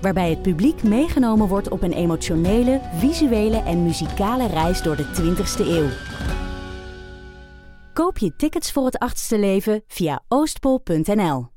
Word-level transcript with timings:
Waarbij 0.00 0.30
het 0.30 0.42
publiek 0.42 0.82
meegenomen 0.82 1.48
wordt 1.48 1.68
op 1.68 1.82
een 1.82 1.92
emotionele, 1.92 2.80
visuele 2.94 3.62
en 3.62 3.82
muzikale 3.82 4.46
reis 4.46 4.82
door 4.82 4.96
de 4.96 5.04
20ste 5.04 5.66
eeuw. 5.66 5.88
Koop 7.92 8.18
je 8.18 8.36
tickets 8.36 8.72
voor 8.72 8.84
het 8.84 8.98
achtste 8.98 9.38
leven 9.38 9.82
via 9.86 10.22
oostpol.nl. 10.28 11.48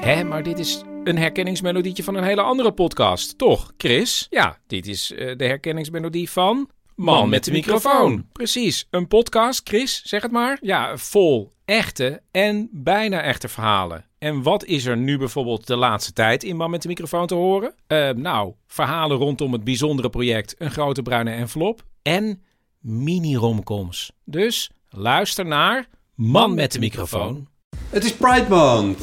Hé, 0.00 0.24
maar 0.24 0.42
dit 0.42 0.58
is 0.58 0.82
een 1.04 1.18
herkenningsmelodietje 1.18 2.02
van 2.02 2.14
een 2.14 2.24
hele 2.24 2.42
andere 2.42 2.72
podcast, 2.72 3.38
toch, 3.38 3.72
Chris? 3.76 4.26
Ja, 4.30 4.58
dit 4.66 4.86
is 4.86 5.12
eh, 5.12 5.36
de 5.36 5.44
herkenningsmelodie 5.44 6.30
van... 6.30 6.68
Man 6.96 7.28
met 7.28 7.44
de 7.44 7.50
microfoon. 7.50 8.28
Precies, 8.32 8.86
een 8.90 9.08
podcast, 9.08 9.68
Chris, 9.68 10.02
zeg 10.04 10.22
het 10.22 10.32
maar. 10.32 10.58
Ja, 10.60 10.96
vol 10.96 11.52
echte 11.64 12.22
en 12.30 12.68
bijna 12.72 13.22
echte 13.22 13.48
verhalen. 13.48 14.04
En 14.24 14.42
wat 14.42 14.64
is 14.64 14.84
er 14.84 14.96
nu 14.96 15.18
bijvoorbeeld 15.18 15.66
de 15.66 15.76
laatste 15.76 16.12
tijd 16.12 16.42
in 16.42 16.56
Man 16.56 16.70
met 16.70 16.82
de 16.82 16.88
microfoon 16.88 17.26
te 17.26 17.34
horen? 17.34 17.74
Eh, 17.86 18.10
nou, 18.10 18.52
verhalen 18.66 19.16
rondom 19.16 19.52
het 19.52 19.64
bijzondere 19.64 20.10
project 20.10 20.54
Een 20.58 20.70
Grote 20.70 21.02
Bruine 21.02 21.30
Envelop 21.30 21.84
en 22.02 22.42
mini-romcoms. 22.80 24.12
Dus 24.24 24.70
luister 24.88 25.46
naar 25.46 25.86
Man 26.14 26.54
met 26.54 26.72
de 26.72 26.78
microfoon. 26.78 27.48
Het 27.88 28.04
is 28.04 28.14
Pride 28.14 28.46
Month. 28.48 29.02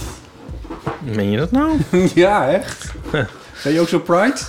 Meen 1.04 1.30
je 1.30 1.38
dat 1.38 1.52
nou? 1.52 1.80
ja, 2.16 2.50
echt? 2.50 2.94
Ben 3.64 3.74
je 3.74 3.80
ook 3.80 3.88
zo 3.88 4.00
Pride? 4.00 4.40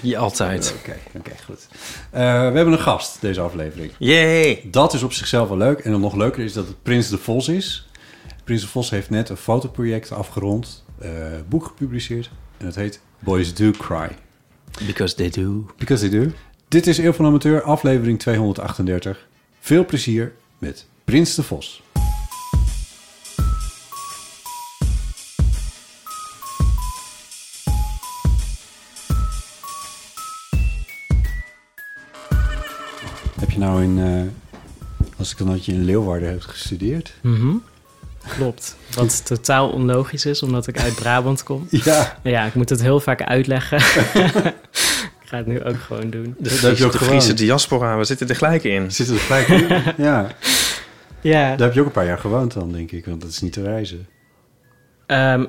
Ja, 0.00 0.18
altijd. 0.18 0.74
Oké, 0.78 0.96
oké, 1.16 1.32
goed. 1.44 1.68
Eh, 2.10 2.20
we 2.22 2.56
hebben 2.56 2.72
een 2.72 2.78
gast 2.78 3.20
deze 3.20 3.40
aflevering. 3.40 3.92
Yay! 3.98 4.62
Dat 4.64 4.94
is 4.94 5.02
op 5.02 5.12
zichzelf 5.12 5.48
wel 5.48 5.56
leuk. 5.56 5.78
En 5.78 5.90
dan 5.90 6.00
nog 6.00 6.14
leuker 6.14 6.44
is 6.44 6.52
dat 6.52 6.66
het 6.66 6.82
Prins 6.82 7.08
de 7.08 7.18
Vos 7.18 7.48
is. 7.48 7.86
Prins 8.44 8.60
de 8.62 8.68
Vos 8.68 8.90
heeft 8.90 9.10
net 9.10 9.28
een 9.28 9.36
fotoproject 9.36 10.12
afgerond, 10.12 10.84
eh 10.98 11.10
boek 11.48 11.64
gepubliceerd. 11.64 12.30
En 12.56 12.66
het 12.66 12.74
heet 12.74 13.00
Boys 13.18 13.54
Do 13.54 13.70
Cry. 13.70 14.08
Because 14.86 15.14
they 15.14 15.30
do. 15.30 15.66
Because 15.78 16.08
they 16.08 16.20
do. 16.20 16.30
Dit 16.68 16.86
is 16.86 16.98
Eeuw 16.98 17.12
van 17.12 17.26
Amateur, 17.26 17.62
aflevering 17.62 18.18
238. 18.18 19.26
Veel 19.60 19.84
plezier 19.84 20.32
met 20.58 20.86
Prins 21.04 21.34
de 21.34 21.42
Vos. 21.42 21.82
Heb 33.40 33.50
je 33.50 33.58
nou 33.58 33.82
in, 33.82 33.98
eh, 33.98 34.22
als 35.18 35.30
ik 35.32 35.38
dan 35.38 35.46
dat 35.46 35.64
je 35.64 35.72
in 35.72 35.84
Leeuwarden 35.84 36.28
hebt 36.28 36.44
gestudeerd? 36.44 37.14
Mhm. 37.20 37.56
Klopt. 38.28 38.76
Wat 38.94 39.26
totaal 39.26 39.68
onlogisch 39.70 40.26
is, 40.26 40.42
omdat 40.42 40.66
ik 40.66 40.78
uit 40.80 40.94
Brabant 40.94 41.42
kom. 41.42 41.66
Ja, 41.84 42.18
Ja, 42.22 42.44
ik 42.44 42.54
moet 42.54 42.68
het 42.68 42.82
heel 42.82 43.00
vaak 43.00 43.22
uitleggen. 43.22 43.78
ik 45.22 45.28
ga 45.28 45.36
het 45.36 45.46
nu 45.46 45.64
ook 45.64 45.80
gewoon 45.80 46.10
doen. 46.10 46.34
De, 46.38 46.48
Dat 46.48 46.58
heb 46.60 46.76
je 46.76 46.84
ook 46.84 46.92
de. 46.92 46.98
Friese 46.98 47.34
diaspora, 47.34 47.96
we 47.98 48.04
zitten 48.04 48.28
er 48.28 48.36
gelijk 48.36 48.64
in. 48.64 48.92
zit 48.92 49.08
er 49.08 49.16
gelijk 49.18 49.48
in? 49.48 49.82
ja, 50.04 50.26
Ja, 51.20 51.48
daar 51.56 51.66
heb 51.66 51.74
je 51.74 51.80
ook 51.80 51.86
een 51.86 51.92
paar 51.92 52.06
jaar 52.06 52.18
gewoond 52.18 52.52
dan, 52.52 52.72
denk 52.72 52.90
ik. 52.90 53.06
Want 53.06 53.20
dat 53.20 53.30
is 53.30 53.40
niet 53.40 53.52
te 53.52 53.62
reizen. 53.62 54.08
ehm, 55.06 55.44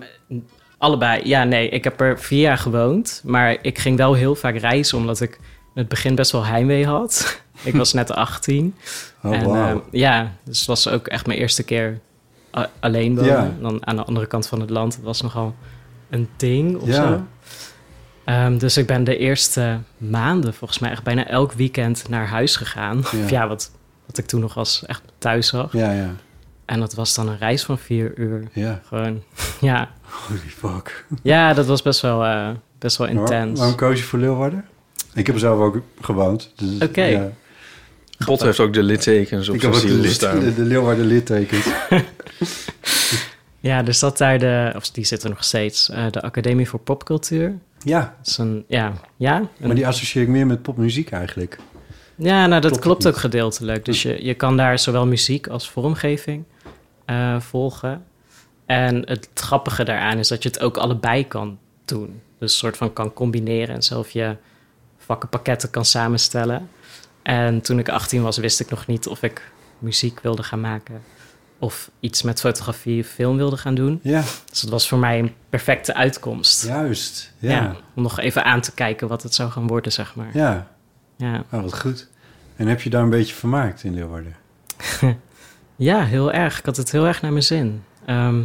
allebei. 0.78 1.28
Ja, 1.28 1.44
nee, 1.44 1.70
ik 1.70 1.84
heb 1.84 2.02
er 2.02 2.20
vier 2.20 2.40
jaar 2.42 2.58
gewoond. 2.58 3.22
Maar 3.26 3.58
ik 3.62 3.80
ging 3.80 3.98
wel 3.98 4.14
heel 4.14 4.36
vaak 4.36 4.58
reizen, 4.58 4.98
omdat 4.98 5.22
ik 5.22 5.32
in 5.42 5.80
het 5.80 5.88
begin 5.88 6.16
best 6.16 6.32
wel 6.32 6.46
heimwee 6.46 6.86
had. 6.86 7.42
ik 7.64 7.76
was 7.76 7.94
net 7.94 8.12
18. 8.12 8.76
Oh, 9.24 9.36
en, 9.36 9.46
wauw. 9.48 9.68
ehm, 9.70 9.78
ja, 9.92 10.32
dus 10.46 10.58
het 10.58 10.68
was 10.68 10.88
ook 10.90 11.08
echt 11.08 11.26
mijn 11.28 11.40
eerste 11.40 11.64
keer 11.64 12.00
alleen 12.80 13.16
wonen. 13.16 13.32
Ja. 13.32 13.54
Dan 13.62 13.86
aan 13.88 13.96
de 13.96 14.04
andere 14.04 14.26
kant 14.26 14.48
van 14.48 14.60
het 14.60 14.70
land. 14.70 15.00
Was 15.04 15.22
nogal 15.22 15.56
een 16.10 16.30
ding 16.38 16.78
of 16.78 16.88
Ja. 16.88 16.94
zo. 17.08 17.22
Ehm, 18.26 18.58
dus 18.58 18.78
ik 18.78 18.88
ben 18.88 19.04
de 19.04 19.18
eerste 19.18 19.78
maanden 19.98 20.54
volgens 20.54 20.80
mij 20.80 20.92
echt 20.92 21.04
bijna 21.04 21.28
elk 21.28 21.52
weekend 21.54 22.10
naar 22.10 22.28
huis 22.28 22.56
gegaan. 22.56 22.98
Ja. 23.12 23.24
Of 23.24 23.30
ja, 23.30 23.48
wat, 23.48 23.72
wat 24.06 24.18
ik 24.18 24.26
toen 24.26 24.40
nog 24.42 24.58
als 24.58 24.86
echt 24.86 25.02
thuis 25.18 25.48
zag. 25.48 25.74
ja, 25.74 25.92
ja, 25.92 26.10
En 26.66 26.80
dat 26.80 26.94
was 26.94 27.14
dan 27.16 27.28
een 27.30 27.38
reis 27.38 27.64
van 27.64 27.78
vier 27.78 28.12
uur. 28.18 28.48
ja. 28.54 28.82
Gewoon, 28.88 29.24
ja. 29.62 29.90
Holy 30.28 30.40
fuck. 30.40 31.06
Ja, 31.22 31.54
dat 31.54 31.66
was 31.66 31.82
best 31.82 32.02
wel, 32.02 32.26
eh, 32.26 32.50
best 32.80 32.98
wel 32.98 33.08
intens. 33.08 33.60
Waarom 33.60 33.78
koos 33.78 34.00
je 34.00 34.06
voor 34.06 34.20
Leeuwarden? 34.20 34.66
Ik 35.14 35.26
heb 35.26 35.36
er 35.36 35.42
zelf 35.42 35.60
ook 35.60 35.82
gewoond. 36.02 36.52
Dus, 36.56 36.82
Oké. 36.90 37.04
ja. 37.04 37.30
Bot 38.26 38.42
heeft 38.42 38.60
ook 38.60 38.74
de 38.74 38.84
littekens 38.84 39.50
op 39.50 39.56
Ik 39.56 39.62
zijn 39.62 40.02
de, 40.02 40.08
staan. 40.10 40.40
de, 40.40 40.54
de 40.56 40.62
Leeuwarden 40.62 41.06
littekens. 41.06 41.66
Ja, 43.60 43.86
er 43.86 43.94
zat 43.94 44.18
daar 44.18 44.40
de, 44.40 44.74
of 44.76 44.90
die 44.92 45.06
zit 45.06 45.24
er 45.24 45.30
nog 45.30 45.44
steeds, 45.44 45.90
eh, 45.90 46.06
de 46.12 46.22
Academie 46.22 46.70
voor 46.70 46.80
Popcultuur. 46.80 47.58
Ja, 47.84 48.00
Dat 48.18 48.28
is 48.28 48.38
een, 48.38 48.64
ja, 48.68 48.94
ja. 49.16 49.38
een- 49.38 49.48
maar 49.60 49.76
die 49.76 49.88
associeer 49.88 50.24
ik 50.24 50.30
meer 50.30 50.48
met 50.48 50.62
popmuziek 50.62 51.12
eigenlijk. 51.12 51.58
Ja, 52.16 52.48
nou, 52.48 52.62
dat 52.62 52.80
Klopt 52.80 53.08
ook 53.08 53.18
gedeeltelijk. 53.18 53.86
Dus 53.86 54.02
je, 54.02 54.26
je 54.26 54.34
kan 54.34 54.58
daar 54.58 54.80
zowel 54.80 55.08
muziek 55.08 55.48
als 55.48 55.70
vormgeving 55.70 56.44
eh, 57.06 57.40
volgen. 57.40 58.04
En 58.66 58.96
het 59.10 59.30
grappige 59.34 59.84
daaraan 59.84 60.18
is 60.18 60.28
dat 60.28 60.44
je 60.44 60.50
het 60.50 60.60
ook 60.60 60.78
allebei 60.78 61.28
kan 61.28 61.58
doen. 61.86 62.22
Dus 62.40 62.52
een 62.52 62.58
soort 62.58 62.78
van 62.78 62.94
kan 62.94 63.14
combineren 63.14 63.76
en 63.76 63.84
zelf 63.84 64.10
je 64.10 64.36
vakkenpakketten 64.98 65.70
kan 65.70 65.86
samenstellen. 65.86 66.70
En 67.24 67.62
toen 67.62 67.80
ik 67.80 67.90
18 67.90 68.22
was, 68.22 68.38
wist 68.38 68.60
ik 68.60 68.70
nog 68.70 68.88
niet 68.88 69.08
of 69.08 69.24
ik 69.24 69.52
muziek 69.80 70.20
wilde 70.20 70.44
gaan 70.44 70.62
maken. 70.62 71.02
Of 71.60 71.90
iets 72.00 72.22
met 72.22 72.40
fotografie 72.40 73.02
of 73.04 73.08
film 73.08 73.38
wilde 73.38 73.58
gaan 73.58 73.76
doen. 73.76 74.00
Ja, 74.04 74.22
Dus 74.50 74.60
dat 74.62 74.70
was 74.70 74.88
voor 74.88 74.98
mij 74.98 75.20
een 75.20 75.34
perfecte 75.50 75.94
uitkomst. 75.96 76.66
juist. 76.66 77.32
Ja, 77.38 77.50
Ja, 77.52 77.76
om 77.96 78.04
nog 78.04 78.20
even 78.20 78.44
aan 78.46 78.62
te 78.62 78.74
kijken 78.74 79.08
wat 79.08 79.24
het 79.24 79.34
zou 79.34 79.52
gaan 79.52 79.68
worden, 79.68 79.92
zeg 79.92 80.16
maar. 80.16 80.30
ja. 80.34 80.72
Ja. 81.18 81.44
Oh, 81.52 81.62
wat 81.62 81.80
goed. 81.80 82.08
En 82.56 82.68
heb 82.68 82.82
je 82.82 82.90
daar 82.90 83.04
een 83.04 83.10
beetje 83.10 83.34
vermaakt 83.36 83.84
in 83.84 83.94
Leeuwarden? 83.94 84.36
Ja, 85.76 86.04
heel 86.04 86.32
erg. 86.32 86.60
Ik 86.60 86.66
had 86.66 86.78
het 86.78 86.92
heel 86.92 87.06
erg 87.08 87.22
naar 87.22 87.32
mijn 87.32 87.44
zin. 87.44 87.84
Ehm, 88.06 88.44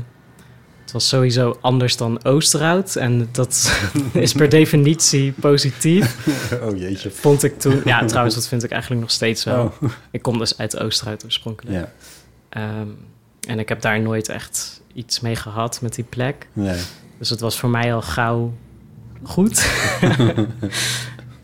het 0.88 0.96
was 0.96 1.08
sowieso 1.08 1.58
anders 1.60 1.96
dan 1.96 2.24
Oosterhout. 2.24 2.96
En 2.96 3.28
dat 3.32 3.80
is 4.12 4.32
per 4.32 4.48
definitie 4.48 5.32
positief. 5.32 6.26
oh 6.64 6.78
jeetje. 6.78 7.10
Vond 7.10 7.42
ik 7.42 7.58
toen. 7.60 7.80
Ja, 7.84 8.04
trouwens, 8.04 8.34
dat 8.34 8.48
vind 8.48 8.64
ik 8.64 8.70
eigenlijk 8.70 9.00
nog 9.00 9.10
steeds 9.10 9.44
wel. 9.44 9.64
Oh, 9.80 9.90
Ik 10.10 10.22
kom 10.22 10.38
dus 10.38 10.58
uit 10.58 10.78
Oosterhout 10.78 11.24
oorspronkelijk. 11.24 11.76
ja. 11.76 11.92
Ehm, 12.48 12.88
en 13.48 13.58
ik 13.58 13.68
heb 13.68 13.80
daar 13.80 14.00
nooit 14.00 14.28
echt 14.28 14.80
iets 14.92 15.20
mee 15.20 15.36
gehad 15.36 15.80
met 15.82 15.94
die 15.94 16.04
plek. 16.04 16.48
Nee. 16.52 16.80
Dus 17.18 17.30
het 17.30 17.40
was 17.40 17.58
voor 17.58 17.70
mij 17.70 17.94
al 17.94 18.02
gauw 18.02 18.52
goed. 19.22 19.70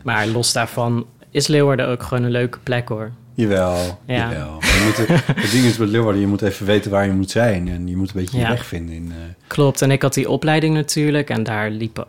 maar 0.03 0.27
los 0.27 0.53
daarvan 0.53 1.05
is 1.31 1.47
Leeuwarden 1.47 1.87
ook 1.87 2.03
gewoon 2.03 2.23
een 2.23 2.31
leuke 2.31 2.59
plek 2.59 2.89
hoor. 2.89 3.11
Jawel, 3.35 3.99
Ja. 4.05 4.15
jawel. 4.31 4.57
Je 4.61 4.83
moet, 4.85 5.07
het 5.43 5.51
ding 5.51 5.65
is 5.65 5.77
met 5.77 5.89
Leeuwarden, 5.89 6.21
je 6.21 6.27
moet 6.27 6.41
even 6.41 6.65
weten 6.65 6.91
waar 6.91 7.05
je 7.05 7.11
moet 7.11 7.31
zijn. 7.31 7.67
En 7.67 7.87
je 7.87 7.97
moet 7.97 8.07
een 8.07 8.15
beetje 8.21 8.37
je 8.37 8.43
Ja. 8.43 8.49
weg 8.49 8.65
vinden. 8.65 8.95
In, 8.95 9.11
eh, 9.11 9.47
Klopt, 9.47 9.81
en 9.81 9.91
ik 9.91 10.01
had 10.01 10.13
die 10.13 10.29
opleiding 10.29 10.73
natuurlijk 10.75 11.29
en 11.29 11.43
daar 11.43 11.69
liepen 11.69 12.05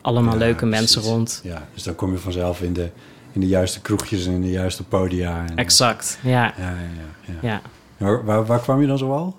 allemaal 0.00 0.32
Ja, 0.32 0.38
leuke 0.38 0.66
precies. 0.66 0.78
mensen 0.80 1.02
rond. 1.12 1.40
Ja, 1.44 1.66
dus 1.74 1.82
dan 1.82 1.94
kom 1.94 2.12
je 2.12 2.18
vanzelf 2.18 2.62
in 2.62 2.72
de, 2.72 2.88
in 3.32 3.40
de 3.40 3.46
juiste 3.46 3.80
kroegjes 3.80 4.26
en 4.26 4.32
in 4.32 4.40
de 4.40 4.50
juiste 4.50 4.84
podia. 4.84 5.44
En, 5.48 5.56
Exact, 5.56 6.18
ja. 6.22 6.54
Ja, 6.58 6.74
ja, 7.26 7.34
ja. 7.42 7.60
Waar, 7.96 8.24
waar, 8.24 8.46
waar 8.46 8.60
kwam 8.60 8.80
je 8.80 8.86
dan 8.86 8.98
zoal? 8.98 9.36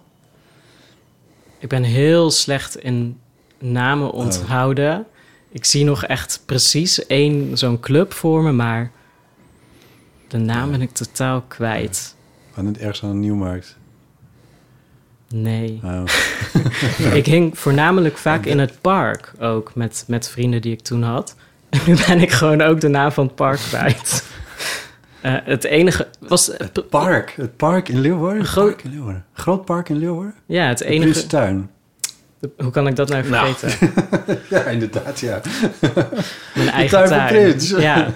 Ik 1.59 1.69
ben 1.69 1.83
heel 1.83 2.31
slecht 2.31 2.77
in 2.77 3.17
namen 3.57 4.11
onthouden. 4.11 5.05
Ik 5.51 5.65
zie 5.65 5.83
nog 5.85 6.05
echt 6.05 6.41
precies 6.45 7.05
één 7.05 7.57
zo'n 7.57 7.79
club 7.79 8.13
voor 8.13 8.43
me, 8.43 8.51
maar 8.51 8.91
de 10.31 10.37
naam 10.37 10.71
ben 10.71 10.81
ik 10.81 10.91
totaal 10.91 11.41
kwijt. 11.47 12.15
Aan 12.55 12.65
het 12.65 12.77
ergens 12.77 13.03
aan 13.03 13.09
de 13.09 13.15
Nieuwmarkt. 13.15 13.77
Nee. 15.29 15.79
Oh. 15.83 16.03
Ik 17.19 17.25
hing 17.25 17.57
voornamelijk 17.57 18.17
vaak 18.17 18.45
in 18.45 18.59
het 18.59 18.81
park 18.81 19.33
ook 19.39 19.75
met, 19.75 20.03
met 20.07 20.29
vrienden 20.29 20.61
die 20.61 20.71
ik 20.71 20.81
toen 20.81 21.03
had. 21.03 21.35
En 21.69 21.79
nu 21.85 21.95
ben 22.07 22.19
ik 22.21 22.31
gewoon 22.31 22.61
ook 22.61 22.81
de 22.81 22.87
naam 22.87 23.11
van 23.11 23.25
het 23.25 23.35
park 23.35 23.57
kwijt. 23.59 24.23
Eh, 25.21 25.35
het 25.43 25.63
enige 25.63 26.07
was. 26.19 26.47
Het 26.57 26.89
park. 26.89 27.33
Het 27.35 27.57
park 27.57 27.89
in 27.89 27.99
Leeuwarden? 27.99 28.45
Groot- 28.45 28.65
Park 28.71 28.83
in 28.83 28.91
Leeuwarden. 28.91 29.25
Groot 29.33 29.65
park 29.65 29.89
in 29.89 29.97
Leeuwarden? 29.97 30.33
Ja, 30.45 30.67
het 30.67 30.81
enige. 30.81 31.27
De- 31.27 32.51
hoe 32.57 32.71
kan 32.71 32.87
ik 32.87 32.95
dat 32.95 33.09
nou 33.09 33.29
Nou. 33.29 33.53
vergeten? 33.55 33.91
Ja, 34.49 34.63
inderdaad, 34.63 35.19
ja. 35.19 35.41
Mijn 36.55 36.69
eigen 36.69 37.07
tuin 37.07 37.57
tuin. 37.57 37.81
Ja, 37.81 38.07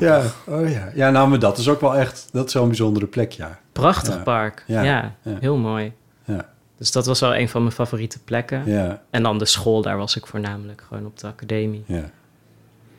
Ja, 0.00 0.22
oh 0.46 0.70
ja. 0.70 0.90
Ja, 0.94 1.10
nou, 1.10 1.28
maar 1.28 1.38
dat 1.38 1.58
is 1.58 1.68
ook 1.68 1.80
wel 1.80 1.96
echt... 1.96 2.28
Dat 2.32 2.48
is 2.48 2.54
een 2.54 2.66
bijzondere 2.66 3.06
plek, 3.06 3.32
ja. 3.32 3.58
prachtig 3.72 4.14
Ja. 4.14 4.22
park. 4.22 4.64
Ja. 4.66 4.82
Ja, 4.82 5.14
Ja. 5.22 5.36
heel 5.40 5.56
mooi. 5.56 5.92
Ja, 6.24 6.48
Dus 6.76 6.92
dat 6.92 7.06
was 7.06 7.20
wel 7.20 7.36
een 7.36 7.48
van 7.48 7.62
mijn 7.62 7.74
favoriete 7.74 8.18
plekken. 8.18 8.62
ja, 8.66 9.02
En 9.10 9.22
dan 9.22 9.38
de 9.38 9.44
school, 9.46 9.82
daar 9.82 9.96
was 9.96 10.16
ik 10.16 10.26
voornamelijk 10.26 10.84
gewoon 10.88 11.06
op 11.06 11.18
de 11.18 11.26
academie. 11.26 11.84
ja. 11.86 12.10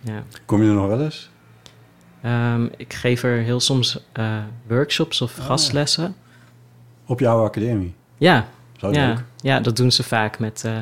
Ja. 0.02 0.24
Kom 0.46 0.62
je 0.64 0.70
er 0.70 0.76
nog 0.76 0.88
wel 0.88 1.02
eens? 1.02 1.30
Ehm, 2.22 2.66
ik 2.78 2.94
geef 2.94 3.24
er 3.24 3.38
heel 3.38 3.60
soms 3.60 4.04
eh, 4.12 4.38
workshops 4.68 5.22
of 5.22 5.40
Oh, 5.40 5.46
gastlessen. 5.46 6.16
Op 7.06 7.20
jouw 7.20 7.44
academie? 7.44 7.96
Ja, 8.18 8.48
Zo 8.78 8.92
ja, 8.92 9.08
leuk. 9.08 9.24
ja, 9.38 9.60
dat 9.60 9.76
doen 9.76 9.92
ze 9.92 10.04
vaak 10.04 10.40
met, 10.40 10.64
eh, 10.66 10.78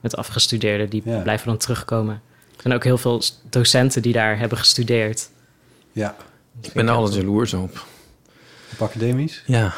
met 0.00 0.16
afgestudeerden. 0.16 0.88
Die 0.90 1.02
Ja. 1.04 1.18
blijven 1.20 1.46
dan 1.46 1.56
terugkomen. 1.56 2.22
Er 2.58 2.64
zijn 2.64 2.74
ook 2.74 2.84
heel 2.84 2.98
veel 2.98 3.22
docenten 3.50 4.02
die 4.02 4.12
daar 4.12 4.38
hebben 4.38 4.58
gestudeerd. 4.58 5.28
Ja, 5.92 6.16
Ik 6.60 6.72
ben 6.72 6.88
er 6.88 6.94
altijd 6.94 7.14
jaloers 7.14 7.54
op. 7.54 7.86
op 8.72 8.82
academies? 8.82 9.42
Ja. 9.46 9.74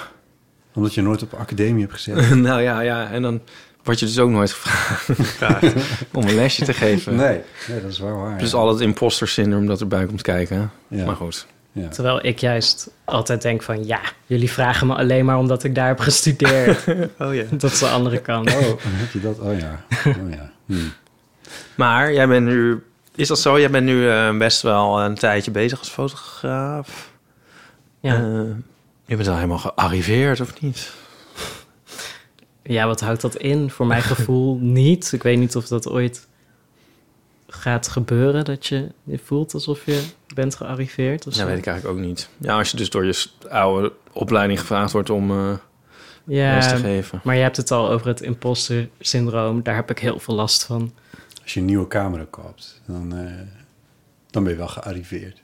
Omdat 0.75 0.95
je 0.95 1.03
nooit 1.03 1.23
op 1.23 1.35
academie 1.35 1.81
hebt 1.81 1.93
gezeten. 1.93 2.41
nou 2.51 2.63
ja, 2.63 2.81
ja. 2.81 3.11
En 3.11 3.23
dan 3.23 3.41
word 3.83 3.99
je 4.01 4.07
dus 4.07 4.19
ook 4.19 4.31
nooit 4.31 4.53
gevraagd, 4.53 5.05
gevraagd 5.05 5.75
om 6.13 6.23
een 6.29 6.35
lesje 6.35 6.65
te 6.65 6.73
geven. 6.73 7.15
Nee, 7.17 7.41
nee, 7.69 7.81
dat 7.81 7.91
is 7.91 7.99
wel 7.99 8.17
waar. 8.17 8.39
Dus 8.39 8.51
ja. 8.51 8.57
al 8.57 8.69
het 8.69 8.81
imposter 8.81 9.29
syndroom 9.29 9.67
dat 9.67 9.81
erbij 9.81 10.07
komt 10.07 10.23
kijken. 10.23 10.71
Ja. 10.89 11.05
Maar 11.05 11.17
goed. 11.17 11.47
Ja. 11.73 11.89
Terwijl 11.89 12.27
ik 12.27 12.39
juist 12.39 12.91
altijd 13.05 13.43
denk 13.43 13.63
van... 13.63 13.87
ja, 13.87 14.01
jullie 14.27 14.51
vragen 14.51 14.87
me 14.87 14.95
alleen 14.95 15.25
maar 15.25 15.39
omdat 15.39 15.65
ik 15.65 15.75
daar 15.75 15.87
heb 15.87 16.01
gestudeerd. 16.01 16.85
Oh 17.19 17.35
ja. 17.35 17.45
dat 17.51 17.73
is 17.73 17.79
de 17.79 17.89
andere 17.89 18.21
kant. 18.21 18.55
Oh, 18.55 18.61
heb 18.83 19.13
je 19.13 19.21
dat? 19.21 19.39
Oh 19.39 19.59
ja. 19.59 19.85
Oh 20.07 20.31
ja. 20.31 20.51
Hm. 20.67 20.75
Maar 21.75 22.13
jij 22.13 22.29
bent 22.29 22.47
nu... 22.47 22.83
Is 23.15 23.29
dat 23.29 23.39
zo? 23.41 23.59
Jij 23.61 23.71
bent 23.71 23.87
nu 23.87 24.11
eh, 24.11 24.37
best 24.37 24.63
wel 24.63 25.01
een 25.01 25.15
tijdje 25.15 25.51
bezig 25.51 25.79
als 25.79 25.89
fotograaf. 25.89 27.11
Ja. 28.01 28.15
Eh, 28.15 28.41
je 29.05 29.17
bent 29.17 29.29
al 29.29 29.35
helemaal 29.35 29.59
gearriveerd, 29.59 30.41
of 30.41 30.61
niet? 30.61 30.93
ja, 32.63 32.87
wat 32.87 33.01
houdt 33.01 33.21
dat 33.21 33.37
in? 33.37 33.71
Voor 33.71 33.87
mijn 33.87 34.03
gevoel 34.03 34.59
niet. 34.81 35.13
Ik 35.13 35.23
weet 35.23 35.39
niet 35.39 35.57
of 35.57 35.67
dat 35.67 35.89
ooit 35.89 36.29
gaat 37.49 37.89
gebeuren... 37.89 38.45
dat 38.45 38.67
je 38.67 38.89
je 39.05 39.19
voelt 39.25 39.55
alsof 39.55 39.85
je 39.87 40.03
bent 40.35 40.55
gearriveerd. 40.55 41.19
Of 41.19 41.25
Dat 41.25 41.35
zo. 41.43 41.47
weet 41.47 41.59
ik 41.59 41.67
eigenlijk 41.67 41.99
ook 41.99 42.05
niet. 42.07 42.29
Ja, 42.39 42.59
als 42.59 42.71
je 42.71 42.77
dus 42.77 42.91
door 42.91 43.05
je 43.05 43.27
oude 43.49 43.93
opleiding 44.13 44.61
gevraagd 44.61 44.93
wordt 44.93 45.11
om 45.11 45.31
eh 45.31 45.53
les 46.25 46.67
te 46.69 46.73
Ja, 46.75 46.81
geven. 46.81 47.21
maar 47.25 47.37
je 47.37 47.43
hebt 47.43 47.57
het 47.57 47.71
al 47.71 47.91
over 47.91 48.07
het 48.07 48.21
imposter 48.21 48.89
syndroom. 49.01 49.63
Daar 49.63 49.75
heb 49.75 49.91
ik 49.91 49.99
heel 49.99 50.19
veel 50.19 50.35
last 50.35 50.65
van. 50.65 50.93
Als 51.51 51.59
je 51.59 51.65
een 51.65 51.71
nieuwe 51.75 51.89
camera 51.89 52.27
koopt, 52.31 52.81
dan, 52.87 53.15
eh, 53.17 53.33
dan 54.31 54.43
ben 54.43 54.53
je 54.53 54.59
wel 54.59 54.69
gearriveerd. 54.69 55.43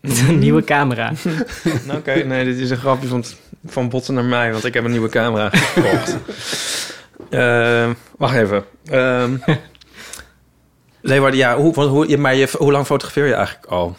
Een 0.28 0.38
nieuwe 0.38 0.64
camera. 0.64 1.12
Nou, 1.86 1.98
Oké, 1.98 2.14
nee, 2.14 2.44
dit 2.44 2.56
is 2.58 2.70
een 2.70 2.76
grapje 2.76 3.08
van, 3.08 3.24
van 3.66 3.88
botten 3.88 4.14
naar 4.14 4.24
mij, 4.24 4.52
want 4.52 4.64
ik 4.64 4.74
heb 4.74 4.84
een 4.84 4.90
nieuwe 4.90 5.08
camera 5.08 5.50
gekocht. 5.52 6.16
Eh, 7.30 7.90
wacht 8.18 8.34
even. 8.34 8.64
Ehm 8.84 9.36
Leeuwarden, 11.00 11.38
ja, 11.38 11.56
hoe, 11.56 11.74
hoe, 11.74 11.84
hoe- 11.84 12.16
maar 12.16 12.34
je, 12.34 12.48
hoe 12.58 12.72
lang 12.72 12.86
fotografeer 12.86 13.26
je 13.26 13.34
eigenlijk 13.34 13.66
al? 13.66 13.96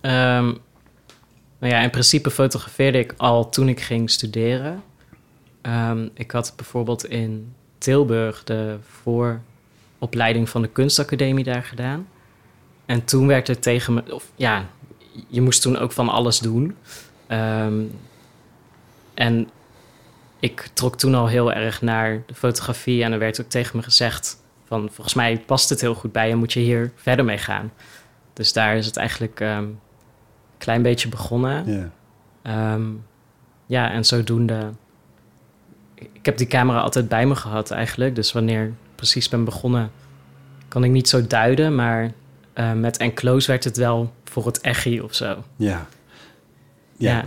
Ehm, 0.00 0.44
nou 1.58 1.72
ja, 1.72 1.78
in 1.80 1.90
principe 1.90 2.30
fotografeerde 2.30 2.98
ik 2.98 3.14
al 3.16 3.48
toen 3.48 3.68
ik 3.68 3.80
ging 3.80 4.10
studeren. 4.10 4.82
Ehm, 5.62 6.08
ik 6.14 6.30
had 6.30 6.52
bijvoorbeeld 6.56 7.04
in 7.06 7.54
Tilburg 7.78 8.44
de 8.44 8.76
vooropleiding 10.00 10.48
van 10.48 10.62
de 10.62 10.68
kunstacademie 10.68 11.44
daar 11.44 11.62
gedaan. 11.62 12.08
En 12.86 13.04
toen 13.04 13.26
werd 13.26 13.48
er 13.48 13.58
tegen 13.58 13.94
me... 13.94 14.14
Of, 14.14 14.30
ja, 14.36 14.66
je 15.28 15.40
moest 15.40 15.62
toen 15.62 15.78
ook 15.78 15.92
van 15.92 16.08
alles 16.08 16.38
doen. 16.38 16.76
Ehm, 17.26 17.82
en 19.14 19.48
ik 20.38 20.68
trok 20.72 20.96
toen 20.96 21.14
al 21.14 21.28
heel 21.28 21.52
erg 21.52 21.82
naar 21.82 22.22
de 22.26 22.34
fotografie. 22.34 23.04
En 23.04 23.12
er 23.12 23.18
werd 23.18 23.40
ook 23.40 23.48
tegen 23.48 23.76
me 23.76 23.82
gezegd 23.82 24.42
van... 24.66 24.88
volgens 24.92 25.14
mij 25.14 25.42
past 25.46 25.68
het 25.68 25.80
heel 25.80 25.94
goed 25.94 26.12
bij 26.12 26.28
je, 26.28 26.34
moet 26.34 26.52
je 26.52 26.60
hier 26.60 26.92
verder 26.96 27.24
mee 27.24 27.38
gaan. 27.38 27.72
Dus 28.32 28.52
daar 28.52 28.76
is 28.76 28.86
het 28.86 28.96
eigenlijk 28.96 29.40
ehm, 29.40 29.62
een 29.62 29.78
klein 30.58 30.82
beetje 30.82 31.08
begonnen. 31.08 31.72
Ja. 31.72 31.90
Ehm, 32.42 32.88
ja, 33.66 33.90
en 33.90 34.04
zodoende... 34.04 34.70
Ik 35.94 36.26
heb 36.26 36.36
die 36.36 36.46
camera 36.46 36.80
altijd 36.80 37.08
bij 37.08 37.26
me 37.26 37.34
gehad 37.34 37.70
eigenlijk. 37.70 38.14
Dus 38.14 38.32
wanneer 38.32 38.72
precies 39.00 39.28
ben 39.28 39.44
begonnen, 39.44 39.90
kan 40.68 40.84
ik 40.84 40.90
niet 40.90 41.08
zo 41.08 41.26
duiden. 41.26 41.74
Maar 41.74 42.12
eh, 42.52 42.72
met 42.72 42.96
Enclose 42.96 43.46
werd 43.46 43.64
het 43.64 43.76
wel 43.76 44.12
voor 44.24 44.46
het 44.46 44.60
echi 44.60 45.00
of 45.00 45.14
zo. 45.14 45.44
Ja. 45.56 45.86
Ja, 46.96 47.10
Ja. 47.10 47.24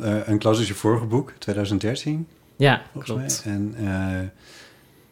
eh, 0.00 0.28
en 0.28 0.38
Klaus 0.38 0.60
is 0.60 0.68
je 0.68 0.74
vorige 0.74 1.04
boek, 1.04 1.32
2013, 1.38 2.26
Ja, 2.56 2.82
klopt. 2.98 3.42
mij. 3.44 3.54
En 3.54 3.74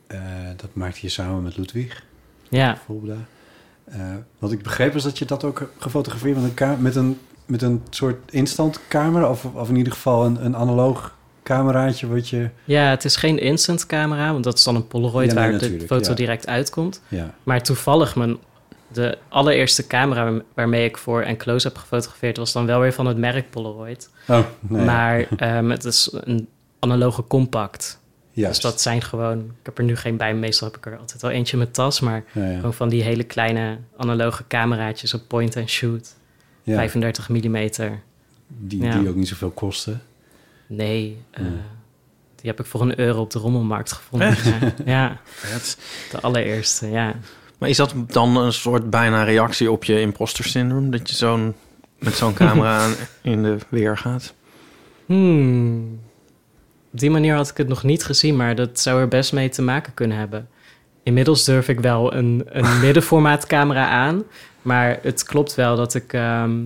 eh, 0.06 0.18
dat 0.56 0.70
maakte 0.72 0.98
je 1.02 1.08
samen 1.08 1.42
met 1.42 1.56
Ludwig 1.56 2.04
Ja, 2.48 2.78
Volbda. 2.84 3.16
Wat 4.38 4.52
ik 4.52 4.62
begreep 4.62 4.94
is 4.94 5.02
dat 5.02 5.18
je 5.18 5.24
dat 5.24 5.44
ook 5.44 5.70
gefotografeerd 5.78 6.42
met 6.42 6.60
een, 6.60 6.82
met 6.82 6.96
een, 6.96 7.18
met 7.46 7.62
een 7.62 7.82
soort 7.90 8.32
instant 8.32 8.80
camera, 8.88 9.30
of, 9.30 9.44
of 9.44 9.68
in 9.68 9.76
ieder 9.76 9.92
geval 9.92 10.24
een, 10.24 10.44
een 10.44 10.56
analoog 10.56 11.16
cameraatje 11.56 12.08
wat 12.08 12.28
je... 12.28 12.49
ja, 12.64 12.90
het 12.90 13.04
is 13.04 13.16
geen 13.16 13.38
instant 13.38 13.87
camera, 13.87 14.32
want 14.32 14.44
dat 14.44 14.58
is 14.58 14.64
dan 14.64 14.75
een 14.75 14.87
Polaroid 14.87 15.32
Ja, 15.32 15.40
nee, 15.40 15.50
waar 15.50 15.60
de 15.60 15.81
foto 15.87 16.10
ja. 16.10 16.16
direct 16.16 16.46
uitkomt. 16.46 17.00
Ja, 17.08 17.34
Maar 17.43 17.62
toevallig 17.62 18.16
mijn 18.16 18.37
de 18.93 19.19
allereerste 19.28 19.87
camera 19.87 20.40
waarmee 20.54 20.84
ik 20.84 20.96
voor 20.96 21.22
Enclose 21.22 21.66
heb 21.66 21.76
gefotografeerd 21.76 22.37
was 22.37 22.52
dan 22.52 22.66
wel 22.66 22.81
weer 22.81 22.93
van 22.93 23.06
het 23.06 23.16
merk 23.16 23.50
Polaroid. 23.50 24.10
oh, 24.28 24.38
nee. 24.60 24.84
Maar 24.84 25.26
ehm, 25.37 25.70
het 25.70 25.84
is 25.84 26.10
een 26.12 26.49
analoge 26.78 27.26
compact. 27.26 28.00
Juist. 28.31 28.62
Dus 28.62 28.70
dat 28.70 28.81
zijn 28.81 29.02
gewoon, 29.02 29.38
ik 29.38 29.62
heb 29.62 29.78
er 29.78 29.84
nu 29.84 29.96
geen 29.96 30.16
bij, 30.16 30.34
meestal 30.34 30.69
heb 30.69 30.76
ik 30.76 30.87
er 30.87 30.98
altijd 30.98 31.22
wel 31.22 31.31
eentje 31.31 31.52
in 31.52 31.58
mijn 31.58 31.70
tas, 31.70 32.00
maar 32.00 32.25
Ja, 32.32 32.46
ja. 32.46 32.56
gewoon 32.56 32.75
van 32.75 32.88
die 32.88 33.02
hele 33.02 33.25
kleine 33.25 33.78
analoge 33.96 34.44
cameraatjes 34.48 35.14
op 35.14 35.22
point 35.26 35.56
and 35.56 35.69
shoot, 35.69 36.14
Ja, 36.62 36.75
35 36.76 37.28
mm. 37.28 37.38
die, 38.46 38.82
ja. 38.82 38.98
die 38.98 39.08
ook 39.08 39.14
niet 39.14 39.28
zoveel 39.28 39.50
kosten. 39.50 40.02
Nee, 40.76 41.22
eh, 41.30 41.42
die 42.34 42.50
heb 42.50 42.60
ik 42.60 42.66
voor 42.66 42.80
een 42.80 43.00
euro 43.00 43.20
op 43.20 43.30
de 43.30 43.38
rommelmarkt 43.38 43.92
gevonden. 43.92 44.36
Ja, 44.84 45.20
Vet. 45.24 45.78
de 46.10 46.20
allereerste, 46.20 46.90
ja. 46.90 47.14
Maar 47.58 47.69
is 47.69 47.76
dat 47.76 47.94
dan 48.06 48.36
een 48.36 48.52
soort 48.52 48.91
bijna 48.91 49.22
reactie 49.22 49.70
op 49.70 49.84
je 49.84 50.00
imposter 50.00 50.44
syndroom? 50.44 50.91
Dat 50.91 51.08
je 51.08 51.17
zo'n 51.17 51.55
met 51.98 52.14
zo'n 52.14 52.34
camera 52.34 52.88
in 53.22 53.43
de 53.43 53.56
weer 53.69 53.98
gaat? 53.98 54.34
Hmm. 55.06 56.00
Op 56.93 56.98
die 56.98 57.10
manier 57.10 57.34
had 57.34 57.48
ik 57.48 57.56
het 57.56 57.69
nog 57.69 57.82
niet 57.82 58.05
gezien, 58.05 58.36
maar 58.36 58.55
dat 58.55 58.81
zou 58.81 59.00
er 59.00 59.08
best 59.08 59.32
mee 59.32 59.48
te 59.48 59.62
maken 59.62 59.94
kunnen 59.94 60.17
hebben. 60.17 60.48
Inmiddels 61.02 61.44
durf 61.44 61.69
ik 61.69 61.81
wel 61.81 62.14
een, 62.14 62.43
een 62.46 62.81
middenformaat 62.84 63.46
camera 63.46 63.88
aan, 63.88 64.22
maar 64.62 64.98
het 65.02 65.24
klopt 65.24 65.55
wel 65.55 65.76
dat 65.76 65.94
ik 65.94 66.12
ehm, 66.12 66.60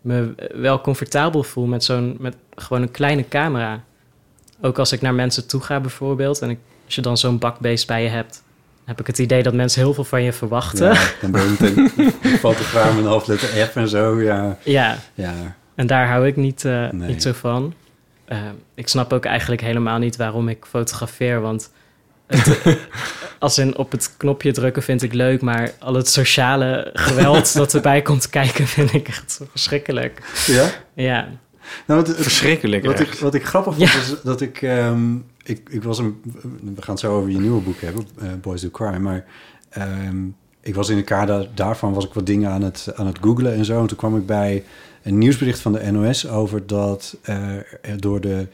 me 0.00 0.34
wel 0.54 0.80
comfortabel 0.80 1.42
voel 1.42 1.66
met 1.66 1.84
zo'n 1.84 2.16
met 2.18 2.36
gewoon 2.62 2.82
een 2.82 2.90
kleine 2.90 3.28
camera. 3.28 3.80
Ook 4.60 4.78
als 4.78 4.92
ik 4.92 5.00
naar 5.00 5.14
mensen 5.14 5.46
toe 5.46 5.60
ga 5.60 5.80
bijvoorbeeld 5.80 6.40
en 6.40 6.50
ik, 6.50 6.58
als 6.84 6.94
je 6.94 7.00
dan 7.00 7.16
zo'n 7.16 7.38
bakbeest 7.38 7.86
bij 7.86 8.02
je 8.02 8.08
hebt, 8.08 8.42
heb 8.84 9.00
ik 9.00 9.06
het 9.06 9.18
idee 9.18 9.42
dat 9.42 9.54
mensen 9.54 9.82
heel 9.82 9.94
veel 9.94 10.04
van 10.04 10.22
je 10.22 10.32
verwachten. 10.32 10.92
Ja, 10.92 11.02
dan 11.20 11.30
ben 11.30 11.42
je 11.42 11.48
meteen 11.60 11.90
een 12.22 12.38
fotograaf 12.38 12.94
met 12.94 13.04
een 13.04 13.10
hoofdletter 13.10 13.48
F 13.48 13.76
en 13.76 13.88
zo. 13.88 14.20
Ja, 14.20 14.56
ja. 14.62 14.96
ja. 15.14 15.32
En 15.74 15.86
daar 15.86 16.08
hou 16.08 16.26
ik 16.26 16.36
niet, 16.36 16.64
eh, 16.64 16.88
Nee. 16.90 17.08
niet 17.08 17.22
zo 17.22 17.32
van. 17.32 17.74
Eh, 18.24 18.38
ik 18.74 18.88
snap 18.88 19.12
ook 19.12 19.24
eigenlijk 19.24 19.60
helemaal 19.60 19.98
niet 19.98 20.16
waarom 20.16 20.48
ik 20.48 20.64
fotografeer. 20.68 21.40
Want 21.40 21.70
het- 22.26 22.78
als 23.38 23.58
in 23.58 23.76
op 23.76 23.90
het 23.90 24.14
knopje 24.16 24.52
drukken 24.52 24.82
vind 24.82 25.02
ik 25.02 25.12
leuk, 25.12 25.40
maar 25.40 25.70
al 25.78 25.94
het 25.94 26.08
sociale 26.08 26.90
geweld 26.92 27.54
dat 27.56 27.74
erbij 27.74 28.02
komt 28.02 28.30
kijken 28.30 28.66
vind 28.66 28.92
ik 28.94 29.08
echt 29.08 29.40
verschrikkelijk. 29.50 30.22
ja? 30.46 30.66
Ja, 30.94 31.28
Nou, 31.86 32.02
wat, 32.04 32.16
Verschrikkelijk, 32.16 32.84
Wat 32.84 33.00
ik, 33.00 33.14
wat 33.14 33.34
ik 33.34 33.44
grappig 33.44 33.74
vond, 33.76 33.92
Ja. 33.92 33.98
is 34.00 34.14
dat 34.22 34.40
ik, 34.40 34.62
ehm, 34.62 35.14
ik... 35.44 35.68
Ik 35.70 35.82
was 35.82 35.98
een... 35.98 36.20
We 36.74 36.82
gaan 36.82 36.94
het 36.94 37.00
zo 37.00 37.16
over 37.16 37.30
je 37.30 37.38
nieuwe 37.38 37.60
boek 37.60 37.80
hebben, 37.80 38.06
eh, 38.18 38.28
Boys 38.40 38.60
Do 38.60 38.70
Crime. 38.70 38.98
Maar 38.98 39.24
ehm, 39.68 40.16
ik 40.60 40.74
was 40.74 40.88
in 40.88 40.96
de 40.96 41.02
kader 41.02 41.48
daarvan 41.54 41.92
was 41.92 42.04
ik 42.04 42.12
wat 42.12 42.26
dingen 42.26 42.50
aan 42.50 42.62
het, 42.62 42.88
aan 42.94 43.06
het 43.06 43.18
googlen 43.20 43.54
en 43.54 43.64
zo. 43.64 43.80
En 43.80 43.86
toen 43.86 43.96
kwam 43.96 44.16
ik 44.16 44.26
bij 44.26 44.64
een 45.02 45.18
nieuwsbericht 45.18 45.60
van 45.60 45.72
de 45.72 45.90
NOS 45.90 46.28
over 46.28 46.66
dat 46.66 47.16
eh, 47.22 47.56
door 47.96 48.20
de 48.20 48.46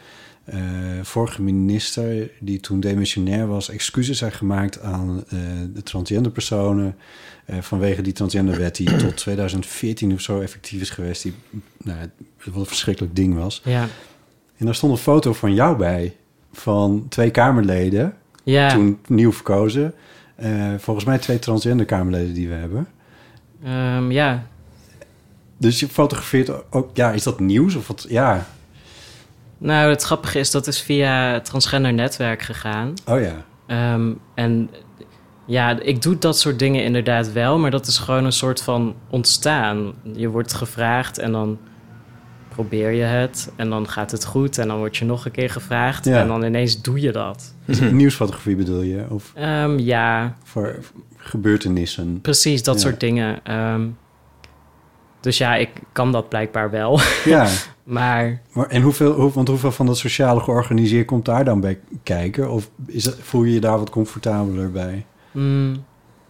eh, 0.49 0.61
vorige 1.03 1.43
minister, 1.43 2.31
die 2.41 2.61
toen 2.61 2.81
demissionair 2.81 3.47
was, 3.47 3.69
excuses 3.71 4.19
zijn 4.19 4.33
gemaakt 4.33 4.81
aan 4.81 5.25
eh, 5.29 5.39
de 5.75 5.83
transgender 5.83 6.33
personen. 6.33 6.97
eh, 7.45 7.57
vanwege 7.61 8.03
die 8.03 8.13
transgenderwet 8.13 8.77
die 8.77 8.97
tot 8.97 9.17
2014 9.27 10.13
of 10.13 10.21
zo 10.21 10.41
effectief 10.41 10.81
is 10.81 10.91
geweest. 10.91 11.23
Die 11.23 11.35
nou, 11.77 11.99
wat 12.45 12.55
een 12.55 12.67
verschrikkelijk 12.67 13.17
ding 13.17 13.35
was. 13.35 13.61
ja. 13.65 13.89
En 14.57 14.65
daar 14.65 14.75
stond 14.75 14.93
een 14.93 14.99
foto 14.99 15.33
van 15.33 15.55
jou 15.55 15.77
bij. 15.77 16.17
van 16.53 17.07
twee 17.09 17.31
Kamerleden, 17.31 18.15
Ja, 18.45 18.69
toen 18.69 18.99
nieuw 19.07 19.33
verkozen. 19.33 19.95
Volgens 20.79 21.07
mij 21.07 21.19
twee 21.19 21.39
transgender 21.39 21.87
Kamerleden 21.87 22.35
die 22.35 22.49
we 22.49 22.55
hebben. 22.55 22.89
ehm, 23.65 24.11
ja. 24.11 24.47
Dus 25.57 25.81
je 25.81 25.89
fotografeert 25.89 26.73
ook... 26.73 26.97
Ja, 26.97 27.13
is 27.13 27.23
dat 27.23 27.41
nieuws? 27.41 27.75
Of 27.75 27.87
wat? 27.89 28.07
Ja. 28.09 28.47
Nou, 29.59 29.91
het 29.91 30.03
grappige 30.03 30.39
is, 30.39 30.51
dat 30.51 30.67
is 30.67 30.81
via 30.81 31.33
het 31.33 31.45
transgender 31.45 31.93
netwerk 31.93 32.43
gegaan. 32.43 32.95
Oh 33.07 33.21
ja. 33.21 33.45
Ehm, 33.67 34.13
en 34.35 34.71
ja, 35.47 35.81
ik 35.81 36.03
doe 36.03 36.19
dat 36.19 36.39
soort 36.39 36.59
dingen 36.59 36.85
inderdaad 36.85 37.33
wel, 37.33 37.59
maar 37.59 37.71
dat 37.71 37.87
is 37.87 37.99
gewoon 37.99 38.25
een 38.25 38.33
soort 38.33 38.63
van 38.63 38.95
ontstaan. 39.11 39.93
Je 40.15 40.29
wordt 40.29 40.53
gevraagd 40.55 41.19
en 41.19 41.33
dan 41.33 41.59
probeer 42.49 42.91
je 42.91 43.03
het 43.03 43.53
en 43.57 43.71
dan 43.71 43.89
gaat 43.89 44.11
het 44.11 44.25
goed 44.25 44.59
en 44.59 44.69
dan 44.69 44.79
word 44.79 44.97
je 44.97 45.05
nog 45.05 45.25
een 45.25 45.31
keer 45.31 45.51
gevraagd 45.51 46.05
Ja. 46.05 46.21
en 46.21 46.27
dan 46.29 46.45
ineens 46.45 46.83
doe 46.83 47.01
je 47.01 47.13
dat. 47.13 47.55
Is 47.65 47.79
het 47.79 47.93
nieuwsfotografie 47.93 48.57
bedoel 48.57 48.83
je? 48.83 49.05
Of 49.09 49.33
Ehm, 49.35 49.79
ja, 49.79 50.37
voor 50.45 50.79
gebeurtenissen? 51.17 52.21
precies, 52.21 52.63
dat 52.63 52.75
Ja. 52.75 52.81
soort 52.81 53.01
dingen. 53.01 53.41
Ehm, 53.45 53.87
dus 55.21 55.39
ja, 55.39 55.57
ik 55.57 55.71
kan 55.93 56.13
dat 56.13 56.29
blijkbaar 56.29 56.71
wel. 56.71 57.01
Ja. 57.25 57.49
maar 57.85 58.41
Maar, 58.53 58.67
en 58.67 58.83
hoeveel, 58.83 59.13
hoe, 59.13 59.33
want 59.33 59.49
hoeveel 59.49 59.73
van 59.73 59.87
dat 59.87 59.99
sociale 59.99 60.41
georganiseerd 60.41 61.07
komt 61.07 61.25
daar 61.25 61.45
dan 61.45 61.61
bij 61.61 61.79
kijken? 62.03 62.51
Of 62.51 62.71
is 62.87 63.05
dat, 63.05 63.17
voel 63.21 63.45
je 63.45 63.53
je 63.55 63.61
daar 63.61 63.79
wat 63.79 63.91
comfortabeler 63.91 64.71
bij? 64.71 65.07
mm, 65.31 65.85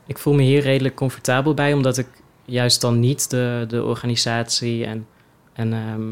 ik 0.06 0.18
voel 0.18 0.34
me 0.34 0.42
hier 0.42 0.62
redelijk 0.62 0.94
comfortabel 0.94 1.54
bij, 1.54 1.72
omdat 1.72 1.98
ik 1.98 2.06
juist 2.44 2.80
dan 2.80 3.00
niet 3.00 3.30
de, 3.30 3.64
de 3.68 3.84
organisatie 3.84 4.84
en, 4.84 5.06
en 5.52 5.72
ehm, 5.72 6.02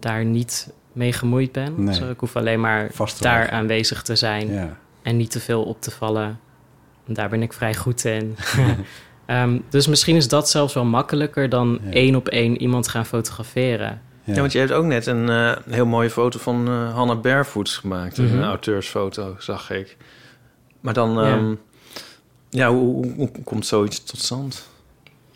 daar 0.00 0.24
niet 0.24 0.72
mee 0.92 1.12
gemoeid 1.12 1.52
ben. 1.52 1.84
Nee. 1.84 2.08
Ik 2.10 2.20
hoef 2.20 2.36
alleen 2.36 2.60
maar 2.60 2.90
daar 3.20 3.50
aanwezig 3.50 4.02
te 4.02 4.16
zijn 4.16 4.52
Ja. 4.52 4.76
en 5.02 5.16
niet 5.16 5.30
te 5.30 5.40
veel 5.40 5.62
op 5.62 5.80
te 5.80 5.90
vallen. 5.90 6.38
En 7.06 7.14
daar 7.14 7.28
ben 7.28 7.42
ik 7.42 7.52
vrij 7.52 7.74
goed 7.74 8.04
in. 8.04 8.36
Ehm, 9.26 9.58
dus 9.70 9.86
misschien 9.86 10.16
is 10.16 10.28
dat 10.28 10.50
zelfs 10.50 10.74
wel 10.74 10.84
makkelijker 10.84 11.48
dan 11.48 11.78
Ja. 11.84 11.90
één 11.90 12.16
op 12.16 12.28
één 12.28 12.60
iemand 12.60 12.88
gaan 12.88 13.06
fotograferen. 13.06 14.00
Ja. 14.24 14.34
Ja, 14.34 14.40
want 14.40 14.52
je 14.52 14.58
hebt 14.58 14.72
ook 14.72 14.84
net 14.84 15.06
een 15.06 15.28
eh, 15.28 15.52
heel 15.68 15.86
mooie 15.86 16.10
foto 16.10 16.38
van 16.38 16.68
eh 16.68 16.94
Hannah 16.94 17.20
Barefoots 17.20 17.76
gemaakt. 17.76 18.18
Mhm. 18.18 18.36
Een 18.36 18.44
auteursfoto, 18.44 19.36
zag 19.38 19.70
ik. 19.70 19.96
Maar 20.80 20.94
dan, 20.94 21.12
Ja. 21.12 21.28
ja, 21.28 21.54
ja 22.50 22.70
hoe, 22.70 23.04
hoe, 23.04 23.12
hoe 23.16 23.30
komt 23.44 23.66
zoiets 23.66 24.04
tot 24.04 24.20
stand? 24.20 24.68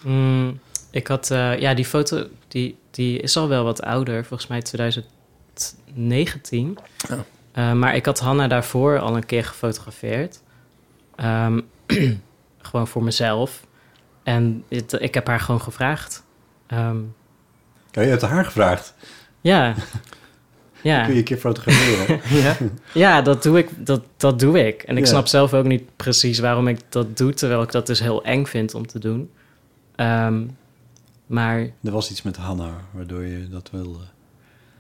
Mm, 0.05 0.59
ik 0.91 1.07
had, 1.07 1.31
eh, 1.31 1.59
ja, 1.59 1.75
die 1.75 1.85
foto 1.85 2.27
die, 2.49 2.77
die 2.91 3.19
is 3.21 3.37
al 3.37 3.49
wel 3.49 3.65
wat 3.65 3.83
ouder, 3.83 4.25
volgens 4.25 4.49
mij 4.49 4.63
2019. 4.63 6.79
Oh. 7.11 7.19
Eh, 7.53 7.73
maar 7.73 7.97
ik 7.97 8.07
had 8.07 8.19
Hanna 8.19 8.49
daarvoor 8.49 8.99
al 9.01 9.17
een 9.17 9.27
keer 9.27 9.45
gefotografeerd. 9.45 10.43
Ehm, 11.17 11.61
gewoon 12.69 12.89
voor 12.89 13.03
mezelf. 13.03 13.67
En 14.33 14.65
het- 14.69 14.97
ik 15.01 15.15
heb 15.15 15.27
haar 15.27 15.41
gewoon 15.41 15.61
gevraagd. 15.61 16.23
Oh, 16.73 16.95
je 17.91 18.01
hebt 18.01 18.23
haar 18.23 18.45
gevraagd. 18.45 18.95
ja. 19.41 19.75
ja. 20.83 21.03
Kun 21.05 21.13
je 21.13 21.19
een 21.19 21.25
keer 21.25 21.37
fotograferen? 21.37 22.21
Ja? 22.43 22.57
Ja, 22.93 23.23
dat 23.23 23.43
doe 23.43 23.59
ik. 23.59 23.69
Dat, 23.87 24.03
dat 24.17 24.39
doe 24.39 24.67
ik. 24.67 24.83
En 24.83 24.97
ik 24.97 25.03
Ja. 25.05 25.09
snap 25.11 25.27
zelf 25.27 25.55
ook 25.55 25.65
niet 25.65 25.97
precies 25.97 26.39
waarom 26.39 26.69
ik 26.69 26.81
dat 26.89 27.17
doe, 27.17 27.35
terwijl 27.35 27.63
ik 27.63 27.73
dat 27.73 27.87
dus 27.87 28.01
heel 28.01 28.25
eng 28.25 28.45
vind 28.45 28.75
om 28.75 28.87
te 28.87 28.99
doen. 28.99 29.31
Ehm, 29.97 30.47
maar 31.27 31.59
er 31.61 31.91
was 31.91 32.11
iets 32.11 32.23
met 32.23 32.37
Hanna, 32.37 32.71
waardoor 32.93 33.25
je 33.25 33.49
dat 33.49 33.71
wilde. 33.73 33.99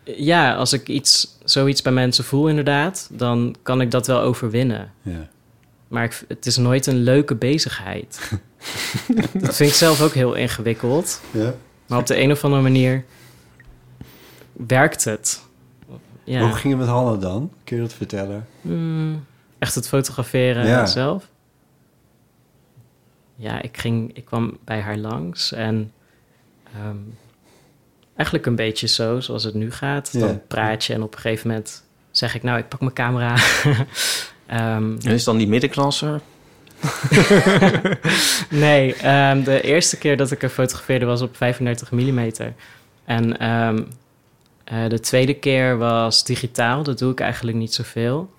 ja, 0.04 0.54
als 0.54 0.72
ik 0.72 0.88
iets, 0.88 1.38
zoiets 1.44 1.82
bij 1.82 1.92
mensen 1.92 2.24
voel 2.24 2.48
inderdaad, 2.48 3.08
dan 3.12 3.54
kan 3.62 3.80
ik 3.80 3.90
dat 3.90 4.06
wel 4.06 4.20
overwinnen. 4.20 4.92
Ja. 5.02 5.28
Maar 5.88 6.04
ik, 6.04 6.24
het 6.28 6.46
is 6.46 6.56
nooit 6.56 6.86
een 6.86 7.02
leuke 7.02 7.34
bezigheid. 7.34 8.30
dat 9.32 9.56
vind 9.56 9.70
ik 9.70 9.76
zelf 9.76 10.02
ook 10.02 10.12
heel 10.12 10.34
ingewikkeld. 10.34 11.20
ja? 11.30 11.54
Maar 11.86 11.98
op 11.98 12.06
de 12.06 12.20
een 12.20 12.30
of 12.32 12.44
andere 12.44 12.62
manier 12.62 13.04
werkt 14.52 15.04
het. 15.04 15.42
Ja. 16.24 16.40
Hoe 16.40 16.52
ging 16.52 16.72
het 16.72 16.78
met 16.82 16.88
Hanna 16.92 17.16
dan? 17.16 17.52
Kun 17.64 17.76
je 17.76 17.82
dat 17.82 17.92
vertellen? 17.92 18.46
Hmm, 18.60 19.24
echt 19.58 19.74
het 19.74 19.88
fotograferen 19.88 20.66
Ja. 20.66 20.86
zelf. 20.86 21.28
Ja, 23.34 23.62
ik, 23.62 23.76
ging, 23.76 24.16
ik 24.16 24.24
kwam 24.24 24.58
bij 24.64 24.80
haar 24.80 24.96
langs 24.96 25.52
en 25.52 25.92
ehm, 26.74 26.96
eigenlijk 28.16 28.46
een 28.48 28.56
beetje 28.56 28.86
zo 28.86 29.20
zoals 29.20 29.44
het 29.44 29.54
nu 29.54 29.72
gaat. 29.72 30.08
Ja. 30.12 30.20
Dan 30.20 30.40
praat 30.48 30.84
je 30.84 30.94
en 30.94 31.02
op 31.02 31.14
een 31.14 31.20
gegeven 31.20 31.48
moment 31.48 31.82
zeg 32.10 32.34
ik, 32.34 32.42
nou, 32.42 32.58
ik 32.58 32.68
pak 32.68 32.80
mijn 32.80 32.92
camera. 32.92 33.36
Ehm, 34.46 34.96
En 35.02 35.12
is 35.12 35.24
dan 35.24 35.36
die 35.36 35.48
middenklasse? 35.48 36.20
nee, 38.50 38.94
ehm, 38.94 39.42
de 39.42 39.60
eerste 39.60 39.98
keer 39.98 40.16
dat 40.16 40.30
ik 40.30 40.42
er 40.42 40.48
fotografeerde 40.48 41.04
was 41.04 41.22
op 41.22 41.36
35 41.36 41.90
mm. 41.90 42.30
En 43.04 43.38
ehm, 43.38 43.82
eh, 44.64 44.88
de 44.88 45.00
tweede 45.00 45.34
keer 45.34 45.78
was 45.78 46.24
digitaal. 46.24 46.82
Dat 46.82 46.98
doe 46.98 47.12
ik 47.12 47.20
eigenlijk 47.20 47.56
niet 47.56 47.74
zoveel. 47.74 48.30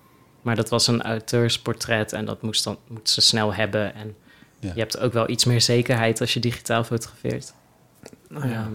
Maar 0.42 0.56
dat 0.56 0.68
was 0.68 0.86
een 0.86 1.02
auteursportret 1.02 2.12
en 2.12 2.24
dat 2.24 2.42
moest, 2.42 2.64
dan, 2.64 2.78
moet 2.86 3.08
ze 3.08 3.20
snel 3.20 3.54
hebben. 3.54 3.94
En 3.94 4.14
Ja. 4.60 4.72
je 4.74 4.80
hebt 4.80 4.98
ook 4.98 5.12
wel 5.12 5.28
iets 5.30 5.44
meer 5.44 5.60
zekerheid 5.60 6.20
als 6.20 6.34
je 6.34 6.40
digitaal 6.40 6.84
fotografeert. 6.84 7.54
Nou 8.28 8.48
ja. 8.48 8.54
Ehm, 8.54 8.74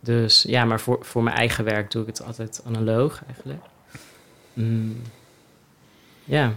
dus 0.00 0.42
ja, 0.42 0.64
maar 0.64 0.80
voor, 0.80 0.98
voor 1.00 1.22
mijn 1.22 1.36
eigen 1.36 1.64
werk 1.64 1.90
doe 1.90 2.02
ik 2.02 2.08
het 2.08 2.24
altijd 2.24 2.62
analoog 2.66 3.22
eigenlijk. 3.26 3.62
Mm, 4.52 5.02
ja. 6.24 6.52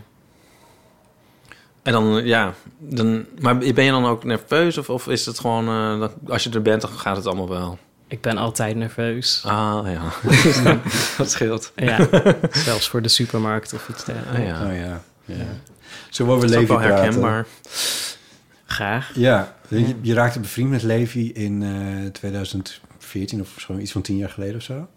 En 1.84 1.92
dan, 1.92 2.26
ja, 2.26 2.54
dan, 2.78 3.26
maar 3.40 3.58
ben 3.58 3.84
je 3.84 3.92
dan 3.92 4.06
ook 4.06 4.24
nerveus? 4.24 4.78
Of, 4.78 4.90
of 4.90 5.08
is 5.08 5.26
het 5.26 5.40
gewoon, 5.40 5.68
eh, 5.68 6.00
dat, 6.00 6.14
als 6.28 6.44
je 6.44 6.50
er 6.50 6.62
bent, 6.62 6.82
dan 6.82 6.92
gaat 6.92 7.16
het 7.16 7.26
allemaal 7.26 7.50
wel? 7.50 7.78
Ik 8.08 8.22
ben 8.22 8.38
altijd 8.38 8.76
nerveus. 8.76 9.44
Ah, 9.46 9.88
ja. 9.88 10.02
dat 11.18 11.32
scheelt. 11.32 11.72
Ja, 11.76 12.08
zelfs 12.52 12.90
voor 12.90 13.02
de 13.02 13.08
supermarkt 13.08 13.74
of 13.74 13.90
iets 13.90 14.06
dergelijks. 14.06 14.40
Ah, 14.40 14.46
ja. 14.46 14.70
Oh 14.70 14.76
ja. 14.76 15.02
ja. 15.26 15.46
Zo 16.10 16.26
we 16.26 16.36
is 16.36 16.44
ook 16.44 16.50
Levi 16.50 16.66
wel 16.66 16.78
praten. 16.78 16.96
herkenbaar. 16.96 17.46
Graag. 18.66 19.12
Ja, 19.16 19.56
je, 19.68 19.96
je 20.02 20.14
raakte 20.14 20.40
bevriend 20.40 20.70
met 20.70 20.84
Levi 20.84 21.32
in 21.32 21.64
eh 21.64 22.12
2014 22.12 23.42
of 23.42 23.56
zo, 23.58 23.78
iets 23.78 23.92
van 23.92 24.02
tien 24.02 24.18
jaar 24.18 24.30
geleden 24.30 24.56
of 24.56 24.62
zo. 24.62 24.88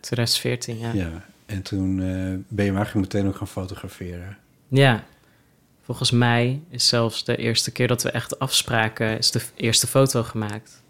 2014, 0.00 0.78
ja. 0.78 0.90
Ja. 0.92 1.10
En 1.46 1.62
toen 1.62 2.00
eh, 2.00 2.06
ben 2.48 2.64
je 2.64 2.70
hem 2.70 2.76
eigenlijk 2.76 2.94
meteen 2.94 3.28
ook 3.28 3.36
gaan 3.36 3.48
fotograferen. 3.48 4.36
Ja. 4.68 5.04
Volgens 5.96 6.10
mij 6.18 6.60
is 6.70 6.88
zelfs 6.88 7.24
de 7.24 7.36
eerste 7.36 7.70
keer 7.70 7.88
dat 7.88 8.02
we 8.02 8.10
echt 8.10 8.38
afspraken, 8.38 9.18
is 9.18 9.30
de 9.30 9.42
eerste 9.54 9.86
foto 9.86 10.22
gemaakt. 10.22 10.82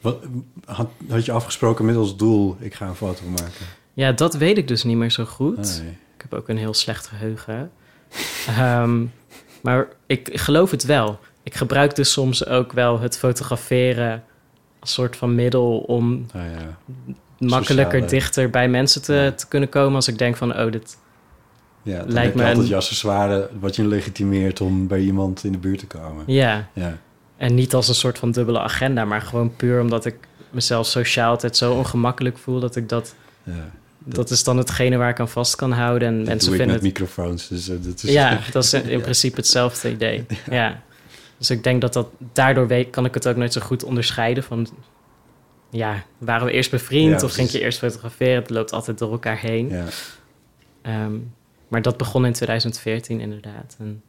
Wat, 0.00 0.16
had, 0.64 0.88
had 1.08 1.24
je 1.24 1.32
afgesproken 1.32 1.84
met 1.84 1.96
als 1.96 2.16
doel, 2.16 2.56
ik 2.60 2.74
ga 2.74 2.86
een 2.86 2.94
foto 2.94 3.24
maken? 3.28 3.66
Ja, 3.92 4.12
dat 4.12 4.34
weet 4.34 4.58
ik 4.58 4.68
dus 4.68 4.84
niet 4.84 4.96
meer 4.96 5.10
zo 5.10 5.24
goed. 5.24 5.58
Ah, 5.58 5.82
nee. 5.82 5.90
Ik 6.16 6.22
heb 6.30 6.34
ook 6.34 6.48
een 6.48 6.56
heel 6.56 6.74
slecht 6.74 7.06
geheugen. 7.06 7.70
Ehm, 8.46 9.04
maar 9.62 9.88
ik 10.06 10.30
geloof 10.32 10.70
het 10.70 10.84
wel. 10.84 11.18
Ik 11.42 11.54
gebruik 11.54 11.94
dus 11.94 12.12
soms 12.12 12.46
ook 12.46 12.72
wel 12.72 13.00
het 13.00 13.18
fotograferen 13.18 14.24
als 14.80 14.92
soort 14.92 15.16
van 15.16 15.34
middel 15.34 15.78
om 15.78 16.26
Nou 16.32 16.50
ja. 16.50 16.76
makkelijker 17.38 18.00
Sociale- 18.00 18.06
dichter 18.10 18.50
bij 18.50 18.68
mensen 18.68 19.02
te, 19.02 19.14
Ja. 19.14 19.32
te 19.32 19.48
kunnen 19.48 19.68
komen 19.68 19.94
als 19.94 20.08
ik 20.08 20.18
denk 20.18 20.36
van, 20.36 20.56
oh, 20.58 20.72
dit... 20.72 20.96
Ja, 21.82 21.98
dan 21.98 22.12
Lijkt 22.12 22.34
me 22.34 22.40
altijd 22.42 22.58
een- 22.62 22.68
je 22.68 22.76
accessoire 22.76 23.50
wat 23.60 23.76
je 23.76 23.86
legitimeert 23.86 24.60
om 24.60 24.86
bij 24.86 25.00
iemand 25.00 25.44
in 25.44 25.52
de 25.52 25.58
buurt 25.58 25.78
te 25.78 25.86
komen. 25.86 26.24
Ja, 26.26 26.68
Ja, 26.72 26.98
en 27.36 27.54
niet 27.54 27.74
als 27.74 27.88
een 27.88 27.94
soort 27.94 28.18
van 28.18 28.30
dubbele 28.30 28.60
agenda, 28.60 29.04
maar 29.04 29.20
gewoon 29.22 29.56
puur 29.56 29.80
omdat 29.80 30.04
ik 30.04 30.14
mezelf 30.50 30.86
sociaal 30.86 31.30
altijd 31.30 31.56
zo 31.56 31.72
ongemakkelijk 31.74 32.38
voel 32.38 32.60
dat 32.60 32.76
ik 32.76 32.88
dat... 32.88 33.14
ja. 33.42 33.70
Dat 34.04 34.30
is 34.30 34.44
dan 34.44 34.56
hetgene 34.58 34.96
waar 34.96 35.08
ik 35.10 35.20
aan 35.20 35.28
vast 35.28 35.54
kan 35.56 35.72
houden. 35.72 36.08
En 36.08 36.22
mensen 36.24 36.48
vinden 36.48 36.66
met 36.66 36.74
het 36.74 36.84
microfoons. 36.84 37.48
Dus, 37.48 37.68
eh, 37.68 37.76
dat 37.82 38.02
is, 38.02 38.12
Ja, 38.12 38.38
dat 38.52 38.64
is 38.64 38.72
in 38.74 39.00
principe 39.00 39.36
hetzelfde 39.36 39.90
idee. 39.90 40.26
Ja. 40.50 40.82
Dus 41.38 41.50
ik 41.50 41.64
denk 41.64 41.80
dat 41.80 41.92
dat 41.92 42.08
daardoor 42.32 42.66
weet, 42.66 42.90
kan 42.90 43.04
ik 43.04 43.14
het 43.14 43.28
ook 43.28 43.36
nooit 43.36 43.52
zo 43.52 43.60
goed 43.60 43.84
onderscheiden 43.84 44.42
van. 44.42 44.66
Ja, 45.70 46.02
waren 46.18 46.46
we 46.46 46.52
eerst 46.52 46.70
bevriend 46.70 47.20
Ja, 47.20 47.26
of 47.26 47.32
ging 47.32 47.50
je 47.50 47.60
eerst 47.60 47.78
fotograferen? 47.78 48.34
Het 48.42 48.50
loopt 48.50 48.72
altijd 48.72 48.98
door 48.98 49.12
elkaar 49.12 49.38
heen. 49.38 49.68
Ja. 49.68 49.84
Ehm, 50.82 51.14
maar 51.72 51.82
dat 51.82 51.96
begon 51.96 52.24
in 52.26 52.32
2014 52.32 53.20
inderdaad. 53.20 53.76
En 53.78 54.02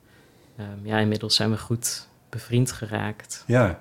ehm, 0.58 0.68
ja, 0.84 0.98
inmiddels 0.98 1.36
zijn 1.36 1.50
we 1.52 1.58
goed 1.58 2.08
bevriend 2.30 2.72
geraakt. 2.72 3.44
ja. 3.48 3.80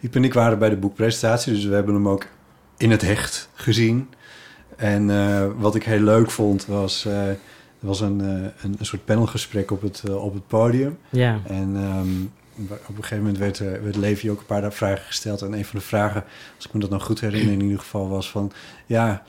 Iep 0.00 0.14
en 0.14 0.24
ik 0.24 0.32
waren 0.34 0.58
bij 0.58 0.68
de 0.68 0.76
boekpresentatie, 0.76 1.52
dus 1.52 1.64
we 1.64 1.74
hebben 1.74 1.94
hem 1.94 2.08
ook 2.08 2.26
in 2.76 2.90
het 2.90 3.02
hecht 3.02 3.48
gezien. 3.54 4.08
En 4.76 5.10
eh, 5.10 5.46
wat 5.56 5.74
ik 5.74 5.82
heel 5.84 6.00
leuk 6.00 6.30
vond 6.30 6.66
was, 6.66 7.04
eh, 7.04 7.28
er 7.28 7.36
was 7.78 8.00
een, 8.00 8.20
eh, 8.20 8.26
een, 8.64 8.74
een 8.78 8.86
soort 8.86 9.04
panelgesprek 9.04 9.70
op 9.70 9.82
het, 9.82 10.10
op 10.10 10.34
het 10.34 10.46
podium. 10.46 10.98
Ja, 11.10 11.40
En 11.46 11.76
ehm, 11.76 12.22
op 12.86 12.96
een 12.96 13.02
gegeven 13.02 13.18
moment 13.18 13.38
werd, 13.38 13.58
er- 13.58 13.82
werd 13.82 13.96
Levi 13.96 14.30
ook 14.30 14.38
een 14.40 14.46
paar 14.46 14.72
vragen 14.72 15.04
gesteld. 15.04 15.42
En 15.42 15.52
een 15.52 15.64
van 15.64 15.78
de 15.78 15.84
vragen, 15.84 16.24
als 16.56 16.66
ik 16.66 16.72
me 16.72 16.80
dat 16.80 16.90
nou 16.90 17.02
goed 17.02 17.20
herinner 17.20 17.52
in 17.52 17.62
ieder 17.62 17.78
geval, 17.78 18.08
was 18.08 18.30
van... 18.30 18.52
Ja, 18.86 19.22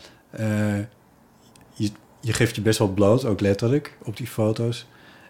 je, 1.73 1.91
je 2.27 2.33
geeft 2.33 2.55
je 2.55 2.61
best 2.61 2.79
wel 2.79 2.87
bloot, 2.93 3.25
ook 3.25 3.39
letterlijk, 3.41 3.97
op 4.03 4.17
die 4.17 4.27
foto's. 4.27 4.85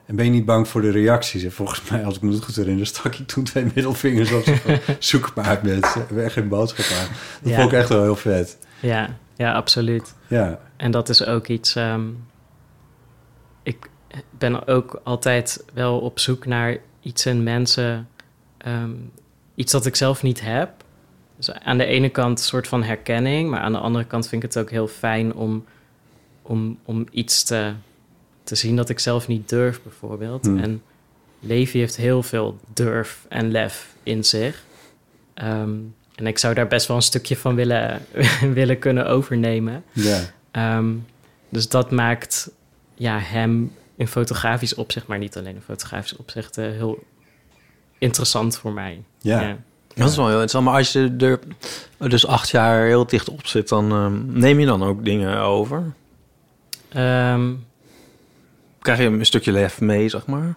En 0.06 0.16
ben 0.16 0.25
je 0.25 0.32
niet 0.32 0.46
bang 0.46 0.68
voor 0.68 0.82
de 0.82 0.89
reacties? 0.92 1.44
En 1.44 1.51
volgens 1.51 1.89
mij, 1.89 2.06
als 2.06 2.16
ik 2.16 2.22
me 2.22 2.32
dat 2.32 2.44
goed 2.44 2.56
herinner, 2.56 2.86
stak 2.86 3.16
ik 3.16 3.27
toen 3.27 3.44
twee 3.44 3.63
middelvingers 3.75 4.32
op. 4.32 4.44
Zoek 5.00 5.25
het 5.25 5.36
maar 5.36 5.46
uit, 5.46 5.63
mensen. 5.63 6.01
We 6.08 6.13
hebben 6.13 6.32
geen 6.32 6.48
boodschap 6.48 6.98
aan. 7.00 7.08
Dat 7.42 7.51
Ja. 7.51 7.60
vond 7.60 7.72
ik 7.72 7.77
echt 7.77 7.89
wel 7.89 8.01
heel 8.04 8.16
vet. 8.16 8.58
Ja, 8.80 9.16
ja, 9.36 9.54
absoluut. 9.54 10.13
Ja, 10.27 10.60
En 10.77 10.92
dat 10.92 11.10
is 11.10 11.25
ook 11.25 11.48
iets. 11.48 11.75
ehm, 11.75 12.06
ik 13.63 13.89
ben 14.38 14.68
ook 14.68 15.01
altijd 15.04 15.63
wel 15.74 16.00
op 16.00 16.20
zoek 16.20 16.46
naar 16.46 16.77
iets 17.01 17.25
in 17.25 17.44
mensen. 17.44 18.08
ehm, 18.58 18.92
iets 19.56 19.72
dat 19.72 19.86
ik 19.86 19.96
zelf 19.96 20.24
niet 20.24 20.42
heb. 20.42 20.70
Dus 21.38 21.51
aan 21.54 21.77
de 21.77 21.86
ene 21.86 22.10
kant 22.10 22.39
een 22.39 22.46
soort 22.46 22.68
van 22.68 22.84
herkenning, 22.84 23.50
maar 23.50 23.60
aan 23.60 23.72
de 23.72 23.77
andere 23.80 24.06
kant 24.06 24.27
vind 24.27 24.44
ik 24.44 24.50
het 24.54 24.63
ook 24.63 24.70
heel 24.70 24.88
fijn 24.88 25.34
om, 25.34 25.66
om, 26.48 26.77
om 26.86 27.06
iets 27.12 27.44
te, 27.44 27.74
te 28.44 28.56
zien 28.56 28.75
dat 28.75 28.89
ik 28.89 29.00
zelf 29.00 29.27
niet 29.27 29.50
durf, 29.50 29.82
bijvoorbeeld. 29.84 30.46
Hmm. 30.46 30.58
En 30.58 30.82
Levi 31.39 31.80
heeft 31.80 31.96
heel 31.96 32.24
veel 32.24 32.58
durf 32.74 33.25
en 33.30 33.51
lef 33.51 33.96
in 34.04 34.24
zich. 34.24 34.63
Ehm, 35.34 35.75
en 36.16 36.27
ik 36.27 36.38
zou 36.38 36.54
daar 36.54 36.68
best 36.68 36.88
wel 36.88 36.98
een 36.98 37.04
stukje 37.04 37.38
van 37.38 37.56
willen, 37.56 38.06
willen 38.54 38.80
kunnen 38.80 39.08
overnemen. 39.08 39.84
ja. 39.92 40.20
Ehm, 40.51 40.94
dus 41.50 41.70
dat 41.70 41.92
maakt 41.92 42.51
ja, 42.96 43.20
hem 43.20 43.72
in 43.96 44.08
fotografisch 44.08 44.75
opzicht, 44.75 45.08
maar 45.08 45.18
niet 45.18 45.38
alleen 45.38 45.56
in 45.56 45.62
fotografisch 45.62 46.16
opzicht, 46.16 46.58
eh, 46.58 46.66
heel 46.66 47.04
interessant 47.98 48.58
voor 48.58 48.74
mij. 48.74 49.04
Ja. 49.20 49.58
Dat 49.94 50.10
is 50.10 50.16
wel 50.16 50.25
heel 50.25 50.42
interessant. 50.42 50.66
Maar 50.66 50.77
als 50.77 50.92
je 50.92 51.16
er 52.00 52.10
dus 52.10 52.27
acht 52.27 52.50
jaar 52.50 52.86
heel 52.86 53.06
dicht 53.08 53.30
op 53.30 53.48
zit, 53.48 53.70
dan 53.70 53.92
ehm, 53.92 54.39
neem 54.39 54.60
je 54.60 54.66
dan 54.66 54.84
ook 54.84 55.06
dingen 55.06 55.38
over? 55.38 55.94
Ehm, 56.98 57.54
Krijg 58.80 59.00
je 59.00 59.06
een 59.06 59.25
stukje 59.25 59.51
lef 59.51 59.82
mee, 59.82 60.10
zeg 60.10 60.25
maar? 60.25 60.56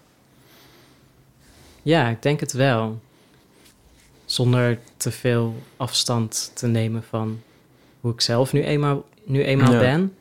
ja, 1.83 2.09
ik 2.09 2.23
denk 2.23 2.41
het 2.41 2.53
wel. 2.53 3.01
Zonder 4.25 4.79
te 4.97 5.11
veel 5.11 5.63
afstand 5.77 6.51
te 6.55 6.67
nemen 6.67 7.03
van 7.03 7.41
hoe 8.01 8.13
ik 8.13 8.21
zelf 8.21 8.53
nu 8.53 8.63
eenmaal, 8.63 9.09
nu 9.25 9.43
eenmaal 9.45 9.73
Ja. 9.73 9.79
ben. 9.79 10.15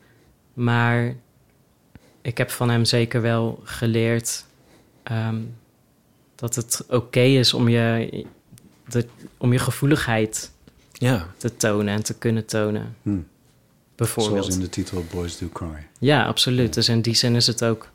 Maar 0.54 1.14
ik 2.22 2.38
heb 2.38 2.50
van 2.50 2.70
hem 2.70 2.84
zeker 2.84 3.20
wel 3.20 3.60
geleerd 3.64 4.44
ehm, 5.02 5.40
dat 6.34 6.54
het 6.54 6.84
oké 6.88 7.20
is 7.20 7.54
om 7.54 7.68
je, 7.68 8.24
de, 8.88 9.06
om 9.36 9.52
je 9.52 9.58
gevoeligheid 9.58 10.52
Ja. 10.92 11.26
te 11.36 11.56
tonen 11.56 11.94
en 11.94 12.02
te 12.02 12.14
kunnen 12.18 12.46
tonen. 12.46 12.96
Hm. 13.02 13.18
Bijvoorbeeld. 14.00 14.44
Zoals 14.44 14.54
in 14.54 14.62
de 14.62 14.68
titel 14.68 15.04
Boys 15.10 15.38
Do 15.38 15.48
Cry. 15.52 15.86
Ja, 15.98 16.24
absoluut. 16.26 16.74
Dus 16.74 16.88
in 16.88 17.00
die 17.00 17.14
zin 17.14 17.34
is 17.34 17.46
het 17.46 17.64
ook 17.64 17.88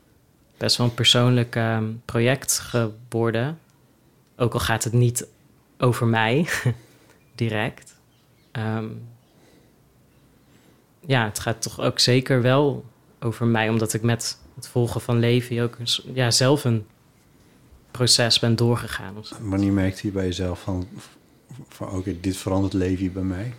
best 0.56 0.76
wel 0.76 0.86
een 0.86 0.94
persoonlijk 0.94 1.56
ehm, 1.56 1.84
project 2.04 2.58
geworden. 2.58 3.58
Ook 4.36 4.52
al 4.52 4.60
gaat 4.60 4.84
het 4.84 4.92
niet 4.92 5.26
over 5.78 6.06
mij 6.06 6.48
direct. 7.34 7.94
Ehm, 8.52 8.86
ja, 11.06 11.24
het 11.24 11.38
gaat 11.38 11.62
toch 11.62 11.80
ook 11.80 11.98
zeker 11.98 12.42
wel 12.42 12.84
over 13.20 13.46
mij, 13.46 13.68
omdat 13.68 13.92
ik 13.92 14.02
met 14.02 14.38
het 14.54 14.68
volgen 14.68 15.00
van 15.00 15.18
Levi 15.18 15.62
ook 15.62 15.76
ja, 16.12 16.30
zelf 16.30 16.64
een 16.64 16.86
proces 17.90 18.38
ben 18.38 18.56
doorgegaan. 18.56 19.14
Wanneer 19.40 19.72
merkte 19.72 20.06
je 20.06 20.12
bij 20.12 20.24
jezelf 20.24 20.60
van... 20.60 20.88
van 21.68 21.90
Oké, 21.90 22.20
dit 22.20 22.36
verandert 22.36 22.72
Levi 22.72 23.10
bij 23.10 23.22
mij? 23.22 23.54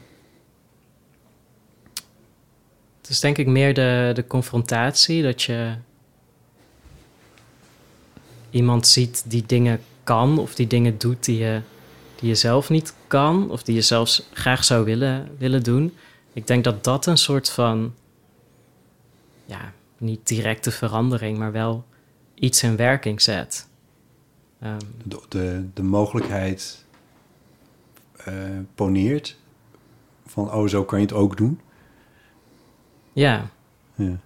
Het 3.08 3.16
is 3.16 3.22
denk 3.22 3.38
ik 3.38 3.48
meer 3.48 3.74
de, 3.74 4.12
de 4.14 4.28
confrontatie, 4.28 5.24
dat 5.24 5.42
je 5.42 5.76
iemand 8.50 8.88
ziet 8.88 9.24
die 9.28 9.44
dingen 9.46 9.82
kan 10.04 10.38
of 10.40 10.56
die 10.56 10.68
dingen 10.68 10.98
doet 10.98 11.26
die 11.26 11.38
je, 11.38 11.62
die 12.16 12.30
je 12.30 12.36
zelf 12.36 12.70
niet 12.70 12.94
kan 13.08 13.52
of 13.52 13.64
die 13.64 13.76
je 13.76 13.82
zelfs 13.82 14.28
graag 14.34 14.64
zou 14.64 14.86
willen, 14.86 15.30
willen 15.38 15.64
doen. 15.64 15.94
Ik 16.34 16.48
denk 16.48 16.64
dat 16.64 16.84
dat 16.84 17.06
een 17.06 17.18
soort 17.18 17.50
van, 17.50 17.94
ja, 19.46 19.74
niet 19.98 20.28
directe 20.28 20.72
verandering, 20.72 21.38
maar 21.38 21.52
wel 21.52 21.86
iets 22.34 22.64
in 22.64 22.76
werking 22.76 23.22
zet. 23.22 23.68
Ehm, 24.60 24.80
De, 25.04 25.22
de, 25.30 25.66
de 25.74 25.84
mogelijkheid 25.84 26.86
eh, 28.18 28.34
poneert 28.76 29.38
van... 30.26 30.54
Oh, 30.54 30.68
zo 30.68 30.84
kan 30.84 31.00
je 31.00 31.06
het 31.06 31.14
ook 31.14 31.38
doen. 31.38 31.60
Ja, 33.18 33.50
Ja. 33.96 34.18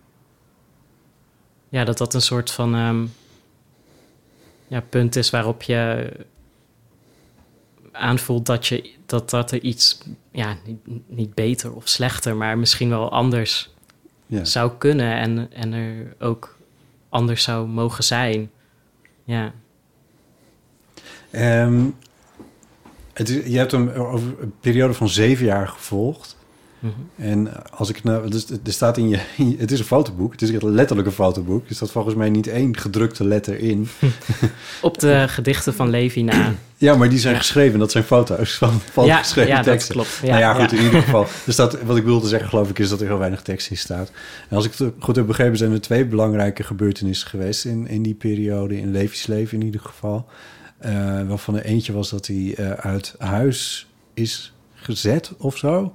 ja, 1.69 1.83
dat 1.83 1.97
dat 1.97 2.13
een 2.13 2.21
soort 2.21 2.51
van 2.51 2.75
ehm, 2.75 3.05
ja, 4.67 4.81
punt 4.81 5.15
is 5.15 5.29
waarop 5.29 5.61
je 5.61 6.11
aanvoelt 7.91 8.45
dat, 8.45 8.67
je, 8.67 8.93
dat, 9.05 9.29
dat 9.29 9.51
er 9.51 9.61
iets, 9.61 9.99
ja, 10.31 10.55
niet, 10.65 11.09
niet 11.09 11.33
beter 11.33 11.73
of 11.73 11.87
slechter, 11.87 12.35
maar 12.35 12.57
misschien 12.57 12.89
wel 12.89 13.11
anders 13.11 13.69
Ja. 14.25 14.43
zou 14.43 14.71
kunnen 14.77 15.13
en, 15.15 15.51
en 15.53 15.73
er 15.73 16.15
ook 16.19 16.57
anders 17.09 17.43
zou 17.43 17.67
mogen 17.67 18.03
zijn. 18.03 18.51
Ja, 19.23 19.53
Ehm, 21.31 21.89
het 23.13 23.29
is, 23.29 23.45
je 23.51 23.57
hebt 23.57 23.71
hem 23.71 23.89
over 23.89 24.41
een 24.41 24.53
periode 24.59 24.93
van 24.93 25.09
zeven 25.09 25.45
jaar 25.45 25.67
gevolgd. 25.67 26.37
Mhm. 26.81 26.93
En 27.15 27.69
als 27.71 27.89
ik 27.89 28.03
nou, 28.03 28.29
dus 28.29 28.49
er 28.49 28.59
staat 28.63 28.97
in 28.97 29.09
je, 29.09 29.19
het 29.57 29.71
is 29.71 29.79
een 29.79 29.85
fotoboek, 29.85 30.31
het 30.31 30.41
is 30.41 30.51
echt 30.51 30.63
letterlijk 30.63 31.07
een 31.07 31.13
fotoboek. 31.13 31.69
Er 31.69 31.75
staat 31.75 31.91
volgens 31.91 32.15
mij 32.15 32.29
niet 32.29 32.47
één 32.47 32.77
gedrukte 32.77 33.23
letter 33.25 33.59
in. 33.59 33.87
op 34.81 34.99
de 34.99 35.25
gedichten 35.27 35.73
van 35.73 35.89
Levi 35.89 36.23
na. 36.23 36.53
Ja, 36.77 36.95
maar 36.95 37.09
die 37.09 37.19
zijn 37.19 37.33
Ja. 37.33 37.39
geschreven, 37.39 37.79
dat 37.79 37.91
zijn 37.91 38.03
foto's 38.03 38.53
van, 38.57 38.81
van 38.91 39.05
ja, 39.05 39.17
geschreven 39.17 39.51
ja, 39.51 39.61
dat 39.61 39.87
klopt. 39.87 40.19
Ja, 40.21 40.27
nou 40.27 40.39
ja, 40.39 40.53
goed, 40.53 40.71
in 40.71 40.83
ieder 40.83 41.01
geval. 41.01 41.21
Er 41.45 41.53
staat, 41.53 41.83
wat 41.83 41.97
ik 41.97 42.03
wilde 42.03 42.27
zeggen, 42.27 42.49
geloof 42.49 42.69
ik, 42.69 42.79
is 42.79 42.89
dat 42.89 43.01
er 43.01 43.07
heel 43.07 43.17
weinig 43.17 43.41
tekst 43.41 43.69
in 43.69 43.77
staat. 43.77 44.11
En 44.49 44.55
als 44.55 44.65
ik 44.65 44.73
het 44.77 44.93
goed 44.99 45.15
heb 45.15 45.27
begrepen, 45.27 45.57
zijn 45.57 45.71
er 45.71 45.81
twee 45.81 46.05
belangrijke 46.05 46.63
gebeurtenissen 46.63 47.27
geweest 47.29 47.65
in, 47.65 47.87
in 47.87 48.01
die 48.01 48.13
periode, 48.13 48.77
in 48.79 48.91
Levi's 48.91 49.27
leven 49.27 49.59
in 49.59 49.65
ieder 49.65 49.81
geval. 49.81 50.25
Eh, 50.77 50.93
waarvan 51.27 51.55
er 51.55 51.65
eentje 51.65 51.93
was 51.93 52.09
dat 52.09 52.27
hij 52.27 52.53
eh, 52.57 52.71
uit 52.71 53.15
huis 53.17 53.87
is 54.13 54.53
gezet 54.73 55.31
of 55.37 55.57
zo. 55.57 55.93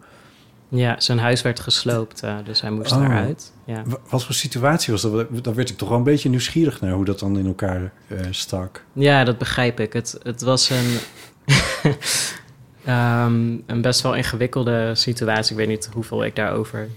Ja, 0.69 1.01
zijn 1.01 1.19
huis 1.19 1.43
werd 1.43 1.61
gesloopt, 1.61 2.23
eh, 2.23 2.37
dus 2.45 2.61
hij 2.61 2.71
moest 2.71 2.93
Oh. 2.93 3.03
eruit. 3.05 3.53
Ja. 3.65 3.83
Wa- 3.87 3.99
Wat 4.09 4.25
voor 4.25 4.35
situatie 4.35 4.93
was 4.93 5.03
dat? 5.03 5.45
Daar 5.45 5.55
werd 5.55 5.71
ik 5.71 5.77
toch 5.77 5.89
wel 5.89 5.99
een 5.99 6.05
beetje 6.05 6.29
nieuwsgierig 6.29 6.81
naar 6.81 6.93
hoe 6.93 7.05
dat 7.05 7.19
dan 7.19 7.39
in 7.39 7.47
elkaar 7.47 7.93
eh, 8.09 8.19
stak. 8.31 8.85
Ja, 8.93 9.25
dat 9.25 9.39
begrijp 9.39 9.81
ik. 9.81 9.93
Het, 9.93 10.19
het 10.23 10.43
was 10.43 10.71
een, 10.71 10.99
ehm, 12.85 13.57
een 13.67 13.81
best 13.81 14.01
wel 14.01 14.15
ingewikkelde 14.15 14.95
situatie. 14.95 15.51
Ik 15.53 15.57
weet 15.59 15.69
niet 15.69 15.89
hoeveel 15.93 16.25
ik 16.25 16.37
daarover 16.37 16.89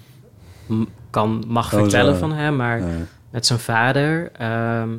kan, 1.10 1.43
mag 1.47 1.73
Oh, 1.73 1.79
vertellen 1.79 2.13
zo. 2.13 2.19
van 2.19 2.32
hem, 2.34 2.55
maar 2.55 2.82
met 3.29 3.45
zijn 3.45 3.60
vader. 3.60 4.32
ehm, 4.32 4.89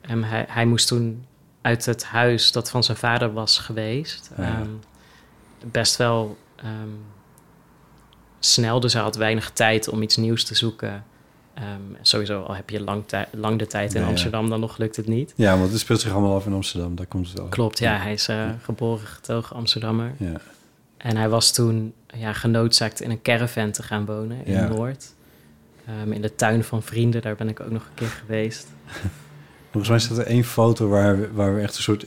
en 0.00 0.24
hij, 0.24 0.44
hij 0.48 0.64
moest 0.66 0.88
toen 0.88 1.24
uit 1.62 1.86
het 1.86 2.04
huis 2.04 2.52
dat 2.52 2.70
van 2.70 2.84
zijn 2.84 2.96
vader 2.96 3.32
was 3.32 3.58
geweest. 3.58 4.30
Ja. 4.36 4.42
ehm, 4.44 4.68
best 5.70 5.96
wel 5.96 6.36
snel, 8.52 8.80
dus 8.80 8.92
hij 8.92 9.02
had 9.02 9.16
weinig 9.16 9.50
tijd 9.50 9.88
om 9.88 10.02
iets 10.02 10.16
nieuws 10.16 10.44
te 10.44 10.54
zoeken. 10.54 11.04
Ehm, 11.54 11.66
sowieso, 12.02 12.42
al 12.42 12.54
heb 12.54 12.70
je 12.70 12.80
lang, 12.80 13.04
lang 13.30 13.58
de 13.58 13.66
tijd 13.66 13.94
in 13.94 14.00
ja. 14.00 14.06
Amsterdam, 14.06 14.48
dan 14.48 14.60
nog 14.60 14.78
lukt 14.78 14.96
het 14.96 15.06
niet. 15.06 15.32
ja, 15.36 15.58
want 15.58 15.70
het 15.70 15.80
speelt 15.80 16.00
zich 16.00 16.12
allemaal 16.12 16.34
af 16.34 16.46
in 16.46 16.52
Amsterdam. 16.52 16.94
Daar 16.94 17.06
komt 17.06 17.28
het 17.28 17.38
wel. 17.38 17.48
Klopt, 17.48 17.78
ja. 17.78 17.98
Hij 17.98 18.12
is 18.12 18.28
eh, 18.28 18.50
geboren 18.62 19.06
getogen 19.06 19.56
Amsterdammer. 19.56 20.12
Ja. 20.18 20.40
En 20.96 21.16
hij 21.16 21.28
was 21.28 21.52
toen 21.52 21.92
ja, 22.14 22.32
genoodzaakt 22.32 23.00
in 23.00 23.10
een 23.10 23.22
caravan 23.22 23.70
te 23.70 23.82
gaan 23.82 24.04
wonen 24.04 24.46
in. 24.46 24.68
Noord. 24.68 25.14
Ehm, 25.86 26.12
in 26.12 26.22
de 26.22 26.34
tuin 26.34 26.64
van 26.64 26.82
vrienden, 26.82 27.22
daar 27.22 27.36
ben 27.36 27.48
ik 27.48 27.60
ook 27.60 27.70
nog 27.70 27.82
een 27.82 27.94
keer 27.94 28.08
geweest. 28.08 28.66
Volgens 29.70 29.88
mij 29.88 29.98
staat 29.98 30.18
er 30.18 30.32
één 30.32 30.44
foto 30.44 30.88
waar 30.88 31.20
we, 31.20 31.32
waar 31.32 31.54
we 31.54 31.60
echt 31.60 31.76
een 31.76 31.82
soort 31.82 32.06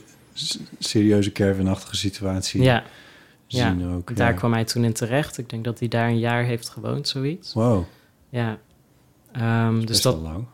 serieuze 0.78 1.32
caravanachtige 1.32 1.96
situatie 1.96 2.62
Ja, 2.62 2.84
ja. 3.56 3.68
zien 3.70 3.92
ook. 3.94 4.16
daar 4.16 4.30
ja. 4.30 4.36
kwam 4.36 4.52
hij 4.52 4.64
toen 4.64 4.84
in 4.84 4.92
terecht. 4.92 5.38
Ik 5.38 5.50
denk 5.50 5.64
dat 5.64 5.78
hij 5.78 5.88
daar 5.88 6.08
een 6.08 6.18
jaar 6.18 6.44
heeft 6.44 6.68
gewoond, 6.68 7.08
zoiets. 7.08 7.52
Wow, 7.52 7.84
Ja. 8.28 8.58
Ehm, 9.32 9.74
dus 9.74 9.84
best 9.84 10.02
dat 10.02 10.14
wel 10.14 10.22
lang. 10.22 10.44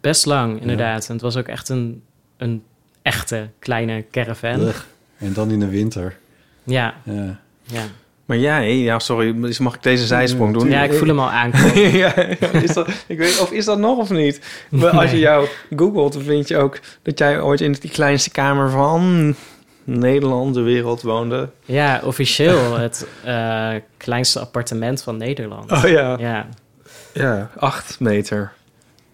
best 0.00 0.26
lang, 0.26 0.60
inderdaad. 0.60 1.06
En 1.06 1.12
het 1.12 1.22
was 1.22 1.36
ook 1.36 1.46
echt 1.48 1.68
een, 1.68 2.02
een 2.36 2.62
echte 3.02 3.48
kleine 3.58 4.04
caravan. 4.10 4.60
Ugh. 4.60 4.80
En 5.18 5.32
dan 5.32 5.50
in 5.50 5.60
de 5.60 5.68
winter. 5.68 6.18
Ja, 6.64 6.94
Ja. 7.04 7.40
ja. 7.62 7.84
Maar 8.24 8.38
jij, 8.38 8.76
ja, 8.78 8.98
sorry, 8.98 9.40
dus 9.40 9.58
mag 9.58 9.74
ik 9.74 9.82
deze 9.82 10.06
zijsprong 10.06 10.58
doen? 10.58 10.70
ja, 10.70 10.82
ik 10.82 10.92
voel 10.92 11.08
hem 11.08 11.18
al 11.18 11.30
aankomen. 11.30 11.90
ja, 12.04 12.14
is 12.52 12.74
dat, 12.74 12.88
ik 13.06 13.18
weet, 13.18 13.40
of 13.40 13.52
is 13.52 13.64
dat 13.64 13.78
nog 13.78 13.98
of 13.98 14.10
niet? 14.10 14.40
Maar 14.70 14.90
als 14.90 15.10
je 15.10 15.18
jou 15.18 15.48
googelt, 15.76 16.12
dan 16.12 16.22
vind 16.22 16.48
je 16.48 16.56
ook 16.56 16.80
dat 17.02 17.18
jij 17.18 17.40
ooit 17.40 17.60
in 17.60 17.72
die 17.72 17.90
kleinste 17.90 18.30
kamer 18.30 18.70
van 18.70 19.34
Nederland, 19.90 20.54
de 20.54 20.60
wereld 20.60 21.02
woonde. 21.02 21.48
Ja, 21.64 22.00
officieel 22.04 22.76
het 22.78 23.06
eh, 23.24 23.68
kleinste 23.96 24.40
appartement 24.40 25.02
van 25.02 25.16
Nederland. 25.16 25.72
Oh 25.72 25.82
ja. 25.84 26.16
Ja, 26.18 26.46
Ja, 27.12 27.50
acht 27.58 28.00
meter. 28.00 28.52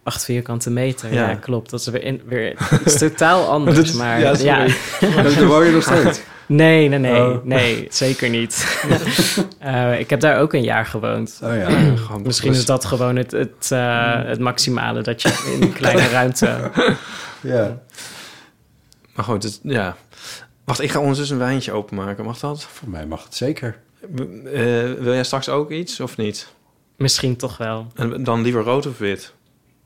Acht 0.02 0.24
vierkante 0.24 0.70
meter, 0.70 1.12
ja, 1.12 1.28
Ja. 1.28 1.34
klopt. 1.34 1.70
Dat 1.70 1.80
is 1.80 1.87
weer, 1.87 2.02
in, 2.02 2.22
weer 2.26 2.56
iets 2.87 2.98
totaal 2.98 3.48
anders. 3.56 3.76
Dat- 3.90 3.94
maar 3.94 4.20
ja, 4.20 4.34
ja, 4.38 4.66
sorry. 5.00 5.34
Daar 5.34 5.46
woon 5.46 5.64
je 5.66 5.72
nog 5.72 5.82
steeds. 5.82 6.20
nee, 6.46 6.88
nee, 6.88 6.98
nee, 6.98 7.22
Oh. 7.22 7.44
nee, 7.44 7.87
zeker 7.90 8.28
niet. 8.30 8.78
Eh, 9.58 9.98
ik 10.00 10.10
heb 10.10 10.20
daar 10.20 10.40
ook 10.40 10.52
een 10.52 10.62
jaar 10.62 10.87
gewoond. 10.87 11.40
Oh 11.42 11.56
ja. 11.56 11.68
Gewoon 12.06 12.22
Misschien 12.22 12.52
is 12.52 12.66
dat 12.66 12.84
gewoon 12.84 13.16
het, 13.16 13.30
het, 13.30 13.68
eh, 13.72 14.22
het 14.24 14.38
maximale 14.38 15.02
dat 15.02 15.22
je 15.22 15.52
in 15.54 15.62
een 15.62 15.72
kleine 15.72 16.08
ruimte. 16.08 16.70
ja. 17.40 17.78
Maar 19.14 19.24
goed, 19.24 19.42
het, 19.42 19.60
ja. 19.62 19.96
Wacht, 20.64 20.81
ik 20.81 20.90
ga 20.90 20.98
ondertussen 21.00 21.37
een 21.37 21.42
wijntje 21.42 21.72
openmaken. 21.72 22.24
Mag 22.24 22.38
dat? 22.38 22.62
Voor 22.64 22.88
mij 22.88 23.07
mag 23.07 23.24
het 23.24 23.35
zeker. 23.35 23.79
Eh, 24.00 24.12
wil 24.92 25.12
jij 25.12 25.24
straks 25.24 25.48
ook 25.48 25.70
iets 25.70 26.00
of 26.00 26.16
niet? 26.16 26.53
Misschien 26.96 27.37
toch 27.37 27.57
wel. 27.57 27.87
En 27.94 28.24
dan 28.24 28.42
liever 28.42 28.62
rood 28.62 28.87
of 28.87 28.98
wit? 28.98 29.35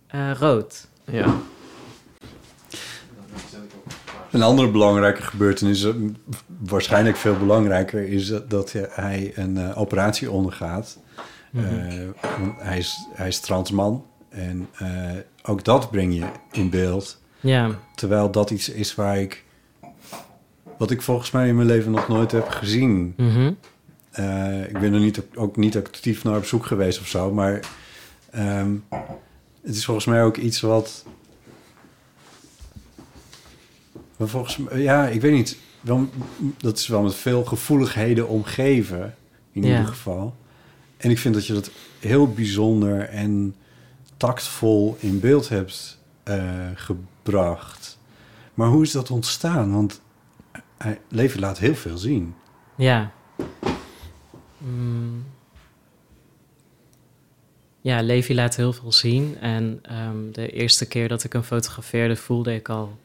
Eh, 0.06 0.30
rood. 0.38 0.88
Ja. 1.04 1.34
Een 4.30 4.42
andere 4.42 4.70
belangrijke 4.70 5.22
gebeurtenis, 5.22 5.84
eh, 5.84 5.92
waarschijnlijk 6.58 7.16
veel 7.16 7.36
belangrijker, 7.38 8.08
is 8.08 8.32
dat- 8.48 8.72
hij 8.90 9.32
een 9.34 9.56
eh, 9.56 9.78
operatie 9.80 10.30
ondergaat. 10.30 10.98
Eh, 11.52 11.62
want 12.38 12.52
hij, 12.58 12.78
is, 12.78 13.06
hij 13.12 13.28
is 13.28 13.40
transman 13.40 14.06
en 14.28 14.68
eh, 14.78 15.10
ook 15.42 15.64
dat 15.64 15.90
breng 15.90 16.14
je 16.14 16.24
in 16.52 16.70
beeld. 16.70 17.20
Ja, 17.40 17.70
Terwijl 17.94 18.30
dat 18.30 18.50
iets 18.50 18.68
is 18.68 18.94
waar 18.94 19.18
ik, 19.20 19.44
wat 20.78 20.90
ik 20.90 21.02
volgens 21.02 21.30
mij 21.30 21.48
in 21.48 21.54
mijn 21.56 21.66
leven 21.68 21.90
nog 21.90 22.08
nooit 22.08 22.30
heb 22.32 22.48
gezien. 22.48 23.14
mhm. 23.16 23.52
Eh, 24.10 24.62
ik 24.68 24.78
ben 24.80 24.92
er 24.92 25.00
niet, 25.00 25.22
ook 25.34 25.56
niet 25.56 25.76
actief 25.76 26.24
naar 26.24 26.36
op 26.36 26.44
zoek 26.44 26.66
geweest 26.66 27.00
of 27.00 27.06
zo, 27.08 27.32
maar 27.32 27.68
ehm, 28.30 28.74
het 29.62 29.74
is 29.76 29.84
volgens 29.84 30.06
mij 30.06 30.22
ook 30.24 30.36
iets 30.36 30.60
wat. 30.60 31.04
volgens 34.20 34.56
mij, 34.56 34.80
ja, 34.80 35.06
ik 35.08 35.20
weet 35.20 35.32
niet. 35.32 35.58
Wel, 35.80 36.08
dat 36.58 36.78
is 36.78 36.86
wel 36.86 37.02
met 37.02 37.14
veel 37.14 37.44
gevoeligheden 37.44 38.28
omgeven, 38.28 39.14
in 39.52 39.62
Ja. 39.62 39.68
ieder 39.68 39.86
geval. 39.86 40.36
En 40.96 41.10
ik 41.10 41.18
vind 41.18 41.34
dat 41.34 41.46
je 41.46 41.52
dat 41.52 41.70
heel 41.98 42.32
bijzonder 42.32 43.00
en 43.08 43.54
tactvol 44.16 44.96
in 45.00 45.20
beeld 45.20 45.48
hebt 45.48 45.98
eh, 46.22 46.40
gebracht. 46.74 47.98
Maar 48.54 48.68
hoe 48.68 48.82
is 48.82 48.92
dat 48.92 49.10
ontstaan? 49.10 49.72
Want 49.72 50.00
hij, 50.78 51.00
Levi 51.08 51.38
laat 51.38 51.58
heel 51.58 51.74
veel 51.74 51.98
zien. 51.98 52.34
ja. 52.76 53.12
Mm. 54.58 55.24
Ja, 57.80 58.02
Levi 58.02 58.34
laat 58.34 58.56
heel 58.56 58.72
veel 58.72 58.92
zien. 58.92 59.38
En 59.40 59.78
ehm, 59.82 60.30
de 60.32 60.50
eerste 60.50 60.86
keer 60.86 61.08
dat 61.08 61.24
ik 61.24 61.32
hem 61.32 61.42
fotografeerde, 61.42 62.16
voelde 62.16 62.54
ik 62.54 62.68
al 62.68 62.98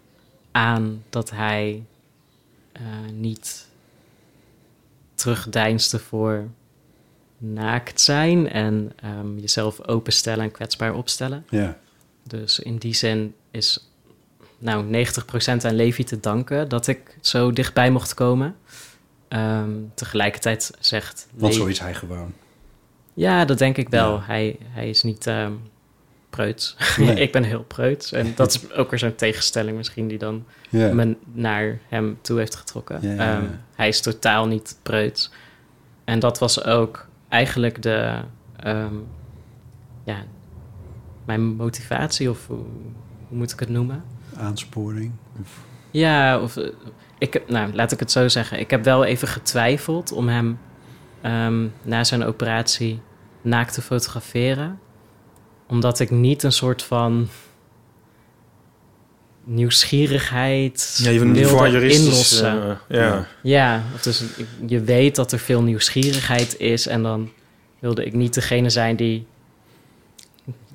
aan 0.52 1.04
dat 1.10 1.30
hij 1.30 1.84
eh, 2.72 2.82
niet 3.12 3.68
terugdeinsde 5.16 6.00
voor 6.00 6.48
naakt 7.38 8.02
zijn 8.02 8.50
en 8.50 8.92
ehm, 8.96 9.38
jezelf 9.38 9.88
openstellen 9.88 10.44
en 10.44 10.52
kwetsbaar 10.52 10.94
opstellen. 10.94 11.46
Ja. 11.50 11.78
Dus 12.24 12.60
in 12.60 12.78
die 12.78 12.94
zin 12.94 13.36
is 13.52 13.90
nou 14.64 15.06
90% 15.06 15.66
aan 15.66 15.76
Levi 15.76 16.04
te 16.04 16.20
danken 16.20 16.70
dat 16.70 16.88
ik 16.88 17.18
zo 17.22 17.52
dichtbij 17.52 17.92
mocht 17.92 18.14
komen. 18.14 18.56
Ehm, 19.28 19.70
tegelijkertijd 19.94 20.72
zegt 20.80 21.28
Want 21.34 21.54
zo 21.54 21.66
is 21.66 21.80
hij 21.80 21.94
gewoon. 21.94 22.34
Ja, 23.14 23.46
dat 23.46 23.58
denk 23.58 23.78
ik 23.78 23.90
wel. 23.90 24.14
Ja. 24.14 24.24
Hij, 24.26 24.58
hij 24.62 24.90
is 24.90 25.04
niet 25.04 25.28
ehm 25.28 25.52
preuts. 26.30 26.76
Nee. 26.98 27.16
ik 27.16 27.32
ben 27.32 27.44
heel 27.44 27.64
preuts. 27.64 28.12
En 28.12 28.34
dat 28.36 28.54
is 28.54 28.72
ook 28.72 28.90
weer 28.90 29.00
zo'n 29.00 29.16
tegenstelling 29.16 29.78
misschien 29.78 30.08
die 30.08 30.18
dan 30.18 30.46
Ja. 30.70 30.94
me 30.94 31.16
naar 31.32 31.80
hem 31.88 32.18
toe 32.22 32.38
heeft 32.38 32.56
getrokken. 32.56 33.16
Ja. 33.16 33.36
Ehm, 33.38 33.46
hij 33.76 33.88
is 33.88 34.02
totaal 34.02 34.48
niet 34.48 34.80
preuts. 34.82 35.32
En 36.04 36.20
dat 36.20 36.40
was 36.40 36.64
ook 36.64 37.08
eigenlijk 37.30 37.82
de... 37.82 38.20
ja, 40.04 40.24
mijn 41.26 41.42
motivatie 41.42 42.30
of 42.30 42.48
hoe, 42.48 42.58
hoe 43.28 43.38
moet 43.38 43.52
ik 43.52 43.60
het 43.60 43.70
noemen? 43.70 44.04
Aansporing. 44.38 45.12
Of- 45.42 45.60
Ja, 45.92 46.40
of 46.40 46.58
eh, 46.58 46.68
ik 47.18 47.34
heb, 47.34 47.50
nou, 47.50 47.74
laat 47.74 47.92
ik 47.92 48.00
het 48.00 48.12
zo 48.12 48.28
zeggen. 48.28 48.60
Ik 48.60 48.70
heb 48.70 48.84
wel 48.84 49.04
even 49.04 49.28
getwijfeld 49.28 50.12
om 50.12 50.28
hem 50.28 50.60
ehm, 51.22 51.68
na 51.82 52.04
zijn 52.04 52.24
operatie 52.24 53.00
naakt 53.42 53.74
te 53.74 53.82
fotograferen. 53.82 54.80
Omdat 55.68 56.00
ik 56.00 56.10
niet 56.12 56.44
een 56.44 56.52
soort 56.52 56.84
van 56.84 57.28
nieuwsgierigheid 59.46 61.00
Ja, 61.04 61.10
je 61.10 61.20
wilde 61.20 61.88
inlossen. 61.90 62.62
eh, 62.70 62.98
ja. 62.98 63.28
Ja, 63.44 63.84
dus 64.02 64.24
je 64.68 64.82
weet 64.82 65.16
dat 65.16 65.32
er 65.32 65.40
veel 65.40 65.62
nieuwsgierigheid 65.62 66.60
is 66.60 66.88
en 66.88 67.04
dan 67.04 67.30
wilde 67.80 68.06
ik 68.06 68.14
niet 68.14 68.34
degene 68.34 68.70
zijn 68.70 68.96
die 68.96 69.26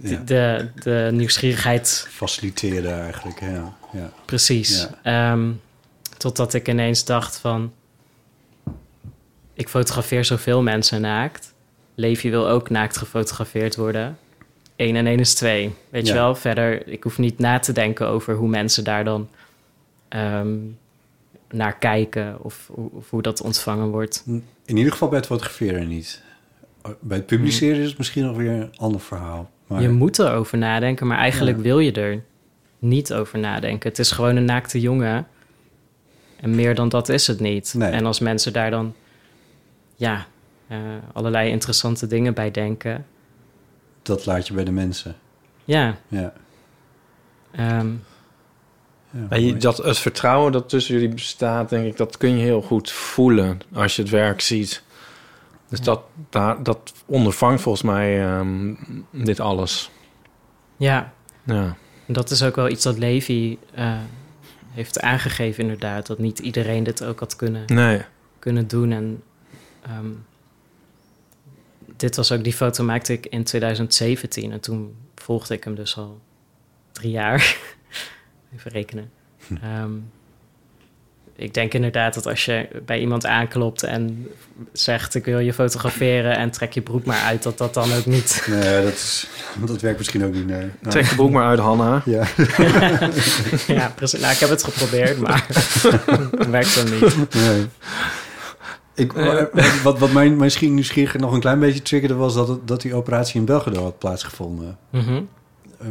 Ja. 0.00 0.16
de, 0.24 0.68
de 0.82 1.08
nieuwsgierigheid 1.12 2.06
Faciliteren 2.10 3.02
eigenlijk, 3.02 3.40
ja. 3.40 3.76
ja. 3.92 4.12
Precies. 4.24 4.86
Ehm, 5.02 5.50
totdat 6.16 6.54
ik 6.54 6.68
ineens 6.68 7.04
dacht 7.04 7.36
van... 7.38 7.72
Ik 9.54 9.68
fotografeer 9.68 10.24
zoveel 10.24 10.62
mensen 10.62 11.00
naakt. 11.00 11.54
Levi 11.94 12.30
wil 12.30 12.48
ook 12.48 12.70
naakt 12.70 12.96
gefotografeerd 12.96 13.76
worden. 13.76 14.18
1 14.76 14.96
en 14.96 15.06
1 15.06 15.18
is 15.18 15.34
2. 15.34 15.74
Weet 15.88 16.06
Ja. 16.06 16.12
je 16.12 16.18
wel? 16.18 16.34
Verder, 16.34 16.88
ik 16.88 17.02
hoef 17.02 17.18
niet 17.18 17.38
na 17.38 17.58
te 17.58 17.72
denken 17.72 18.06
over 18.06 18.34
hoe 18.34 18.48
mensen 18.48 18.84
daar 18.84 19.04
dan 19.04 19.28
ehm, 20.08 20.56
naar 21.50 21.78
kijken 21.78 22.44
of, 22.44 22.68
of 22.70 23.10
hoe 23.10 23.22
dat 23.22 23.40
ontvangen 23.40 23.88
wordt. 23.88 24.22
In 24.64 24.76
ieder 24.76 24.92
geval 24.92 25.08
bij 25.08 25.18
het 25.18 25.26
fotograferen 25.26 25.88
niet. 25.88 26.22
Bij 27.00 27.16
het 27.16 27.26
publiceren 27.26 27.80
is 27.80 27.88
het 27.88 27.98
misschien 27.98 28.24
nog 28.24 28.36
weer 28.36 28.50
een 28.50 28.76
ander 28.76 29.00
verhaal. 29.00 29.50
Maar 29.68 29.82
Je 29.82 29.88
moet 29.88 30.18
erover 30.18 30.58
nadenken, 30.58 31.06
maar 31.06 31.18
eigenlijk 31.18 31.56
Ja. 31.56 31.62
wil 31.62 31.78
je 31.78 31.92
er 31.92 32.22
niet 32.78 33.12
over 33.12 33.38
nadenken. 33.38 33.88
Het 33.88 33.98
is 33.98 34.10
gewoon 34.10 34.36
een 34.36 34.44
naakte 34.44 34.80
jongen. 34.80 35.26
En 36.40 36.54
meer 36.54 36.74
dan 36.74 36.88
dat 36.88 37.08
is 37.08 37.26
het 37.26 37.40
niet. 37.40 37.74
Nee. 37.76 37.90
En 37.90 38.06
als 38.06 38.18
mensen 38.20 38.52
daar 38.52 38.70
dan 38.70 38.94
ja, 39.96 40.26
eh, 40.68 40.78
allerlei 41.12 41.50
interessante 41.50 42.06
dingen 42.06 42.34
bij 42.34 42.50
denken. 42.50 43.06
dat 44.02 44.26
laat 44.26 44.46
je 44.46 44.54
bij 44.54 44.64
de 44.64 44.70
mensen. 44.72 45.16
Ja, 45.64 45.96
Ja. 46.08 46.32
ehm, 47.50 47.88
ja 49.10 49.26
Maar 49.28 49.40
je- 49.40 49.56
dat, 49.56 49.76
het 49.76 49.98
vertrouwen 49.98 50.52
dat 50.52 50.68
tussen 50.68 50.94
jullie 50.94 51.08
bestaat, 51.14 51.68
denk 51.68 51.86
ik, 51.86 51.96
dat 51.96 52.16
kun 52.16 52.36
je 52.36 52.42
heel 52.44 52.62
goed 52.62 52.90
voelen 52.90 53.60
als 53.72 53.96
je 53.96 54.02
het 54.02 54.10
werk 54.10 54.40
ziet. 54.40 54.82
Dus 55.68 55.80
dat, 55.80 56.00
daar, 56.30 56.62
dat 56.62 56.92
ondervangt 57.06 57.62
volgens 57.62 57.84
mij 57.84 58.24
ehm, 58.26 58.74
dit 59.10 59.40
alles. 59.40 59.90
ja, 60.76 61.12
Ja. 61.44 61.76
Dat 62.06 62.30
is 62.30 62.42
ook 62.42 62.56
wel 62.56 62.68
iets 62.68 62.82
dat 62.82 62.98
Levi 62.98 63.58
eh, 63.74 63.98
heeft 64.70 65.00
aangegeven 65.00 65.62
inderdaad. 65.62 66.06
Dat 66.06 66.18
niet 66.18 66.38
iedereen 66.38 66.84
dit 66.84 67.04
ook 67.04 67.18
had 67.20 67.36
kunnen, 67.36 67.62
Nee. 67.66 68.02
kunnen 68.38 68.68
doen. 68.68 68.92
En 68.92 69.22
ehm, 69.82 70.10
dit 71.96 72.16
was 72.16 72.32
ook, 72.32 72.44
die 72.44 72.52
foto 72.52 72.84
maakte 72.84 73.12
ik 73.12 73.26
in 73.26 73.44
2017. 73.44 74.52
En 74.52 74.60
toen 74.60 74.96
volgde 75.14 75.54
ik 75.54 75.64
hem 75.64 75.74
dus 75.74 75.96
al 75.96 76.20
drie 76.92 77.10
jaar. 77.10 77.56
Even 78.54 78.70
rekenen. 78.70 79.10
Ehm, 79.62 79.92
ik 81.40 81.54
denk 81.54 81.74
inderdaad 81.74 82.14
dat 82.14 82.26
als 82.26 82.44
je 82.44 82.68
bij 82.86 83.00
iemand 83.00 83.26
aanklopt 83.26 83.82
en 83.82 84.26
zegt... 84.72 85.14
ik 85.14 85.24
wil 85.24 85.38
je 85.38 85.52
fotograferen 85.52 86.36
en 86.36 86.50
trek 86.50 86.72
je 86.72 86.80
broek 86.80 87.04
maar 87.04 87.20
uit... 87.22 87.42
dat 87.42 87.58
dat 87.58 87.74
dan 87.74 87.92
ook 87.92 88.06
niet... 88.06 88.42
Nee, 88.50 88.82
dat, 88.84 88.92
is, 88.92 89.26
dat 89.66 89.80
werkt 89.80 89.98
misschien 89.98 90.24
ook 90.24 90.32
niet. 90.32 90.46
Nee. 90.46 90.60
Nou, 90.60 90.70
Trek 90.90 91.04
je 91.06 91.14
broek 91.14 91.30
maar 91.30 91.46
uit, 91.46 91.58
Hanna. 91.58 92.02
Ja. 92.04 92.24
ja, 93.74 93.92
precies. 93.94 94.20
Nou, 94.20 94.32
ik 94.32 94.38
heb 94.38 94.48
het 94.48 94.64
geprobeerd, 94.64 95.18
maar 95.18 95.44
het 95.48 96.50
werkt 96.50 96.74
dan 96.74 96.90
niet. 96.90 97.34
Nee. 97.34 97.66
Ik, 98.94 99.12
Eh. 99.14 99.42
wat 99.82 99.98
wat 99.98 100.12
mijn, 100.12 100.36
misschien 100.36 100.74
nieuwsgierigheid 100.74 101.22
nog 101.24 101.32
een 101.32 101.40
klein 101.40 101.58
beetje 101.58 101.82
triggerde... 101.82 102.14
was 102.14 102.34
dat, 102.34 102.48
het- 102.48 102.68
dat 102.68 102.80
die 102.82 102.94
operatie 102.94 103.40
in 103.40 103.44
België 103.46 103.78
had 103.78 103.98
plaatsgevonden. 103.98 104.78
Mhm. 104.90 105.20
Eh, 105.78 105.86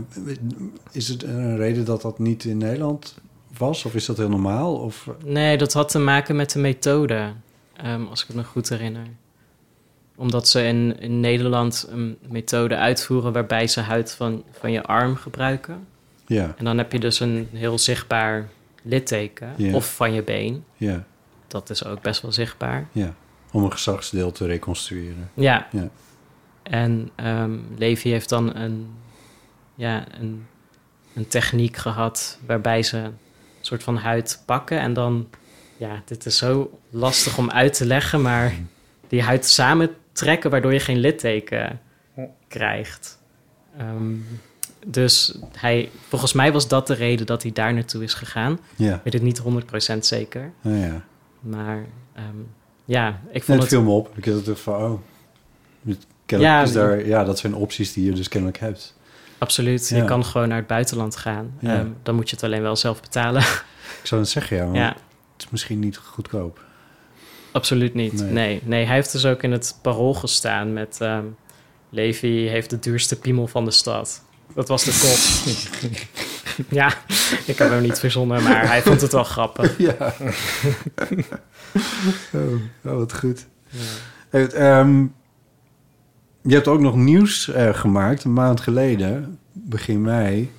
Is 0.91 1.07
het 1.07 1.23
een 1.23 1.57
reden 1.57 1.85
dat 1.85 2.01
dat 2.01 2.19
niet 2.19 2.43
in 2.43 2.57
Nederland 2.57 3.15
was? 3.57 3.85
Of 3.85 3.95
is 3.95 4.05
dat 4.05 4.17
heel 4.17 4.29
normaal? 4.29 4.75
Of, 4.75 5.07
Nee, 5.25 5.57
dat 5.57 5.73
had 5.73 5.89
te 5.89 5.99
maken 5.99 6.35
met 6.35 6.51
de 6.51 6.59
methode, 6.59 7.31
ehm, 7.75 8.03
als 8.05 8.21
ik 8.21 8.27
het 8.27 8.35
me 8.35 8.43
goed 8.43 8.69
herinner. 8.69 9.07
Omdat 10.15 10.47
ze 10.47 10.63
in, 10.63 10.99
in 10.99 11.19
Nederland 11.19 11.87
een 11.89 12.17
methode 12.27 12.75
uitvoeren 12.75 13.33
waarbij 13.33 13.67
ze 13.67 13.79
huid 13.81 14.11
van, 14.11 14.43
van 14.51 14.71
je 14.71 14.83
arm 14.83 15.15
gebruiken. 15.15 15.87
ja, 16.25 16.53
En 16.57 16.65
dan 16.65 16.77
heb 16.77 16.91
je 16.91 16.99
dus 16.99 17.19
een 17.19 17.47
heel 17.53 17.77
zichtbaar 17.77 18.47
litteken. 18.83 19.53
Ja. 19.57 19.73
Of 19.73 19.95
van 19.95 20.13
je 20.13 20.23
been. 20.23 20.63
ja, 20.75 21.03
Dat 21.47 21.69
is 21.69 21.85
ook 21.85 22.01
best 22.01 22.21
wel 22.21 22.31
zichtbaar. 22.31 22.87
ja. 22.91 23.13
Om 23.51 23.63
een 23.63 23.71
geslachtsdeel 23.71 24.31
te 24.31 24.45
reconstrueren. 24.45 25.29
Ja. 25.33 25.67
Ja. 25.71 25.89
En 26.63 27.09
ehm 27.15 27.51
Levi 27.77 28.09
heeft 28.09 28.29
dan 28.29 28.55
een, 28.55 28.87
ja, 29.75 30.05
een, 30.19 30.45
een 31.13 31.27
techniek 31.27 31.75
gehad 31.77 32.39
waarbij 32.45 32.83
ze 32.83 33.09
soort 33.67 33.83
van 33.83 33.97
huid 33.97 34.43
pakken 34.45 34.79
en 34.79 34.93
dan, 34.93 35.27
ja, 35.77 36.01
dit 36.05 36.25
is 36.25 36.37
zo 36.37 36.79
lastig 36.89 37.37
om 37.37 37.51
uit 37.51 37.73
te 37.73 37.85
leggen, 37.85 38.21
maar 38.21 38.53
die 39.07 39.21
huid 39.21 39.45
samentrekken 39.45 40.49
waardoor 40.49 40.73
je 40.73 40.79
geen 40.79 40.99
litteken 40.99 41.79
krijgt. 42.47 43.19
Ehm, 43.77 44.15
dus 44.85 45.37
hij, 45.57 45.89
volgens 46.07 46.33
mij 46.33 46.51
was 46.51 46.67
dat 46.67 46.87
de 46.87 46.93
reden 46.93 47.25
dat 47.25 47.41
hij 47.41 47.51
daar 47.51 47.73
naartoe 47.73 48.03
is 48.03 48.13
gegaan. 48.13 48.59
Ja, 48.75 48.95
Ik 48.95 49.01
weet 49.03 49.13
het 49.13 49.21
niet 49.21 49.41
100% 49.95 49.97
zeker, 49.99 50.51
nou 50.61 50.77
ja. 50.77 51.05
maar 51.39 51.85
ehm, 52.13 52.37
ja, 52.85 53.21
ik 53.31 53.43
vond 53.43 53.61
het 53.61 53.71
het 53.71 53.79
viel 53.79 53.89
me 53.89 53.97
op. 53.97 54.17
Ik 54.17 54.25
had 54.25 54.45
het 54.45 54.59
van, 54.59 54.75
oh... 54.75 54.99
Kennelijk 56.27 56.57
Ja, 56.57 56.61
is 56.63 56.71
daar, 56.71 57.05
ja, 57.05 57.23
dat 57.23 57.39
zijn 57.39 57.55
opties 57.55 57.93
die 57.93 58.05
je 58.05 58.11
dus 58.11 58.27
kennelijk 58.27 58.59
hebt. 58.59 58.95
Absoluut. 59.37 59.89
Ja. 59.89 59.97
Je 59.97 60.05
kan 60.05 60.25
gewoon 60.25 60.47
naar 60.47 60.57
het 60.57 60.67
buitenland 60.67 61.15
gaan. 61.15 61.53
Ja. 61.59 61.75
Ehm, 61.75 61.87
dan 62.03 62.15
moet 62.15 62.29
je 62.29 62.35
het 62.35 62.45
alleen 62.45 62.61
wel 62.61 62.75
zelf 62.75 63.01
betalen. 63.01 63.41
Ik 64.01 64.05
zou 64.13 64.21
het 64.21 64.29
zeggen, 64.29 64.57
ja, 64.57 64.73
ja, 64.73 64.87
het 65.33 65.45
is 65.45 65.47
misschien 65.49 65.79
niet 65.79 65.97
goedkoop. 65.97 66.59
absoluut 67.51 67.93
niet. 67.93 68.13
Nee. 68.13 68.31
Nee. 68.31 68.61
nee, 68.63 68.85
hij 68.85 68.95
heeft 68.95 69.11
dus 69.11 69.25
ook 69.25 69.43
in 69.43 69.51
het 69.51 69.79
parool 69.81 70.13
gestaan 70.13 70.73
met... 70.73 70.97
ehm, 71.01 71.25
Levi 71.89 72.47
heeft 72.47 72.69
de 72.69 72.79
duurste 72.79 73.19
piemel 73.19 73.47
van 73.47 73.65
de 73.65 73.71
stad. 73.71 74.21
Dat 74.53 74.67
was 74.67 74.83
de 74.83 74.99
kop. 75.01 76.67
ja, 76.79 76.93
ik 77.45 77.57
heb 77.57 77.69
hem 77.69 77.81
niet 77.81 77.99
verzonnen, 77.99 78.43
maar 78.43 78.67
hij 78.67 78.81
vond 78.81 79.01
het 79.01 79.11
wel 79.11 79.23
grappig. 79.35 79.77
ja. 79.77 80.13
oh, 82.33 82.41
oh, 82.85 82.97
wat 82.97 83.13
goed. 83.17 83.47
Hey, 84.29 84.47
ehm, 84.47 85.05
je 86.47 86.53
hebt 86.53 86.67
ook 86.67 86.79
nog 86.79 86.95
nieuws 86.95 87.49
eh, 87.51 87.73
gemaakt, 87.73 88.23
een 88.23 88.33
maand 88.33 88.59
geleden, 88.59 89.37
begin 89.51 90.01
mei. 90.01 90.51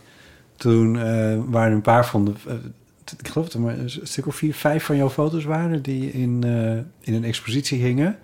Toen 0.57 0.98
eh, 0.98 1.38
waren 1.46 1.72
een 1.72 1.81
paar 1.81 2.07
van 2.07 2.24
de... 2.24 2.33
eh, 2.46 2.55
ik 3.18 3.29
geloof 3.29 3.46
dat 3.46 3.55
er 3.55 3.61
maar 3.61 3.79
een 3.79 3.90
stuk 4.03 4.27
of 4.27 4.35
vier, 4.37 4.55
vijf 4.55 4.85
van 4.85 4.96
jouw 4.96 5.11
foto's 5.11 5.44
waren... 5.44 5.83
die 5.83 6.12
in, 6.12 6.44
in 7.01 7.14
een 7.14 7.24
expositie 7.24 7.83
hingen, 7.83 8.18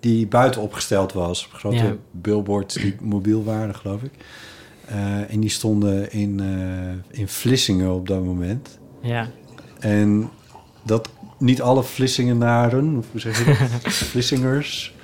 die 0.00 0.26
buiten 0.26 0.60
opgesteld 0.62 1.12
was. 1.12 1.48
Grote 1.52 1.76
Ja. 1.76 1.96
billboards 2.10 2.74
die 2.74 2.96
mobiel 3.14 3.44
waren, 3.44 3.74
geloof 3.74 4.02
ik. 4.02 4.10
En 5.28 5.40
die 5.40 5.50
stonden 5.50 6.12
in, 6.12 6.40
in 7.10 7.28
Vlissingen 7.28 7.92
op 7.92 8.06
dat 8.08 8.24
moment. 8.24 8.78
Ja, 9.02 9.28
En 9.78 10.30
dat 10.82 11.10
niet 11.38 11.62
alle 11.62 11.82
Vlissingenaren, 11.82 12.96
of 12.96 13.06
hoe 13.10 13.20
zeg 13.20 13.38
je 13.38 13.44
dat? 13.44 13.92
Vlissingers, 14.12 14.94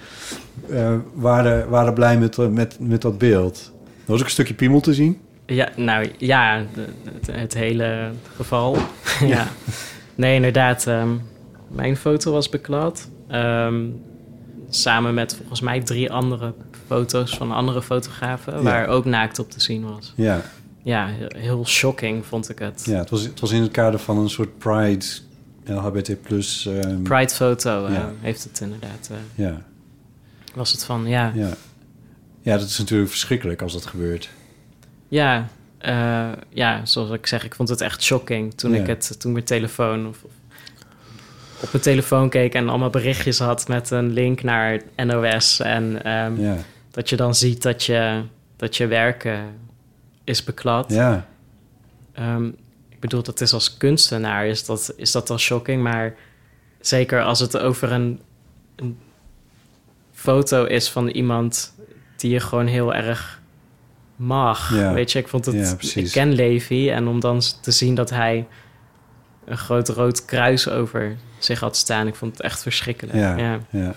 eh, 0.70 0.94
waren, 1.14 1.68
waren 1.68 1.94
blij 1.94 2.18
met, 2.18 2.36
met, 2.50 2.76
met 2.80 3.02
dat 3.02 3.18
beeld. 3.18 3.72
Er 3.84 4.12
was 4.12 4.18
ook 4.20 4.24
een 4.26 4.30
stukje 4.30 4.54
piemel 4.54 4.80
te 4.80 4.94
zien. 4.94 5.20
ja 5.46 5.68
nou 5.76 6.08
ja, 6.18 6.62
het, 7.14 7.26
het 7.32 7.54
hele 7.54 8.10
geval. 8.36 8.76
ja. 9.24 9.46
Nee, 10.14 10.34
inderdaad. 10.34 10.86
ehm, 10.86 11.08
mijn 11.68 11.96
foto 11.96 12.32
was 12.32 12.48
beklad. 12.48 13.08
Ehm, 13.28 13.84
samen 14.70 15.14
met 15.14 15.36
volgens 15.36 15.60
mij 15.60 15.80
drie 15.80 16.12
andere 16.12 16.52
foto's 16.86 17.36
van 17.36 17.52
andere 17.52 17.82
fotografen... 17.82 18.52
Ja. 18.56 18.62
waar 18.62 18.86
ook 18.88 19.04
naakt 19.04 19.38
op 19.38 19.50
te 19.50 19.60
zien 19.60 19.84
was. 19.92 20.12
Ja, 20.16 20.40
Ja, 20.82 21.06
heel, 21.06 21.28
heel 21.36 21.66
shocking 21.66 22.26
vond 22.26 22.48
ik 22.48 22.58
het. 22.58 22.82
ja 22.86 22.98
het, 22.98 23.10
was, 23.10 23.22
het 23.22 23.40
was 23.40 23.50
in 23.52 23.62
het 23.62 23.70
kader 23.70 24.00
van 24.00 24.18
een 24.18 24.30
soort 24.30 24.58
Pride, 24.58 25.04
LHBT+. 25.64 26.16
plus. 26.22 26.66
ehm, 26.66 27.02
Pride-foto 27.02 27.84
eh, 27.86 27.92
Ja. 27.94 28.10
heeft 28.20 28.44
het 28.44 28.60
inderdaad. 28.60 29.10
eh, 29.10 29.44
Ja, 29.46 29.62
was 30.56 30.72
het 30.72 30.84
van, 30.84 31.06
ja, 31.06 31.32
ja. 31.34 31.50
ja, 32.42 32.56
dat 32.58 32.68
is 32.68 32.78
natuurlijk 32.78 33.10
verschrikkelijk 33.10 33.62
als 33.62 33.72
dat 33.72 33.86
gebeurt. 33.86 34.28
ja, 35.08 35.48
eh, 35.78 36.28
ja, 36.48 36.86
zoals 36.86 37.10
ik 37.10 37.26
zeg, 37.26 37.44
ik 37.44 37.54
vond 37.54 37.68
het 37.68 37.80
echt 37.80 38.02
shocking 38.02 38.54
toen 38.54 38.72
Ja. 38.72 38.80
ik 38.80 38.86
het, 38.86 39.20
toen 39.20 39.32
mijn 39.32 39.44
telefoon 39.44 40.06
of, 40.08 40.24
op 41.62 41.68
mijn 41.72 41.82
telefoon 41.82 42.28
keek 42.28 42.54
en 42.54 42.68
allemaal 42.68 42.90
berichtjes 42.90 43.38
had 43.38 43.68
met 43.68 43.90
een 43.90 44.12
link 44.12 44.42
naar 44.42 44.80
NOS 44.96 45.60
en 45.60 46.04
ehm, 46.04 46.40
Ja, 46.40 46.56
dat 46.90 47.08
je 47.08 47.16
dan 47.16 47.34
ziet 47.34 47.62
dat 47.62 47.84
je, 47.84 48.22
dat 48.56 48.76
je 48.76 48.86
werken 48.86 49.44
is 50.24 50.44
beklad. 50.44 50.92
ja, 50.92 51.26
Ehm, 52.12 52.46
ik 52.88 53.00
bedoel, 53.00 53.22
dat 53.22 53.40
is 53.40 53.52
als 53.52 53.76
kunstenaar 53.76 54.46
is 54.46 54.64
dat, 54.64 54.92
is 54.96 55.12
dat 55.12 55.30
al 55.30 55.38
shocking, 55.38 55.82
maar 55.82 56.14
zeker 56.80 57.22
als 57.22 57.40
het 57.40 57.58
over 57.58 57.92
een, 57.92 58.20
een 58.76 58.98
foto 60.16 60.64
is 60.64 60.90
van 60.90 61.08
iemand 61.08 61.74
die 62.16 62.30
je 62.30 62.40
gewoon 62.40 62.66
heel 62.66 62.94
erg 62.94 63.40
mag. 64.16 64.74
Ja. 64.74 64.92
Weet 64.92 65.12
je, 65.12 65.18
ik 65.18 65.28
vond 65.28 65.44
het. 65.44 65.54
Ja, 65.54 66.00
ik 66.02 66.10
ken 66.10 66.32
Levi 66.32 66.90
en 66.90 67.06
om 67.06 67.20
dan 67.20 67.40
te 67.60 67.70
zien 67.70 67.94
dat 67.94 68.10
hij 68.10 68.46
een 69.44 69.58
groot 69.58 69.88
rood 69.88 70.24
kruis 70.24 70.68
over 70.68 71.16
zich 71.38 71.60
had 71.60 71.76
staan, 71.76 72.06
ik 72.06 72.14
vond 72.14 72.32
het 72.32 72.40
echt 72.40 72.62
verschrikkelijk. 72.62 73.18
ja, 73.18 73.36
ja. 73.36 73.60
ja. 73.70 73.94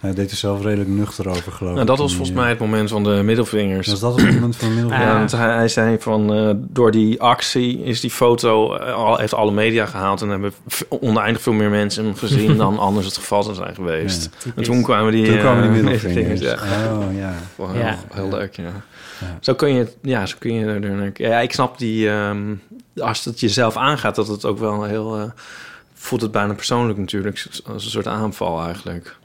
Hij 0.00 0.14
deed 0.14 0.30
er 0.30 0.36
zelf 0.36 0.62
redelijk 0.62 0.90
nuchter 0.90 1.28
over, 1.28 1.52
geloof 1.52 1.70
Nou, 1.72 1.80
ik. 1.80 1.86
dat 1.86 1.98
was 1.98 2.14
volgens 2.14 2.36
mij 2.36 2.48
het 2.48 2.58
moment 2.58 2.90
van 2.90 3.04
de 3.04 3.10
middelvingers. 3.24 3.88
Was 3.88 4.00
dat 4.00 4.20
het 4.20 4.34
moment 4.34 4.56
van 4.56 4.74
de? 4.74 4.86
Ah. 4.94 5.00
Ja, 5.00 5.12
want 5.18 5.32
hij, 5.32 5.54
hij 5.54 5.68
zei 5.68 5.96
van 5.98 6.34
eh, 6.34 6.50
door 6.56 6.90
die 6.90 7.20
actie 7.20 7.82
is 7.82 8.00
die 8.00 8.10
foto 8.10 8.74
eh, 8.76 8.94
al, 8.94 9.16
heeft 9.18 9.34
alle 9.34 9.52
media 9.52 9.86
gehaald 9.86 10.22
en 10.22 10.28
hebben 10.28 10.52
oneindig 10.88 11.42
veel 11.42 11.52
meer 11.52 11.70
mensen 11.70 12.04
hem 12.04 12.14
gezien 12.16 12.56
dan 12.56 12.78
anders 12.88 13.06
het 13.06 13.16
geval 13.16 13.42
zou 13.42 13.54
zijn 13.54 13.74
geweest. 13.74 14.30
Ja. 14.44 14.52
En 14.56 14.62
toen 14.62 14.82
kwamen 14.82 15.12
die, 15.12 15.26
Toen 15.26 15.38
kwamen 15.38 15.72
die 15.72 15.80
eh, 15.82 15.88
middelvingers. 15.88 16.40
Ja. 16.40 16.54
Oh, 16.54 17.16
ja. 17.16 17.34
Ja. 17.58 17.74
Heel, 17.74 17.96
heel 18.10 18.28
leuk, 18.28 18.56
ja. 18.56 18.72
Ja. 19.20 19.38
Zo 19.40 19.54
kun 19.54 19.74
je, 19.74 19.92
ja, 20.02 20.26
zo 20.26 20.36
kun 20.38 20.54
je 20.54 20.66
er 20.66 21.12
Ja, 21.14 21.40
ik 21.40 21.52
snap 21.52 21.78
die, 21.78 22.10
ehm, 22.10 22.54
als 22.96 23.24
het 23.24 23.40
jezelf 23.40 23.76
aangaat, 23.76 24.14
dat 24.14 24.28
het 24.28 24.44
ook 24.44 24.58
wel 24.58 24.84
heel, 24.84 25.16
eh, 25.18 25.24
voelt 25.94 26.20
het 26.20 26.30
bijna 26.30 26.54
persoonlijk 26.54 26.98
natuurlijk, 26.98 27.46
als 27.66 27.84
een 27.84 27.90
soort 27.90 28.06
aanval 28.06 28.64
eigenlijk. 28.64 29.18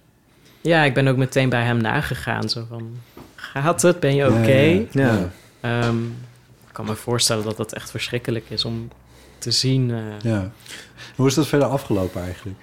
Ja, 0.65 0.83
ik 0.83 0.93
ben 0.93 1.07
ook 1.07 1.17
meteen 1.17 1.49
bij 1.49 1.63
hem 1.63 1.77
nagegaan. 1.77 2.49
Zo 2.49 2.65
van, 2.69 2.97
gaat 3.35 3.81
het? 3.81 3.99
Ben 3.99 4.15
je 4.15 4.27
oké? 4.27 4.51
Ja, 4.51 4.85
ja, 4.91 5.13
ja. 5.13 5.29
Ja. 5.61 5.81
Ehm, 5.81 6.03
ik 6.67 6.71
kan 6.71 6.85
me 6.85 6.95
voorstellen 6.95 7.43
dat 7.43 7.57
dat 7.57 7.73
echt 7.73 7.91
verschrikkelijk 7.91 8.49
is 8.49 8.65
om 8.65 8.87
te 9.37 9.51
zien. 9.51 9.91
eh. 9.91 10.31
Ja. 10.31 10.51
Hoe 11.15 11.27
is 11.27 11.33
dat 11.33 11.47
verder 11.47 11.67
afgelopen 11.67 12.21
eigenlijk? 12.23 12.59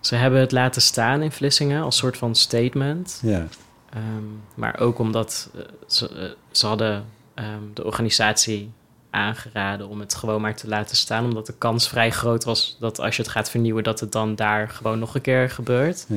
Ze 0.00 0.14
hebben 0.14 0.40
het 0.40 0.52
laten 0.52 0.82
staan 0.82 1.22
in 1.22 1.32
Vlissingen 1.32 1.82
als 1.82 1.96
soort 1.96 2.16
van 2.16 2.34
statement. 2.34 3.20
Ja, 3.22 3.46
Ehm, 3.92 4.24
maar 4.54 4.78
ook 4.80 4.98
omdat 4.98 5.50
eh, 5.54 5.60
ze, 5.86 6.08
eh, 6.08 6.24
ze 6.50 6.66
hadden 6.66 7.04
ehm, 7.34 7.62
de 7.74 7.84
organisatie 7.84 8.70
aangeraden 9.10 9.88
om 9.88 10.00
het 10.00 10.14
gewoon 10.14 10.40
maar 10.40 10.56
te 10.56 10.68
laten 10.68 10.96
staan. 10.96 11.24
Omdat 11.24 11.46
de 11.46 11.54
kans 11.58 11.88
vrij 11.88 12.10
groot 12.10 12.44
was 12.44 12.76
dat 12.80 13.00
als 13.00 13.16
je 13.16 13.22
het 13.22 13.30
gaat 13.30 13.50
vernieuwen, 13.50 13.84
dat 13.84 14.00
het 14.00 14.12
dan 14.12 14.34
daar 14.34 14.68
gewoon 14.68 14.98
nog 14.98 15.14
een 15.14 15.20
keer 15.20 15.50
gebeurt. 15.50 16.06
ja. 16.08 16.16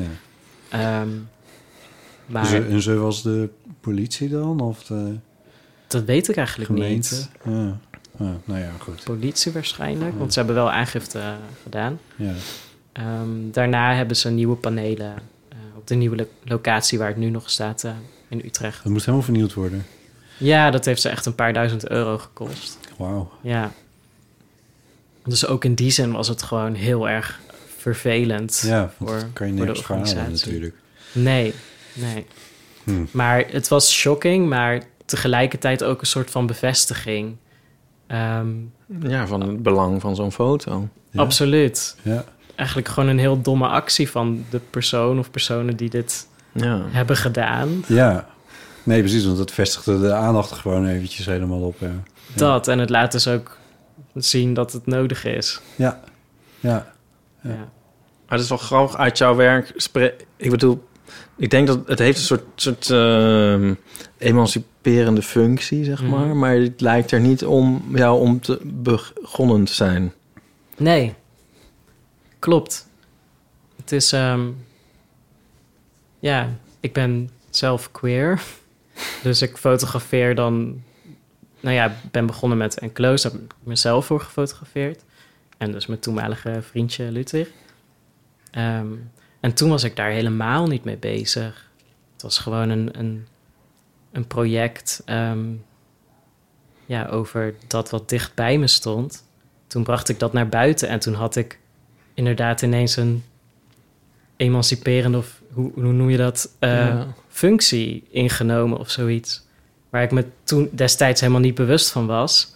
Ehm, 0.72 1.10
maar 2.26 2.46
Ze, 2.46 2.58
en 2.66 2.82
zo 2.82 3.02
was 3.02 3.22
de 3.24 3.50
politie 3.82 4.30
dan? 4.30 4.60
Of 4.60 4.84
de 4.84 5.16
dat 5.88 6.04
weet 6.04 6.28
ik 6.28 6.36
eigenlijk 6.36 6.70
gemeente? 6.70 7.16
niet. 7.16 7.30
Ja. 7.46 7.78
Ja, 8.20 8.36
nou 8.46 8.60
ja, 8.60 8.72
goed. 8.80 9.04
Politie 9.04 9.52
waarschijnlijk, 9.52 10.12
Ja. 10.12 10.18
want 10.18 10.34
ze 10.34 10.38
hebben 10.40 10.56
wel 10.58 10.72
aangifte 10.72 11.20
eh, 11.20 11.34
gedaan. 11.64 12.00
Ja. 12.16 12.34
Ehm, 12.92 13.30
daarna 13.52 13.96
hebben 13.96 14.16
ze 14.18 14.30
nieuwe 14.30 14.56
panelen 14.56 15.16
eh, 15.50 15.58
op 15.78 15.88
de 15.88 15.96
nieuwe 15.96 16.16
lo- 16.16 16.28
locatie 16.44 16.98
waar 16.98 17.08
het 17.08 17.18
nu 17.18 17.30
nog 17.30 17.50
staat 17.50 17.84
eh, 17.84 17.92
in 18.28 18.42
Utrecht. 18.46 18.84
Dat 18.84 18.92
moest 18.92 19.06
helemaal 19.06 19.26
vernieuwd 19.26 19.54
worden. 19.54 19.86
Ja, 20.38 20.72
dat 20.72 20.86
heeft 20.86 21.02
ze 21.02 21.10
echt 21.10 21.26
een 21.26 21.36
paar 21.36 21.54
duizend 21.54 21.90
euro 21.90 22.18
gekost. 22.18 22.78
Wauw. 22.98 23.32
Ja. 23.42 23.72
Dus 25.26 25.46
ook 25.48 25.66
in 25.66 25.74
die 25.76 25.92
zin 25.92 26.12
was 26.12 26.28
het 26.28 26.44
gewoon 26.44 26.74
heel 26.74 27.10
erg 27.10 27.40
vervelend. 27.82 28.64
Ja, 28.66 28.92
voor- 28.98 29.24
kan 29.34 29.56
je 29.56 29.68
organisatie. 29.70 30.30
natuurlijk. 30.52 30.76
Nee, 31.12 31.54
nee. 31.94 32.26
Hm. 32.84 33.06
Maar 33.12 33.44
het 33.48 33.68
was 33.68 33.92
shocking, 33.94 34.50
maar 34.50 34.82
tegelijkertijd 35.06 35.84
ook 35.84 36.02
een 36.02 36.08
soort 36.08 36.32
van 36.32 36.46
bevestiging. 36.46 37.36
Ehm, 38.08 38.48
Ja, 39.00 39.28
van 39.28 39.42
het 39.42 39.64
belang 39.64 40.02
van 40.02 40.16
zo'n 40.16 40.32
foto. 40.32 40.90
Ja? 41.12 41.22
Absoluut. 41.22 41.96
Ja. 42.02 42.24
Eigenlijk 42.56 42.88
gewoon 42.88 43.10
een 43.10 43.20
heel 43.20 43.42
domme 43.42 43.68
actie 43.68 44.10
van 44.10 44.46
de 44.50 44.60
persoon 44.70 45.20
of 45.20 45.32
personen 45.32 45.76
die 45.76 45.90
dit 45.90 46.28
Ja. 46.52 46.82
hebben 46.90 47.16
gedaan. 47.18 47.84
ja. 47.88 48.30
Nee, 48.84 49.00
precies, 49.00 49.26
want 49.26 49.38
dat 49.38 49.52
vestigde 49.52 50.00
de 50.00 50.14
aandacht 50.14 50.52
gewoon 50.52 50.88
eventjes 50.88 51.26
helemaal 51.26 51.62
op. 51.62 51.76
Ja. 51.80 51.88
Ja. 51.88 51.94
Dat 52.36 52.68
en 52.68 52.80
het 52.80 52.90
laat 52.90 53.12
dus 53.12 53.28
ook 53.28 53.58
zien 54.16 54.54
dat 54.54 54.72
het 54.72 54.86
nodig 54.86 55.26
is. 55.26 55.60
Ja. 55.76 56.00
Ja. 56.60 56.94
Ja. 57.42 57.50
Maar 58.28 58.40
het 58.40 58.42
is 58.42 58.50
wel 58.50 58.58
grappig 58.58 58.98
uit 58.98 59.18
jouw 59.18 59.36
werk. 59.36 59.90
Ik 60.38 60.50
bedoel, 60.50 60.88
ik 61.38 61.50
denk 61.50 61.68
dat 61.68 61.88
het 61.88 62.00
heeft 62.00 62.18
een 62.18 62.24
soort, 62.24 62.44
soort 62.56 62.90
ehm, 62.90 63.74
emanciperende 64.18 65.22
functie, 65.22 65.84
zeg 65.84 66.02
Mhm. 66.02 66.12
maar. 66.12 66.36
Maar 66.36 66.56
het 66.56 66.82
lijkt 66.82 67.12
er 67.12 67.20
niet 67.20 67.46
om 67.46 67.84
jou 67.94 68.20
om 68.20 68.40
te 68.42 68.60
begonnen 68.64 69.66
te 69.66 69.74
zijn. 69.74 70.14
Nee, 70.78 71.14
klopt. 72.40 72.88
Het 73.76 73.92
is, 73.92 74.12
ehm, 74.14 74.48
ja, 76.20 76.50
ik 76.80 76.94
ben 76.94 77.30
zelf 77.50 77.92
queer. 77.92 78.42
Dus 79.24 79.42
ik 79.42 79.58
fotografeer 79.58 80.36
dan... 80.36 80.82
Nou 81.60 81.76
ja, 81.76 81.96
ben 82.12 82.26
begonnen 82.26 82.58
met 82.58 82.80
enclose. 82.80 83.24
Daar 83.30 83.32
heb 83.40 83.42
ik 83.50 83.56
mezelf 83.64 84.06
voor 84.06 84.20
gefotografeerd. 84.22 85.04
En 85.62 85.72
dus 85.72 85.86
mijn 85.86 86.00
toenmalige 86.00 86.62
vriendje 86.62 87.12
Ludwig. 87.12 87.50
Ehm, 88.52 88.88
en 89.40 89.54
toen 89.54 89.70
was 89.70 89.84
ik 89.84 89.96
daar 89.96 90.10
helemaal 90.10 90.68
niet 90.68 90.84
mee 90.84 90.98
bezig. 90.98 91.70
Het 92.14 92.22
was 92.22 92.38
gewoon 92.38 92.70
een, 92.70 93.00
een, 93.00 93.28
een 94.12 94.28
project 94.28 95.02
ehm, 95.06 95.50
ja, 96.86 97.06
over 97.08 97.54
dat 97.68 97.90
wat 97.90 98.10
dicht 98.10 98.36
bij 98.36 98.58
me 98.58 98.68
stond. 98.68 99.24
Toen 99.68 99.84
bracht 99.84 100.10
ik 100.10 100.20
dat 100.20 100.34
naar 100.34 100.50
buiten 100.50 100.88
en 100.88 101.00
toen 101.00 101.14
had 101.14 101.36
ik 101.36 101.60
inderdaad 102.14 102.62
ineens 102.62 102.96
een 102.96 103.24
emanciperende, 104.38 105.18
of 105.18 105.42
hoe, 105.52 105.72
hoe 105.74 105.84
noem 105.94 106.10
je 106.10 106.18
dat, 106.18 106.56
eh, 106.60 106.70
Ja. 106.70 107.08
functie 107.28 108.08
ingenomen 108.10 108.78
of 108.78 108.90
zoiets. 108.90 109.44
Waar 109.90 110.04
ik 110.04 110.12
me 110.12 110.26
toen 110.44 110.70
destijds 110.72 111.22
helemaal 111.22 111.42
niet 111.42 111.56
bewust 111.56 111.92
van 111.92 112.06
was. 112.08 112.56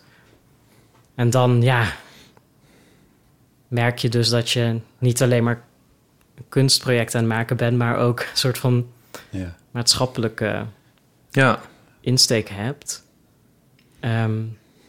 En 1.15 1.29
dan, 1.29 1.61
ja, 1.61 1.93
merk 3.67 3.97
je 3.97 4.09
dus 4.09 4.29
dat 4.29 4.49
je 4.49 4.79
niet 4.97 5.21
alleen 5.21 5.43
maar 5.43 5.63
een 6.35 6.45
kunstproject 6.49 7.15
aan 7.15 7.21
het 7.23 7.29
maken 7.31 7.57
bent, 7.57 7.77
maar 7.77 7.97
ook 7.97 8.19
een 8.19 8.25
soort 8.37 8.57
van 8.57 8.87
Ja. 9.29 9.55
maatschappelijke 9.71 10.65
Ja. 11.31 11.59
insteek 12.01 12.49
hebt. 12.49 13.03
Ehm, 13.99 14.41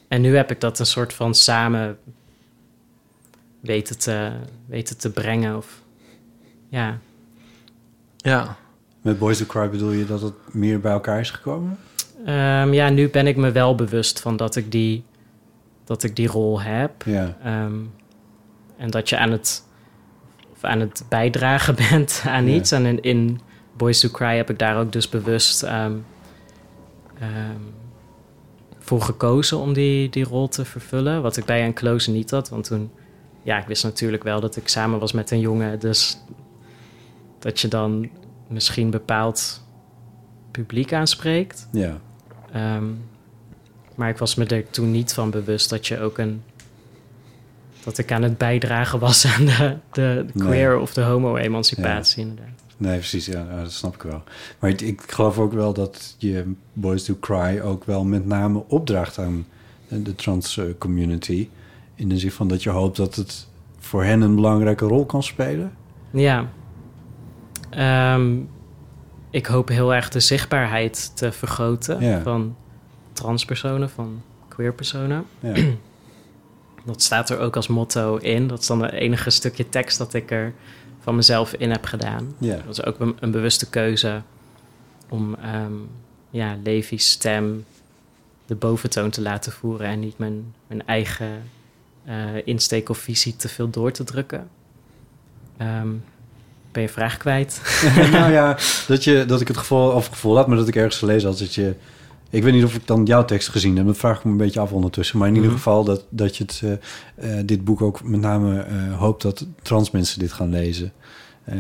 en 0.09 0.21
nu 0.21 0.37
heb 0.37 0.51
ik 0.51 0.61
dat 0.61 0.79
een 0.79 0.87
soort 0.87 1.13
van 1.13 1.35
samen 1.35 1.99
weten 3.61 3.99
te, 3.99 4.33
weten 4.67 4.97
te 4.99 5.11
brengen. 5.11 5.57
Of, 5.57 5.81
ja. 6.69 6.99
Ja. 8.17 8.57
Met 9.03 9.19
Boys 9.19 9.39
to 9.39 9.45
Cry 9.47 9.71
bedoel 9.71 9.91
je 9.91 10.07
dat 10.07 10.21
het 10.23 10.35
meer 10.53 10.81
bij 10.81 10.93
elkaar 10.93 11.21
is 11.21 11.31
gekomen? 11.31 11.79
Ehm, 12.25 12.73
ja, 12.73 12.89
nu 12.89 13.09
ben 13.09 13.27
ik 13.27 13.37
me 13.37 13.53
wel 13.53 13.75
bewust 13.75 14.21
van 14.21 14.37
dat 14.37 14.57
ik 14.57 14.71
die, 14.73 15.05
dat 15.85 16.03
ik 16.03 16.17
die 16.17 16.29
rol 16.29 16.61
heb. 16.63 17.03
Ja. 17.05 17.37
Ehm, 17.43 17.75
en 18.77 18.91
dat 18.91 19.09
je 19.09 19.19
aan 19.19 19.31
het, 19.31 19.65
of 20.53 20.65
aan 20.65 20.81
het 20.81 21.05
bijdragen 21.09 21.75
bent 21.91 22.23
aan 22.27 22.47
Ja. 22.49 22.55
iets. 22.55 22.73
En 22.73 22.87
in, 22.87 23.03
in 23.03 23.41
Boys 23.77 24.01
to 24.01 24.09
Cry 24.09 24.37
heb 24.37 24.51
ik 24.51 24.59
daar 24.59 24.79
ook 24.79 24.93
dus 24.93 25.09
bewust 25.09 25.63
ehm, 25.63 25.93
ehm, 27.19 27.61
voor 28.79 29.03
gekozen 29.03 29.59
om 29.59 29.73
die, 29.73 30.09
die 30.09 30.25
rol 30.25 30.49
te 30.49 30.65
vervullen. 30.65 31.23
Wat 31.23 31.37
ik 31.37 31.45
bij 31.45 31.63
Enclose 31.63 32.11
niet 32.11 32.31
had. 32.31 32.49
Want 32.49 32.65
toen, 32.65 32.91
ja, 33.43 33.59
ik 33.59 33.67
wist 33.67 33.85
natuurlijk 33.85 34.23
wel 34.23 34.41
dat 34.41 34.57
ik 34.57 34.69
samen 34.69 34.99
was 34.99 35.13
met 35.13 35.31
een 35.31 35.41
jongen. 35.41 35.79
Dus 35.81 36.19
dat 37.39 37.61
je 37.61 37.69
dan 37.69 38.09
misschien 38.49 38.91
bepaald 38.91 39.65
publiek 40.51 40.93
aanspreekt. 40.93 41.69
Ja. 41.73 42.01
Ehm, 42.53 42.85
maar 43.95 44.09
ik 44.09 44.19
was 44.19 44.35
me 44.35 44.45
er 44.47 44.71
toen 44.71 44.91
niet 44.91 45.13
van 45.15 45.31
bewust 45.31 45.71
dat 45.71 45.87
je 45.87 46.01
ook 46.01 46.19
een. 46.19 46.43
Dat 47.87 47.99
ik 47.99 48.13
aan 48.13 48.23
het 48.23 48.39
bijdragen 48.39 48.99
was 48.99 49.27
aan 49.27 49.45
de, 49.45 49.77
de 49.93 50.25
Nee. 50.33 50.47
queer 50.47 50.79
of 50.79 50.93
de 50.93 51.03
homo-emancipatie, 51.03 52.23
inderdaad. 52.23 52.55
Nee, 52.77 52.97
precies. 52.99 53.27
Ja, 53.27 53.47
dat 53.63 53.73
snap 53.73 53.95
ik 53.95 54.03
wel. 54.03 54.23
Maar 54.59 54.71
ik, 54.71 54.81
ik 54.81 55.03
geloof 55.07 55.39
ook 55.39 55.53
wel 55.53 55.73
dat 55.73 56.15
je 56.19 56.53
Boys 56.73 57.05
to 57.05 57.17
Cry 57.21 57.61
ook 57.65 57.85
wel 57.85 58.05
met 58.05 58.27
name 58.27 58.63
opdraagt 58.69 59.19
aan 59.19 59.47
de 59.89 60.15
trans 60.15 60.59
eh, 60.59 60.65
community. 60.79 61.49
In 61.95 62.09
de 62.09 62.19
zin 62.19 62.31
van 62.31 62.49
dat 62.49 62.63
je 62.63 62.71
hoopt 62.71 62.97
dat 62.97 63.15
het 63.15 63.47
voor 63.79 64.05
hen 64.05 64.21
een 64.21 64.35
belangrijke 64.35 64.85
rol 64.87 65.07
kan 65.07 65.23
spelen. 65.23 65.73
Ja. 66.11 66.49
Ehm, 67.71 68.37
ik 69.31 69.47
hoop 69.47 69.69
heel 69.69 69.95
erg 69.95 70.09
de 70.09 70.21
zichtbaarheid 70.21 71.17
te 71.17 71.33
vergroten 71.33 72.01
Ja. 72.01 72.23
van 72.23 72.57
transpersonen, 73.13 73.91
van 73.91 74.23
queerpersonen. 74.49 75.25
Ja. 75.41 75.55
Dat 76.87 77.03
staat 77.03 77.31
er 77.31 77.39
ook 77.39 77.57
als 77.57 77.67
motto 77.67 78.17
in. 78.17 78.47
Dat 78.47 78.61
is 78.61 78.67
dan 78.67 78.83
het 78.83 78.93
enige 78.93 79.31
stukje 79.31 79.69
tekst 79.69 79.99
dat 79.99 80.15
ik 80.15 80.31
er 80.31 80.55
van 81.01 81.17
mezelf 81.17 81.53
in 81.53 81.71
heb 81.71 81.85
gedaan. 81.85 82.35
Ja. 82.39 82.57
Dat 82.57 82.79
is 82.79 82.85
ook 82.85 83.01
een, 83.01 83.17
een 83.21 83.31
bewuste 83.31 83.69
keuze 83.71 84.23
om 85.09 85.35
ehm, 85.35 85.73
ja, 86.31 86.57
Levi's 86.63 87.11
stem 87.11 87.65
de 88.47 88.55
boventoon 88.55 89.11
te 89.11 89.21
laten 89.21 89.53
voeren 89.53 89.87
en 89.87 90.01
niet 90.01 90.19
mijn, 90.19 90.55
mijn 90.67 90.87
eigen 90.87 91.43
eh, 92.05 92.15
insteek 92.45 92.89
of 92.89 92.99
visie 92.99 93.37
te 93.37 93.49
veel 93.49 93.71
door 93.71 93.93
te 93.93 94.05
drukken. 94.05 94.49
Ehm, 95.57 95.89
ben 96.73 96.83
je 96.83 96.89
vraag 96.89 97.17
kwijt? 97.17 97.61
nou 98.13 98.33
ja, 98.33 98.59
dat, 98.89 99.05
je, 99.05 99.25
dat 99.25 99.41
ik 99.41 99.49
het 99.49 99.57
gevoel, 99.57 99.91
of 99.91 100.05
het 100.05 100.13
gevoel 100.13 100.37
had, 100.37 100.47
maar 100.47 100.57
dat 100.57 100.69
ik 100.69 100.77
ergens 100.77 100.99
gelezen 100.99 101.29
had 101.29 101.39
dat 101.39 101.55
je... 101.55 101.75
Ik 102.31 102.43
weet 102.43 102.53
niet 102.53 102.65
of 102.65 102.75
ik 102.75 102.87
dan 102.87 103.05
jouw 103.05 103.25
tekst 103.25 103.49
gezien 103.49 103.77
heb, 103.77 103.87
dat 103.87 103.97
vraag 103.97 104.19
ik 104.19 104.25
me 104.25 104.31
een 104.31 104.37
beetje 104.37 104.61
af 104.61 104.73
ondertussen. 104.73 105.19
Maar 105.19 105.29
in 105.29 105.35
ieder 105.35 105.49
Mhm. 105.51 105.59
geval 105.59 105.85
dat, 105.85 106.05
dat 106.09 106.37
je 106.37 106.45
het, 106.45 106.63
eh, 106.65 107.39
eh, 107.39 107.47
dit 107.47 107.65
boek 107.65 107.81
ook 107.83 108.03
met 108.05 108.21
name 108.21 108.61
eh, 108.61 108.99
hoopt 108.99 109.23
dat 109.23 109.47
trans 109.63 109.91
mensen 109.91 110.19
dit 110.19 110.33
gaan 110.33 110.51
lezen. 110.51 110.93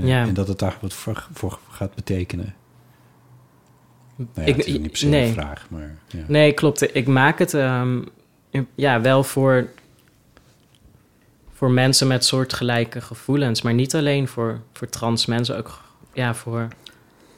Ja. 0.02 0.22
En 0.26 0.34
dat 0.34 0.48
het 0.48 0.58
daar 0.58 0.78
wat 0.80 0.92
voor, 0.94 1.26
voor 1.32 1.58
gaat 1.70 1.94
betekenen. 1.94 2.54
Nou 4.16 4.28
ja, 4.34 4.42
Ik- 4.42 4.56
is 4.56 4.66
niet 4.78 4.82
per 4.90 4.96
se 4.96 5.06
nee. 5.06 5.26
een 5.26 5.32
vraag, 5.32 5.66
maar 5.70 5.98
ja. 6.08 6.24
Nee, 6.28 6.52
klopt. 6.52 6.94
Ik 6.96 7.06
maak 7.06 7.38
het 7.38 7.54
ehm, 7.54 8.00
ja, 8.74 9.00
wel 9.00 9.24
voor, 9.24 9.68
voor 11.52 11.70
mensen 11.70 12.06
met 12.06 12.24
soortgelijke 12.24 13.00
gevoelens. 13.00 13.62
Maar 13.62 13.74
niet 13.74 13.94
alleen 13.94 14.28
voor, 14.28 14.60
voor 14.72 14.88
trans 14.88 15.26
mensen, 15.26 15.56
ook 15.56 15.80
ja, 16.12 16.34
voor, 16.34 16.68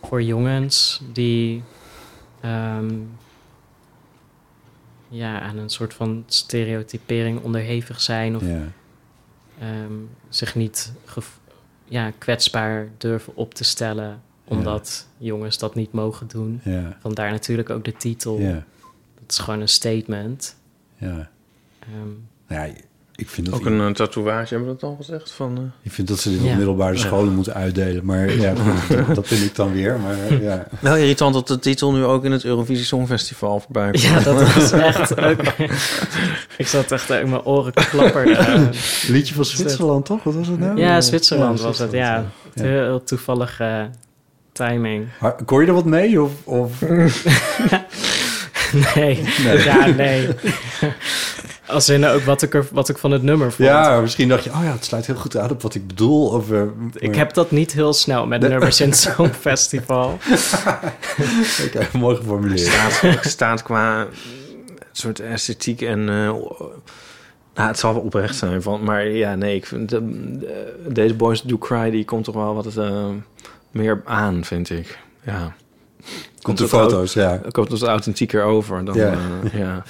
voor 0.02 0.22
jongens 0.22 1.02
die 1.12 1.62
ehm, 2.40 2.94
ja, 5.08 5.40
aan 5.40 5.58
een 5.58 5.68
soort 5.68 5.94
van 5.94 6.24
stereotypering 6.26 7.40
onderhevig 7.42 8.00
zijn. 8.00 8.36
Of 8.36 8.42
ja. 8.42 8.62
ehm, 9.60 9.92
zich 10.28 10.54
niet 10.54 10.92
ja, 11.84 12.12
kwetsbaar 12.18 12.88
durven 12.98 13.36
op 13.36 13.54
te 13.54 13.64
stellen. 13.64 14.20
Omdat 14.44 15.06
jongens 15.16 15.58
dat 15.58 15.74
niet 15.74 15.92
mogen 15.92 16.26
doen. 16.28 16.60
Ja, 16.64 16.96
Vandaar 17.00 17.30
natuurlijk 17.30 17.70
ook 17.70 17.84
de 17.84 17.92
titel. 17.96 18.38
ja, 18.38 18.64
Het 19.20 19.30
is 19.30 19.38
gewoon 19.38 19.60
een 19.60 19.68
statement. 19.68 20.56
ja. 20.96 21.30
Ehm, 21.78 22.08
Nou 22.48 22.68
ja, 22.68 22.74
ik 23.20 23.28
vind 23.28 23.46
dat, 23.50 23.54
Ook 23.60 23.66
een 23.66 23.80
eh, 23.80 23.90
tatoeage, 23.90 24.54
hebben 24.54 24.68
we 24.74 24.76
dat 24.80 24.90
al 24.90 24.96
gezegd? 24.96 25.30
Van, 25.30 25.56
eh, 25.56 25.62
ik 25.82 25.92
vind 25.92 26.08
dat 26.08 26.18
ze 26.18 26.30
dit 26.30 26.38
op 26.40 26.46
Ja. 26.46 26.56
middelbare 26.56 26.96
scholen 26.96 27.34
moeten 27.34 27.54
uitdelen. 27.54 28.04
Maar 28.04 28.32
ja, 28.40 28.54
dat 29.14 29.26
vind 29.26 29.44
ik 29.44 29.54
dan 29.54 29.72
weer. 29.72 29.98
Maar 30.00 30.18
eh, 30.28 30.42
ja, 30.42 30.66
Wel 30.80 30.96
irritant 30.96 31.34
dat 31.34 31.48
de 31.48 31.58
titel 31.58 31.92
nu 31.92 32.04
ook 32.04 32.24
in 32.24 32.32
het 32.32 32.44
Eurovisie 32.44 32.84
Songfestival 32.84 33.60
voorbij 33.60 33.90
komt. 33.90 34.02
ja, 34.02 34.20
dat 34.20 34.42
was 34.54 34.72
echt 34.72 35.20
ook... 35.20 35.40
ik 36.62 36.66
zat 36.66 36.92
echt 36.92 37.10
uit 37.10 37.26
mijn 37.28 37.42
oren 37.42 37.72
klapperden. 37.72 38.70
liedje 39.08 39.34
van 39.34 39.44
Zwitserland, 39.44 40.04
toch? 40.06 40.22
Wat 40.22 40.34
was 40.34 40.46
het 40.48 40.58
nou? 40.58 40.78
ja, 40.78 41.00
Zwitserland 41.00 41.60
was 41.60 41.78
het, 41.78 41.92
ja. 41.92 42.24
Heel, 42.54 43.02
toevallige 43.04 43.90
timing. 44.52 45.06
Maar 45.20 45.44
Kon 45.44 45.60
je 45.60 45.66
er 45.66 45.72
wat 45.74 45.84
mee? 45.84 46.22
Of, 46.22 46.32
of... 46.44 46.80
Nee, 48.94 49.24
ja, 49.64 49.86
nee. 49.86 50.28
Als 51.68 51.88
in 51.88 52.04
ook 52.06 52.22
wat 52.22 52.42
ik, 52.42 52.54
er, 52.54 52.66
wat 52.72 52.88
ik 52.88 52.98
van 52.98 53.10
het 53.10 53.22
nummer 53.22 53.52
vond. 53.52 53.68
Ja, 53.68 54.00
misschien 54.00 54.28
dacht 54.28 54.44
je, 54.44 54.50
oh 54.50 54.60
ja, 54.62 54.72
het 54.72 54.84
sluit 54.84 55.06
heel 55.06 55.14
goed 55.16 55.36
uit 55.36 55.50
op 55.50 55.62
wat 55.62 55.74
ik 55.74 55.86
bedoel. 55.86 56.28
Of, 56.28 56.50
eh, 56.50 56.62
Ik 56.94 57.14
heb 57.14 57.34
dat 57.34 57.50
niet 57.50 57.72
heel 57.72 57.92
snel 57.92 58.26
met 58.26 58.40
nummers 58.40 58.80
in 58.80 58.94
zo'n 59.16 59.32
festival. 59.32 60.18
Oké, 61.66 61.86
mooi 61.98 62.16
geformuleerd. 62.16 62.60
staat, 62.92 63.24
staat 63.26 63.62
qua 63.62 64.06
soort 64.92 65.20
esthetiek 65.20 65.82
en... 65.82 65.98
eh, 66.08 66.14
nou, 67.54 67.68
het 67.68 67.78
zal 67.78 67.94
wel 67.94 68.02
oprecht 68.02 68.36
zijn, 68.36 68.62
van, 68.62 68.84
maar 68.84 69.06
ja, 69.08 69.34
nee, 69.34 69.54
ik 69.56 69.66
vind... 69.66 69.88
de- 69.88 70.38
de- 70.38 70.76
deze 70.92 71.14
Boys 71.14 71.42
Do 71.42 71.58
Cry, 71.58 71.90
die 71.90 72.04
komt 72.04 72.24
toch 72.24 72.34
wel 72.34 72.54
wat 72.54 72.76
eh, 72.76 73.06
meer 73.70 74.02
aan, 74.04 74.44
vind 74.44 74.70
ik. 74.70 74.98
Ja. 75.24 75.54
Komt 76.42 76.58
de 76.58 76.68
foto's, 76.68 77.12
ja. 77.12 77.40
Komt 77.50 77.70
dus 77.70 77.82
authentieker 77.82 78.42
over 78.42 78.84
dan... 78.84 78.94
Ja. 78.94 79.12
eh, 79.52 79.58
ja. 79.58 79.82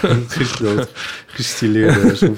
Dat 0.76 0.88
gestileerde. 1.26 2.16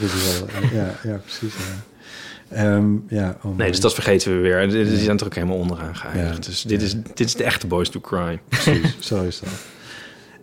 Ja, 0.73 0.95
ja, 1.03 1.21
precies. 1.25 1.55
Ja. 1.55 2.57
Ehm, 2.57 2.85
ja, 3.09 3.37
oh 3.43 3.57
Nee, 3.57 3.71
dus 3.71 3.81
dat 3.81 3.95
vergeten 3.95 4.35
we 4.35 4.39
weer. 4.41 4.69
Die 4.69 4.91
Ja. 4.91 4.99
zijn 5.05 5.19
er 5.19 5.25
ook 5.25 5.35
helemaal 5.35 5.57
onderaan 5.57 5.97
geëindigd. 5.97 6.45
Ja. 6.45 6.51
Dus 6.51 6.63
dit, 6.63 6.83
is, 6.83 6.95
dit 7.15 7.27
is 7.27 7.35
de 7.35 7.45
echte 7.45 7.67
Boys 7.67 7.91
Do 7.91 8.01
Cry. 8.01 8.41
Precies, 8.49 8.97
zo 8.99 9.23
is 9.23 9.41
dat. 9.41 9.49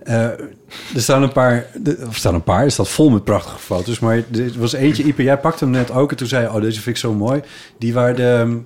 Eh, 0.03 0.23
er 0.95 1.01
staan 1.01 1.23
een 1.23 1.31
paar, 1.31 1.65
of 1.85 2.07
er 2.07 2.15
staan 2.15 2.33
een 2.33 2.43
paar, 2.43 2.63
er 2.63 2.71
staat 2.71 2.89
vol 2.89 3.09
met 3.09 3.23
prachtige 3.23 3.59
foto's. 3.59 3.99
Maar 3.99 4.15
er 4.15 4.51
was 4.57 4.73
eentje, 4.73 5.03
Ipe, 5.03 5.23
jij 5.23 5.37
pakte 5.37 5.63
hem 5.63 5.73
net 5.73 5.91
ook. 5.91 6.11
En 6.11 6.17
toen 6.17 6.27
zei 6.27 6.43
je, 6.43 6.53
oh, 6.53 6.61
deze 6.61 6.81
vind 6.81 6.95
ik 6.95 7.01
zo 7.01 7.13
mooi. 7.13 7.41
Die 7.77 7.93
waar 7.93 8.15
de, 8.15 8.59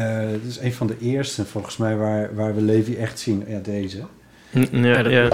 eh 0.00 0.18
dit 0.42 0.50
is 0.50 0.58
een 0.58 0.72
van 0.72 0.86
de 0.86 0.96
eerste, 1.00 1.44
volgens 1.44 1.76
mij, 1.76 1.96
waar, 1.96 2.34
waar 2.34 2.54
we 2.54 2.60
Levi 2.60 2.96
echt 2.96 3.18
zien. 3.18 3.44
Ja, 3.48 3.58
deze. 3.58 3.98
Ja, 4.70 5.02
dat- 5.02 5.12
ja. 5.12 5.28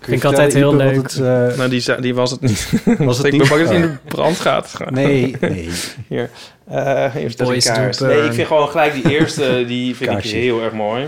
Vind 0.00 0.16
ik 0.18 0.24
altijd 0.24 0.54
heel 0.54 0.76
leuk. 0.76 0.94
het, 0.96 1.14
eh, 1.14 1.56
Nou, 1.56 1.68
die, 1.68 2.00
die 2.00 2.14
was 2.14 2.30
het 2.30 2.40
niet. 2.40 2.72
was 2.98 3.16
het 3.16 3.26
ik 3.26 3.32
niet? 3.32 3.40
ben 3.40 3.50
bang 3.50 3.60
dat 3.60 3.70
hij 3.70 3.78
in 3.78 3.84
Oh. 3.84 3.90
de 3.90 3.98
brand 4.08 4.36
gaat. 4.40 4.72
Nee, 4.90 5.36
nee. 5.40 5.68
Hier. 6.08 6.30
Eh 6.68 7.14
eerst 7.14 7.40
een 7.40 7.60
kaars. 7.60 7.98
Nee, 7.98 8.22
ik 8.24 8.32
vind 8.32 8.46
gewoon 8.48 8.68
gelijk 8.68 8.92
die 8.92 9.10
eerste, 9.18 9.64
die 9.66 9.96
vind 9.96 10.10
Kaarsje. 10.10 10.28
ik 10.36 10.42
heel 10.42 10.62
erg 10.62 10.72
mooi. 10.72 11.06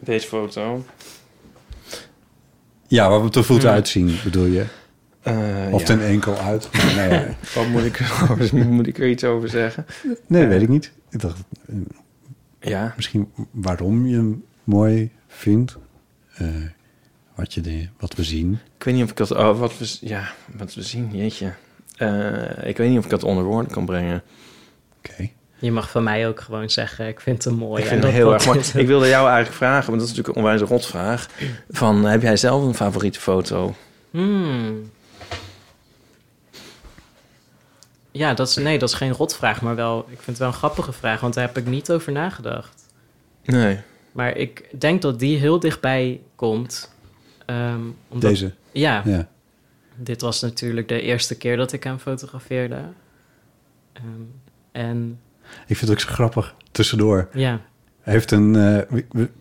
Deze 0.00 0.26
foto. 0.26 0.84
Ja, 2.86 3.08
waar 3.10 3.22
we 3.24 3.30
te 3.30 3.42
voeten 3.42 3.66
Hmm. 3.68 3.76
uitzien, 3.76 4.16
bedoel 4.24 4.46
je? 4.46 4.64
Eh, 5.22 5.34
Of 5.70 5.80
ja. 5.80 5.86
ten 5.86 6.06
enkel 6.06 6.36
uit? 6.36 6.68
Maar 6.72 6.94
nee. 7.08 7.24
Wat 7.54 7.66
moet 7.66 7.84
ik, 7.84 7.98
er- 7.98 8.66
moet 8.66 8.86
ik 8.86 8.98
er 8.98 9.08
iets 9.08 9.24
over 9.24 9.48
zeggen? 9.48 9.86
nee, 10.26 10.46
weet 10.46 10.62
ik 10.62 10.68
niet. 10.68 10.92
Ik 11.12 11.20
dacht, 11.20 11.38
eh, 11.66 11.76
Ja. 12.60 12.92
misschien 12.96 13.32
waarom 13.50 14.06
je 14.06 14.16
hem 14.16 14.44
mooi 14.64 15.10
vindt. 15.28 15.76
Eh, 16.34 16.46
wat, 17.34 17.54
je 17.54 17.60
de, 17.60 17.88
wat 17.98 18.14
we 18.14 18.22
zien. 18.24 18.52
Ik 18.78 18.84
weet 18.84 18.94
niet 18.94 19.04
of 19.04 19.10
ik 19.10 19.16
dat... 19.16 19.30
Oh, 19.30 19.58
wat 19.58 19.78
we, 19.78 19.96
ja, 20.00 20.32
wat 20.56 20.74
we 20.74 20.82
zien, 20.82 21.10
jeetje. 21.12 21.52
Eh, 21.96 22.68
ik 22.68 22.76
weet 22.76 22.88
niet 22.88 22.98
of 22.98 23.04
ik 23.04 23.10
dat 23.10 23.24
onder 23.24 23.44
woorden 23.44 23.72
kan 23.72 23.84
brengen. 23.84 24.22
Oké. 24.98 25.30
Je 25.58 25.72
mag 25.72 25.90
van 25.90 26.02
mij 26.02 26.28
ook 26.28 26.40
gewoon 26.40 26.70
zeggen, 26.70 27.08
ik 27.08 27.20
vind 27.20 27.44
hem 27.44 27.54
mooi. 27.54 27.82
ik 27.82 27.88
vind 27.88 28.02
het 28.02 28.12
heel 28.12 28.32
erg 28.32 28.46
mooi. 28.46 28.58
Ik 28.74 28.86
wilde 28.86 29.08
jou 29.08 29.26
eigenlijk 29.26 29.56
vragen, 29.56 29.86
want 29.86 30.00
dat 30.00 30.10
is 30.10 30.16
natuurlijk 30.16 30.36
een 30.36 30.42
onwijs 30.42 30.60
rotvraag. 30.70 31.28
Van, 31.70 32.04
heb 32.04 32.22
jij 32.22 32.36
zelf 32.36 32.62
een 32.64 32.74
favoriete 32.74 33.20
foto? 33.20 33.74
Hmm. 34.10 34.90
Ja, 38.12 38.34
dat 38.34 38.48
is, 38.48 38.56
nee, 38.56 38.78
dat 38.78 38.88
is 38.88 38.94
geen 38.94 39.12
rotvraag, 39.12 39.62
maar 39.62 39.74
wel, 39.74 39.98
ik 40.00 40.06
vind 40.14 40.26
het 40.26 40.38
wel 40.38 40.48
een 40.48 40.54
grappige 40.54 40.92
vraag, 40.92 41.20
want 41.20 41.34
daar 41.34 41.46
heb 41.46 41.56
ik 41.58 41.66
niet 41.66 41.90
over 41.90 42.12
nagedacht. 42.12 42.86
Nee. 43.44 43.80
Maar 44.12 44.36
ik 44.36 44.80
denk 44.80 45.02
dat 45.02 45.18
die 45.18 45.38
heel 45.38 45.58
dichtbij 45.60 46.20
komt. 46.34 46.94
ehm, 47.46 47.80
omdat, 48.08 48.30
Deze. 48.30 48.52
Ja, 48.72 49.02
Ja. 49.04 49.28
dit 49.96 50.20
was 50.20 50.40
natuurlijk 50.40 50.88
de 50.88 51.00
eerste 51.00 51.36
keer 51.36 51.56
dat 51.56 51.72
ik 51.72 51.84
hem 51.84 51.98
fotografeerde. 51.98 52.82
Ehm, 53.92 54.04
en 54.72 55.20
Ik 55.66 55.76
vind 55.76 55.80
het 55.80 55.90
ook 55.90 56.00
zo 56.00 56.08
grappig. 56.12 56.54
Tussendoor. 56.70 57.28
ja, 57.32 57.60
heeft 58.02 58.30
een, 58.30 58.54
hij 58.54 58.86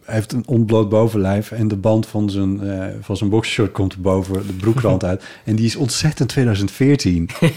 heeft 0.05 0.31
een 0.31 0.47
ontbloot 0.47 0.89
bovenlijf 0.89 1.51
en 1.51 1.67
de 1.67 1.75
band 1.75 2.07
van 2.07 2.29
zijn, 2.29 2.61
eh 2.61 2.85
van 3.01 3.17
zijn 3.17 3.29
boxershort 3.29 3.71
komt 3.71 3.93
er 3.93 4.01
boven 4.01 4.47
de 4.47 4.53
broekrand 4.53 5.03
uit. 5.11 5.23
En 5.45 5.55
die 5.55 5.65
is 5.65 5.75
ontzettend 5.75 6.29
2014. 6.29 7.29
Nee, 7.39 7.51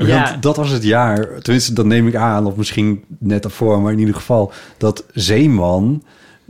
Ja. 0.06 0.22
Want 0.30 0.42
dat 0.42 0.56
was 0.56 0.70
het 0.70 0.82
jaar, 0.82 1.28
tenminste 1.42 1.72
dat 1.72 1.86
neem 1.86 2.06
ik 2.06 2.14
aan, 2.14 2.46
of 2.46 2.56
misschien 2.56 3.04
net 3.18 3.42
daarvoor, 3.42 3.80
maar 3.80 3.92
in 3.92 3.98
ieder 3.98 4.14
geval 4.14 4.52
dat 4.78 5.04
Zeeman, 5.12 6.02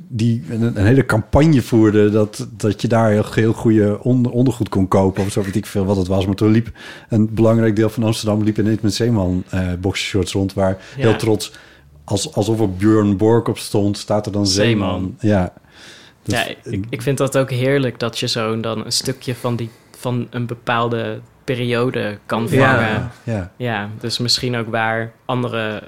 die 0.08 0.42
een, 0.50 0.62
een 0.62 0.86
hele 0.86 1.06
campagne 1.06 1.62
voerde 1.62 2.10
dat, 2.10 2.48
dat 2.56 2.80
je 2.82 2.88
daar 2.88 3.10
heel, 3.10 3.24
heel 3.34 3.52
goede 3.52 4.02
onder, 4.02 4.32
ondergoed 4.32 4.68
kon 4.68 4.88
kopen 4.88 5.22
of 5.24 5.32
zo, 5.32 5.42
weet 5.42 5.56
ik 5.56 5.66
veel 5.66 5.84
wat 5.84 5.96
het 5.96 6.06
was. 6.06 6.26
Maar 6.26 6.34
toen 6.34 6.50
liep 6.50 6.70
een 7.08 7.34
belangrijk 7.34 7.76
deel 7.76 7.88
van 7.88 8.02
Amsterdam 8.02 8.42
liep 8.42 8.58
ineens 8.58 8.80
met 8.80 8.94
Zeeman 8.94 9.44
eh 9.50 9.68
boxershorts 9.80 10.32
rond, 10.32 10.54
waar 10.54 10.78
Ja. 10.96 11.02
heel 11.02 11.16
trots, 11.16 11.52
als, 12.06 12.34
alsof 12.34 12.60
er 12.60 12.72
Björn 12.72 13.16
Borg 13.16 13.48
op 13.48 13.58
stond, 13.58 13.98
staat 13.98 14.26
er 14.26 14.32
dan 14.32 14.46
Zeeman. 14.46 14.88
Zeeman. 14.88 15.16
Ja. 15.20 15.52
Dus, 16.22 16.34
ja 16.34 16.54
ik, 16.62 16.84
ik 16.88 17.02
vind 17.02 17.18
dat 17.18 17.38
ook 17.38 17.50
heerlijk 17.50 17.98
dat 17.98 18.18
je 18.18 18.28
zo 18.28 18.60
dan 18.60 18.84
een 18.84 18.92
stukje 18.92 19.34
van, 19.34 19.56
die, 19.56 19.70
van 19.98 20.26
een 20.30 20.46
bepaalde 20.46 21.20
periode 21.44 22.18
kan 22.26 22.48
vangen. 22.48 22.64
Ja. 22.64 23.10
Ja. 23.22 23.52
ja. 23.56 23.90
dus 24.00 24.18
misschien 24.18 24.56
ook 24.56 24.68
waar 24.68 25.12
andere, 25.24 25.82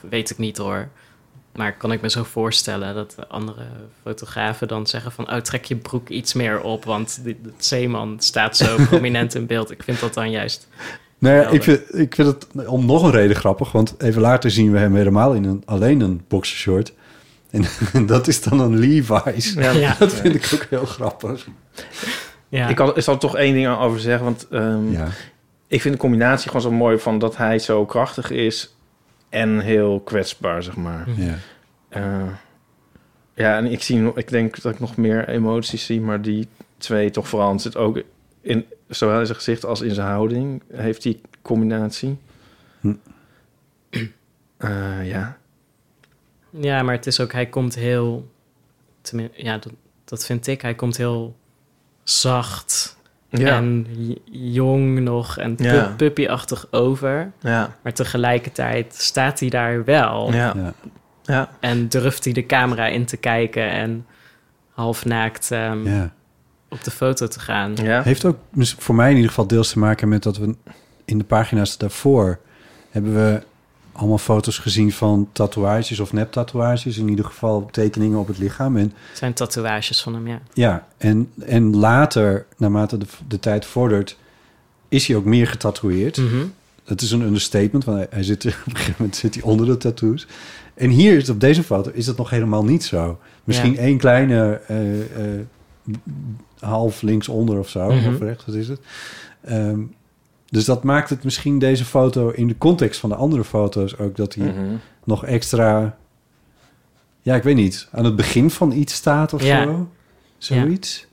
weet 0.00 0.30
ik 0.30 0.38
niet 0.38 0.56
hoor. 0.56 0.88
Maar 1.52 1.76
kan 1.76 1.92
ik 1.92 2.00
me 2.00 2.10
zo 2.10 2.22
voorstellen 2.22 2.94
dat 2.94 3.16
andere 3.28 3.66
fotografen 4.02 4.68
dan 4.68 4.86
zeggen 4.86 5.12
van... 5.12 5.30
oh, 5.32 5.36
trek 5.36 5.64
je 5.64 5.76
broek 5.76 6.08
iets 6.08 6.32
meer 6.32 6.60
op, 6.60 6.84
want 6.84 7.24
de, 7.24 7.36
zeeman 7.56 8.16
staat 8.20 8.56
zo 8.56 8.76
prominent 8.88 9.34
in 9.34 9.46
beeld. 9.46 9.70
Ik 9.70 9.82
vind 9.82 10.00
dat 10.00 10.14
dan 10.14 10.30
juist... 10.30 10.68
Nou 11.18 11.34
ja, 11.34 11.40
Helder. 11.40 11.56
ik 11.56 11.62
vind, 11.62 11.98
ik 11.98 12.14
vind 12.14 12.28
het 12.28 12.66
om 12.66 12.86
nog 12.86 13.02
een 13.02 13.10
reden 13.10 13.36
grappig, 13.36 13.72
want 13.72 13.94
even 13.98 14.22
later 14.22 14.50
zien 14.50 14.72
we 14.72 14.78
hem 14.78 14.94
helemaal 14.94 15.34
in 15.34 15.44
een, 15.44 15.62
alleen 15.64 16.00
een 16.00 16.22
boxershort. 16.28 16.92
En, 17.92 18.06
dat 18.06 18.26
is 18.26 18.42
dan 18.42 18.60
een 18.60 18.78
Levi's. 18.78 19.52
Ja. 19.52 19.70
Ja. 19.70 19.96
Dat 19.98 20.12
vind 20.12 20.34
ik 20.34 20.50
ook 20.54 20.66
heel 20.70 20.86
grappig. 20.86 21.46
Ja. 22.48 22.68
Ik, 22.68 22.76
kan, 22.76 22.96
ik 22.96 23.02
zal 23.02 23.14
er 23.14 23.20
toch 23.20 23.36
één 23.36 23.54
ding 23.54 23.68
over 23.68 24.00
zeggen, 24.00 24.24
want 24.24 24.46
ehm, 24.50 24.92
Ja, 24.92 25.08
ik 25.66 25.80
vind 25.80 25.94
de 25.94 26.00
combinatie 26.00 26.46
gewoon 26.46 26.62
zo 26.62 26.70
mooi 26.70 26.98
van 26.98 27.18
dat 27.18 27.36
hij 27.36 27.58
zo 27.58 27.84
krachtig 27.84 28.30
is 28.30 28.76
en 29.28 29.60
heel 29.60 30.00
kwetsbaar, 30.00 30.62
zeg 30.62 30.76
maar. 30.76 31.04
Hm. 31.04 31.22
ja. 31.22 31.34
Eh, 31.88 32.28
ja, 33.34 33.56
en 33.56 33.66
ik, 33.66 33.82
zie, 33.82 34.10
ik 34.14 34.28
denk 34.28 34.62
dat 34.62 34.72
ik 34.72 34.80
nog 34.80 34.96
meer 34.96 35.28
emoties 35.28 35.86
zie, 35.86 36.00
maar 36.00 36.22
die 36.22 36.48
twee 36.78 37.10
toch 37.10 37.28
vooral. 37.28 37.52
Het 37.52 37.62
zit 37.62 37.76
ook 37.76 38.02
in, 38.46 38.64
zowel 38.88 39.18
in 39.20 39.26
zijn 39.26 39.38
gezicht 39.38 39.64
als 39.64 39.80
in 39.80 39.94
zijn 39.94 40.06
houding, 40.08 40.62
heeft 40.72 41.02
die 41.02 41.20
combinatie. 41.42 42.18
Hm. 42.80 42.94
Eh, 44.56 45.08
ja. 45.08 45.36
Ja, 46.50 46.82
maar 46.82 46.94
het 46.94 47.06
is 47.06 47.20
ook, 47.20 47.32
hij 47.32 47.46
komt 47.46 47.74
heel, 47.74 48.28
ja, 49.32 49.58
dat, 49.58 49.72
dat 50.04 50.24
vind 50.26 50.46
ik, 50.46 50.60
hij 50.62 50.74
komt 50.74 50.96
heel 50.96 51.36
zacht 52.02 52.96
Ja. 53.28 53.56
en 53.56 53.86
jong 54.30 55.00
nog 55.00 55.38
en 55.38 55.54
Ja. 55.56 55.94
puppyachtig 55.96 56.66
over. 56.70 57.32
ja. 57.40 57.76
Maar 57.82 57.92
tegelijkertijd 57.92 58.94
staat 58.94 59.40
hij 59.40 59.48
daar 59.48 59.84
wel 59.84 60.32
Ja. 60.32 60.52
ja. 60.56 60.72
Ja. 61.22 61.50
en 61.60 61.88
durft 61.88 62.24
hij 62.24 62.32
de 62.32 62.46
camera 62.46 62.86
in 62.86 63.04
te 63.04 63.16
kijken 63.16 63.70
en 63.70 64.06
half 64.70 65.04
naakt 65.04 65.50
ehm, 65.50 65.86
ja. 65.88 66.12
Op 66.68 66.84
de 66.84 66.90
foto 66.90 67.26
te 67.26 67.40
gaan. 67.40 67.74
Ja. 67.82 68.02
Heeft 68.02 68.24
ook 68.24 68.36
voor 68.78 68.94
mij 68.94 69.08
in 69.08 69.14
ieder 69.14 69.28
geval 69.30 69.46
deels 69.46 69.70
te 69.70 69.78
maken 69.78 70.08
met 70.08 70.22
dat 70.22 70.36
we 70.36 70.54
in 71.04 71.18
de 71.18 71.24
pagina's 71.24 71.78
daarvoor 71.78 72.38
hebben 72.90 73.14
we 73.14 73.42
allemaal 73.92 74.18
foto's 74.18 74.58
gezien 74.58 74.92
van 74.92 75.28
tatoeages 75.32 76.00
of 76.00 76.12
neptatoeages. 76.12 76.98
In 76.98 77.08
ieder 77.08 77.24
geval 77.24 77.68
tekeningen 77.70 78.18
op 78.18 78.26
het 78.26 78.38
lichaam. 78.38 78.76
En 78.76 78.92
Het 79.08 79.18
zijn 79.18 79.32
tatoeages 79.34 80.02
van 80.02 80.14
hem, 80.14 80.28
ja. 80.28 80.40
Ja, 80.52 80.86
en, 80.96 81.30
en 81.46 81.76
later, 81.76 82.46
naarmate 82.56 82.98
de, 82.98 83.06
de 83.28 83.40
tijd 83.40 83.64
vordert, 83.66 84.16
is 84.88 85.06
hij 85.06 85.16
ook 85.16 85.24
meer 85.24 85.46
getatoeëerd. 85.46 86.16
Mhm. 86.16 86.44
Dat 86.84 87.00
is 87.00 87.10
een 87.10 87.20
understatement, 87.20 87.84
want 87.84 87.98
hij, 87.98 88.06
hij 88.10 88.22
zit, 88.22 88.44
op 88.46 88.52
een 88.66 88.76
gegeven 88.76 88.94
moment 88.98 89.16
zit 89.16 89.34
hij 89.34 89.42
onder 89.42 89.66
de 89.66 89.76
tattoos. 89.76 90.26
En 90.74 90.90
hier 90.90 91.16
is 91.16 91.28
op 91.30 91.40
deze 91.40 91.62
foto 91.62 91.90
is 91.94 92.04
dat 92.04 92.16
nog 92.16 92.30
helemaal 92.30 92.64
niet 92.64 92.84
zo. 92.84 93.18
Misschien 93.44 93.72
Ja. 93.72 93.78
één 93.78 93.98
kleine 93.98 94.60
eh, 94.66 95.00
eh, 95.00 95.40
half 96.60 97.02
linksonder 97.02 97.58
of 97.58 97.68
zo, 97.68 97.90
Mhm. 97.92 98.14
of 98.14 98.20
rechts, 98.20 98.44
wat 98.46 98.54
is 98.54 98.68
het? 98.68 98.80
Ehm, 99.44 99.80
dus 100.48 100.64
dat 100.64 100.82
maakt 100.84 101.10
het 101.10 101.24
misschien 101.24 101.58
deze 101.58 101.84
foto 101.84 102.28
in 102.30 102.48
de 102.48 102.58
context 102.58 103.00
van 103.00 103.08
de 103.10 103.16
andere 103.16 103.44
foto's 103.44 103.98
ook 103.98 104.16
dat 104.16 104.34
hij 104.34 104.46
Mhm. 104.46 104.74
nog 105.04 105.24
extra, 105.24 105.96
ja, 107.22 107.34
ik 107.34 107.42
weet 107.42 107.56
niet, 107.56 107.88
aan 107.92 108.04
het 108.04 108.16
begin 108.16 108.50
van 108.50 108.72
iets 108.72 108.94
staat 108.94 109.32
of 109.32 109.42
Ja. 109.42 109.62
zo. 109.64 109.88
Zoiets. 110.38 111.06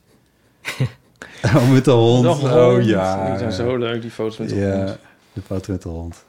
oh, 1.44 1.72
met 1.72 1.86
de 1.86 1.92
hond. 1.92 2.24
Nog 2.24 2.44
een 2.44 2.52
Oh 2.52 2.72
hond. 2.74 2.86
ja. 2.86 3.28
Die 3.30 3.38
zijn 3.38 3.52
zo 3.52 3.78
leuk, 3.78 4.02
die 4.02 4.12
foto's 4.12 4.38
met 4.38 4.50
de 4.50 4.56
Ja, 4.56 4.76
hond. 4.86 4.98
de 5.34 5.42
foto 5.42 5.72
met 5.72 5.82
de 5.82 5.90
hond. 5.90 6.24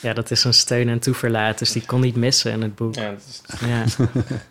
Ja, 0.00 0.12
dat 0.12 0.30
is 0.30 0.44
een 0.44 0.54
steun 0.54 0.88
en 0.88 0.98
toeverlaat, 0.98 1.58
dus 1.58 1.72
die 1.72 1.86
kon 1.86 2.00
niet 2.00 2.16
missen 2.16 2.52
in 2.52 2.62
het 2.62 2.74
boek. 2.74 2.94
Ja, 2.94 3.10
dat 3.10 3.18
is, 3.28 3.42
Ja. 3.68 3.84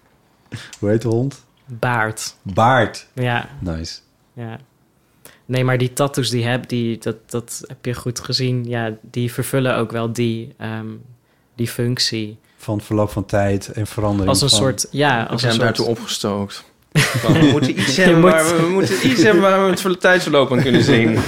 Hoe 0.80 0.90
heet 0.90 1.02
de 1.02 1.08
hond? 1.08 1.44
Baard. 1.70 2.36
Baard. 2.42 3.08
Ja, 3.14 3.50
Nice. 3.60 4.00
ja. 4.34 4.60
Nee, 5.46 5.64
maar 5.64 5.78
die 5.78 5.94
tattoos 5.94 6.30
die 6.30 6.46
heb, 6.46 6.70
die, 6.70 6.98
dat, 6.98 7.16
dat 7.32 7.64
heb 7.68 7.86
je 7.86 7.94
goed 7.94 8.20
gezien. 8.20 8.66
Ja, 8.66 8.94
die 9.02 9.34
vervullen 9.34 9.76
ook 9.76 9.92
wel 9.92 10.14
die, 10.14 10.54
ehm, 10.58 10.88
die 11.56 11.68
functie. 11.68 12.38
Van 12.58 12.82
verloop 12.82 13.10
van 13.10 13.26
tijd 13.26 13.68
en 13.68 13.88
verandering. 13.88 14.30
Als 14.30 14.42
een 14.42 14.50
van- 14.50 14.58
soort, 14.58 14.88
ja, 14.92 15.22
als 15.22 15.30
als 15.32 15.42
zijn 15.42 15.54
een 15.54 15.60
daartoe 15.60 15.86
soort... 15.86 15.98
opgestookt. 15.98 16.69
Van, 16.94 17.34
we 17.34 17.46
moeten 17.52 17.80
iets 17.80 17.98
hebben, 18.04 18.20
moet- 18.20 18.32
waar 18.32 18.46
we, 18.56 18.62
we 18.62 18.68
moeten 18.70 19.08
iets 19.08 19.24
hebben 19.24 19.42
waar 19.42 19.64
we 19.64 19.70
het 19.70 19.82
voor 19.82 19.90
de 19.92 19.98
tijdsverloop 19.98 20.52
aan 20.52 20.62
kunnen 20.62 20.84
zien. 20.94 21.20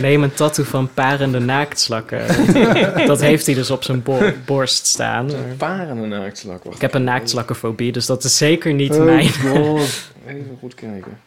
Neem 0.00 0.22
een 0.22 0.34
tattoo 0.34 0.64
van 0.64 0.92
parende 0.94 1.38
naaktslakken. 1.38 2.26
dat 3.06 3.20
heeft 3.20 3.46
hij 3.46 3.54
dus 3.54 3.70
op 3.70 3.84
zijn 3.84 4.02
bo- 4.02 4.32
borst 4.46 4.86
staan. 4.86 5.30
Parende 5.56 6.06
naaktslak. 6.06 6.62
Wacht, 6.64 6.76
Ik 6.76 6.80
heb 6.82 6.94
een 6.94 7.04
naaktslakkenfobie, 7.04 7.92
dus 7.92 8.06
dat 8.06 8.24
is 8.24 8.36
zeker 8.36 8.74
niet 8.74 8.92
Oh, 8.92 9.04
mijn... 9.04 9.28
God. 9.32 10.10
even 10.26 10.56
goed 10.60 10.74
kijken. 10.74 11.18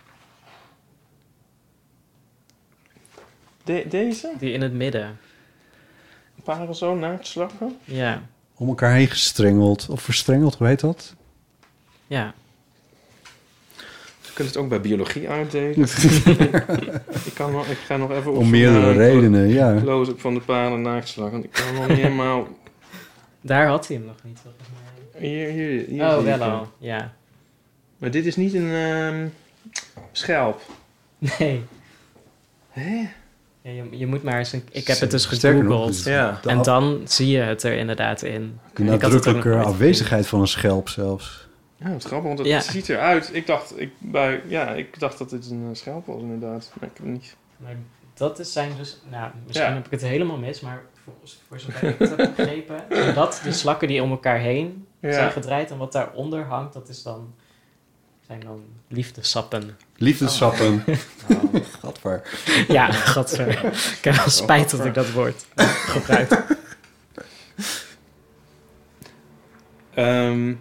De- 3.63 3.86
deze? 3.89 4.32
Die 4.39 4.51
in 4.51 4.61
het 4.61 4.74
midden. 4.74 5.18
Paren 6.43 6.76
zo 6.76 6.95
naaktslakken? 6.95 7.78
Ja, 7.84 8.22
Om 8.55 8.68
elkaar 8.68 8.93
heen 8.93 9.07
gestrengeld. 9.07 9.88
Of 9.89 10.01
verstrengeld, 10.01 10.55
hoe 10.55 10.68
heet 10.68 10.80
dat? 10.80 11.13
ja. 12.07 12.34
Kunnen 14.38 14.53
het 14.53 14.63
ook 14.63 14.69
bij 14.69 14.81
biologie 14.81 15.29
uitdelen. 15.29 15.79
ik, 17.29 17.31
kan 17.33 17.51
nog, 17.51 17.67
ik 17.67 17.77
ga 17.77 17.97
nog 17.97 18.11
even 18.11 18.31
op 18.31 18.38
Om 18.38 18.49
meerdere 18.49 18.91
redenen, 18.91 19.47
ja. 19.47 19.79
Close-up 19.81 20.19
van 20.19 20.33
de 20.33 20.39
paren 20.39 20.81
naaktslak. 20.81 21.31
Want 21.31 21.43
ik 21.43 21.51
kan 21.51 21.75
nog 21.75 21.88
niet 21.88 21.97
helemaal... 21.97 22.47
Daar 23.41 23.67
had 23.67 23.88
hij 23.88 23.97
hem 23.97 24.05
nog 24.05 24.15
niet, 24.23 24.39
volgens 24.43 24.67
mij. 24.69 25.29
Hier, 25.29 25.49
hier, 25.49 25.85
hier 25.88 26.03
Oh, 26.03 26.23
wel 26.23 26.41
al, 26.41 26.67
ja. 26.77 27.13
Maar 27.97 28.11
dit 28.11 28.25
is 28.25 28.35
niet 28.35 28.53
een 28.53 28.71
ehm, 28.71 29.27
schelp. 30.11 30.61
Nee. 31.17 31.63
Hè? 32.69 33.09
Ja, 33.61 33.71
je, 33.71 33.88
je 33.91 34.07
moet 34.07 34.23
maar 34.23 34.38
eens... 34.38 34.53
Een, 34.53 34.63
ik 34.71 34.88
heb 34.88 34.99
het 34.99 35.11
dus 35.11 35.25
gegoogeld. 35.25 35.88
dus 35.88 36.03
Ja. 36.03 36.39
En 36.45 36.61
dan 36.61 37.01
zie 37.03 37.27
je 37.27 37.39
het 37.39 37.63
er 37.63 37.77
inderdaad 37.77 38.21
in. 38.21 38.59
de 38.73 38.83
Ik 38.83 39.01
had 39.01 39.11
het 39.11 39.27
ook 39.27 39.33
nog 39.33 39.33
nadrukkelijke 39.33 39.69
afwezigheid 39.69 40.27
van 40.27 40.39
een 40.39 40.47
schelp 40.47 40.89
zelfs. 40.89 41.46
Ja, 41.78 41.91
wat 41.91 42.03
grappig, 42.03 42.28
want 42.28 42.39
het 42.39 42.47
Ja. 42.47 42.59
ziet 42.59 42.89
eruit. 42.89 43.30
Ik 43.34 43.47
dacht, 43.47 43.80
ik, 43.80 43.91
bij, 43.99 44.41
ja, 44.47 44.67
ik 44.69 44.99
dacht 44.99 45.17
dat 45.17 45.30
dit 45.30 45.49
een 45.49 45.67
eh, 45.69 45.75
schelp 45.75 46.05
was 46.05 46.21
inderdaad. 46.21 46.71
Maar 46.80 46.89
ik 46.89 46.97
heb 46.97 47.05
het 47.05 47.13
niet. 47.13 47.36
Maar 47.57 47.75
dat 48.13 48.39
is 48.39 48.51
zijn 48.53 48.71
dus... 48.78 48.97
Nou, 49.09 49.32
misschien 49.45 49.67
Ja. 49.67 49.73
heb 49.75 49.86
ik 49.86 49.91
het 49.91 50.01
helemaal 50.01 50.38
mis, 50.38 50.59
maar 50.59 50.82
voor, 51.03 51.13
voor 51.47 51.59
zover 51.59 51.89
ik 51.89 51.99
het 51.99 52.09
heb 52.17 52.36
begrepen... 52.36 52.84
zijn 52.89 53.15
dat 53.23 53.41
de 53.43 53.51
slakken 53.51 53.88
die 53.88 54.03
om 54.03 54.11
elkaar 54.11 54.39
heen 54.39 54.88
Ja. 54.99 55.11
zijn 55.13 55.32
gedraaid. 55.32 55.71
En 55.71 55.78
wat 55.78 55.91
daaronder 55.91 56.43
hangt, 56.45 56.73
dat 56.73 56.89
is 56.89 57.03
dan, 57.03 57.34
zijn 58.28 58.39
dan 58.39 58.63
liefdesappen. 58.88 59.78
Liefdessappen. 59.95 60.84
Oh, 61.30 61.55
gadver. 61.82 62.21
Ja, 62.67 62.91
gadver. 62.91 63.65
Ik 63.97 64.03
heb 64.03 64.15
wel 64.15 64.30
spijt 64.30 64.69
dat 64.71 64.86
ik 64.86 64.93
dat 64.93 65.11
woord 65.11 65.45
gebruik. 65.55 66.45
Ehm, 69.93 70.53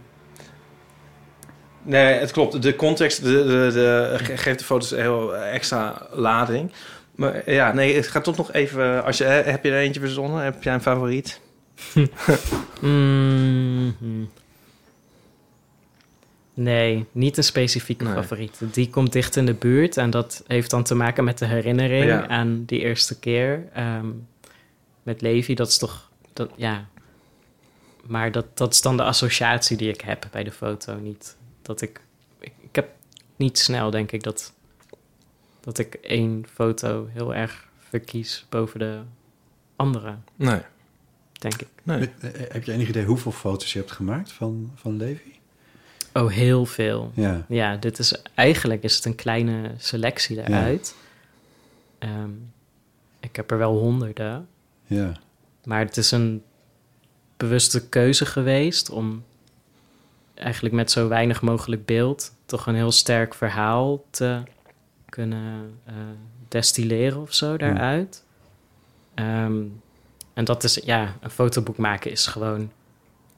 nee, 1.86 2.14
het 2.14 2.30
klopt. 2.30 2.62
De 2.62 2.76
context 2.76 3.22
de, 3.22 3.30
de, 3.30 3.70
de, 3.72 4.14
ge- 4.24 4.36
geeft 4.36 4.58
de 4.58 4.64
foto's 4.64 4.90
heel 4.90 5.36
extra 5.36 6.06
lading. 6.12 6.72
Maar 7.14 7.50
ja, 7.50 7.72
nee, 7.72 7.94
het 7.94 8.08
gaat 8.08 8.24
toch 8.24 8.36
nog 8.36 8.52
even... 8.52 9.04
Als 9.04 9.18
je, 9.18 9.24
heb 9.24 9.64
je 9.64 9.70
er 9.70 9.78
eentje 9.78 10.00
verzonnen? 10.00 10.42
Heb 10.44 10.62
jij 10.62 10.74
een 10.74 10.82
favoriet? 10.82 11.40
Mhm. 12.80 14.24
Nee, 16.54 17.06
niet 17.12 17.36
een 17.36 17.44
specifieke 17.44 18.04
Nee. 18.04 18.12
favoriet. 18.14 18.58
Die 18.72 18.90
komt 18.90 19.12
dicht 19.12 19.36
in 19.36 19.46
de 19.46 19.54
buurt 19.54 19.96
en 19.96 20.10
dat 20.10 20.42
heeft 20.46 20.70
dan 20.70 20.82
te 20.82 20.94
maken 20.94 21.24
met 21.24 21.38
de 21.38 21.44
herinnering 21.46 22.04
Ja. 22.04 22.28
aan 22.28 22.62
die 22.66 22.80
eerste 22.80 23.18
keer. 23.18 23.68
Ehm, 23.72 24.06
met 25.02 25.20
Levi, 25.20 25.54
dat 25.54 25.68
is 25.68 25.78
toch... 25.78 26.10
Dat, 26.32 26.50
ja. 26.56 26.86
Maar 28.06 28.32
dat, 28.32 28.46
dat 28.54 28.72
is 28.72 28.82
dan 28.82 28.96
de 28.96 29.02
associatie 29.02 29.76
die 29.76 29.88
ik 29.88 30.00
heb 30.00 30.26
bij 30.32 30.44
de 30.44 30.52
foto. 30.52 30.94
Niet 30.94 31.36
dat 31.66 31.80
ik... 31.80 32.00
Ik, 32.38 32.52
ik 32.60 32.74
heb 32.74 32.88
niet 33.36 33.58
snel, 33.58 33.90
denk 33.90 34.12
ik, 34.12 34.22
dat, 34.22 34.52
dat 35.60 35.78
ik 35.78 35.94
één 35.94 36.46
foto 36.54 37.08
heel 37.12 37.34
erg 37.34 37.68
verkies 37.78 38.46
boven 38.48 38.78
de 38.78 39.00
andere, 39.76 40.16
Nee. 40.36 40.60
denk 41.32 41.60
ik. 41.60 41.68
nee. 41.82 42.10
Eh, 42.20 42.30
Heb 42.52 42.64
je 42.64 42.72
enig 42.72 42.88
idee 42.88 43.04
hoeveel 43.04 43.32
foto's 43.32 43.72
je 43.72 43.78
hebt 43.78 43.92
gemaakt 43.92 44.32
van, 44.32 44.70
van 44.74 44.96
Levi? 44.96 45.34
Oh, 46.12 46.30
heel 46.30 46.66
veel. 46.66 47.12
Ja. 47.14 47.44
Ja, 47.48 47.76
dit 47.76 47.98
is 47.98 48.22
eigenlijk 48.34 48.82
is 48.82 48.96
het 48.96 49.04
een 49.04 49.14
kleine 49.14 49.74
selectie 49.78 50.36
daaruit. 50.36 50.94
Ehm, 51.98 52.30
ik 53.20 53.36
heb 53.36 53.50
er 53.50 53.58
wel 53.58 53.78
honderden, 53.78 54.48
Ja. 54.86 55.12
maar 55.64 55.78
het 55.78 55.96
is 55.96 56.10
een 56.10 56.42
bewuste 57.36 57.88
keuze 57.88 58.26
geweest 58.26 58.90
om 58.90 59.24
eigenlijk 60.36 60.74
met 60.74 60.90
zo 60.90 61.08
weinig 61.08 61.42
mogelijk 61.42 61.84
beeld 61.84 62.32
toch 62.46 62.66
een 62.66 62.74
heel 62.74 62.92
sterk 62.92 63.34
verhaal 63.34 64.04
te 64.10 64.42
kunnen 65.08 65.78
eh, 65.84 65.94
destilleren 66.48 67.20
of 67.20 67.34
zo 67.34 67.56
daaruit. 67.56 68.24
Ehm, 69.14 69.62
en 70.34 70.44
dat 70.44 70.64
is, 70.64 70.74
ja, 70.84 71.16
een 71.20 71.30
fotoboek 71.30 71.76
maken 71.76 72.10
is 72.10 72.26
gewoon 72.26 72.70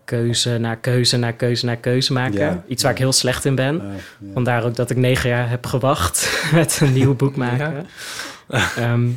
keuze 0.05 0.59
na 0.59 0.75
keuze 0.75 1.17
na 1.17 1.33
keuze 1.33 1.67
na 1.67 1.75
keuze 1.75 2.13
maken. 2.13 2.39
Ja. 2.39 2.65
Iets 2.67 2.83
waar 2.83 2.93
ik 2.93 2.99
heel 2.99 3.13
slecht 3.13 3.45
in 3.45 3.55
ben. 3.55 3.77
Ja. 3.77 4.33
Vandaar 4.33 4.65
ook 4.65 4.75
dat 4.75 4.91
ik 4.91 4.97
negen 4.97 5.29
jaar 5.29 5.49
heb 5.49 5.67
gewacht 5.67 6.41
met 6.53 6.81
een 6.81 6.93
nieuw 6.93 7.15
boek 7.15 7.37
maken. 7.37 7.87
Ehm, 8.77 9.09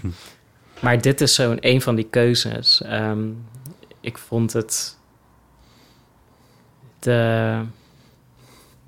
maar 0.79 1.01
dit 1.01 1.21
is 1.21 1.36
zo'n 1.36 1.57
een 1.59 1.82
van 1.82 1.95
die 1.95 2.07
keuzes. 2.09 2.82
Ehm, 2.82 3.19
ik 4.01 4.17
vond 4.17 4.53
het 4.53 4.97
de, 7.02 7.62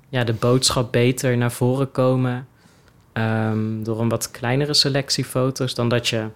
ja, 0.08 0.24
de 0.24 0.32
boodschap 0.32 0.92
beter 0.92 1.36
naar 1.36 1.52
voren 1.52 1.90
komen 1.90 2.48
ehm, 3.12 3.82
door 3.82 4.00
een 4.00 4.08
wat 4.08 4.30
kleinere 4.30 4.74
selectie 4.74 5.24
foto's 5.24 5.74
dan 5.74 5.88
dat 5.88 6.08
je 6.08 6.26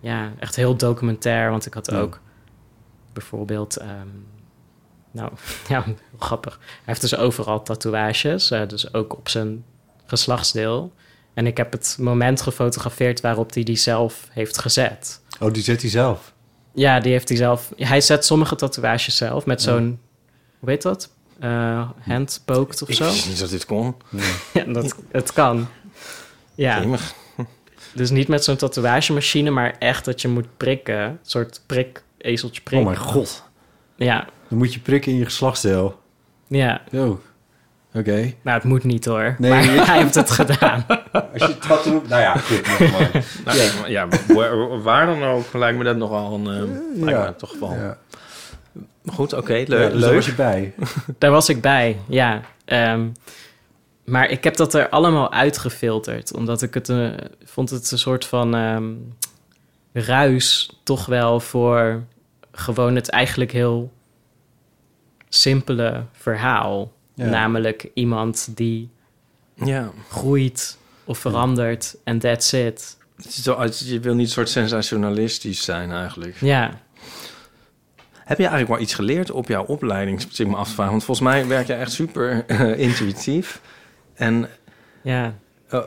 ja, 0.00 0.32
echt 0.38 0.56
heel 0.56 0.76
documentair. 0.76 1.50
Want 1.50 1.66
ik 1.66 1.74
had 1.74 1.90
Ja. 1.90 1.98
ook 2.00 2.20
bijvoorbeeld. 3.12 3.76
ehm, 3.76 4.06
nou, 5.10 5.30
ja, 5.68 5.82
heel 5.84 5.94
grappig. 6.18 6.58
Hij 6.60 6.68
heeft 6.84 7.00
dus 7.00 7.16
overal 7.16 7.62
tatoeages, 7.62 8.50
eh, 8.50 8.68
dus 8.68 8.94
ook 8.94 9.16
op 9.16 9.28
zijn 9.28 9.64
geslachtsdeel. 10.06 10.92
En 11.34 11.46
ik 11.46 11.56
heb 11.56 11.72
het 11.72 11.96
moment 12.00 12.42
gefotografeerd 12.42 13.20
waarop 13.20 13.54
hij 13.54 13.62
die 13.62 13.76
zelf 13.76 14.28
heeft 14.30 14.58
gezet. 14.58 15.20
Oh, 15.40 15.52
die 15.52 15.62
zet 15.62 15.80
hij 15.80 15.90
zelf. 15.90 16.32
Ja, 16.74 17.00
die 17.00 17.12
heeft 17.12 17.28
hij 17.28 17.36
zelf. 17.38 17.72
Hij 17.76 18.00
zet 18.00 18.24
sommige 18.24 18.54
tatoeages 18.56 19.16
zelf 19.16 19.46
met 19.46 19.62
zo'n, 19.62 20.00
hoe 20.60 20.70
heet 20.70 20.82
dat? 20.82 21.10
Eh 21.38 21.88
handpoked 22.00 22.82
of 22.82 22.88
Ik 22.88 22.94
zo. 22.94 23.04
wist 23.04 23.28
niet 23.28 23.38
dat 23.40 23.50
dit 23.50 23.66
kon. 23.66 23.94
Ja, 24.52 24.64
dat, 24.64 24.94
het 25.10 25.32
kan. 25.32 25.68
Ja, 26.54 26.84
dus 27.94 28.10
niet 28.10 28.28
met 28.28 28.44
zo'n 28.44 28.56
tatoeagemachine, 28.56 29.50
maar 29.50 29.74
echt 29.78 30.04
dat 30.04 30.20
je 30.20 30.28
moet 30.28 30.56
prikken. 30.56 31.00
Een 31.00 31.18
soort 31.22 31.60
prik, 31.66 32.02
ezeltje 32.18 32.60
prik. 32.62 32.78
Oh 32.78 32.84
mijn 32.84 32.96
god. 32.96 33.44
Ja, 33.96 34.26
Dan 34.48 34.58
moet 34.58 34.74
je 34.74 34.80
prikken 34.80 35.12
in 35.12 35.18
je 35.18 35.24
geslachtsdeel. 35.24 36.00
ja. 36.48 36.80
Oh, 36.92 37.18
oké. 37.94 38.34
Nou, 38.42 38.56
het 38.56 38.64
moet 38.64 38.84
niet 38.84 39.04
hoor. 39.04 39.34
Nee, 39.38 39.50
maar 39.50 39.86
hij 39.86 39.98
heeft 40.02 40.14
het 40.14 40.30
gedaan. 40.30 40.86
Als 41.12 41.46
je 41.46 41.58
tattoo... 41.58 42.02
Nou 42.08 42.20
ja, 42.22 42.36
goed. 42.36 42.66
nog 42.66 42.78
maar. 42.92 43.24
Nou, 43.44 43.58
ja. 43.58 43.86
ja, 43.86 44.08
waar, 44.34 44.82
waar 44.82 45.06
dan 45.06 45.22
ook 45.22 45.52
lijkt 45.52 45.78
me 45.78 45.84
dat 45.84 45.96
nogal 45.96 46.34
een... 46.34 46.46
eh, 46.46 47.02
lijkt 47.04 47.20
me 47.26 47.34
toch 47.36 47.58
wel... 47.58 47.74
Ja. 47.74 47.98
Goed, 49.06 49.32
oké, 49.32 49.54
Ja, 49.54 49.64
leuk. 49.68 49.92
dus 49.92 50.00
daar 50.02 50.14
was 50.14 50.26
je 50.26 50.34
bij. 50.34 50.74
Daar 51.18 51.30
was 51.30 51.48
ik 51.48 51.60
bij, 51.60 51.96
ja. 52.08 52.40
Ehm, 52.64 53.08
maar 54.04 54.30
ik 54.30 54.44
heb 54.44 54.56
dat 54.56 54.74
er 54.74 54.88
allemaal 54.88 55.32
uitgefilterd. 55.32 56.34
Omdat 56.34 56.62
ik 56.62 56.74
het 56.74 56.88
eh, 56.88 57.08
vond 57.44 57.70
het 57.70 57.90
een 57.90 57.98
soort 57.98 58.24
van 58.24 58.54
ehm, 58.54 58.88
ruis 59.92 60.78
toch 60.82 61.06
wel 61.06 61.40
voor 61.40 62.02
gewoon 62.52 62.94
het 62.94 63.08
eigenlijk 63.10 63.52
heel 63.52 63.92
simpele 65.28 66.04
verhaal. 66.12 66.92
Ja. 67.14 67.24
Namelijk 67.26 67.90
iemand 67.94 68.48
die 68.56 68.90
Ja, 69.54 69.90
groeit 70.10 70.78
of 71.04 71.18
verandert 71.18 71.96
en 72.04 72.18
that's 72.18 72.52
it. 72.52 72.96
het 73.16 73.26
is 73.70 73.80
je 73.88 74.00
wil 74.00 74.14
niet 74.14 74.26
een 74.26 74.32
soort 74.32 74.48
sensationalistisch 74.48 75.64
zijn 75.64 75.92
eigenlijk. 75.92 76.36
Ja, 76.40 76.80
Heb 78.30 78.38
je 78.38 78.44
eigenlijk 78.44 78.74
wel 78.74 78.82
iets 78.82 78.94
geleerd 78.94 79.30
op 79.30 79.48
jouw 79.48 79.64
opleiding, 79.64 80.20
zit 80.20 80.38
ik 80.38 80.46
me 80.46 80.56
af 80.56 80.68
te 80.68 80.74
vragen? 80.74 80.92
Want 80.92 81.04
volgens 81.04 81.28
mij 81.28 81.46
werk 81.46 81.66
je 81.66 81.72
echt 81.72 81.92
super 81.92 82.44
eh, 82.46 82.78
intuïtief. 82.78 83.60
En 84.14 84.48
ja. 85.02 85.34
eh, 85.68 85.78
eh, 85.78 85.84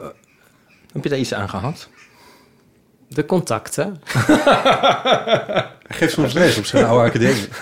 heb 0.94 1.04
je 1.04 1.10
daar 1.10 1.20
iets 1.20 1.34
aan 1.34 1.50
gehad? 1.50 1.90
De 3.08 3.26
contacten. 3.26 4.02
Hij 4.04 5.98
geeft 5.98 6.14
soms 6.14 6.34
les 6.34 6.58
op 6.58 6.66
zijn 6.66 6.86
oude 6.86 7.10
academie. 7.10 7.48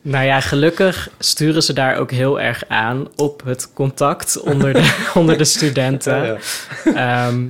Nou 0.00 0.24
ja, 0.24 0.40
gelukkig 0.40 1.10
sturen 1.18 1.62
ze 1.62 1.72
daar 1.72 1.96
ook 1.96 2.10
heel 2.10 2.40
erg 2.40 2.64
aan 2.68 3.08
op 3.16 3.42
het 3.44 3.72
contact 3.72 4.40
onder 4.40 4.72
de, 4.72 4.96
onder 5.14 5.38
de 5.38 5.44
studenten. 5.44 6.38
Ehm, 6.94 7.44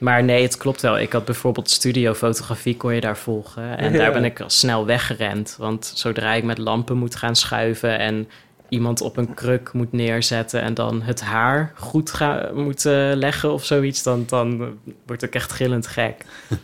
maar 0.00 0.24
nee, 0.24 0.42
het 0.42 0.56
klopt 0.56 0.80
wel. 0.82 0.98
Ik 0.98 1.12
had 1.12 1.24
bijvoorbeeld 1.24 1.70
studiofotografie, 1.70 2.76
kon 2.76 2.94
je 2.94 3.00
daar 3.00 3.16
volgen. 3.18 3.78
En 3.78 3.92
Ja. 3.92 3.98
daar 3.98 4.12
ben 4.12 4.24
ik 4.24 4.40
al 4.40 4.50
snel 4.50 4.86
weggerend. 4.86 5.54
Want 5.58 5.92
zodra 5.94 6.32
ik 6.32 6.44
met 6.44 6.58
lampen 6.58 6.96
moet 6.96 7.16
gaan 7.16 7.36
schuiven 7.36 7.98
en 7.98 8.28
iemand 8.68 9.00
op 9.00 9.16
een 9.16 9.34
kruk 9.34 9.72
moet 9.72 9.92
neerzetten 9.92 10.60
en 10.62 10.74
dan 10.74 11.02
het 11.02 11.20
haar 11.20 11.72
goed 11.76 12.10
ga, 12.10 12.50
moet 12.54 12.86
eh, 12.86 13.10
leggen 13.14 13.52
of 13.52 13.64
zoiets, 13.64 14.02
dan, 14.02 14.24
dan 14.28 14.78
word 15.06 15.22
ik 15.22 15.34
echt 15.34 15.52
gillend 15.52 15.86
gek. 15.86 16.24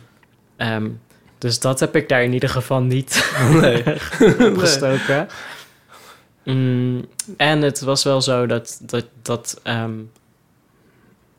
Ehm, 0.57 0.89
dus 1.37 1.59
dat 1.59 1.79
heb 1.79 1.95
ik 1.95 2.09
daar 2.09 2.23
in 2.23 2.33
ieder 2.33 2.49
geval 2.49 2.81
niet 2.81 3.33
opgestoken. 4.49 5.27
Mm, 6.43 7.05
en 7.37 7.61
het 7.61 7.81
was 7.81 8.03
wel 8.03 8.21
zo 8.21 8.45
dat, 8.45 8.79
dat, 8.81 9.05
dat, 9.21 9.59
ehm, 9.63 9.91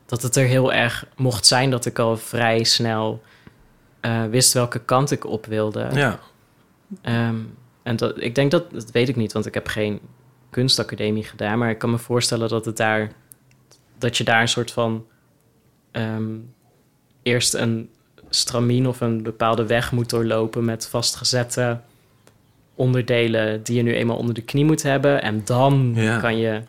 dat 0.05 0.21
het 0.21 0.35
er 0.35 0.45
heel 0.45 0.73
erg 0.73 1.05
mocht 1.15 1.45
zijn 1.45 1.69
dat 1.69 1.85
ik 1.85 1.99
al 1.99 2.17
vrij 2.17 2.63
snel 2.63 3.21
eh, 3.99 4.25
wist 4.25 4.53
welke 4.53 4.79
kant 4.79 5.11
ik 5.11 5.25
op 5.25 5.45
wilde. 5.45 5.89
Ja. 5.93 6.19
Ehm, 7.01 7.35
en 7.83 7.95
dat, 7.95 8.21
ik 8.21 8.35
denk 8.35 8.51
dat, 8.51 8.71
dat 8.71 8.91
weet 8.91 9.09
ik 9.09 9.15
niet, 9.15 9.33
want 9.33 9.45
ik 9.45 9.53
heb 9.53 9.67
geen 9.67 9.99
kunstacademie 10.49 11.23
gedaan, 11.23 11.57
maar 11.57 11.69
ik 11.69 11.77
kan 11.77 11.89
me 11.91 11.97
voorstellen 11.97 12.49
dat 12.49 12.65
het 12.65 12.77
daar, 12.77 13.11
dat 13.97 14.17
je 14.17 14.23
daar 14.23 14.41
een 14.41 14.47
soort 14.47 14.71
van 14.71 15.05
ehm, 15.91 16.31
eerst 17.23 17.53
een 17.53 17.89
stramien 18.29 18.87
of 18.87 19.01
een 19.01 19.23
bepaalde 19.23 19.65
weg 19.65 19.91
moet 19.91 20.09
doorlopen 20.09 20.65
met 20.65 20.87
vastgezette 20.87 21.79
onderdelen 22.75 23.63
die 23.63 23.75
je 23.75 23.81
nu 23.81 23.93
eenmaal 23.95 24.17
onder 24.17 24.33
de 24.33 24.41
knie 24.41 24.65
moet 24.65 24.83
hebben. 24.83 25.21
En 25.21 25.41
dan 25.45 25.91
Ja. 25.95 26.19
kan 26.19 26.37
je 26.37 26.61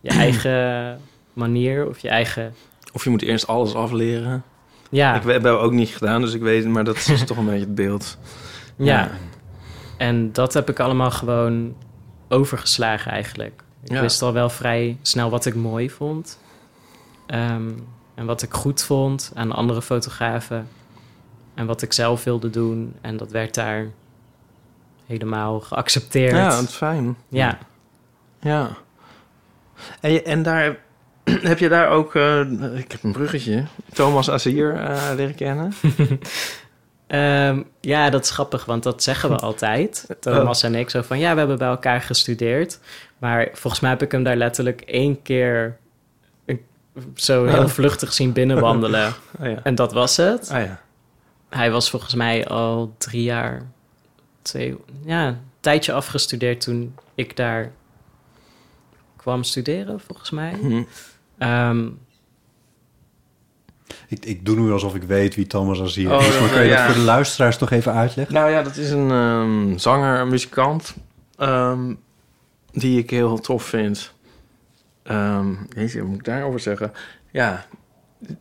je 0.00 0.08
eigen 0.24 1.00
manier 1.36 1.88
of 1.88 1.98
je 1.98 2.08
eigen. 2.08 2.54
Of 2.92 3.04
je 3.04 3.10
moet 3.10 3.22
eerst 3.22 3.46
alles 3.46 3.74
afleren. 3.74 4.42
Ja, 4.90 5.14
Ik 5.14 5.22
heb 5.22 5.42
het 5.42 5.52
ook 5.52 5.72
niet 5.72 5.88
gedaan, 5.88 6.20
dus 6.20 6.34
ik 6.34 6.40
weet 6.42 6.62
het, 6.64 6.72
maar 6.72 6.84
dat 6.84 6.96
is 6.96 7.24
toch 7.24 7.36
een 7.36 7.44
beetje 7.50 7.60
het 7.60 7.74
beeld. 7.74 8.18
ja. 8.76 9.10
En 9.98 10.32
dat 10.32 10.54
heb 10.54 10.68
ik 10.70 10.80
allemaal 10.80 11.10
gewoon 11.10 11.74
overgeslagen 12.28 13.10
eigenlijk. 13.12 13.62
Ik 13.82 13.90
Ja. 13.92 14.00
wist 14.00 14.22
al 14.22 14.32
wel 14.32 14.50
vrij 14.50 14.98
snel 15.02 15.30
wat 15.30 15.46
ik 15.46 15.54
mooi 15.54 15.90
vond. 15.90 16.38
Ehm, 17.26 17.70
en 18.14 18.26
wat 18.26 18.42
ik 18.42 18.52
goed 18.52 18.82
vond 18.82 19.32
aan 19.34 19.52
andere 19.52 19.82
fotografen. 19.82 20.68
En 21.54 21.66
wat 21.66 21.82
ik 21.82 21.92
zelf 21.92 22.24
wilde 22.24 22.50
doen. 22.50 22.94
En 23.00 23.16
dat 23.16 23.30
werd 23.30 23.54
daar 23.54 23.86
helemaal 25.06 25.60
geaccepteerd. 25.60 26.36
Ja, 26.36 26.48
dat 26.48 26.62
is 26.68 26.74
fijn. 26.74 27.16
ja. 27.28 27.58
Ja. 28.40 28.76
En, 30.00 30.24
en 30.24 30.42
daar 30.42 30.78
heb 31.50 31.58
je 31.58 31.68
daar 31.68 31.88
ook, 31.88 32.14
eh, 32.14 32.40
ik 32.78 32.92
heb 32.92 33.02
een 33.02 33.12
bruggetje, 33.12 33.64
Thomas 33.92 34.30
Azier 34.30 34.74
eh 34.74 35.10
leren 35.16 35.34
kennen. 35.34 35.72
Ehm, 37.06 37.62
ja, 37.80 38.10
dat 38.10 38.24
is 38.24 38.30
grappig, 38.30 38.64
want 38.64 38.82
dat 38.82 39.02
zeggen 39.02 39.28
we 39.30 39.36
altijd. 39.36 40.06
Thomas 40.20 40.62
en 40.62 40.74
ik 40.74 40.90
zo 40.90 41.02
van, 41.02 41.18
ja, 41.18 41.32
we 41.32 41.38
hebben 41.38 41.58
bij 41.58 41.68
elkaar 41.68 42.00
gestudeerd. 42.00 42.78
Maar 43.18 43.48
volgens 43.52 43.82
mij 43.82 43.90
heb 43.90 44.02
ik 44.02 44.12
hem 44.12 44.22
daar 44.22 44.36
letterlijk 44.36 44.80
één 44.80 45.22
keer 45.22 45.76
een- 46.46 46.64
zo 47.14 47.44
heel 47.44 47.68
vluchtig 47.68 48.12
zien 48.12 48.32
binnenwandelen. 48.32 49.12
Oh 49.40 49.46
ja. 49.46 49.60
En 49.62 49.74
dat 49.74 49.92
was 49.92 50.16
het. 50.16 50.50
Ah 50.50 50.64
ja. 50.64 50.80
Hij 51.48 51.70
was 51.70 51.90
volgens 51.90 52.14
mij 52.14 52.46
al 52.48 52.94
drie 52.98 53.22
jaar, 53.22 53.62
twee, 54.42 54.76
ja, 55.04 55.26
een 55.26 55.38
tijdje 55.60 55.92
afgestudeerd 55.92 56.60
toen 56.60 56.94
ik 57.14 57.36
daar 57.36 57.72
kwam 59.16 59.42
studeren, 59.44 60.00
volgens 60.00 60.30
mij. 60.30 60.52
Hm. 60.60 60.82
Ehm, 61.38 61.88
Ik, 64.08 64.24
ik 64.24 64.44
doe 64.46 64.56
nu 64.56 64.72
alsof 64.72 64.94
ik 64.94 65.02
weet 65.02 65.34
wie 65.34 65.46
Thomas 65.46 65.80
Azier 65.80 66.12
Oh, 66.14 66.20
is. 66.20 66.28
dat- 66.32 66.40
Maar 66.40 66.50
kun 66.50 66.62
je 66.62 66.68
dat 66.70 66.80
voor 66.80 66.94
de 66.94 67.00
luisteraars 67.00 67.56
toch 67.58 67.70
even 67.70 67.92
uitleggen? 67.92 68.34
Nou 68.34 68.50
ja, 68.50 68.62
dat 68.62 68.76
is 68.76 68.90
een 68.90 69.10
ehm, 69.10 69.78
zanger, 69.78 70.20
een 70.20 70.28
muzikant, 70.28 70.94
ehm, 71.36 71.94
die 72.72 72.98
ik 72.98 73.10
heel 73.10 73.38
tof 73.40 73.62
vind. 73.64 74.12
Ehm 75.02 75.52
jeetje, 75.68 75.98
wat 75.98 76.08
moet 76.08 76.18
ik 76.18 76.24
daarover 76.24 76.60
zeggen? 76.60 76.92
Ja, 77.30 77.66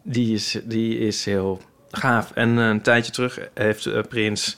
die 0.04 0.34
is, 0.34 0.60
die 0.64 0.98
is 0.98 1.26
heel 1.26 1.62
gaaf. 1.92 2.32
En 2.32 2.50
een 2.58 2.82
tijdje 2.82 3.12
terug 3.12 3.40
heeft 3.54 3.86
eh, 3.86 4.02
Prins 4.10 4.58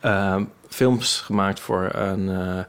ehm, 0.00 0.44
films 0.68 1.20
gemaakt 1.20 1.60
voor 1.60 1.90
een... 1.94 2.28
eh, 2.28 2.64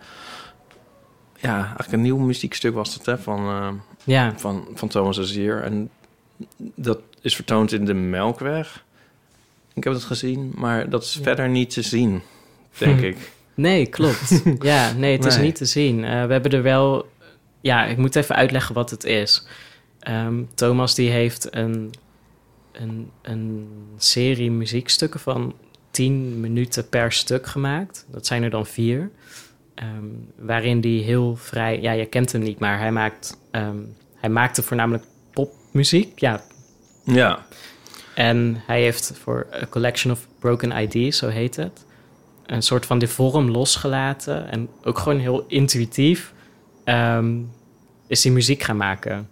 ja, 1.39 1.55
eigenlijk 1.63 1.91
een 1.91 2.01
nieuw 2.01 2.17
muziekstuk 2.17 2.73
was 2.73 2.97
dat, 2.97 3.05
hè, 3.05 3.17
van, 3.23 3.39
ehm, 3.47 3.75
ja, 4.03 4.33
van, 4.37 4.67
van 4.73 4.87
Thomas 4.87 5.19
Azier. 5.19 5.61
En 5.63 5.89
dat 6.75 6.99
is 7.21 7.35
vertoond 7.35 7.71
in 7.71 7.85
de 7.85 7.93
Melkweg. 7.93 8.83
Ik 9.73 9.83
heb 9.83 9.93
het 9.93 10.03
gezien, 10.03 10.51
maar 10.55 10.89
dat 10.89 11.03
is 11.03 11.19
verder 11.21 11.49
niet 11.49 11.69
te 11.69 11.81
zien, 11.81 12.21
denk 12.77 12.99
Hm. 12.99 13.05
ik. 13.05 13.17
Nee, 13.53 13.85
klopt. 13.85 14.43
ja, 14.59 14.91
nee, 14.93 15.15
het 15.15 15.25
is 15.25 15.35
Nee. 15.35 15.45
niet 15.45 15.55
te 15.55 15.65
zien. 15.65 16.03
Eh, 16.03 16.25
we 16.25 16.31
hebben 16.31 16.51
er 16.51 16.63
wel... 16.63 17.09
Ja, 17.61 17.85
ik 17.85 17.97
moet 17.97 18.15
even 18.15 18.35
uitleggen 18.35 18.75
wat 18.75 18.89
het 18.89 19.03
is. 19.03 19.45
Ehm, 19.99 20.43
Thomas 20.53 20.95
die 20.95 21.09
heeft 21.09 21.55
een, 21.55 21.91
een, 22.71 23.11
een 23.21 23.67
serie 23.97 24.51
muziekstukken 24.51 25.19
van 25.19 25.53
10 25.91 26.39
minuten 26.39 26.89
per 26.89 27.11
stuk 27.11 27.47
gemaakt. 27.47 28.05
Dat 28.11 28.25
zijn 28.25 28.43
er 28.43 28.49
dan 28.49 28.65
vier. 28.65 29.09
Ehm, 29.75 30.05
waarin 30.37 30.81
die 30.81 31.03
heel 31.03 31.35
vrij... 31.35 31.81
Ja, 31.81 31.91
je 31.91 32.05
kent 32.05 32.31
hem 32.31 32.41
niet, 32.41 32.59
maar 32.59 32.79
hij 32.79 32.91
maakt... 32.91 33.37
ehm, 33.51 33.77
hij 34.15 34.29
maakte 34.29 34.63
voornamelijk 34.63 35.03
popmuziek. 35.33 36.19
Ja, 36.19 36.41
Ja, 37.03 37.45
en 38.15 38.61
hij 38.65 38.81
heeft 38.81 39.13
voor 39.21 39.47
A 39.53 39.65
Collection 39.69 40.13
of 40.13 40.27
Broken 40.39 40.71
IDs, 40.71 41.17
zo 41.17 41.27
heet 41.27 41.55
het, 41.55 41.85
een 42.45 42.61
soort 42.61 42.85
van 42.85 42.99
de 42.99 43.07
vorm 43.07 43.49
losgelaten. 43.49 44.49
En 44.49 44.69
ook 44.83 44.97
gewoon 44.97 45.19
heel 45.19 45.45
intuïtief 45.47 46.33
ehm, 46.83 47.41
is 48.07 48.23
hij 48.23 48.33
muziek 48.33 48.63
gaan 48.63 48.77
maken. 48.77 49.29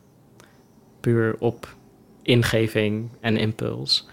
Puur 0.99 1.35
op 1.39 1.75
ingeving 2.21 3.09
en 3.21 3.37
impuls. 3.37 4.07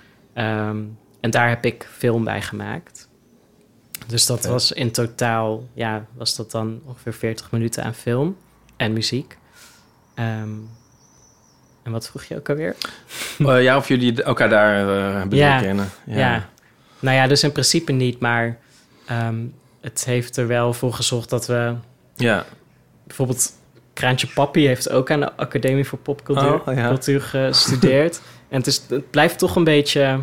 En 1.20 1.30
daar 1.30 1.48
heb 1.48 1.64
ik 1.64 1.88
film 1.92 2.24
bij 2.24 2.42
gemaakt. 2.42 3.07
Dus 4.08 4.26
dat 4.26 4.44
was 4.46 4.72
in 4.72 4.90
totaal, 4.90 5.64
ja, 5.74 6.04
was 6.16 6.36
dat 6.36 6.50
dan 6.50 6.80
ongeveer 6.84 7.12
40 7.12 7.50
minuten 7.50 7.84
aan 7.84 7.94
film 7.94 8.36
en 8.76 8.92
muziek. 8.92 9.38
Ehm, 10.14 10.48
en 11.82 11.92
wat 11.92 12.08
vroeg 12.08 12.24
je 12.24 12.36
ook 12.36 12.48
alweer? 12.48 12.76
Eh, 13.38 13.62
ja 13.62 13.76
of 13.76 13.88
jullie 13.88 14.22
elkaar 14.22 14.48
daar 14.48 14.74
hebben 15.18 15.38
Ja. 15.38 15.60
kennen. 15.60 15.88
Ja. 16.06 16.48
Nou 17.00 17.16
ja, 17.16 17.26
dus 17.26 17.42
in 17.42 17.52
principe 17.52 17.92
niet, 17.92 18.20
maar 18.20 18.58
ehm, 19.06 19.36
het 19.80 20.04
heeft 20.04 20.36
er 20.36 20.46
wel 20.46 20.72
voor 20.72 20.92
gezorgd 20.92 21.30
dat 21.30 21.46
we 21.46 21.74
Ja. 22.14 22.44
bijvoorbeeld 23.06 23.52
Kraantje 23.92 24.26
Papi 24.26 24.66
heeft 24.66 24.90
ook 24.90 25.10
aan 25.10 25.20
de 25.20 25.36
Academie 25.36 25.84
voor 25.84 25.98
Popcultuur 25.98 26.60
Oh, 26.68 26.74
ja. 26.74 26.96
gestudeerd. 27.20 28.20
en 28.48 28.56
het, 28.58 28.66
is, 28.66 28.82
het 28.88 29.10
blijft 29.10 29.38
toch 29.38 29.56
een 29.56 29.64
beetje, 29.64 30.20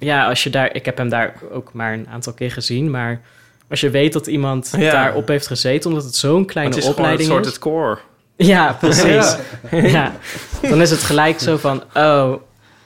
ja, 0.00 0.28
als 0.28 0.42
je 0.42 0.50
daar, 0.50 0.74
ik 0.74 0.84
heb 0.84 0.96
hem 0.96 1.08
daar 1.08 1.34
ook 1.52 1.72
maar 1.72 1.92
een 1.92 2.08
aantal 2.08 2.32
keer 2.32 2.50
gezien, 2.50 2.90
maar 2.90 3.20
als 3.68 3.80
je 3.80 3.90
weet 3.90 4.12
dat 4.12 4.26
iemand 4.26 4.74
Ja. 4.78 4.90
daarop 4.90 5.28
heeft 5.28 5.46
gezeten, 5.46 5.90
omdat 5.90 6.04
het 6.04 6.14
zo'n 6.14 6.44
kleine 6.46 6.74
het 6.74 6.84
is 6.84 6.90
gewoon 6.90 6.98
een 6.98 7.12
opleiding 7.12 7.30
soort 7.30 7.46
is. 7.46 7.52
het 7.52 7.60
core. 7.60 7.98
Ja, 8.36 8.72
precies. 8.80 9.36
ja. 9.92 10.12
Dan 10.62 10.80
is 10.80 10.90
het 10.90 11.02
gelijk 11.02 11.40
zo 11.40 11.56
van, 11.56 11.82
oh, 11.94 12.32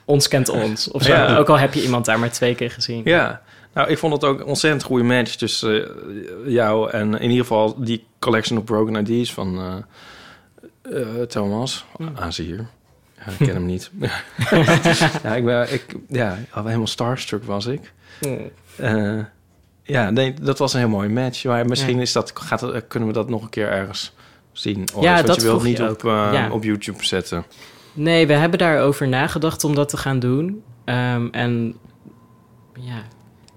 ons 0.05 0.29
kent 0.29 0.49
ons. 0.49 0.91
Of 0.91 1.03
zo. 1.03 1.13
Ja. 1.13 1.37
Ook 1.37 1.49
al 1.49 1.59
heb 1.59 1.75
je 1.75 1.83
iemand 1.83 2.05
daar 2.05 2.19
maar 2.19 2.31
twee 2.31 2.55
keer 2.55 2.71
gezien. 2.71 3.01
Ja. 3.05 3.43
Nou, 3.75 3.89
ik 3.89 3.99
vond 3.99 4.13
het 4.13 4.25
ook 4.25 4.41
een 4.41 4.47
ontzettend 4.47 4.83
goede 4.83 5.05
match 5.05 5.35
tussen 5.35 5.85
eh, 5.85 6.53
jou 6.53 6.91
en 6.91 7.15
in 7.15 7.31
ieder 7.31 7.47
geval 7.47 7.75
die 7.79 8.05
collection 8.19 8.59
of 8.59 8.65
broken 8.65 9.07
IDs 9.07 9.33
van 9.33 9.59
eh, 9.59 11.01
eh, 11.01 11.23
Thomas 11.23 11.85
Azier. 12.15 12.67
Ja, 13.27 13.33
ik 13.33 13.39
ken 13.39 13.55
hem 13.55 13.67
niet. 13.67 13.91
ja, 15.23 15.35
ik 15.35 15.45
ben, 15.45 15.73
ik, 15.73 15.85
ja, 16.09 16.39
helemaal 16.55 16.87
starstruck 16.87 17.45
was 17.45 17.67
ik. 17.67 17.93
Eh, 18.77 19.19
ja, 19.83 20.11
nee, 20.11 20.35
dat 20.35 20.59
was 20.59 20.73
een 20.73 20.79
heel 20.79 20.89
mooie 20.89 21.09
match. 21.09 21.45
Maar 21.45 21.67
misschien 21.67 22.01
is 22.01 22.13
dat, 22.13 22.33
gaat, 22.35 22.87
kunnen 22.89 23.09
we 23.09 23.15
dat 23.15 23.29
nog 23.29 23.43
een 23.43 23.49
keer 23.49 23.69
ergens 23.71 24.13
zien. 24.53 24.89
Of 24.95 25.03
Ja, 25.03 25.23
dat 25.23 25.37
je 25.37 25.43
wilt 25.43 25.63
niet 25.63 25.77
je 25.77 25.91
op, 25.91 26.05
eh, 26.05 26.29
Ja. 26.33 26.51
op 26.51 26.65
YouTube 26.65 27.05
zetten. 27.05 27.45
Nee, 27.93 28.27
we 28.27 28.33
hebben 28.33 28.59
daarover 28.59 29.09
nagedacht 29.09 29.65
om 29.65 29.75
dat 29.75 29.89
te 29.89 29.97
gaan 29.97 30.19
doen. 30.19 30.63
Ehm, 30.85 31.29
en 31.31 31.77
ja, 32.81 33.03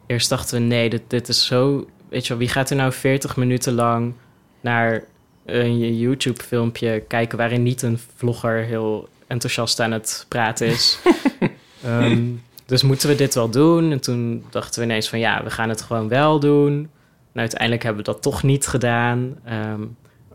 eerst 0.07 0.29
dachten 0.29 0.57
we, 0.59 0.65
nee, 0.65 0.89
dit, 0.89 1.01
dit 1.07 1.27
is 1.27 1.45
zo... 1.45 1.87
Weet 2.09 2.23
je 2.23 2.29
wel, 2.29 2.37
wie 2.37 2.49
gaat 2.49 2.69
er 2.69 2.75
nou 2.75 2.91
40 2.91 3.35
minuten 3.35 3.73
lang 3.73 4.13
naar 4.61 5.03
een 5.45 5.97
YouTube-filmpje 5.97 6.99
kijken... 7.07 7.37
waarin 7.37 7.63
niet 7.63 7.81
een 7.81 7.99
vlogger 8.15 8.63
heel 8.63 9.09
enthousiast 9.27 9.79
aan 9.79 9.91
het 9.91 10.25
praten 10.27 10.67
is? 10.67 10.99
Ehm, 11.83 12.25
dus 12.65 12.83
moeten 12.83 13.09
we 13.09 13.15
dit 13.15 13.33
wel 13.33 13.49
doen? 13.49 13.91
En 13.91 13.99
toen 13.99 14.45
dachten 14.49 14.79
we 14.79 14.85
ineens 14.85 15.09
van, 15.09 15.19
ja, 15.19 15.43
we 15.43 15.49
gaan 15.49 15.69
het 15.69 15.81
gewoon 15.81 16.07
wel 16.07 16.39
doen. 16.39 16.89
En 17.33 17.39
uiteindelijk 17.39 17.83
hebben 17.83 18.05
we 18.05 18.11
dat 18.11 18.21
toch 18.21 18.43
niet 18.43 18.67
gedaan. 18.67 19.35
Ehm, 19.43 19.81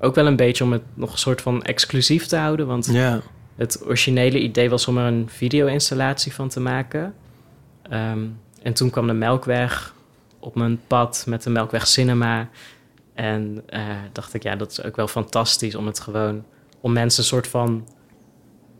ook 0.00 0.14
wel 0.14 0.26
een 0.26 0.36
beetje 0.36 0.64
om 0.64 0.72
het 0.72 0.82
nog 0.94 1.12
een 1.12 1.18
soort 1.18 1.40
van 1.40 1.62
exclusief 1.62 2.26
te 2.26 2.36
houden, 2.36 2.66
want... 2.66 2.86
Ja. 2.86 3.20
Het 3.56 3.82
originele 3.86 4.38
idee 4.38 4.70
was 4.70 4.88
om 4.88 4.98
er 4.98 5.04
een 5.04 5.28
video-installatie 5.28 6.34
van 6.34 6.48
te 6.48 6.60
maken. 6.60 7.14
Ehm, 7.82 8.24
en 8.62 8.72
toen 8.72 8.90
kwam 8.90 9.06
de 9.06 9.12
Melkweg 9.12 9.94
op 10.38 10.54
mijn 10.54 10.80
pad 10.86 11.24
met 11.28 11.42
de 11.42 11.50
Melkweg 11.50 11.86
Cinema. 11.86 12.48
En 13.14 13.62
eh, 13.66 13.82
dacht 14.12 14.34
ik, 14.34 14.42
ja, 14.42 14.56
dat 14.56 14.70
is 14.70 14.82
ook 14.82 14.96
wel 14.96 15.08
fantastisch 15.08 15.74
om 15.74 15.86
het 15.86 16.00
gewoon... 16.00 16.44
om 16.80 16.92
mensen 16.92 17.22
een 17.22 17.28
soort 17.28 17.48
van 17.48 17.88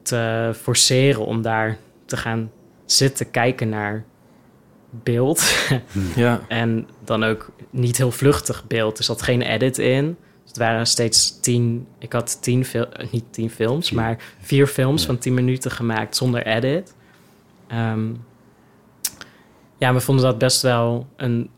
te 0.02 0.52
forceren 0.60 1.26
om 1.26 1.42
daar 1.42 1.78
te 2.04 2.16
gaan 2.16 2.50
zitten 2.84 3.30
kijken 3.30 3.68
naar 3.68 4.04
beeld. 4.90 5.42
Ja. 6.16 6.40
En 6.48 6.88
dan 7.04 7.24
ook 7.24 7.50
niet 7.70 7.96
heel 7.96 8.10
vluchtig 8.10 8.66
beeld. 8.66 8.98
Er 8.98 9.04
zat 9.04 9.22
geen 9.22 9.42
edit 9.42 9.78
in. 9.78 10.04
Dus 10.42 10.50
het 10.50 10.56
waren 10.56 10.86
steeds 10.86 11.40
tien... 11.40 11.86
Ik 11.98 12.12
had 12.12 12.42
tien 12.42 12.64
fil- 12.64 12.92
eh, 12.92 13.06
niet 13.10 13.24
tien 13.30 13.50
films, 13.50 13.90
maar 13.90 14.16
vier 14.40 14.66
films 14.66 15.00
Ja. 15.00 15.06
van 15.06 15.18
tien 15.18 15.34
minuten 15.34 15.70
gemaakt 15.70 16.16
zonder 16.16 16.46
edit. 16.46 16.94
Ehm, 17.66 18.10
ja, 19.78 19.94
we 19.94 20.00
vonden 20.00 20.24
dat 20.24 20.38
best 20.38 20.62
wel 20.62 21.06
een, 21.16 21.50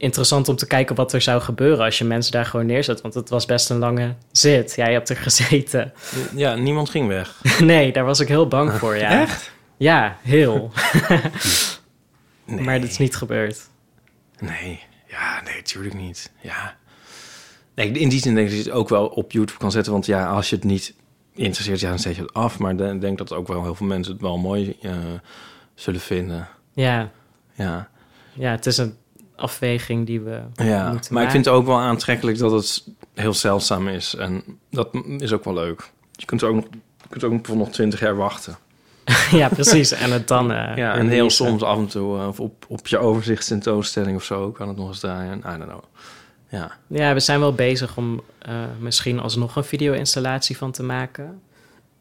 interessant 0.00 0.48
om 0.48 0.56
te 0.56 0.66
kijken 0.66 0.96
wat 0.96 1.12
er 1.12 1.20
zou 1.20 1.40
gebeuren... 1.40 1.84
als 1.84 1.98
je 1.98 2.04
mensen 2.04 2.32
daar 2.32 2.46
gewoon 2.46 2.66
neerzet. 2.66 3.00
Want 3.00 3.14
het 3.14 3.28
was 3.28 3.46
best 3.46 3.70
een 3.70 3.78
lange 3.78 4.14
zit. 4.32 4.72
Jij 4.76 4.92
hebt 4.92 5.08
er 5.08 5.16
gezeten. 5.16 5.92
ja, 6.34 6.54
niemand 6.54 6.90
ging 6.90 7.08
weg. 7.08 7.40
nee, 7.60 7.92
daar 7.92 8.04
was 8.04 8.20
ik 8.20 8.28
heel 8.28 8.48
bang 8.48 8.72
voor, 8.72 8.96
ja. 8.96 9.20
Echt? 9.20 9.50
Ja, 9.76 10.16
heel. 10.22 10.72
Nee. 11.08 12.60
Maar 12.64 12.80
dat 12.80 12.90
is 12.90 12.98
niet 12.98 13.16
gebeurd. 13.16 13.68
Nee, 14.38 14.80
ja, 15.06 15.42
nee, 15.44 15.62
tuurlijk 15.62 15.94
niet. 15.94 16.32
Ja. 16.40 16.76
Nee, 17.74 17.90
in 17.90 18.08
die 18.08 18.20
zin 18.20 18.34
denk 18.34 18.48
ik 18.48 18.54
dat 18.54 18.64
je 18.64 18.70
het 18.70 18.78
ook 18.78 18.88
wel 18.88 19.06
op 19.06 19.32
YouTube 19.32 19.58
kan 19.58 19.70
zetten. 19.70 19.92
Want 19.92 20.06
ja, 20.06 20.26
als 20.26 20.50
je 20.50 20.56
het 20.56 20.64
niet 20.64 20.94
interesseert, 21.34 21.80
ja, 21.80 21.88
dan 21.88 21.98
zet 21.98 22.16
je 22.16 22.22
het 22.22 22.32
af. 22.32 22.58
Maar 22.58 22.80
ik 22.80 23.00
denk 23.00 23.18
dat 23.18 23.32
ook 23.32 23.48
wel 23.48 23.62
heel 23.62 23.74
veel 23.74 23.86
mensen 23.86 24.12
het 24.12 24.22
wel 24.22 24.38
mooi 24.38 24.76
eh, 24.82 24.92
zullen 25.74 26.00
vinden. 26.00 26.48
Ja, 26.72 27.10
Ja, 27.54 27.88
ja, 28.32 28.50
het 28.50 28.66
is 28.66 28.76
een 28.76 28.96
afweging 29.40 30.06
die 30.06 30.20
we 30.20 30.40
ja. 30.54 30.90
moeten 30.90 31.14
maar 31.14 31.22
ik 31.22 31.30
vind 31.30 31.44
het 31.44 31.54
ook 31.54 31.66
wel 31.66 31.78
aantrekkelijk 31.78 32.38
dat 32.38 32.52
het 32.52 32.84
heel 33.14 33.34
zeldzaam 33.34 33.88
is. 33.88 34.14
En 34.14 34.42
dat 34.70 34.88
is 35.18 35.32
ook 35.32 35.44
wel 35.44 35.54
leuk. 35.54 35.90
Je 36.12 36.26
kunt 36.26 36.42
ook 36.42 36.54
nog, 36.54 36.64
je 37.02 37.08
kunt 37.08 37.24
ook 37.24 37.48
nog 37.48 37.70
twintig 37.70 38.00
jaar 38.00 38.16
wachten. 38.16 38.58
ja, 39.40 39.48
precies. 39.48 39.92
En 39.92 40.12
het 40.12 40.28
dan... 40.28 40.52
eh, 40.52 40.76
Ja, 40.76 40.94
en 40.94 41.08
heel 41.08 41.30
soms 41.30 41.62
af 41.62 41.78
en 41.78 41.86
toe 41.86 42.18
eh, 42.18 42.28
of 42.28 42.40
op, 42.40 42.64
op 42.68 42.86
je 42.86 42.98
overzichtstentoonstelling 42.98 44.16
of 44.16 44.24
zo 44.24 44.50
kan 44.50 44.68
het 44.68 44.76
nog 44.76 44.88
eens 44.88 45.00
draaien. 45.00 45.38
I 45.38 45.42
don't 45.42 45.64
know. 45.64 45.82
Ja, 46.48 46.70
Ja, 46.86 47.14
we 47.14 47.20
zijn 47.20 47.40
wel 47.40 47.54
bezig 47.54 47.96
om 47.96 48.22
eh, 48.38 48.54
misschien 48.78 49.20
alsnog 49.20 49.56
een 49.56 49.64
video-installatie 49.64 50.56
van 50.56 50.70
te 50.70 50.82
maken. 50.82 51.40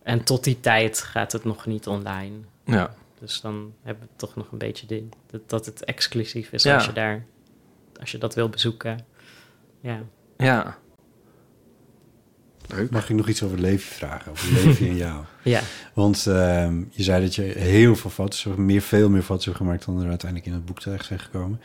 En 0.04 0.24
tot 0.24 0.44
die 0.44 0.60
tijd 0.60 1.02
gaat 1.02 1.32
het 1.32 1.44
nog 1.44 1.66
niet 1.66 1.88
online. 1.88 2.36
ja. 2.66 2.94
Dus 3.20 3.42
dan 3.42 3.74
hebben 3.84 4.04
we 4.04 4.10
toch 4.16 4.36
nog 4.36 4.52
een 4.52 4.58
beetje 4.58 4.88
de, 4.88 5.08
dat, 5.32 5.50
dat 5.50 5.66
het 5.66 5.84
exclusief 5.86 6.52
is 6.52 6.64
Ja. 6.64 6.76
als 6.76 6.86
je 6.86 6.92
daar, 6.94 7.26
als 8.00 8.12
je 8.12 8.18
dat 8.18 8.36
wil 8.36 8.50
bezoeken. 8.50 9.06
Ja. 9.82 10.02
ja. 10.38 10.78
Leuk. 12.68 12.90
Mag 12.90 13.10
ik 13.10 13.16
nog 13.16 13.28
iets 13.30 13.44
over 13.44 13.60
Levi 13.60 13.94
vragen? 13.94 14.32
Over 14.32 14.54
Levi 14.54 14.88
en 14.90 14.96
jou? 14.96 15.24
Ja. 15.44 15.62
Want 15.94 16.28
ehm, 16.28 16.84
je 16.90 17.04
zei 17.04 17.22
dat 17.24 17.36
je 17.36 17.42
heel 17.42 17.96
veel 17.96 18.10
foto's, 18.10 18.44
hebt- 18.44 18.58
meer, 18.58 18.82
veel 18.82 19.10
meer 19.10 19.22
foto's 19.22 19.46
hebt 19.46 19.58
gemaakt 19.58 19.86
dan 19.86 20.02
er 20.02 20.10
uiteindelijk 20.10 20.50
in 20.50 20.56
het 20.56 20.66
boek 20.66 20.80
terecht 20.80 21.06
zijn 21.06 21.20
gekomen. 21.20 21.62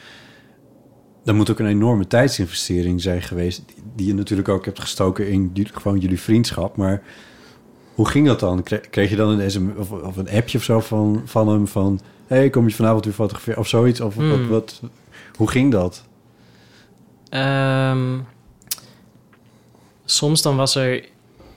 Dat 1.25 1.35
moet 1.35 1.51
ook 1.51 1.59
een 1.59 1.67
enorme 1.67 2.07
tijdsinvestering 2.07 3.01
zijn 3.03 3.23
geweest, 3.23 3.63
die, 3.67 3.85
die 3.97 4.07
je 4.07 4.15
natuurlijk 4.15 4.49
ook 4.49 4.65
hebt 4.65 4.81
gestoken 4.81 5.29
in 5.29 5.51
jullie- 5.55 5.73
gewoon 5.73 5.99
jullie 5.99 6.21
vriendschap. 6.21 6.77
Maar 6.77 7.03
hoe 7.95 8.09
ging 8.09 8.27
dat 8.27 8.41
dan? 8.41 8.63
Kre- 8.63 8.81
Kreeg 8.91 9.11
je 9.11 9.17
dan 9.17 9.29
een 9.41 9.51
SM 9.51 9.69
of, 9.77 9.91
of 9.91 10.17
een 10.17 10.31
appje 10.31 10.59
of 10.59 10.65
zo 10.65 10.81
van, 10.81 11.23
van 11.25 11.49
hem 11.49 11.67
van, 11.69 12.01
hey, 12.27 12.51
kom 12.51 12.69
je 12.69 12.75
vanavond 12.75 13.05
weer 13.05 13.15
fotograferen 13.15 13.59
of 13.61 13.69
zoiets? 13.69 14.01
Of 14.01 14.15
wat, 14.15 14.25
Hmm. 14.25 14.49
wat, 14.49 14.81
hoe 15.37 15.51
ging 15.51 15.73
dat? 15.73 16.05
Ehm, 17.29 18.19
soms 20.05 20.43
dan 20.43 20.57
was 20.57 20.75
er 20.75 21.05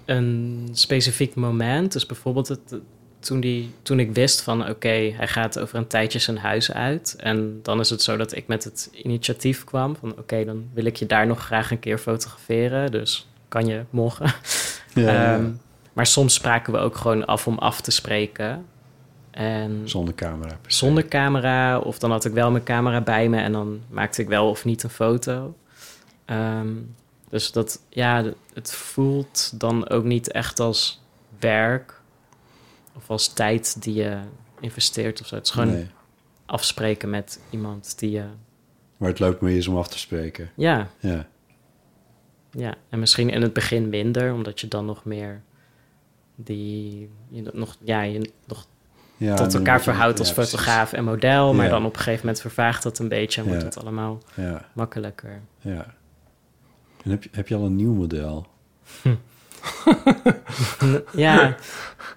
een 0.05 0.69
specifiek 0.71 1.35
moment. 1.35 1.91
Dus 1.91 2.05
bijvoorbeeld 2.05 2.47
het, 2.47 2.75
toen, 3.19 3.39
die, 3.39 3.69
toen 3.81 3.99
ik 3.99 4.13
wist 4.13 4.41
van... 4.41 4.69
oké, 4.69 4.87
hij 4.89 5.27
gaat 5.27 5.59
over 5.59 5.77
een 5.77 5.87
tijdje 5.87 6.19
zijn 6.19 6.37
huis 6.37 6.71
uit. 6.71 7.15
En 7.17 7.59
dan 7.63 7.79
is 7.79 7.89
het 7.89 8.01
zo 8.01 8.17
dat 8.17 8.35
ik 8.35 8.47
met 8.47 8.63
het 8.63 8.89
initiatief 9.03 9.63
kwam 9.63 9.95
van... 9.95 10.11
oké, 10.17 10.45
dan 10.45 10.65
wil 10.73 10.85
ik 10.85 10.95
je 10.95 11.05
daar 11.05 11.27
nog 11.27 11.45
graag 11.45 11.71
een 11.71 11.79
keer 11.79 11.97
fotograferen. 11.97 12.91
Dus 12.91 13.27
kan 13.47 13.65
je 13.65 13.81
morgen. 13.89 14.33
Ja, 14.93 15.33
Ehm, 15.35 15.49
maar 15.97 16.05
soms 16.07 16.33
spraken 16.33 16.73
we 16.73 16.79
ook 16.79 16.95
gewoon 16.95 17.25
af 17.25 17.47
om 17.47 17.57
af 17.57 17.81
te 17.81 17.91
spreken. 17.91 18.65
En 19.31 19.81
Zonder 19.89 20.13
camera. 20.15 20.57
zonder 20.67 21.07
camera. 21.07 21.79
Of 21.79 21.99
dan 21.99 22.11
had 22.11 22.25
ik 22.25 22.31
wel 22.33 22.51
mijn 22.51 22.63
camera 22.63 23.01
bij 23.01 23.29
me 23.29 23.37
en 23.41 23.51
dan 23.51 23.81
maakte 23.89 24.21
ik 24.21 24.27
wel 24.27 24.49
of 24.49 24.65
niet 24.65 24.83
een 24.83 24.89
foto. 24.89 25.55
Ehm, 26.25 26.67
dus 27.29 27.51
dat, 27.51 27.81
ja, 27.89 28.23
het 28.53 28.73
voelt 28.73 29.59
dan 29.59 29.89
ook 29.89 30.03
niet 30.03 30.31
echt 30.31 30.59
als 30.59 31.01
werk 31.39 32.01
of 32.95 33.09
als 33.09 33.27
tijd 33.33 33.81
die 33.83 33.93
je 33.93 34.17
investeert 34.59 35.21
of 35.21 35.27
zo. 35.27 35.35
Het 35.35 35.45
is 35.45 35.51
gewoon 35.51 35.71
Nee. 35.71 35.87
afspreken 36.45 37.09
met 37.09 37.39
iemand 37.49 37.99
die 37.99 38.11
je. 38.11 38.23
Maar 38.97 39.09
het 39.09 39.19
leuk 39.19 39.41
mee 39.41 39.57
is 39.57 39.67
om 39.67 39.77
af 39.77 39.87
te 39.87 39.99
spreken. 39.99 40.49
Ja, 40.55 40.87
Ja. 40.99 41.25
ja. 42.51 42.75
En 42.89 42.99
misschien 42.99 43.29
in 43.29 43.41
het 43.41 43.53
begin 43.53 43.89
minder, 43.89 44.33
omdat 44.33 44.59
je 44.59 44.67
dan 44.67 44.85
nog 44.85 45.05
meer 45.05 45.41
die. 46.43 47.09
Je 47.29 47.49
nog, 47.53 47.75
ja, 47.83 48.01
je 48.01 48.29
nog 48.47 48.65
ja 49.17 49.35
tot 49.35 49.53
elkaar 49.53 49.81
verhoudt 49.81 50.19
als 50.19 50.27
ja, 50.27 50.33
fotograaf 50.33 50.93
en 50.93 51.03
model. 51.03 51.53
Maar 51.53 51.65
Ja. 51.65 51.71
dan 51.71 51.85
op 51.85 51.93
een 51.93 51.99
gegeven 51.99 52.19
moment 52.25 52.41
vervaagt 52.41 52.83
dat 52.83 52.99
een 52.99 53.07
beetje 53.07 53.41
en 53.41 53.47
wordt 53.47 53.63
het 53.63 53.77
allemaal 53.77 54.21
makkelijker. 54.73 55.41
ja. 55.61 55.95
En 57.03 57.11
heb 57.13 57.23
je, 57.23 57.29
heb 57.31 57.47
je 57.47 57.55
al 57.55 57.65
een 57.65 57.75
nieuw 57.75 57.93
model? 57.93 58.47
N- 59.03 59.17
Ja, 61.15 61.55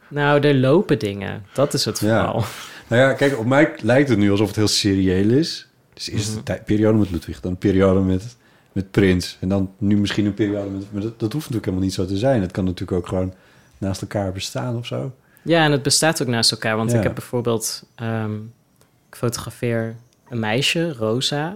nou, 0.09 0.41
er 0.41 0.55
lopen 0.55 0.99
dingen. 0.99 1.45
Dat 1.53 1.75
is 1.75 1.85
het 1.85 1.99
vooral. 1.99 2.45
Nou 2.89 3.03
ja, 3.03 3.13
kijk, 3.13 3.39
op 3.39 3.47
mij 3.47 3.73
lijkt 3.83 4.09
het 4.09 4.19
nu 4.19 4.31
alsof 4.31 4.47
het 4.47 4.57
heel 4.57 4.69
serieel 4.69 5.31
is. 5.31 5.69
Dus 5.95 6.11
eerst 6.11 6.37
een 6.37 6.43
tij- 6.43 6.63
periode 6.63 6.99
met 6.99 7.11
Ludwig, 7.11 7.41
dan 7.41 7.51
een 7.51 7.59
periode 7.59 8.01
met, 8.01 8.37
met 8.73 8.91
Prins. 8.91 9.37
En 9.41 9.49
dan 9.49 9.71
nu 9.79 9.97
misschien 9.97 10.27
een 10.27 10.35
periode 10.35 10.71
met... 10.71 10.93
Maar 10.93 11.03
dat, 11.03 11.19
dat 11.21 11.33
hoeft 11.33 11.51
natuurlijk 11.51 11.65
helemaal 11.65 11.85
niet 11.87 11.95
zo 11.95 12.05
te 12.07 12.17
zijn. 12.17 12.41
Het 12.41 12.51
kan 12.51 12.65
natuurlijk 12.65 12.99
ook 12.99 13.07
gewoon 13.09 13.35
naast 13.81 14.01
elkaar 14.03 14.33
bestaan 14.33 14.77
of 14.77 14.87
zo. 14.87 15.13
Ja, 15.43 15.65
en 15.65 15.73
het 15.73 15.83
bestaat 15.83 16.23
ook 16.23 16.29
naast 16.29 16.51
elkaar. 16.51 16.77
Want 16.77 16.91
Ja. 16.91 16.97
ik 16.97 17.03
heb 17.03 17.15
bijvoorbeeld... 17.15 17.85
ehm, 17.95 18.35
ik 19.09 19.17
fotografeer 19.17 19.97
een 20.29 20.39
meisje, 20.41 20.93
Rosa, 20.93 21.55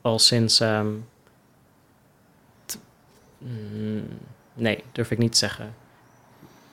al 0.00 0.18
sinds... 0.18 0.60
ehm, 0.60 0.86
mm, 3.38 4.02
nee, 4.54 4.84
durf 4.92 5.10
ik 5.10 5.18
niet 5.18 5.32
te 5.32 5.38
zeggen. 5.38 5.74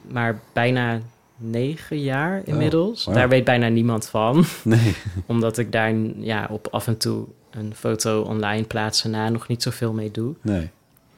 Maar 0.01 0.39
bijna 0.53 0.99
negen 1.37 1.99
jaar 1.99 2.41
inmiddels. 2.45 3.05
wow. 3.05 3.15
Daar 3.15 3.29
weet 3.29 3.43
bijna 3.43 3.67
niemand 3.67 4.07
van. 4.09 4.45
Nee. 4.63 4.95
omdat 5.25 5.57
ik 5.57 5.71
daar 5.71 5.93
ja, 6.17 6.47
op 6.49 6.67
af 6.71 6.87
en 6.87 6.97
toe 6.97 7.25
een 7.51 7.75
foto 7.75 8.21
online 8.21 8.63
plaatsen 8.63 9.11
na 9.11 9.29
nog 9.29 9.47
niet 9.47 9.63
zoveel 9.63 9.93
mee 9.93 10.11
doe. 10.11 10.35
Nee. 10.41 10.69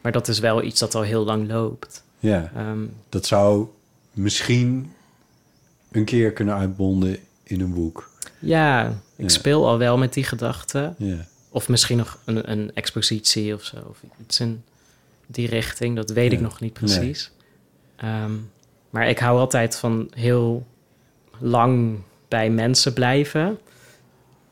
Maar 0.01 0.11
dat 0.11 0.27
is 0.27 0.39
wel 0.39 0.63
iets 0.63 0.79
dat 0.79 0.95
al 0.95 1.01
heel 1.01 1.25
lang 1.25 1.47
loopt. 1.47 2.03
Ja, 2.25 2.51
Ehm, 2.55 2.79
dat 3.09 3.25
zou 3.25 3.67
misschien 4.13 4.91
een 5.91 6.05
keer 6.05 6.31
kunnen 6.33 6.55
uitbonden 6.55 7.17
in 7.43 7.61
een 7.61 7.73
boek. 7.73 8.09
ja, 8.39 8.87
ik 9.15 9.23
Ja. 9.23 9.27
speel 9.29 9.67
al 9.67 9.77
wel 9.77 9.97
met 9.97 10.13
die 10.13 10.23
gedachten. 10.23 10.95
Ja. 10.97 11.25
Of 11.49 11.69
misschien 11.69 11.97
nog 11.97 12.17
een, 12.25 12.51
een 12.51 12.71
expositie 12.73 13.53
of 13.53 13.63
zo. 13.63 13.75
Of 13.89 13.97
iets 14.21 14.39
in 14.39 14.63
die 15.27 15.47
richting. 15.47 15.95
Dat 15.95 16.09
weet 16.09 16.31
ik 16.31 16.39
nog 16.41 16.59
niet 16.59 16.73
precies. 16.73 17.31
Ehm, 17.95 18.31
maar 18.89 19.07
ik 19.09 19.19
hou 19.19 19.39
altijd 19.39 19.75
van 19.75 20.11
heel 20.15 20.65
lang 21.39 21.97
bij 22.27 22.49
mensen 22.49 22.93
blijven. 22.93 23.57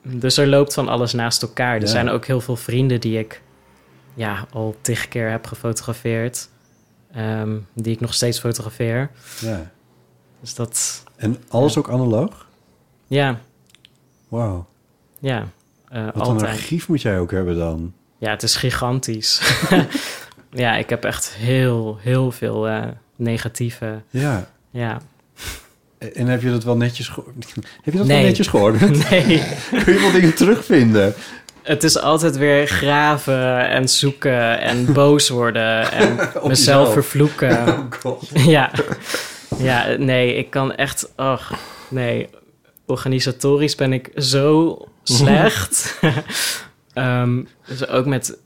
Dus 0.02 0.38
er 0.38 0.48
loopt 0.48 0.74
van 0.74 0.88
alles 0.88 1.14
naast 1.14 1.42
elkaar. 1.42 1.82
Er 1.82 1.88
zijn 1.88 2.10
ook 2.10 2.26
heel 2.26 2.42
veel 2.42 2.56
vrienden 2.56 3.02
die 3.02 3.20
ik 3.20 3.42
ja, 4.14 4.48
al 4.52 4.76
tig 4.82 5.08
keer 5.08 5.30
heb 5.30 5.46
gefotografeerd. 5.48 6.50
Ehm, 7.14 7.58
die 7.74 7.94
ik 7.94 8.00
nog 8.00 8.14
steeds 8.14 8.40
fotografeer. 8.40 9.10
ja. 9.40 9.72
Dus 10.42 10.56
dat, 10.56 11.04
En 11.16 11.38
alles 11.50 11.78
ook 11.78 11.90
analoog? 11.90 12.48
ja, 13.08 13.40
Wauw. 14.28 14.66
ja. 15.20 15.48
eh, 15.90 16.06
Wat 16.06 16.16
een 16.16 16.22
altijd. 16.22 16.52
archief 16.52 16.88
moet 16.88 17.02
jij 17.02 17.20
ook 17.20 17.32
hebben 17.32 17.58
dan. 17.58 17.94
Ja, 18.18 18.30
het 18.30 18.44
is 18.44 18.56
gigantisch. 18.56 19.42
ja, 20.52 20.76
ik 20.76 20.90
heb 20.90 21.04
echt 21.06 21.30
heel, 21.34 21.98
heel 22.02 22.32
veel 22.32 22.68
eh, 22.68 22.88
negatieve. 23.16 24.02
Ja. 24.10 24.50
Ja. 24.72 25.02
En 26.14 26.28
heb 26.28 26.42
je 26.42 26.50
dat 26.50 26.64
wel 26.64 26.78
netjes 26.78 27.08
gehoord? 27.08 27.54
Heb 27.84 27.94
je 27.94 27.98
dat 28.00 28.08
Nee. 28.08 28.18
wel 28.18 28.26
netjes 28.28 28.48
gehoord? 28.48 28.80
Nee, 29.10 29.44
Kun 29.84 29.94
je 29.94 30.00
wel 30.00 30.12
dingen 30.12 30.36
terugvinden? 30.36 31.14
Het 31.64 31.84
is 31.84 32.00
altijd 32.00 32.38
weer 32.38 32.68
graven 32.68 33.70
en 33.70 33.90
zoeken 33.90 34.60
en 34.60 34.86
boos 34.94 35.30
worden 35.30 35.92
en 35.92 36.20
mezelf 36.44 36.94
vervloeken. 36.94 37.52
Oh 37.68 37.80
god. 38.02 38.30
ja. 38.56 38.72
ja, 39.58 39.96
nee, 39.98 40.36
ik 40.36 40.50
kan 40.50 40.76
echt. 40.76 41.12
Och, 41.18 41.52
nee. 41.90 42.30
Organisatorisch 42.86 43.76
ben 43.76 43.94
ik 43.94 44.12
zo 44.16 44.78
slecht. 45.04 46.00
Ehm, 46.94 47.42
dus 47.68 47.88
ook 47.88 48.06
met 48.06 48.38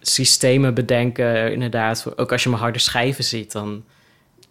systemen 0.00 0.74
bedenken, 0.74 1.52
inderdaad. 1.52 2.06
Ook 2.16 2.32
als 2.32 2.42
je 2.42 2.48
mijn 2.48 2.62
harde 2.62 2.78
schijven 2.78 3.24
ziet, 3.24 3.52
dan 3.52 3.84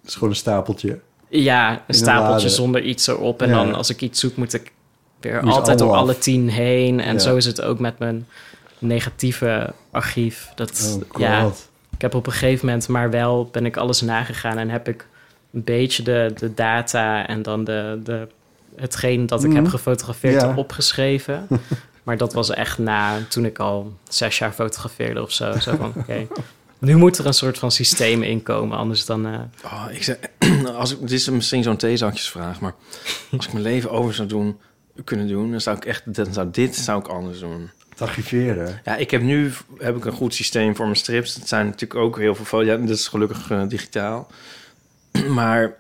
Het 0.02 0.08
is 0.10 0.14
gewoon 0.14 0.30
een 0.30 0.36
stapeltje. 0.36 1.00
Ja, 1.30 1.84
een 1.88 1.94
stapeltje 1.94 2.50
zonder 2.50 2.82
iets 2.84 3.08
erop. 3.08 3.42
En 3.42 3.50
Ja. 3.50 3.56
dan 3.56 3.74
als 3.74 3.90
ik 3.90 4.02
iets 4.02 4.20
zoek, 4.20 4.36
moet 4.36 4.54
ik 4.54 4.72
weer 5.20 5.40
altijd 5.42 5.80
door 5.80 5.94
alle 5.94 6.18
tien 6.18 6.50
heen. 6.50 7.00
En 7.00 7.14
Ja. 7.14 7.20
zo 7.20 7.36
is 7.36 7.46
het 7.46 7.62
ook 7.62 7.80
met 7.80 8.00
mijn 8.00 8.28
negatieve 8.80 9.74
archief. 9.92 10.52
Dat, 10.56 11.00
Oh 11.12 11.20
ja, 11.22 11.46
ik 11.96 12.02
heb 12.02 12.16
op 12.16 12.26
een 12.26 12.32
gegeven 12.32 12.66
moment 12.66 12.88
maar 12.88 13.10
wel 13.10 13.50
ben 13.52 13.66
ik 13.66 13.78
alles 13.78 14.02
nagegaan 14.02 14.58
en 14.58 14.70
heb 14.70 14.88
ik 14.88 15.08
een 15.54 15.64
beetje 15.64 16.04
de, 16.04 16.34
de 16.38 16.54
data 16.54 17.28
en 17.28 17.42
dan 17.42 17.64
de, 17.64 18.00
de, 18.04 18.28
hetgeen 18.76 19.26
dat 19.26 19.44
ik 19.44 19.50
Mhm. 19.50 19.58
heb 19.58 19.68
gefotografeerd 19.68 20.42
Ja. 20.42 20.54
opgeschreven. 20.56 21.48
maar 22.04 22.18
dat 22.18 22.34
was 22.34 22.50
echt 22.50 22.78
na 22.78 23.18
toen 23.30 23.46
ik 23.46 23.60
al 23.60 23.94
zes 24.10 24.38
jaar 24.38 24.52
fotografeerde 24.52 25.22
of 25.22 25.32
zo. 25.32 25.60
Zo 25.60 25.76
van, 25.76 25.94
oké, 25.98 26.28
nu 26.80 26.96
moet 26.96 27.18
er 27.18 27.26
een 27.26 27.34
soort 27.34 27.58
van 27.60 27.72
systeem 27.72 28.24
inkomen, 28.24 28.78
anders 28.78 29.06
dan... 29.06 29.26
eh, 29.28 29.40
Oh, 29.66 29.86
ik 29.92 30.04
zeg, 30.04 30.18
als 30.78 30.92
ik, 30.92 31.00
dit 31.00 31.12
is 31.12 31.30
misschien 31.30 31.64
zo'n 31.64 31.78
theezakjesvraag, 31.78 32.60
maar 32.60 32.74
als 33.38 33.46
ik 33.46 33.52
mijn 33.54 33.64
leven 33.66 33.92
over 33.92 34.14
zou 34.14 34.28
doen, 34.28 34.58
kunnen 35.04 35.28
doen, 35.28 35.52
dan 35.52 35.62
zou 35.62 35.78
ik 35.78 35.86
echt, 35.86 36.14
dan 36.16 36.34
zou 36.34 36.48
dit 36.52 36.76
zou 36.76 37.00
ik 37.00 37.08
anders 37.08 37.40
doen. 37.40 37.70
Het 37.90 38.02
archiveren. 38.02 38.82
Ja, 38.86 38.96
ik 38.96 39.12
heb 39.12 39.22
nu 39.22 39.52
heb 39.78 39.96
ik 39.98 40.06
een 40.06 40.12
goed 40.12 40.34
systeem 40.34 40.76
voor 40.76 40.86
mijn 40.86 40.98
strips. 40.98 41.36
Het 41.36 41.48
zijn 41.48 41.66
natuurlijk 41.66 42.00
ook 42.00 42.18
heel 42.18 42.36
veel 42.36 42.46
foto's. 42.46 42.68
Ja, 42.68 42.76
dat 42.78 42.90
is 42.90 43.08
gelukkig 43.08 43.52
eh, 43.52 43.62
digitaal. 43.68 44.28
maar 45.36 45.74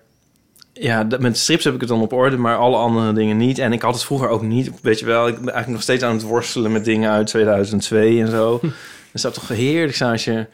ja, 0.73 1.03
dat- 1.03 1.19
met 1.19 1.37
strips 1.37 1.63
heb 1.63 1.73
ik 1.73 1.79
het 1.79 1.89
dan 1.89 2.01
op 2.01 2.13
orde, 2.13 2.37
maar 2.37 2.57
alle 2.57 2.77
andere 2.77 3.13
dingen 3.13 3.37
niet. 3.37 3.59
En 3.59 3.73
ik 3.73 3.81
had 3.81 3.93
het 3.93 4.03
vroeger 4.03 4.29
ook 4.29 4.41
niet. 4.41 4.71
Weet 4.81 4.99
je 4.99 5.05
wel, 5.05 5.27
ik 5.27 5.33
ben 5.33 5.43
eigenlijk 5.43 5.67
nog 5.73 5.81
steeds 5.81 6.03
aan 6.03 6.13
het 6.13 6.21
worstelen 6.21 6.71
met 6.71 6.85
dingen 6.85 7.11
uit 7.11 7.27
2002 7.27 8.21
en 8.21 8.29
zo. 8.31 8.59
Het 9.11 9.21
zou 9.21 9.33
toch 9.33 9.47
heerlijk 9.47 9.95
zijn 9.95 10.11
als 10.11 10.23
je 10.23 10.45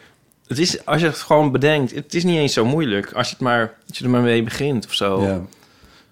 Het 0.47 0.59
is, 0.59 0.85
als 0.85 1.01
je 1.01 1.07
het 1.07 1.17
gewoon 1.17 1.51
bedenkt, 1.51 1.95
het 1.95 2.13
is 2.13 2.23
niet 2.23 2.37
eens 2.37 2.53
zo 2.53 2.65
moeilijk. 2.65 3.11
Als 3.13 3.27
je, 3.27 3.33
het 3.33 3.43
maar, 3.43 3.73
als 3.89 3.97
je 3.97 4.03
er 4.03 4.09
maar 4.09 4.21
mee 4.21 4.43
begint 4.43 4.85
of 4.85 4.93
zo. 4.93 5.21
Ja. 5.21 5.27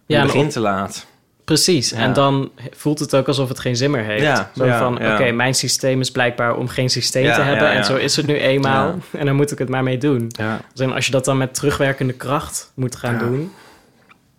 Je 0.06 0.16
Ja, 0.16 0.24
begint 0.24 0.52
te 0.52 0.60
laat. 0.60 1.06
Precies. 1.54 1.90
Ja. 1.90 1.98
En 1.98 2.14
dan 2.14 2.52
voelt 2.72 3.00
het 3.00 3.16
ook 3.16 3.28
alsof 3.28 3.50
het 3.50 3.60
geen 3.60 3.76
zin 3.76 3.92
meer 3.92 4.04
heeft. 4.04 4.22
Ja, 4.24 4.52
zo 4.56 4.66
ja, 4.66 4.80
van, 4.80 4.98
ja. 5.02 5.14
oké, 5.14 5.32
mijn 5.32 5.56
systeem 5.56 6.00
is 6.00 6.12
blijkbaar 6.12 6.56
om 6.56 6.68
geen 6.68 6.90
systeem 6.90 7.24
Ja, 7.24 7.36
te 7.36 7.42
hebben. 7.42 7.64
ja, 7.66 7.72
ja. 7.72 7.78
En 7.78 7.86
zo 7.86 7.96
is 7.96 8.16
het 8.16 8.26
nu 8.26 8.36
eenmaal. 8.38 8.96
En 9.12 9.26
dan 9.26 9.36
moet 9.36 9.52
ik 9.52 9.58
het 9.58 9.70
maar 9.70 9.84
mee 9.84 9.98
doen. 9.98 10.28
Ja. 10.38 10.62
Dus 10.74 10.86
en 10.86 10.94
als 10.94 11.06
je 11.06 11.12
dat 11.12 11.26
dan 11.26 11.38
met 11.38 11.54
terugwerkende 11.54 12.14
kracht 12.14 12.72
moet 12.76 12.96
gaan 12.96 13.14
Ja. 13.14 13.20
doen. 13.20 13.52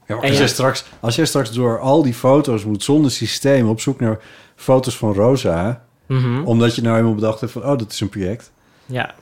Ja, 0.06 0.14
als, 0.14 0.30
ja. 0.30 0.36
jij 0.36 0.48
straks, 0.48 0.84
als 1.00 1.16
jij 1.16 1.24
straks 1.26 1.50
door 1.52 1.80
al 1.80 2.02
die 2.02 2.14
foto's 2.14 2.64
moet 2.64 2.82
zonder 2.82 3.10
systeem 3.10 3.68
op 3.68 3.80
zoek 3.80 4.00
naar 4.00 4.18
foto's 4.56 4.96
van 4.96 5.14
Rosa, 5.14 5.84
Mhm. 6.06 6.42
omdat 6.44 6.74
je 6.76 6.82
nou 6.82 6.98
eenmaal 6.98 7.14
bedacht 7.14 7.40
hebt 7.40 7.52
van, 7.52 7.62
oh, 7.62 7.78
dat 7.78 7.92
is 7.92 8.00
een 8.00 8.08
project, 8.08 8.50
Ja. 8.86 9.14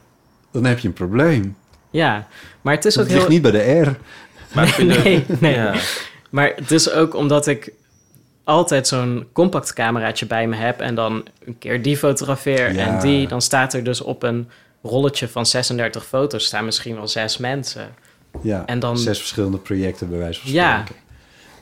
dan 0.53 0.64
heb 0.64 0.78
je 0.78 0.88
een 0.88 0.95
probleem. 0.95 1.57
ja, 1.91 2.26
maar 2.61 2.74
het 2.74 2.84
is 2.84 2.99
ook 2.99 3.03
Het 3.05 3.12
ligt 3.12 3.22
heel... 3.26 3.32
niet 3.32 3.43
bij 3.43 3.51
de 3.51 3.80
R. 3.80 3.97
Maar 4.55 4.76
nee, 5.05 5.24
nee. 5.41 5.55
Ja. 5.55 5.74
Maar 6.30 6.53
het 6.57 6.70
is 6.70 6.91
ook 6.93 7.14
omdat 7.14 7.47
ik 7.47 7.72
altijd 8.51 8.86
zo'n 8.86 9.26
compact 9.32 9.72
cameraatje 9.72 10.26
bij 10.26 10.46
me 10.46 10.57
heb... 10.57 10.80
en 10.80 10.94
dan 10.94 11.24
een 11.44 11.59
keer 11.59 11.82
die 11.82 11.96
fotografeer 11.96 12.72
Ja. 12.74 12.86
en 12.86 13.01
die... 13.01 13.28
dan 13.28 13.42
staat 13.42 13.74
er 13.74 13.84
dus 13.84 14.01
op 14.01 14.22
een 14.22 14.48
rolletje 14.82 15.28
van 15.28 15.46
36 15.46 16.07
foto's... 16.07 16.44
staan 16.44 16.64
misschien 16.64 16.94
wel 16.94 17.09
zes 17.09 17.36
mensen. 17.38 17.88
Ja, 18.42 18.62
En 18.66 18.78
dan- 18.78 18.98
zes 18.98 19.18
verschillende 19.18 19.59
projecten 19.59 20.09
bij 20.09 20.18
wijze 20.18 20.40
van 20.40 20.51
Ja. 20.53 20.80
spreken. 20.84 21.03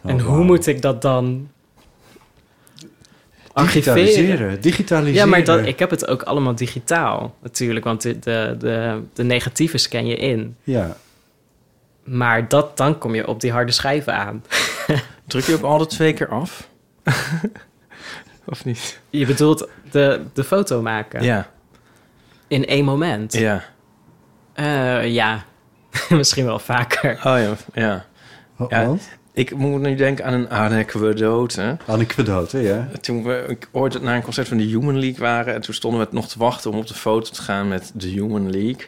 Oh, 0.03 0.11
en 0.11 0.21
hoe 0.21 0.33
wauw. 0.35 0.43
moet 0.45 0.67
ik 0.67 0.83
dat 0.83 1.03
dan 1.03 1.49
archiveren? 3.53 3.95
Digitaliseren. 4.05 4.61
Digitaliseren. 4.61 5.25
Ja, 5.25 5.27
maar 5.27 5.45
dat, 5.45 5.67
ik 5.67 5.79
heb 5.79 5.91
het 5.91 6.09
ook 6.09 6.23
allemaal 6.23 6.55
digitaal 6.55 7.35
natuurlijk... 7.43 7.85
want 7.85 8.03
de, 8.03 8.19
de, 8.19 8.55
de, 8.59 9.03
de 9.15 9.23
negatieve 9.23 9.79
scan 9.79 10.07
je 10.07 10.17
in. 10.17 10.57
Ja, 10.65 10.97
Maar 12.05 12.49
dat, 12.49 12.77
dan 12.77 12.99
kom 12.99 13.15
je 13.15 13.27
op 13.27 13.41
die 13.41 13.53
harde 13.53 13.73
schijven 13.73 14.15
aan. 14.15 14.45
Druk 15.27 15.45
je 15.45 15.55
ook 15.55 15.63
altijd 15.63 15.91
twee 15.91 16.13
keer 16.13 16.29
af? 16.29 16.69
of 18.47 18.65
niet? 18.65 19.01
Je 19.11 19.27
bedoelt 19.27 19.69
de, 19.91 20.21
de 20.33 20.45
foto 20.45 20.83
maken 20.83 21.23
Ja. 21.23 21.51
in 22.49 22.67
één 22.67 22.85
moment? 22.85 23.33
Ja. 23.33 23.65
Eh, 24.53 25.13
ja, 25.13 25.45
misschien 26.09 26.45
wel 26.45 26.59
vaker. 26.59 27.11
Oh 27.25 27.39
ja. 27.75 28.05
Ja. 28.69 28.97
Ik 29.33 29.55
moet 29.55 29.81
nu 29.81 29.95
denken 29.95 30.25
aan 30.25 30.33
een 30.33 30.51
anekdote. 30.51 31.77
Anekdote, 31.87 32.59
ja. 32.59 32.89
Toen 33.01 33.25
we 33.25 33.45
ik 33.49 33.69
ooit 33.73 34.03
naar 34.03 34.17
een 34.17 34.23
concert 34.23 34.49
van 34.49 34.57
de 34.57 34.65
Human 34.65 34.99
League 34.99 35.19
waren... 35.19 35.55
en 35.55 35.61
toen 35.61 35.75
stonden 35.75 36.01
we 36.01 36.07
nog 36.11 36.29
te 36.29 36.39
wachten 36.39 36.71
om 36.71 36.79
op 36.79 36.87
de 36.87 36.95
foto 36.95 37.31
te 37.31 37.43
gaan 37.43 37.69
met 37.69 37.91
de 37.95 38.09
Human 38.09 38.51
League. 38.51 38.87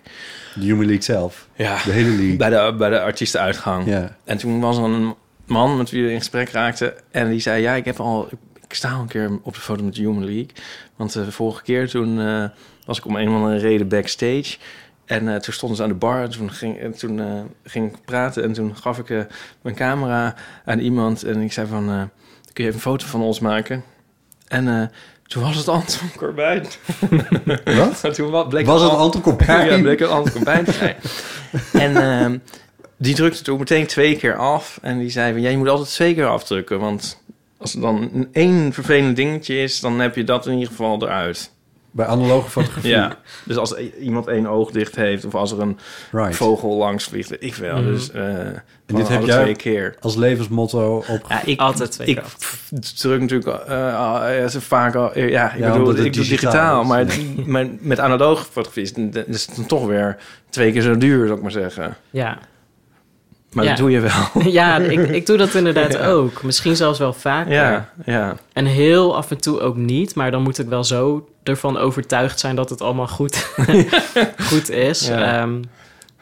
De 0.55 0.61
Human 0.65 0.85
League 0.87 1.03
zelf. 1.03 1.49
Ja, 1.55 1.77
De 1.85 1.91
hele 1.93 2.09
league. 2.09 2.37
bij 2.37 2.51
de, 2.51 2.75
bij 2.79 2.91
de 2.91 3.01
artiestenuitgang. 3.01 3.87
Ja. 3.87 4.17
En 4.25 4.37
toen 4.39 4.61
was 4.61 4.77
er 4.79 4.85
een 4.85 5.15
man 5.51 5.77
met 5.77 5.91
wie 5.91 6.05
we 6.05 6.13
in 6.13 6.19
gesprek 6.19 6.49
raakten... 6.49 6.93
en 7.11 7.31
die 7.31 7.41
zei, 7.41 7.63
ja, 7.63 7.75
ik 7.75 7.85
heb 7.85 8.01
al... 8.01 8.29
Ik 8.67 8.75
sta 8.77 8.93
al 8.93 9.01
een 9.01 9.09
keer 9.09 9.39
op 9.43 9.55
de 9.55 9.61
foto 9.61 9.85
met 9.85 9.95
de 9.95 10.01
Human 10.01 10.25
League. 10.25 10.51
Want 10.97 11.17
eh, 11.17 11.25
de 11.25 11.33
vorige 11.33 11.63
keer 11.63 11.89
toen 11.89 12.21
eh, 12.21 12.45
was 12.85 12.99
ik 12.99 13.05
om 13.05 13.17
een 13.17 13.29
of 13.29 13.35
andere 13.35 13.59
reden 13.59 13.89
backstage... 13.89 14.57
En 15.05 15.29
eh, 15.29 15.37
toen 15.37 15.55
stonden 15.55 15.77
ze 15.77 15.83
aan 15.83 15.89
de 15.89 15.95
bar 15.95 16.23
en 16.23 16.31
toen 16.31 16.51
ging, 16.51 16.79
en 16.79 16.99
toen, 16.99 17.21
ging 17.65 17.93
ik 17.93 18.05
praten... 18.05 18.43
en 18.43 18.53
toen 18.53 18.77
gaf 18.77 18.99
ik 18.99 19.27
mijn 19.63 19.77
camera 19.77 20.35
aan 20.65 20.79
iemand... 20.79 21.23
en 21.25 21.41
ik 21.41 21.53
zei 21.53 21.67
van, 21.67 22.11
kun 22.53 22.65
je 22.65 22.71
even 22.71 22.75
een 22.75 22.81
foto 22.81 23.07
van 23.07 23.21
ons 23.21 23.41
maken? 23.41 23.85
En 24.49 24.91
toen 25.27 25.43
was 25.43 25.57
het 25.57 25.69
Anton 25.69 26.11
Corbijn. 26.17 26.67
Wat? 27.65 28.15
toen 28.15 28.49
bleek 28.49 28.67
Was 28.67 28.83
het 28.83 28.91
An- 28.91 28.99
Anton 28.99 29.21
Corbijn? 29.21 29.71
ja, 29.71 29.81
bleek 29.81 29.99
het 29.99 30.09
Anton 30.09 30.33
Corbijn 30.33 30.65
te 30.65 30.73
zijn. 30.73 30.97
en 31.85 31.97
ehm, 31.97 32.39
die 33.03 33.15
drukte 33.15 33.43
toen 33.43 33.59
meteen 33.59 33.87
twee 33.87 34.17
keer 34.17 34.37
af. 34.37 34.79
En 34.83 34.99
die 34.99 35.11
zei 35.11 35.33
van, 35.33 35.41
ja, 35.41 35.49
je 35.51 35.57
moet 35.57 35.69
altijd 35.69 35.89
twee 35.89 36.15
keer 36.15 36.27
afdrukken. 36.29 36.81
Want 36.81 37.23
als 37.59 37.75
er 37.75 37.81
dan 37.81 38.11
een 38.15 38.29
één 38.33 38.73
vervelend 38.73 39.17
dingetje 39.17 39.57
is... 39.63 39.81
dan 39.81 40.01
heb 40.01 40.15
je 40.17 40.25
dat 40.25 40.47
in 40.47 40.53
ieder 40.53 40.69
geval 40.69 41.03
eruit. 41.03 41.51
Bij 41.93 42.07
analoge 42.07 42.51
fotografie. 42.51 42.91
Ja. 42.91 43.17
Dus 43.45 43.57
als 43.57 43.79
i- 43.79 43.93
iemand 44.01 44.27
één 44.27 44.47
oog 44.47 44.71
dicht 44.71 44.97
heeft... 44.97 45.25
of 45.25 45.35
als 45.35 45.53
er 45.53 45.61
een 45.61 45.79
Right. 46.13 46.37
vogel 46.37 46.77
langs 46.77 47.05
vliegt, 47.05 47.43
ik 47.43 47.55
wel. 47.55 47.77
Mhm. 47.77 47.85
Dus 47.93 48.11
eh 48.11 48.25
dit 48.87 48.97
dit 48.97 49.09
heb 49.09 49.23
jij- 49.25 49.43
twee 49.43 49.57
keer. 49.57 49.97
Als 50.01 50.17
levensmotto 50.17 51.05
op... 51.09 51.25
Ja, 51.29 51.43
ik, 51.45 51.61
Altijd 51.61 51.91
twee 51.93 52.07
ik 52.09 52.15
keer 52.15 52.25
f- 52.25 52.71
druk 52.97 53.21
natuurlijk 53.21 53.65
ze 54.51 54.61
vaak 54.61 54.95
al... 54.95 55.19
Ja, 55.19 55.53
ik 55.53 55.59
Ja, 55.61 55.73
bedoel, 55.73 55.91
ik 55.91 55.97
doe 55.97 56.11
digitaal 56.11 56.23
digitaal. 56.23 56.83
is. 56.83 56.89
Maar, 56.89 56.99
het- 56.99 57.47
maar 57.47 57.67
met 57.81 57.99
analoge 57.99 58.45
fotografie 58.45 58.83
is 58.83 58.93
het, 58.97 59.29
is 59.29 59.47
het 59.47 59.57
dan 59.57 59.67
toch 59.67 59.87
weer 59.87 60.17
twee 60.51 60.73
keer 60.73 60.83
zo 60.83 60.97
duur, 60.97 61.25
zou 61.27 61.37
ik 61.37 61.43
maar 61.43 61.53
zeggen. 61.53 61.97
Ja, 62.11 62.39
Maar 63.53 63.65
Ja. 63.65 63.71
dat 63.71 63.79
doe 63.79 63.91
je 63.91 64.01
wel. 64.01 64.43
ja 64.61 64.77
ik, 64.79 65.09
ik 65.09 65.27
doe 65.27 65.37
dat 65.37 65.55
inderdaad 65.55 65.93
Ja. 65.99 66.07
ook. 66.09 66.43
Misschien 66.43 66.77
zelfs 66.77 66.99
wel 66.99 67.13
vaker. 67.13 67.53
Ja, 67.53 67.93
ja. 68.05 68.37
En 68.53 68.65
heel 68.67 69.17
af 69.17 69.31
en 69.31 69.41
toe 69.41 69.61
ook 69.61 69.77
niet. 69.77 70.15
Maar 70.15 70.31
dan 70.31 70.43
moet 70.43 70.59
ik 70.59 70.69
wel 70.69 70.85
zo 70.85 71.29
ervan 71.43 71.77
overtuigd 71.77 72.41
zijn 72.41 72.57
dat 72.57 72.71
het 72.71 72.81
allemaal 72.81 73.09
goed, 73.09 73.37
goed 74.51 74.71
is. 74.71 75.09
Ehm, 75.09 75.63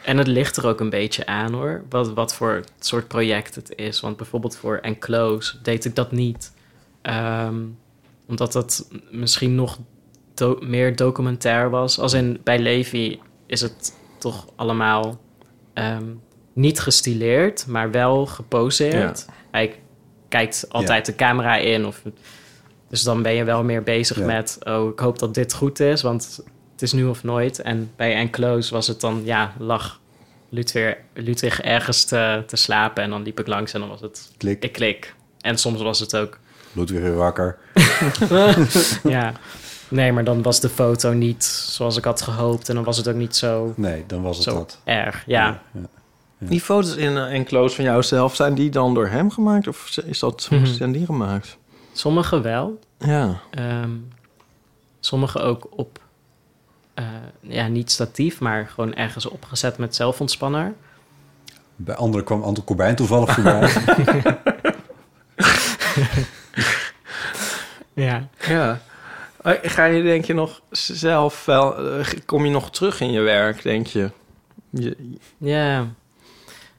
en 0.05 0.19
het 0.19 0.27
ligt 0.27 0.57
er 0.57 0.67
ook 0.67 0.81
een 0.81 0.91
beetje 0.91 1.27
aan 1.27 1.53
hoor. 1.53 1.83
Wat, 1.89 2.13
wat 2.13 2.35
voor 2.35 2.61
soort 2.81 3.09
project 3.09 3.55
het 3.55 3.73
is. 3.77 4.01
Want 4.01 4.17
bijvoorbeeld 4.17 4.57
voor 4.57 4.77
Enclose 4.77 5.55
deed 5.63 5.85
ik 5.85 5.95
dat 5.95 6.13
niet. 6.13 6.53
Ehm, 7.03 7.55
omdat 8.29 8.53
dat 8.53 8.89
misschien 9.11 9.55
nog 9.55 9.79
do- 10.35 10.59
meer 10.61 10.97
documentair 10.97 11.71
was. 11.71 11.99
Als 11.99 12.13
in 12.13 12.41
bij 12.45 12.59
Levi 12.59 13.21
is 13.47 13.61
het 13.61 13.93
toch 14.19 14.47
allemaal 14.57 15.19
ehm, 15.75 16.05
niet 16.59 16.81
gestileerd, 16.81 17.67
maar 17.67 17.91
wel 17.91 18.27
geposeerd. 18.27 19.27
Hij 19.51 19.79
kijkt 20.29 20.67
altijd 20.69 21.07
de 21.07 21.15
camera 21.15 21.57
in. 21.57 21.87
Of, 21.87 22.03
dus 22.89 23.03
dan 23.03 23.23
ben 23.23 23.33
je 23.35 23.45
wel 23.45 23.65
meer 23.65 23.83
bezig 23.83 24.19
Ja. 24.19 24.25
met... 24.25 24.59
oh, 24.63 24.89
ik 24.89 24.99
hoop 24.99 25.19
dat 25.19 25.35
dit 25.35 25.55
goed 25.55 25.81
is, 25.81 26.03
want 26.03 26.41
het 26.73 26.83
is 26.83 26.93
nu 26.93 27.05
of 27.05 27.23
nooit. 27.23 27.61
En 27.61 27.91
bij 27.97 28.15
Enclose 28.15 28.75
was 28.75 28.87
het 28.87 29.01
dan, 29.01 29.21
ja, 29.25 29.53
lag 29.59 30.01
Ludwig, 30.49 30.97
Ludwig 31.15 31.61
ergens 31.61 32.05
te, 32.05 32.43
te 32.47 32.57
slapen... 32.57 33.03
en 33.03 33.11
dan 33.11 33.23
liep 33.23 33.41
ik 33.41 33.47
langs 33.47 33.73
en 33.73 33.81
dan 33.81 33.89
was 33.89 34.01
het... 34.01 34.31
Klik. 34.37 34.65
Ik 34.65 34.73
klik. 34.73 35.15
En 35.41 35.59
soms 35.59 35.83
was 35.83 36.01
het 36.01 36.17
ook... 36.17 36.39
Ludwig 36.73 37.01
weer 37.01 37.15
wakker. 37.15 37.59
ja, 39.17 39.33
nee, 39.89 40.13
maar 40.13 40.25
dan 40.25 40.43
was 40.43 40.61
de 40.61 40.69
foto 40.69 41.13
niet 41.13 41.45
zoals 41.45 41.97
ik 41.97 42.05
had 42.05 42.23
gehoopt... 42.23 42.69
en 42.69 42.75
dan 42.75 42.85
was 42.85 42.97
het 42.97 43.09
ook 43.09 43.15
niet 43.15 43.37
zo, 43.37 43.73
Nee, 43.77 44.05
dan 44.07 44.23
was 44.23 44.37
het 44.37 44.45
zo 44.45 44.55
dat. 44.55 44.81
erg. 44.85 45.23
Ja, 45.27 45.63
ja. 45.73 45.89
Die 46.39 46.61
foto's 46.61 46.97
in 46.97 47.13
uh, 47.13 47.33
Enclose 47.35 47.75
van 47.75 47.85
jou 47.85 48.03
zelf, 48.03 48.35
zijn 48.35 48.55
die 48.55 48.71
dan 48.71 48.95
door 48.95 49.07
hem 49.09 49.31
gemaakt? 49.31 49.69
Of 49.69 49.97
is 50.05 50.19
dat, 50.19 50.49
Mhm. 50.51 50.67
zijn 50.67 50.93
die 50.93 51.05
gemaakt? 51.05 51.57
sommige 51.93 52.41
wel. 52.41 52.79
Ja. 52.99 53.41
Ehm, 53.51 53.91
sommige 55.01 55.39
ook 55.41 55.69
op, 55.71 55.99
eh, 56.95 57.05
ja, 57.41 57.67
niet 57.67 57.91
statief, 57.91 58.41
maar 58.41 58.67
gewoon 58.69 58.95
ergens 58.95 59.27
opgezet 59.27 59.79
met 59.79 59.95
zelfontspanner. 59.95 60.75
Bij 61.77 61.95
anderen 61.95 62.25
kwam 62.27 62.43
Anton 62.43 62.65
Corbijn 62.65 62.95
toevallig 62.97 63.31
voorbij. 63.35 63.71
Ja. 67.95 68.29
Ja. 68.49 68.81
Eh, 69.43 69.53
Ga 69.63 69.85
je, 69.85 70.03
denk 70.03 70.25
je, 70.25 70.35
nog 70.35 70.61
zelf 70.71 71.45
wel... 71.45 71.77
eh, 71.99 72.07
Kom 72.27 72.45
je 72.45 72.51
nog 72.51 72.71
terug 72.71 73.01
in 73.01 73.11
je 73.11 73.21
werk, 73.21 73.63
denk 73.63 73.87
je? 73.87 74.11
je 74.71 74.97
Ja. 75.39 75.87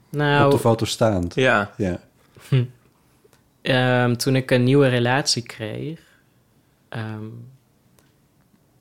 Nou, 0.09 0.51
de 0.51 0.59
foto 0.59 0.85
staand. 0.85 1.35
ja. 1.35 1.73
Ja. 1.77 1.99
ehm, 3.61 4.15
toen 4.15 4.35
ik 4.35 4.51
een 4.51 4.63
nieuwe 4.63 4.87
relatie 4.87 5.41
kreeg, 5.43 5.99
ehm, 6.89 7.25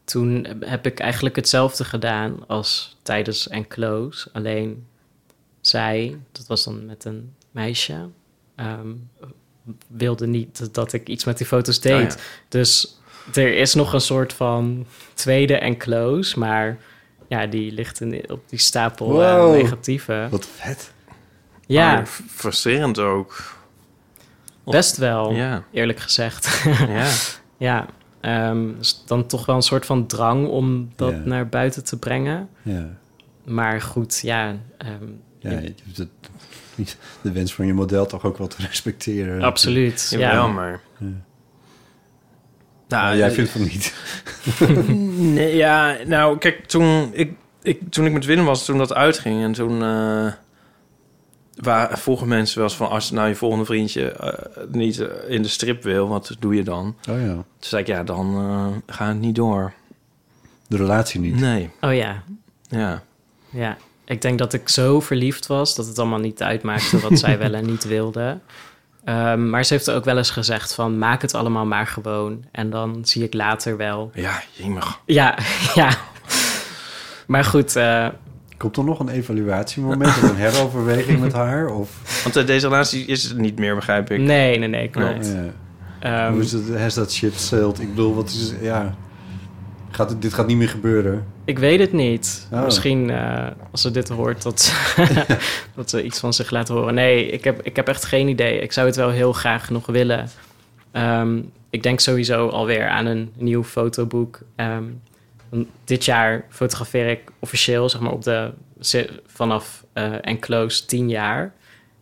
toen 0.04 0.46
heb 0.60 0.86
ik 0.86 1.00
eigenlijk 1.00 1.36
hetzelfde 1.36 1.84
gedaan 1.84 2.46
als 2.46 2.96
tijdens 3.02 3.48
Enclose. 3.48 4.28
Alleen 4.32 4.86
zij, 5.60 6.18
dat 6.32 6.46
was 6.46 6.64
dan 6.64 6.86
met 6.86 7.04
een 7.04 7.34
meisje, 7.50 8.08
ehm, 8.54 8.88
wilde 9.86 10.26
niet 10.26 10.74
dat 10.74 10.92
ik 10.92 11.08
iets 11.08 11.24
met 11.24 11.38
die 11.38 11.46
foto's 11.46 11.80
deed. 11.80 12.12
Oh 12.12 12.18
ja. 12.18 12.24
Dus 12.48 12.98
er 13.34 13.56
is 13.56 13.74
nog 13.74 13.92
een 13.92 14.00
soort 14.00 14.32
van 14.32 14.86
tweede 15.14 15.58
Enclose, 15.58 16.38
maar 16.38 16.78
ja, 17.28 17.46
die 17.46 17.72
ligt 17.72 18.00
in, 18.00 18.30
op 18.30 18.48
die 18.48 18.58
stapel 18.58 19.22
eh, 19.22 19.50
negatieve. 19.50 20.26
Wat 20.30 20.46
vet. 20.46 20.92
Ja, 21.68 22.02
frustrerend 22.30 22.98
ook. 22.98 23.56
best 24.64 24.96
wel, 24.96 25.32
Ja. 25.32 25.62
eerlijk 25.72 26.00
gezegd. 26.00 26.64
Ja. 26.88 27.06
ja, 27.56 27.86
ehm, 28.20 28.66
dus 28.78 29.02
dan 29.06 29.26
toch 29.26 29.46
wel 29.46 29.56
een 29.56 29.62
soort 29.62 29.86
van 29.86 30.06
drang 30.06 30.48
om 30.48 30.90
dat 30.96 31.10
Ja. 31.12 31.18
naar 31.24 31.48
buiten 31.48 31.84
te 31.84 31.98
brengen. 31.98 32.48
Ja. 32.62 32.88
Maar 33.44 33.80
goed, 33.80 34.20
ja, 34.22 34.56
ehm, 34.78 34.92
Ja, 35.38 35.50
je- 35.50 35.74
het- 35.96 36.08
de 37.20 37.32
wens 37.32 37.54
van 37.54 37.66
je 37.66 37.74
model 37.74 38.06
toch 38.06 38.24
ook 38.24 38.38
wel 38.38 38.46
te 38.46 38.56
respecteren. 38.62 39.42
absoluut. 39.42 40.06
Ja, 40.10 40.18
Ja, 40.18 40.32
wel, 40.32 40.48
maar... 40.48 40.80
Ja. 40.98 41.06
Nou, 42.88 43.04
Nou, 43.04 43.16
jij 43.16 43.28
eh, 43.28 43.34
vindt 43.34 43.50
van 43.50 43.60
niet. 43.62 43.94
Nee, 45.34 45.56
ja, 45.56 45.96
nou, 46.06 46.38
kijk, 46.38 46.66
toen... 46.66 47.08
Ik, 47.12 47.32
ik, 47.62 47.80
toen 47.90 48.06
ik 48.06 48.12
met 48.12 48.24
Willem 48.24 48.44
was, 48.44 48.64
toen 48.64 48.78
dat 48.78 48.94
uitging... 48.94 49.42
en 49.42 49.52
toen 49.52 49.82
eh 49.82 50.32
waar, 51.60 51.98
vroegen 51.98 52.28
mensen 52.28 52.58
wel 52.58 52.66
eens 52.66 52.76
van... 52.76 52.88
als 52.88 53.10
nou 53.10 53.28
je 53.28 53.34
volgende 53.34 53.64
vriendje 53.64 54.10
eh, 54.10 54.64
niet 54.70 55.00
eh, 55.00 55.08
in 55.28 55.42
de 55.42 55.48
strip 55.48 55.82
wil, 55.82 56.08
wat 56.08 56.36
doe 56.38 56.54
je 56.54 56.62
dan? 56.62 56.96
Oh 57.10 57.20
ja. 57.20 57.32
Toen 57.32 57.44
zei 57.58 57.82
ik, 57.82 57.88
ja, 57.88 58.02
dan 58.02 58.34
eh 58.36 58.94
gaat 58.94 59.08
het 59.08 59.20
niet 59.20 59.34
door. 59.34 59.72
De 60.66 60.76
relatie 60.76 61.20
niet. 61.20 61.40
Nee, 61.40 61.70
Oh 61.80 61.94
ja, 61.94 62.22
ja. 62.68 63.02
ja. 63.50 63.76
Ik 64.04 64.22
denk 64.22 64.38
dat 64.38 64.52
ik 64.52 64.68
zo 64.68 65.00
verliefd 65.00 65.46
was 65.46 65.74
dat 65.74 65.86
het 65.86 65.98
allemaal 65.98 66.18
niet 66.18 66.42
uitmaakte 66.42 67.00
wat 67.00 67.18
zij 67.18 67.38
wel 67.48 67.54
en 67.54 67.66
niet 67.66 67.84
wilde. 67.84 68.38
Ehm, 69.04 69.50
maar 69.50 69.64
ze 69.64 69.72
heeft 69.72 69.90
ook 69.90 70.04
wel 70.04 70.16
eens 70.16 70.30
gezegd 70.30 70.74
van 70.74 70.98
maak 70.98 71.22
het 71.22 71.34
allemaal 71.34 71.66
maar 71.66 71.86
gewoon 71.86 72.44
en 72.52 72.70
dan 72.70 73.00
zie 73.04 73.24
ik 73.24 73.34
later 73.34 73.76
wel. 73.76 74.10
Ja, 74.14 74.42
jemig. 74.52 75.00
Ja, 75.04 75.38
ja. 75.74 75.90
Maar 77.26 77.44
goed, 77.44 77.76
eh, 77.76 78.08
Komt 78.58 78.76
er 78.76 78.84
nog 78.84 78.98
een 79.00 79.08
evaluatiemoment 79.08 80.06
of 80.06 80.22
een 80.22 80.36
heroverweging 80.36 81.20
met 81.20 81.32
haar? 81.32 81.70
Of, 81.70 82.20
Want 82.22 82.36
eh, 82.36 82.46
deze 82.46 82.66
relatie 82.68 83.04
is 83.06 83.24
het 83.24 83.38
niet 83.38 83.58
meer, 83.58 83.74
begrijp 83.74 84.10
ik. 84.10 84.20
nee, 84.20 84.58
nee, 84.58 84.68
nee, 84.68 84.88
klopt. 84.88 85.26
ja. 86.00 86.24
Ehm, 86.24 86.32
Hoe 86.32 86.42
is 86.42 86.52
het? 86.52 86.76
Has 86.78 86.94
that 86.94 87.12
ship 87.12 87.34
sailed? 87.34 87.80
Ik 87.80 87.88
bedoel, 87.88 88.14
wat 88.14 88.28
is... 88.28 88.52
Ja... 88.60 88.94
Gaat 89.90 90.10
het, 90.10 90.22
dit 90.22 90.34
gaat 90.34 90.46
niet 90.46 90.56
meer 90.56 90.68
gebeuren. 90.68 91.24
Ik 91.44 91.58
weet 91.58 91.80
het 91.80 91.92
niet. 91.92 92.48
Oh. 92.52 92.64
Misschien 92.64 93.10
eh, 93.10 93.46
als 93.70 93.82
ze 93.82 93.90
dit 93.90 94.08
hoort, 94.08 94.42
dat, 94.42 94.72
dat 95.76 95.90
ze 95.90 96.02
iets 96.04 96.18
van 96.18 96.32
zich 96.32 96.50
laten 96.50 96.74
horen. 96.74 96.94
Nee, 96.94 97.26
ik 97.30 97.44
heb, 97.44 97.60
ik 97.62 97.76
heb 97.76 97.88
echt 97.88 98.04
geen 98.04 98.28
idee. 98.28 98.58
Ik 98.58 98.72
zou 98.72 98.86
het 98.86 98.96
wel 98.96 99.10
heel 99.10 99.32
graag 99.32 99.70
nog 99.70 99.86
willen. 99.86 100.28
Ehm, 100.92 101.40
ik 101.70 101.82
denk 101.82 102.00
sowieso 102.00 102.48
alweer 102.48 102.88
aan 102.88 103.06
een 103.06 103.30
nieuw 103.36 103.64
fotoboek. 103.64 104.38
Ehm, 104.56 104.82
dit 105.84 106.04
jaar 106.04 106.44
fotografeer 106.48 107.08
ik 107.08 107.30
officieel, 107.38 107.88
zeg 107.88 108.00
maar, 108.00 108.12
op 108.12 108.22
de, 108.22 108.52
vanaf 109.26 109.84
eh 109.92 110.12
enclose 110.20 110.86
10 110.86 111.08
jaar. 111.08 111.42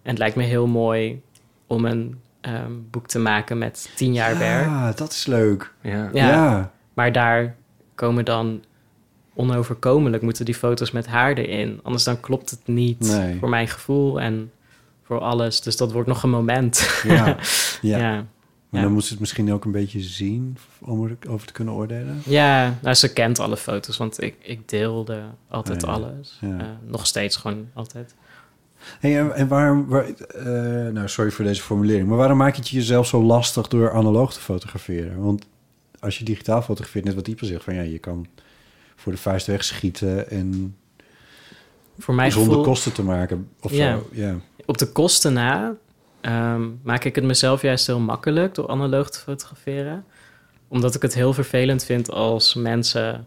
En 0.02 0.10
het 0.10 0.18
lijkt 0.18 0.36
me 0.36 0.42
heel 0.42 0.66
mooi 0.66 1.22
om 1.66 1.84
een 1.84 2.20
ehm, 2.40 2.72
boek 2.90 3.06
te 3.06 3.18
maken 3.18 3.58
met 3.58 3.90
10 3.94 4.12
jaar 4.12 4.38
werk. 4.38 4.64
Ja, 4.64 4.92
dat 4.92 5.12
is 5.12 5.26
leuk. 5.26 5.72
Ja. 5.80 6.10
Ja. 6.12 6.28
Ja. 6.28 6.72
Maar 6.94 7.12
daar 7.12 7.56
komen 7.94 8.24
dan 8.24 8.64
onoverkomelijk 9.34 10.22
moeten 10.22 10.44
die 10.44 10.54
foto's 10.54 10.90
met 10.90 11.06
haar 11.06 11.32
erin. 11.34 11.80
Anders 11.82 12.04
dan 12.04 12.20
klopt 12.20 12.50
het 12.50 12.60
niet 12.66 13.00
Nee. 13.00 13.38
voor 13.38 13.48
mijn 13.48 13.68
gevoel 13.68 14.20
en 14.20 14.50
voor 15.02 15.20
alles. 15.20 15.60
Dus 15.60 15.76
dat 15.76 15.92
wordt 15.92 16.08
nog 16.08 16.22
een 16.22 16.30
moment. 16.30 17.00
Ja. 17.02 17.26
ja. 17.82 17.98
ja. 17.98 18.24
Ja. 18.76 18.82
dan 18.82 18.92
moest 18.92 19.10
het 19.10 19.20
misschien 19.20 19.52
ook 19.52 19.64
een 19.64 19.72
beetje 19.72 20.00
zien 20.00 20.56
om 20.80 21.16
erover 21.20 21.46
te 21.46 21.52
kunnen 21.52 21.74
oordelen. 21.74 22.22
Ja, 22.24 22.78
nou, 22.82 22.94
ze 22.94 23.12
kent 23.12 23.38
alle 23.38 23.56
foto's, 23.56 23.96
want 23.96 24.22
ik, 24.22 24.34
ik 24.42 24.68
deelde 24.68 25.22
altijd 25.48 25.82
ja. 25.82 25.88
alles. 25.88 26.38
Eh, 26.42 26.48
nog 26.86 27.06
steeds 27.06 27.36
gewoon 27.36 27.68
altijd. 27.74 28.14
Hey, 29.00 29.18
en, 29.18 29.34
en 29.34 29.48
waarom... 29.48 29.86
Waar, 29.86 30.04
eh, 30.04 30.92
nou, 30.92 31.08
sorry 31.08 31.30
voor 31.30 31.44
deze 31.44 31.62
formulering. 31.62 32.08
Maar 32.08 32.16
waarom 32.16 32.36
maak 32.38 32.54
je 32.54 32.60
het 32.60 32.70
jezelf 32.70 33.06
zo 33.06 33.22
lastig 33.22 33.68
door 33.68 33.92
analoog 33.92 34.32
te 34.32 34.40
fotograferen? 34.40 35.22
Want 35.22 35.44
als 36.00 36.18
je 36.18 36.24
digitaal 36.24 36.62
fotografeert, 36.62 37.04
net 37.04 37.14
wat 37.14 37.24
dieper 37.24 37.46
zegt... 37.46 37.64
van 37.64 37.74
ja, 37.74 37.82
je 37.82 37.98
kan 37.98 38.26
voor 38.96 39.12
de 39.12 39.18
vuist 39.18 39.46
wegschieten 39.46 40.30
en 40.30 40.76
Voor 41.98 42.14
mijn 42.14 42.32
zonder 42.32 42.50
gevoel, 42.50 42.64
kosten 42.66 42.92
te 42.92 43.02
maken. 43.02 43.48
Of 43.60 43.72
Ja. 43.72 43.96
zo. 43.96 44.08
Ja. 44.12 44.36
op 44.66 44.78
de 44.78 44.92
kosten 44.92 45.32
na, 45.32 45.74
ehm, 46.20 46.62
maak 46.82 47.04
ik 47.04 47.14
het 47.14 47.24
mezelf 47.24 47.62
juist 47.62 47.86
heel 47.86 48.00
makkelijk 48.00 48.54
door 48.54 48.68
analoog 48.68 49.10
te 49.10 49.18
fotograferen. 49.18 50.04
Omdat 50.68 50.94
ik 50.94 51.02
het 51.02 51.14
heel 51.14 51.32
vervelend 51.32 51.84
vind 51.84 52.10
als 52.10 52.54
mensen 52.54 53.26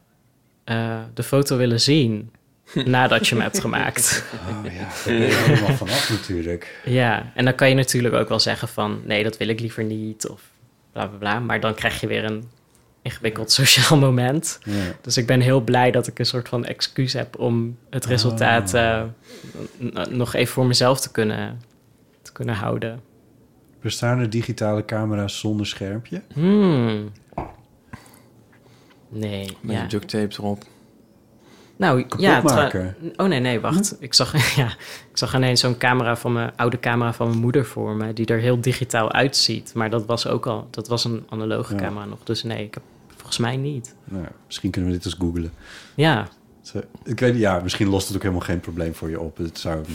eh, 0.63 0.97
de 1.13 1.23
foto 1.23 1.57
willen 1.57 1.81
zien 1.81 2.31
nadat 2.85 3.27
je 3.27 3.35
hem 3.35 3.43
hebt 3.43 3.59
gemaakt. 3.59 4.23
Oh 4.49 4.63
ja, 4.63 4.71
daar 4.79 4.89
ben 5.05 5.15
je 5.15 5.21
helemaal 5.33 5.75
vanaf 5.77 6.09
natuurlijk. 6.09 6.79
Ja, 6.85 7.31
en 7.35 7.45
dan 7.45 7.55
kan 7.55 7.69
je 7.69 7.75
natuurlijk 7.75 8.13
ook 8.13 8.29
wel 8.29 8.39
zeggen 8.39 8.67
van 8.67 9.01
nee, 9.05 9.23
dat 9.23 9.37
wil 9.37 9.47
ik 9.47 9.59
liever 9.59 9.83
niet 9.83 10.27
of 10.27 10.41
bla 10.91 11.07
bla 11.07 11.17
bla. 11.17 11.39
Maar 11.39 11.59
dan 11.59 11.73
krijg 11.73 12.01
je 12.01 12.07
weer 12.07 12.23
een 12.23 12.43
ingewikkeld 13.01 13.51
sociaal 13.51 13.97
moment. 14.07 14.59
Ja. 14.63 14.73
Dus 15.01 15.17
ik 15.17 15.25
ben 15.27 15.41
heel 15.41 15.61
blij 15.61 15.91
dat 15.91 16.07
ik 16.07 16.19
een 16.19 16.25
soort 16.25 16.49
van 16.49 16.65
excuus 16.65 17.13
heb 17.13 17.39
om 17.39 17.77
het 17.89 18.05
resultaat 18.05 18.73
eh, 18.73 19.01
n- 19.83 20.17
nog 20.17 20.33
even 20.33 20.53
voor 20.53 20.65
mezelf 20.65 20.99
te 20.99 21.11
kunnen, 21.11 21.61
kunnen 22.39 22.55
houden. 22.57 23.01
Bestaan 23.81 24.19
er 24.19 24.29
digitale 24.29 24.85
camera's 24.85 25.39
zonder 25.39 25.65
schermpje? 25.67 26.21
Hmm. 26.33 27.11
Nee, 29.09 29.57
Met 29.61 29.75
ja. 29.75 29.85
duct 29.87 30.09
tape 30.09 30.33
erop. 30.37 30.63
Nou, 31.75 32.01
Kapot 32.01 32.19
ja. 32.21 32.41
maken. 32.41 32.95
Oh 33.15 33.27
nee, 33.27 33.39
nee, 33.39 33.59
wacht. 33.59 33.95
Ik 33.99 34.13
zag, 34.13 34.55
ja, 34.61 34.67
ik 35.09 35.17
zag 35.17 35.35
ineens 35.35 35.59
zo'n 35.59 35.77
camera 35.77 36.15
van 36.15 36.33
mijn 36.33 36.51
oude 36.55 36.79
camera 36.79 37.13
van 37.13 37.27
mijn 37.27 37.39
moeder 37.39 37.65
voor 37.65 37.95
me, 37.95 38.13
die 38.13 38.25
er 38.25 38.39
heel 38.39 38.61
digitaal 38.61 39.11
uitziet. 39.11 39.73
Maar 39.73 39.89
dat 39.89 40.05
was 40.05 40.27
ook 40.27 40.45
al, 40.47 40.67
dat 40.71 40.87
was 40.87 41.03
een 41.03 41.25
analoge 41.29 41.73
Ja. 41.73 41.79
camera 41.79 42.05
nog. 42.05 42.23
Dus 42.23 42.43
nee, 42.43 42.63
ik 42.63 42.73
heb 42.73 42.83
volgens 43.15 43.37
mij 43.37 43.57
niet. 43.57 43.95
Nou, 44.03 44.25
misschien 44.45 44.71
kunnen 44.71 44.89
we 44.91 44.95
dit 44.97 45.05
eens 45.05 45.15
googlen. 45.19 45.51
Ja, 45.95 46.27
Ik 47.03 47.19
weet 47.19 47.33
niet, 47.33 47.41
ja, 47.41 47.59
misschien 47.59 47.87
lost 47.87 48.07
het 48.07 48.15
ook 48.15 48.21
helemaal 48.21 48.45
geen 48.45 48.59
probleem 48.59 48.95
voor 48.95 49.09
je 49.09 49.19
op. 49.19 49.37
Het 49.37 49.59
zou... 49.59 49.85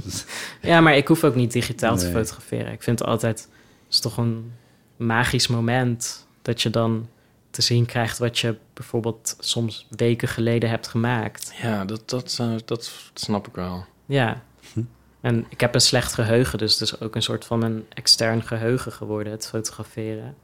ja, 0.60 0.80
maar 0.80 0.96
ik 0.96 1.08
hoef 1.08 1.24
ook 1.24 1.34
niet 1.34 1.52
digitaal 1.52 1.96
te 1.96 2.10
fotograferen. 2.10 2.72
Ik 2.72 2.82
vind 2.82 2.98
het 2.98 3.08
altijd, 3.08 3.40
het 3.84 3.92
is 3.92 4.00
toch 4.00 4.16
een 4.16 4.52
magisch 4.96 5.46
moment 5.46 6.26
dat 6.42 6.62
je 6.62 6.70
dan 6.70 7.08
te 7.50 7.62
zien 7.62 7.86
krijgt 7.86 8.18
wat 8.18 8.38
je 8.38 8.56
bijvoorbeeld 8.72 9.36
soms 9.38 9.86
weken 9.90 10.28
geleden 10.28 10.70
hebt 10.70 10.88
gemaakt. 10.88 11.52
Ja, 11.62 11.84
dat, 11.84 12.08
dat, 12.10 12.36
eh, 12.40 12.54
dat 12.64 12.92
snap 13.14 13.46
ik 13.46 13.54
wel. 13.54 13.84
Ja. 14.06 14.42
Hm. 14.72 14.82
En 15.20 15.46
ik 15.48 15.60
heb 15.60 15.74
een 15.74 15.80
slecht 15.80 16.12
geheugen, 16.12 16.58
dus 16.58 16.72
het 16.72 16.80
is 16.82 17.00
ook 17.00 17.14
een 17.14 17.22
soort 17.22 17.44
van 17.44 17.62
een 17.62 17.86
extern 17.88 18.42
geheugen 18.42 18.92
geworden, 18.92 19.32
het 19.32 19.46
fotograferen. 19.46 20.34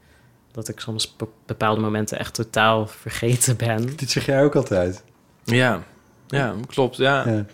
Dat 0.51 0.67
ik 0.67 0.79
soms 0.79 1.15
op 1.19 1.29
bepaalde 1.45 1.81
momenten 1.81 2.19
echt 2.19 2.33
totaal 2.33 2.87
vergeten 2.87 3.57
ben. 3.57 3.95
dit 3.95 4.09
zeg 4.09 4.25
jij 4.25 4.43
ook 4.43 4.55
altijd. 4.55 5.03
Ja, 5.43 5.83
ja 6.27 6.53
klopt. 6.67 6.97
Ja. 6.97 7.23
Ja. 7.27 7.45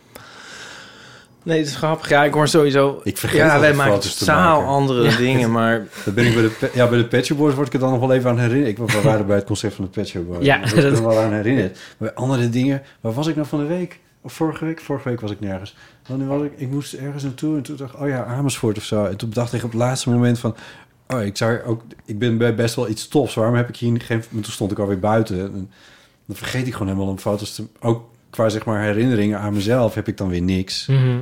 Nee, 1.44 1.58
het 1.58 1.68
is 1.68 1.76
grappig. 1.76 2.10
Ja, 2.10 2.24
ik 2.24 2.34
hoor 2.34 2.48
sowieso... 2.48 3.00
Ik 3.04 3.18
vergeet 3.18 3.38
ja, 3.38 3.60
wij 3.60 3.74
maken 3.74 4.00
totaal 4.18 4.64
andere 4.64 5.04
Ja. 5.04 5.18
dingen, 5.18 5.52
maar... 5.52 5.88
Dat 6.06 6.14
ben 6.14 6.26
ik 6.26 6.34
bij 6.34 6.42
de, 6.42 6.72
ja, 6.74 6.88
bij 6.88 6.98
de 6.98 7.08
Pet 7.08 7.26
Shop 7.26 7.38
Boys 7.38 7.54
word 7.54 7.68
ik 7.68 7.74
er 7.74 7.80
dan 7.80 7.92
nog 7.92 8.00
wel 8.00 8.14
even 8.14 8.30
aan 8.30 8.40
herinnerd. 8.40 8.68
Ik 8.68 8.78
we 8.78 9.02
waren 9.02 9.26
bij 9.26 9.36
het 9.36 9.46
concert 9.46 9.74
van 9.74 9.84
de 9.84 9.90
Pet 9.90 10.08
Shop 10.08 10.28
Boys. 10.28 10.46
Ja, 10.46 10.58
Daar 10.58 10.70
word 10.70 10.84
ik 10.84 10.98
er 10.98 11.08
wel 11.08 11.20
aan 11.20 11.34
herinnerd. 11.34 11.80
Bij 11.98 12.14
andere 12.14 12.50
dingen... 12.50 12.82
Waar 13.02 13.14
was 13.14 13.28
ik 13.28 13.36
nou 13.36 13.48
van 13.48 13.60
de 13.60 13.66
week? 13.66 14.00
Of 14.22 14.34
vorige 14.34 14.66
week? 14.66 14.82
Vorige 14.82 15.10
week 15.10 15.22
was 15.22 15.32
ik 15.32 15.40
nergens. 15.40 15.76
Want 16.08 16.20
nu 16.20 16.28
was 16.28 16.42
ik... 16.42 16.52
Ik 16.56 16.70
moest 16.70 16.94
ergens 16.94 17.24
naartoe 17.24 17.56
en 17.56 17.62
toen 17.62 17.76
dacht 17.76 17.94
ik... 17.94 18.00
Oh 18.00 18.08
ja, 18.08 18.26
Amersfoort 18.26 18.78
of 18.78 18.84
zo. 18.84 19.06
En 19.06 19.18
toen 19.18 19.30
dacht 19.30 19.54
ik 19.54 19.64
op 19.64 19.72
het 19.72 19.80
laatste 19.80 20.10
moment 20.10 20.40
van... 20.40 20.56
Oh, 21.08 21.22
ik, 21.24 21.38
zou 21.38 21.64
ook, 21.64 21.82
ik 22.06 22.20
ben 22.20 22.38
bij 22.38 22.56
best 22.56 22.76
wel 22.76 22.90
iets 22.90 23.08
tofs. 23.08 23.36
Waarom 23.36 23.56
heb 23.56 23.70
ik 23.70 23.76
hier 23.76 24.02
geen... 24.02 24.24
Maar 24.30 24.44
toen 24.44 24.52
stond 24.52 24.72
ik 24.72 24.80
alweer 24.80 25.00
buiten. 25.00 25.40
En 25.40 25.72
dan 26.28 26.36
vergeet 26.36 26.68
ik 26.68 26.74
gewoon 26.74 26.88
helemaal 26.88 27.10
om 27.10 27.20
foto's 27.20 27.56
te... 27.56 27.68
Ook 27.80 28.10
qua 28.30 28.50
zeg 28.50 28.66
maar 28.66 28.82
herinneringen 28.84 29.40
aan 29.40 29.54
mezelf 29.54 29.94
heb 29.94 30.08
ik 30.08 30.18
dan 30.18 30.30
weer 30.30 30.42
niks. 30.42 30.86
Mhm. 30.86 31.20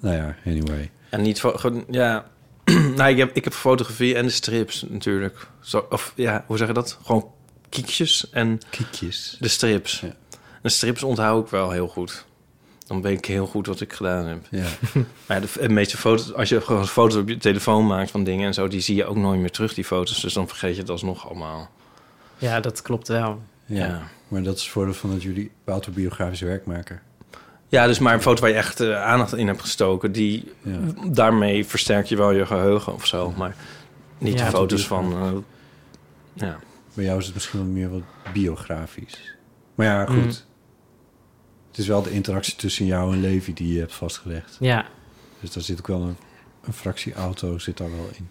Nou 0.00 0.16
ja, 0.16 0.36
anyway. 0.46 0.90
En 1.10 1.22
niet 1.22 1.40
voor... 1.40 1.58
gewoon- 1.58 1.84
Ja, 1.90 2.26
nou, 2.96 3.10
ik 3.10 3.16
heb, 3.18 3.30
ik 3.36 3.44
heb 3.44 3.52
fotografie 3.52 4.14
en 4.14 4.24
de 4.24 4.30
strips 4.30 4.84
natuurlijk. 4.88 5.48
Zo, 5.60 5.86
of 5.90 6.12
ja, 6.16 6.44
hoe 6.46 6.56
zeg 6.56 6.66
je 6.66 6.72
dat? 6.74 6.98
Gewoon 7.04 7.26
kiekjes 7.68 8.30
en 8.30 8.60
Kiekjes. 8.70 9.36
de 9.40 9.48
strips. 9.48 10.00
Ja. 10.00 10.14
De 10.62 10.68
strips 10.68 11.02
onthoud 11.02 11.44
ik 11.44 11.50
wel 11.50 11.70
heel 11.70 11.88
goed. 11.88 12.24
Dan 12.86 13.02
weet 13.02 13.18
ik 13.18 13.24
heel 13.24 13.46
goed 13.46 13.66
wat 13.66 13.80
ik 13.80 13.92
gedaan 13.92 14.26
heb. 14.26 14.46
Ja. 14.50 14.66
Maar 15.26 15.40
de, 15.40 15.48
de 15.60 15.68
meeste 15.68 15.96
foto's, 15.96 16.34
als 16.34 16.48
je 16.48 16.60
gewoon 16.60 16.86
foto's 16.86 17.16
op 17.20 17.28
je 17.28 17.36
telefoon 17.36 17.86
maakt 17.86 18.10
van 18.10 18.24
dingen 18.24 18.46
en 18.46 18.54
zo, 18.54 18.68
die 18.68 18.80
zie 18.80 18.94
je 18.96 19.04
ook 19.06 19.16
nooit 19.16 19.40
meer 19.40 19.50
terug, 19.50 19.74
die 19.74 19.84
foto's. 19.84 20.20
Dus 20.20 20.32
dan 20.32 20.48
vergeet 20.48 20.74
je 20.74 20.80
het 20.80 20.90
alsnog 20.90 21.28
allemaal. 21.28 21.70
Ja, 22.38 22.60
dat 22.60 22.82
klopt 22.82 23.08
wel. 23.08 23.40
ja. 23.66 23.86
Ja. 23.86 24.02
Maar 24.28 24.42
dat 24.42 24.56
is 24.56 24.62
het 24.62 24.70
voordeel 24.70 24.94
van 24.94 25.10
dat 25.10 25.22
jullie 25.22 25.50
autobiografisch 25.64 26.40
werk 26.40 26.66
maken. 26.66 27.00
Ja, 27.68 27.86
dus 27.86 27.98
maar 27.98 28.14
een 28.14 28.22
foto 28.22 28.40
waar 28.40 28.50
je 28.50 28.56
echt 28.56 28.80
eh, 28.80 29.02
aandacht 29.02 29.34
in 29.34 29.46
hebt 29.46 29.60
gestoken, 29.60 30.12
die 30.12 30.52
Ja. 30.62 30.78
daarmee 31.10 31.66
versterk 31.66 32.06
je 32.06 32.16
wel 32.16 32.30
je 32.32 32.46
geheugen 32.46 32.94
of 32.94 33.06
zo. 33.06 33.32
Maar 33.36 33.56
niet 34.18 34.38
Ja, 34.38 34.44
de 34.44 34.50
foto's 34.50 34.86
van. 34.86 35.12
eh, 35.12 35.32
ja. 36.32 36.58
Bij 36.94 37.04
jou 37.04 37.18
is 37.18 37.24
het 37.26 37.34
misschien 37.34 37.58
wel 37.60 37.68
meer 37.68 37.90
wat 37.90 38.02
biografisch. 38.32 39.34
Maar 39.74 39.86
ja, 39.86 40.04
goed. 40.06 40.14
Mm. 40.16 40.26
Het 41.68 41.78
is 41.78 41.86
wel 41.86 42.02
de 42.02 42.10
interactie 42.10 42.56
tussen 42.56 42.86
jou 42.86 43.12
en 43.14 43.20
Levi 43.20 43.52
die 43.52 43.72
je 43.72 43.78
hebt 43.78 43.94
vastgelegd. 43.94 44.56
Ja, 44.60 44.86
Dus 45.40 45.52
daar 45.52 45.62
zit 45.62 45.78
ook 45.78 45.86
wel 45.86 46.02
een, 46.02 46.16
een 46.64 46.72
fractie 46.72 47.14
auto 47.14 47.58
zit 47.58 47.76
daar 47.76 47.90
wel 47.90 48.08
in. 48.16 48.30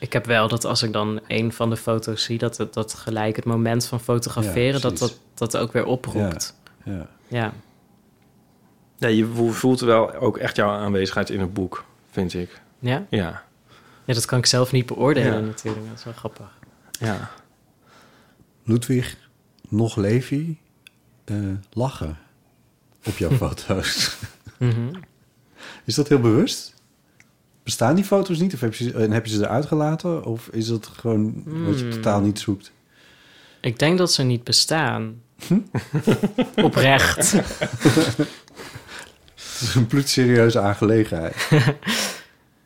Ik 0.00 0.12
heb 0.12 0.26
wel 0.26 0.48
dat 0.48 0.64
als 0.64 0.82
ik 0.82 0.92
dan 0.92 1.20
een 1.26 1.52
van 1.52 1.70
de 1.70 1.76
foto's 1.76 2.22
zie, 2.24 2.38
dat 2.38 2.56
het 2.56 2.74
dat 2.74 2.94
gelijk 2.94 3.36
het 3.36 3.44
moment 3.44 3.86
van 3.86 4.00
fotograferen, 4.00 4.74
Ja, 4.74 4.78
dat, 4.78 4.98
dat 4.98 5.18
dat 5.34 5.56
ook 5.56 5.72
weer 5.72 5.84
oproept. 5.84 6.54
Ja. 6.84 7.06
Ja. 7.28 7.52
ja, 8.98 9.08
je 9.08 9.26
vo- 9.26 9.50
voelt 9.50 9.80
wel 9.80 10.14
ook 10.14 10.38
echt 10.38 10.56
jouw 10.56 10.68
aanwezigheid 10.70 11.30
in 11.30 11.40
het 11.40 11.52
boek, 11.54 11.84
vind 12.10 12.34
ik. 12.34 12.60
Ja? 12.78 13.06
Ja. 13.10 13.42
Ja, 14.04 14.14
dat 14.14 14.24
kan 14.24 14.38
ik 14.38 14.46
zelf 14.46 14.72
niet 14.72 14.86
beoordelen 14.86 15.32
Ja. 15.40 15.46
natuurlijk. 15.46 15.88
Dat 15.88 15.98
is 15.98 16.04
wel 16.04 16.12
grappig. 16.12 16.58
Ja. 16.90 17.30
Ludwig, 18.64 19.16
nog 19.68 19.96
Levi, 19.96 20.58
eh, 21.24 21.36
lachen. 21.72 22.18
op 23.06 23.16
jouw 23.16 23.30
foto's. 23.46 24.16
Mhm. 24.58 24.94
Is 25.84 25.94
dat 25.94 26.08
heel 26.08 26.20
bewust? 26.20 26.74
Bestaan 27.70 27.94
die 27.94 28.04
foto's 28.04 28.38
niet? 28.38 28.54
Of 28.54 28.60
heb 28.60 28.74
je, 28.74 28.84
ze- 28.84 28.92
en 28.92 29.10
heb 29.10 29.26
je 29.26 29.32
ze 29.32 29.42
eruit 29.44 29.66
gelaten? 29.66 30.24
Of 30.24 30.48
is 30.52 30.66
dat 30.66 30.90
gewoon 30.98 31.42
wat 31.44 31.78
je 31.78 31.84
Hmm. 31.84 31.90
totaal 31.92 32.20
niet 32.20 32.38
zoekt? 32.38 32.72
Ik 33.60 33.78
denk 33.78 33.98
dat 33.98 34.12
ze 34.12 34.22
niet 34.22 34.44
bestaan. 34.44 35.20
Oprecht. 36.62 37.32
Het 37.32 38.18
is 39.68 39.74
een 39.74 39.86
bloedserieuze 39.86 40.60
aangelegenheid. 40.60 41.48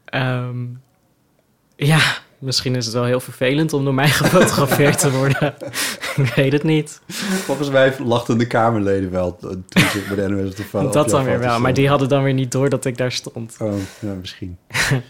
Ehm, 0.05 0.57
ja, 1.77 2.01
misschien 2.39 2.77
is 2.77 2.85
het 2.85 2.95
wel 2.95 3.05
heel 3.05 3.21
vervelend 3.21 3.73
om 3.73 3.85
door 3.85 3.95
mij 3.95 4.09
gefotografeerd 4.23 4.99
te 4.99 5.11
worden. 5.11 5.55
Ik 6.17 6.35
weet 6.35 6.53
het 6.53 6.63
niet. 6.63 7.01
Volgens 7.09 7.71
mij 7.71 7.95
lachten 7.99 8.39
de 8.39 8.47
Kamerleden 8.47 9.11
wel 9.11 9.37
toen 9.37 9.65
ze 9.91 10.05
bij 10.09 10.17
de 10.17 10.35
NOS 10.35 10.51
op 10.51 10.57
de 10.57 10.63
foto. 10.63 10.87
op 10.87 10.93
dat 10.93 11.11
dan 11.11 11.25
weer 11.25 11.39
wel. 11.39 11.61
Maar 11.61 11.75
die 11.75 11.89
hadden 11.89 12.09
dan 12.09 12.23
weer 12.23 12.35
niet 12.35 12.53
door 12.53 12.69
dat 12.69 12.85
ik 12.85 12.97
daar 12.97 13.13
stond. 13.13 13.57
Oh, 13.61 13.75
ja, 14.01 14.15
misschien. 14.15 14.59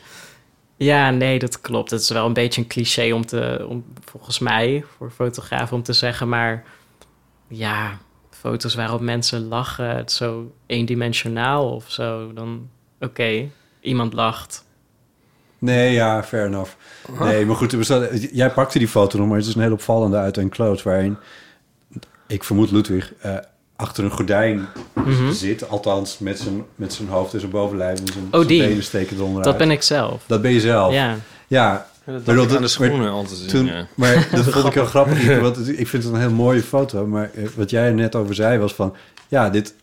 Ja, 0.77 1.11
nee, 1.11 1.39
dat 1.39 1.61
klopt. 1.61 1.91
Het 1.91 2.01
is 2.01 2.11
wel 2.11 2.27
een 2.27 2.33
beetje 2.33 2.61
een 2.61 2.67
cliché 2.67 3.13
om 3.13 3.27
te, 3.27 3.67
om, 3.69 3.85
volgens 4.05 4.39
mij, 4.39 4.85
voor 4.97 5.11
fotografen 5.11 5.77
om 5.77 5.83
te 5.83 5.93
zeggen. 5.93 6.29
Maar 6.29 6.65
ja, 7.49 7.99
foto's 8.31 8.75
waarop 8.75 9.01
mensen 9.01 9.49
lachen, 9.49 9.97
het 9.97 10.13
zo 10.13 10.53
eendimensionaal 10.67 11.75
of 11.75 11.91
zo. 11.91 12.33
Dan, 12.33 12.69
oké, 13.01 13.51
iemand 13.81 14.13
lacht. 14.13 14.65
Nee, 15.65 15.93
ja, 15.93 16.23
fair 16.25 16.47
enough. 16.47 16.71
Nee, 17.21 17.47
maar 17.47 17.57
goed, 17.57 17.73
er 17.73 17.79
bestaat, 17.79 18.09
jij 18.33 18.51
pakte 18.51 18.79
die 18.79 18.89
foto 18.89 19.19
nog, 19.19 19.29
maar 19.29 19.37
het 19.39 19.47
is 19.47 19.55
een 19.55 19.61
heel 19.63 19.73
opvallende 19.73 20.17
uit 20.17 20.37
en 20.37 20.49
close 20.49 20.85
waarin 20.85 21.17
ik 22.27 22.45
vermoed 22.45 22.71
Ludwig 22.71 23.13
eh, 23.21 23.35
achter 23.77 24.05
een 24.05 24.11
gordijn 24.11 24.67
Mhm. 24.95 25.33
zit, 25.33 25.69
althans 25.69 26.19
met 26.19 26.39
zijn, 26.39 26.63
met 26.75 26.93
zijn 26.93 27.09
hoofd 27.09 27.33
en 27.35 27.39
zijn 27.41 27.53
bovenlijf 27.53 28.01
en 28.01 28.07
zijn, 28.13 28.25
Oh, 28.31 28.47
zijn 28.47 28.47
benen 28.47 28.83
steken 28.83 29.17
eronderuit. 29.17 29.45
Dat 29.45 29.57
ben 29.57 29.71
ik 29.71 29.83
zelf. 29.83 30.23
Dat 30.27 30.43
ben 30.43 30.51
je 30.53 30.61
zelf. 30.61 30.93
Ja, 30.93 31.17
Ja, 31.47 31.87
Dat 32.05 32.27
Maar 32.27 32.35
dat- 32.35 32.45
aan 32.47 32.53
de 32.53 32.59
maar- 32.61 32.69
schoenen 32.69 33.11
al 33.11 33.25
te 33.25 33.35
zien. 33.35 33.49
toen, 33.49 33.67
ja. 33.67 33.87
maar 33.95 34.29
dat 34.33 34.45
vond 34.45 34.67
ik 34.67 34.75
heel 34.75 34.85
grappig. 34.85 35.41
Want 35.41 35.79
ik 35.79 35.89
vind 35.89 36.05
het 36.05 36.13
een 36.13 36.21
heel 36.21 36.31
mooie 36.31 36.63
foto. 36.63 37.07
Maar 37.07 37.31
eh, 37.35 37.45
wat 37.57 37.71
jij 37.71 37.85
er 37.87 37.95
net 37.95 38.15
over 38.15 38.35
zei 38.35 38.59
was 38.59 38.75
van... 38.75 38.95
Ja, 39.29 39.51
dit, 39.51 39.75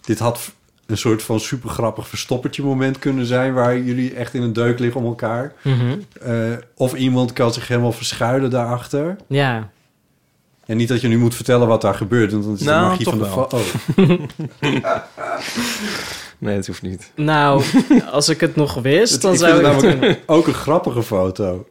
dit 0.00 0.18
had 0.18 0.52
een 0.90 0.96
soort 0.98 1.22
van 1.22 1.40
super 1.40 1.70
grappig 1.70 2.08
verstoppertje 2.08 2.62
moment 2.62 2.98
kunnen 2.98 3.26
zijn... 3.26 3.52
waar 3.54 3.78
jullie 3.78 4.14
echt 4.14 4.34
in 4.34 4.42
een 4.42 4.52
deuk 4.52 4.78
liggen 4.78 5.00
om 5.00 5.06
elkaar. 5.06 5.52
Mhm. 5.62 5.98
Eh, 6.22 6.34
of 6.74 6.94
iemand 6.94 7.32
kan 7.32 7.52
zich 7.52 7.68
helemaal 7.68 7.92
verschuilen 7.92 8.50
daarachter. 8.50 9.16
ja. 9.26 9.70
En 10.66 10.76
niet 10.76 10.88
dat 10.88 11.00
je 11.00 11.08
nu 11.08 11.18
moet 11.18 11.34
vertellen 11.34 11.68
wat 11.68 11.80
daar 11.80 11.94
gebeurt. 11.94 12.32
Want 12.32 12.44
dan 12.44 12.54
is 12.54 12.60
Nou, 12.60 12.82
de 12.82 12.88
magie 12.88 13.04
toch 13.04 13.48
van 13.48 13.48
de. 13.96 14.06
Oh. 14.06 15.00
Nee, 16.38 16.56
dat 16.56 16.66
hoeft 16.66 16.82
niet. 16.82 17.12
Nou, 17.14 17.62
als 18.12 18.28
ik 18.28 18.40
het 18.40 18.56
nog 18.56 18.74
wist, 18.74 19.22
dan 19.22 19.32
ik 19.32 19.38
zou 19.38 19.80
vind 19.80 19.94
ik 19.94 20.08
het 20.08 20.18
ook 20.26 20.46
een 20.46 20.54
grappige 20.54 21.02
foto. 21.02 21.68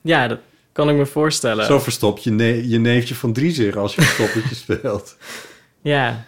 Ja, 0.00 0.28
dat 0.28 0.38
kan 0.72 0.90
ik 0.90 0.96
me 0.96 1.06
voorstellen. 1.06 1.64
Zo 1.64 1.78
verstopt 1.78 2.24
je, 2.24 2.30
ne- 2.30 2.68
je 2.68 2.78
neefje 2.78 3.14
van 3.14 3.32
drie 3.32 3.50
zich 3.52 3.76
als 3.76 3.94
je 3.94 4.02
verstoppertje 4.02 4.54
speelt. 4.54 5.16
Ja. 5.80 6.24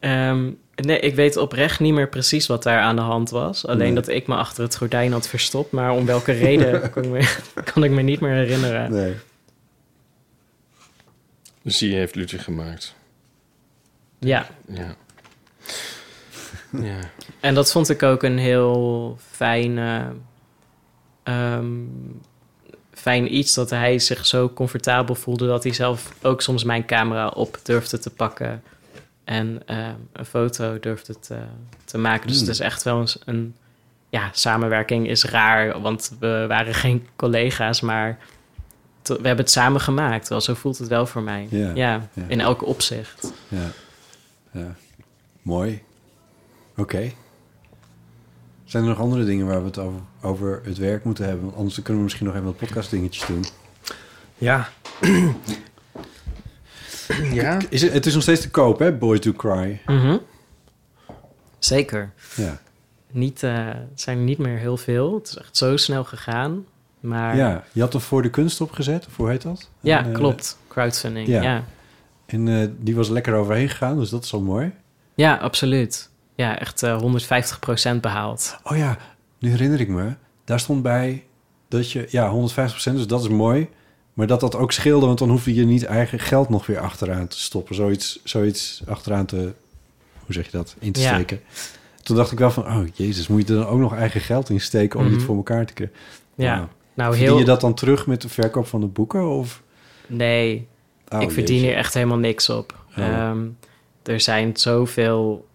Ehm, 0.00 0.50
nee, 0.76 0.98
ik 1.00 1.14
weet 1.14 1.36
oprecht 1.36 1.80
niet 1.80 1.94
meer 1.94 2.08
precies 2.08 2.46
wat 2.46 2.62
daar 2.62 2.80
aan 2.80 2.96
de 2.96 3.02
hand 3.02 3.30
was. 3.30 3.66
Alleen 3.66 3.78
Nee. 3.78 3.94
dat 3.94 4.08
ik 4.08 4.26
me 4.26 4.34
achter 4.34 4.62
het 4.64 4.76
gordijn 4.76 5.12
had 5.12 5.28
verstopt. 5.28 5.70
Maar 5.72 5.92
om 5.92 6.06
welke 6.06 6.32
reden 6.46 6.90
kan 6.90 7.02
ik 7.04 7.10
me, 7.10 7.36
kan 7.72 7.84
ik 7.84 7.90
me 7.90 8.02
niet 8.02 8.20
meer 8.20 8.34
herinneren. 8.34 8.92
Nee. 8.92 9.14
Dus 11.62 11.78
die 11.78 11.94
heeft 11.94 12.14
Ludwig 12.14 12.44
gemaakt. 12.44 12.94
Ja, 14.18 14.46
Ja. 14.66 14.94
ja. 16.70 16.98
en 17.40 17.54
dat 17.54 17.72
vond 17.72 17.88
ik 17.90 18.02
ook 18.02 18.22
een 18.22 18.38
heel 18.38 19.16
fijn, 19.30 19.78
eh, 19.78 20.06
ehm, 21.22 21.72
fijn 22.92 23.34
iets. 23.36 23.54
Dat 23.54 23.70
hij 23.70 23.98
zich 23.98 24.26
zo 24.26 24.48
comfortabel 24.50 25.14
voelde 25.14 25.46
dat 25.46 25.62
hij 25.62 25.72
zelf 25.72 26.12
ook 26.22 26.42
soms 26.42 26.64
mijn 26.64 26.86
camera 26.86 27.28
op 27.28 27.58
durfde 27.62 27.98
te 27.98 28.10
pakken. 28.10 28.62
En 29.24 29.62
eh, 29.66 29.88
een 30.12 30.24
foto 30.24 30.80
durfde 30.80 31.18
te, 31.18 31.38
te 31.84 31.98
maken. 31.98 32.26
Dus 32.26 32.36
Hmm. 32.36 32.46
het 32.46 32.54
is 32.54 32.60
echt 32.60 32.82
wel 32.82 33.00
eens 33.00 33.18
een... 33.24 33.54
Ja, 34.08 34.28
samenwerking 34.32 35.08
is 35.08 35.24
raar, 35.24 35.80
want 35.80 36.12
we 36.20 36.44
waren 36.48 36.74
geen 36.74 37.06
collega's, 37.16 37.80
maar 37.80 38.18
to- 39.02 39.16
we 39.20 39.26
hebben 39.26 39.44
het 39.44 39.54
samen 39.54 39.80
gemaakt. 39.80 40.28
Wel, 40.28 40.40
zo 40.40 40.54
voelt 40.54 40.78
het 40.78 40.88
wel 40.88 41.06
voor 41.06 41.22
mij. 41.22 41.46
Ja, 41.50 41.70
ja, 41.74 42.08
ja. 42.12 42.22
in 42.26 42.40
elk 42.40 42.66
opzicht. 42.66 43.32
Ja. 43.48 43.66
ja. 44.50 44.74
Mooi. 45.42 45.82
Oké. 46.76 47.12
Zijn 48.64 48.82
er 48.82 48.88
nog 48.88 48.98
andere 49.00 49.24
dingen 49.24 49.46
waar 49.46 49.60
we 49.60 49.66
het 49.66 49.78
over, 49.78 50.00
over 50.22 50.60
het 50.64 50.78
werk 50.78 51.04
moeten 51.04 51.24
hebben? 51.24 51.44
Want 51.44 51.56
anders 51.56 51.74
kunnen 51.74 51.96
we 51.96 52.02
misschien 52.02 52.26
nog 52.26 52.34
even 52.34 52.46
wat 52.46 52.56
podcast 52.56 52.90
dingetjes 52.90 53.26
doen. 53.26 53.44
Ja. 54.38 54.68
ja. 57.32 57.58
Is 57.68 57.82
het, 57.82 57.92
het 57.92 58.06
is 58.06 58.14
nog 58.14 58.22
steeds 58.22 58.40
te 58.40 58.50
koop, 58.50 58.78
hè? 58.78 58.92
Boys 58.92 59.20
Do 59.20 59.32
Cry. 59.32 59.80
Mhm. 59.86 60.16
Zeker. 61.58 62.12
Ja. 62.36 62.60
Niet, 63.10 63.42
eh, 63.42 63.66
het 63.66 64.00
zijn 64.00 64.18
er 64.18 64.24
niet 64.24 64.38
meer 64.38 64.58
heel 64.58 64.76
veel. 64.76 65.14
Het 65.14 65.28
is 65.28 65.36
echt 65.36 65.56
zo 65.56 65.76
snel 65.76 66.04
gegaan. 66.04 66.64
Maar 67.00 67.36
ja, 67.36 67.48
ja. 67.48 67.64
Je 67.72 67.80
had 67.80 67.94
er 67.94 68.00
voor 68.00 68.22
de 68.22 68.30
kunst 68.30 68.60
opgezet, 68.60 69.06
of 69.06 69.16
hoe 69.16 69.28
heet 69.28 69.42
dat? 69.42 69.70
En, 69.82 70.06
eh, 70.06 70.12
klopt. 70.12 70.58
Crowdfunding. 70.68 71.28
ja. 71.28 71.42
Ja. 71.42 71.54
Ja. 71.54 71.64
En 72.26 72.48
eh, 72.48 72.68
die 72.78 72.96
was 72.96 73.08
lekker 73.08 73.34
overheen 73.34 73.68
gegaan, 73.68 73.98
dus 73.98 74.10
dat 74.10 74.24
is 74.24 74.32
al 74.32 74.40
mooi. 74.40 74.72
absoluut. 75.16 76.10
Ja, 76.34 76.58
echt 76.58 76.82
eh 76.82 77.00
150% 77.96 78.00
behaald. 78.00 78.56
Oh 78.62 78.76
ja, 78.76 78.96
nu 79.38 79.50
herinner 79.50 79.80
ik 79.80 79.88
me. 79.88 80.12
Daar 80.44 80.60
stond 80.60 80.82
bij 80.82 81.24
dat 81.68 81.90
je... 81.90 82.06
Ja, 82.10 82.32
150%, 82.32 82.92
dus 82.92 83.06
dat 83.06 83.20
is 83.20 83.28
mooi. 83.28 83.68
Maar 84.14 84.26
dat 84.26 84.40
dat 84.40 84.56
ook 84.56 84.72
scheelde, 84.72 85.06
want 85.06 85.18
dan 85.18 85.30
hoefde 85.30 85.54
je 85.54 85.64
niet 85.64 85.84
eigen 85.84 86.18
geld 86.18 86.48
nog 86.48 86.66
weer 86.66 86.78
achteraan 86.78 87.28
te 87.28 87.38
stoppen. 87.40 87.74
Zoiets, 87.74 88.20
zoiets 88.24 88.82
achteraan 88.86 89.26
te... 89.26 89.36
Hoe 90.24 90.34
zeg 90.34 90.44
je 90.44 90.50
dat? 90.50 90.74
In 90.78 90.92
te 90.92 91.00
Ja. 91.00 91.14
steken. 91.14 91.40
Toen 92.02 92.16
dacht 92.16 92.32
ik 92.32 92.38
wel 92.38 92.50
van... 92.50 92.66
Oh, 92.66 92.82
jezus, 92.92 93.26
moet 93.28 93.48
je 93.48 93.54
er 93.54 93.60
dan 93.60 93.68
ook 93.68 93.78
nog 93.78 93.94
eigen 93.94 94.20
geld 94.20 94.50
in 94.50 94.60
steken... 94.60 94.98
om 94.98 95.04
Mhm. 95.04 95.14
dit 95.14 95.22
voor 95.24 95.36
elkaar 95.36 95.66
te 95.66 95.72
krijgen? 95.72 95.96
Ja. 96.34 96.68
Nou, 96.94 97.10
Verdien 97.10 97.28
heel... 97.30 97.38
je 97.38 97.44
dat 97.44 97.60
dan 97.60 97.74
terug 97.74 98.06
met 98.06 98.22
de 98.22 98.28
verkoop 98.28 98.66
van 98.66 98.80
de 98.80 98.86
boeken? 98.86 99.28
Of? 99.28 99.62
Nee, 100.06 100.66
Oh, 101.08 101.22
ik 101.22 101.30
verdien 101.30 101.58
hier 101.60 101.74
echt 101.74 101.94
helemaal 101.94 102.18
niks 102.18 102.48
op. 102.48 102.84
Oh. 102.98 103.04
Ehm, 103.04 103.38
er 104.02 104.20
zijn 104.20 104.56
zoveel 104.56 105.46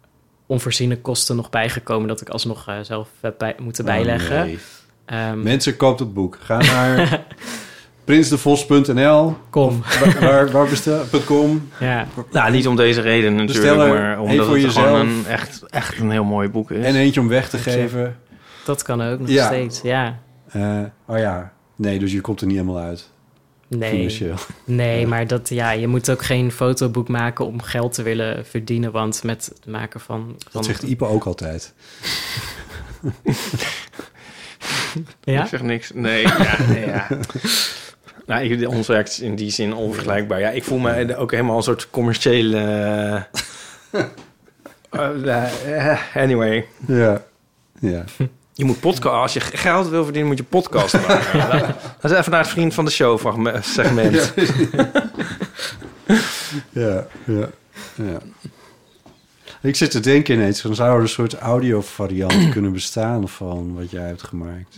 onvoorziene 0.45 0.97
kosten 1.01 1.35
nog 1.35 1.49
bijgekomen... 1.49 2.07
dat 2.07 2.21
ik 2.21 2.29
alsnog 2.29 2.67
eh, 2.67 2.75
zelf 2.81 3.09
heb 3.21 3.35
bij, 3.37 3.55
moeten 3.59 3.83
Oh, 3.83 3.89
bijleggen. 3.89 4.45
nee. 4.45 4.59
Ehm, 5.05 5.41
Mensen, 5.43 5.77
koopt 5.77 5.99
het 5.99 6.13
boek. 6.13 6.37
Ga 6.41 6.57
naar 6.57 6.97
prinsdevos.nl. 8.09 9.35
Kom. 9.49 9.83
Waar, 10.19 10.51
waar, 10.51 10.67
bestel... 10.67 11.05
.com. 11.25 11.69
ja. 11.79 12.07
Nou, 12.31 12.51
niet 12.51 12.67
om 12.67 12.75
deze 12.75 13.01
reden 13.01 13.35
natuurlijk, 13.35 13.67
Bestel 13.67 13.81
er 13.85 13.93
maar 13.93 14.19
omdat 14.19 14.45
voor 14.45 14.57
het 14.57 14.71
gewoon 14.71 14.99
een, 14.99 15.25
echt, 15.27 15.63
echt 15.69 15.99
een 15.99 16.11
heel 16.11 16.23
mooi 16.23 16.49
boek 16.49 16.71
is. 16.71 16.85
En 16.85 16.95
eentje 16.95 17.19
om 17.19 17.27
weg 17.27 17.49
te 17.49 17.57
geven. 17.57 18.17
Dat 18.65 18.81
kan 18.81 19.01
ook 19.01 19.19
nog 19.19 19.29
Ja. 19.29 19.45
steeds, 19.45 19.81
ja. 19.81 20.19
Eh, 20.51 20.79
oh 21.05 21.17
ja, 21.17 21.53
nee, 21.75 21.99
dus 21.99 22.11
je 22.11 22.21
komt 22.21 22.41
er 22.41 22.47
niet 22.47 22.57
helemaal 22.57 22.81
uit. 22.83 23.09
Nee, 23.67 23.89
Financieel. 23.91 24.35
nee, 24.63 25.07
maar 25.07 25.27
dat, 25.27 25.49
ja, 25.49 25.71
je 25.71 25.87
moet 25.87 26.11
ook 26.11 26.23
geen 26.23 26.51
fotoboek 26.51 27.07
maken 27.07 27.45
om 27.45 27.61
geld 27.61 27.93
te 27.93 28.03
willen 28.03 28.45
verdienen. 28.45 28.91
Want 28.91 29.23
met 29.23 29.51
het 29.55 29.65
maken 29.65 29.99
van... 29.99 30.35
van 30.37 30.51
Dat 30.51 30.65
zegt 30.65 30.83
Ipe 30.83 31.05
ook 31.05 31.25
altijd. 31.25 31.73
Ja? 35.23 35.41
Ik 35.41 35.47
zeg 35.47 35.61
niks. 35.61 35.91
Nee, 35.93 36.21
ja, 36.21 36.57
nee, 36.67 36.85
ja. 36.85 37.07
Nou, 38.29 38.43
ik- 38.43 38.67
ons 38.67 38.87
werk 38.87 39.07
is 39.07 39.19
in 39.19 39.35
die 39.35 39.51
zin 39.51 39.73
onvergelijkbaar. 39.73 40.39
Ja, 40.39 40.49
ik 40.49 40.63
voel 40.63 40.77
me 40.77 41.15
ook 41.15 41.31
helemaal 41.31 41.57
een 41.57 41.63
soort 41.63 41.89
commerciële... 41.89 42.57
eh, 44.89 45.91
eh, 45.91 45.99
anyway. 46.15 46.65
Ja. 46.87 47.23
Ja. 47.79 48.03
Je 48.53 48.65
moet 48.65 48.79
podcast... 48.79 49.15
Als 49.15 49.33
je 49.33 49.39
geld 49.39 49.87
wil 49.87 50.03
verdienen, 50.03 50.29
moet 50.29 50.39
je 50.39 50.43
podcast 50.43 50.93
maken. 51.07 51.75
Dat 52.01 52.11
is 52.11 52.17
even 52.17 52.31
naar 52.31 52.41
het 52.41 52.49
vriend 52.49 52.73
van 52.73 52.85
de 52.85 52.91
show 52.91 53.39
segment. 53.61 54.33
Ja, 56.71 57.07
ja, 57.25 57.49
ja. 57.95 58.17
Ik 59.61 59.75
zit 59.75 59.91
te 59.91 59.99
denken 59.99 60.35
ineens, 60.35 60.61
dan 60.61 60.75
zou 60.75 60.95
er 60.95 61.01
een 61.01 61.09
soort 61.09 61.33
audio 61.33 61.81
variant 61.81 62.49
kunnen 62.49 62.73
bestaan 62.73 63.29
van 63.29 63.75
wat 63.75 63.91
jij 63.91 64.07
hebt 64.07 64.23
gemaakt. 64.23 64.77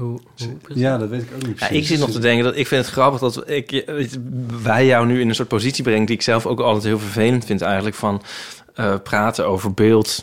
Hoe, 0.00 0.20
hoe 0.38 0.56
Ja, 0.74 0.98
dat 0.98 1.08
weet 1.08 1.22
ik 1.22 1.28
ook 1.34 1.46
niet 1.46 1.58
Ja, 1.58 1.66
precies. 1.66 1.76
ik 1.76 1.86
zit 1.86 1.98
nog 1.98 2.10
te 2.10 2.18
denken 2.18 2.44
dat 2.44 2.56
ik 2.56 2.66
vind 2.66 2.84
het 2.84 2.92
grappig 2.94 3.20
dat 3.20 3.50
ik, 3.50 3.84
wij 4.62 4.86
jou 4.86 5.06
nu 5.06 5.20
in 5.20 5.28
een 5.28 5.34
soort 5.34 5.48
positie 5.48 5.84
brengen 5.84 6.06
die 6.06 6.14
ik 6.14 6.22
zelf 6.22 6.46
ook 6.46 6.60
altijd 6.60 6.84
heel 6.84 6.98
vervelend 6.98 7.44
vind 7.44 7.62
eigenlijk 7.62 7.96
van 7.96 8.22
eh, 8.74 8.94
praten 9.02 9.46
over 9.46 9.74
beeld 9.74 10.22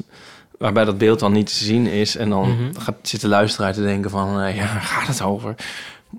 waarbij 0.57 0.85
dat 0.85 0.97
beeld 0.97 1.19
dan 1.19 1.31
niet 1.31 1.47
te 1.57 1.63
zien 1.63 1.87
is 1.87 2.15
en 2.15 2.29
dan 2.29 2.49
Mhm. 2.49 2.79
gaat 2.79 2.95
zitten 3.01 3.29
luisteraar 3.29 3.73
te 3.73 3.81
denken 3.81 4.09
van 4.09 4.41
eh, 4.41 4.55
ja 4.55 4.61
waar 4.73 4.81
gaat 4.81 5.07
het 5.07 5.21
over 5.21 5.55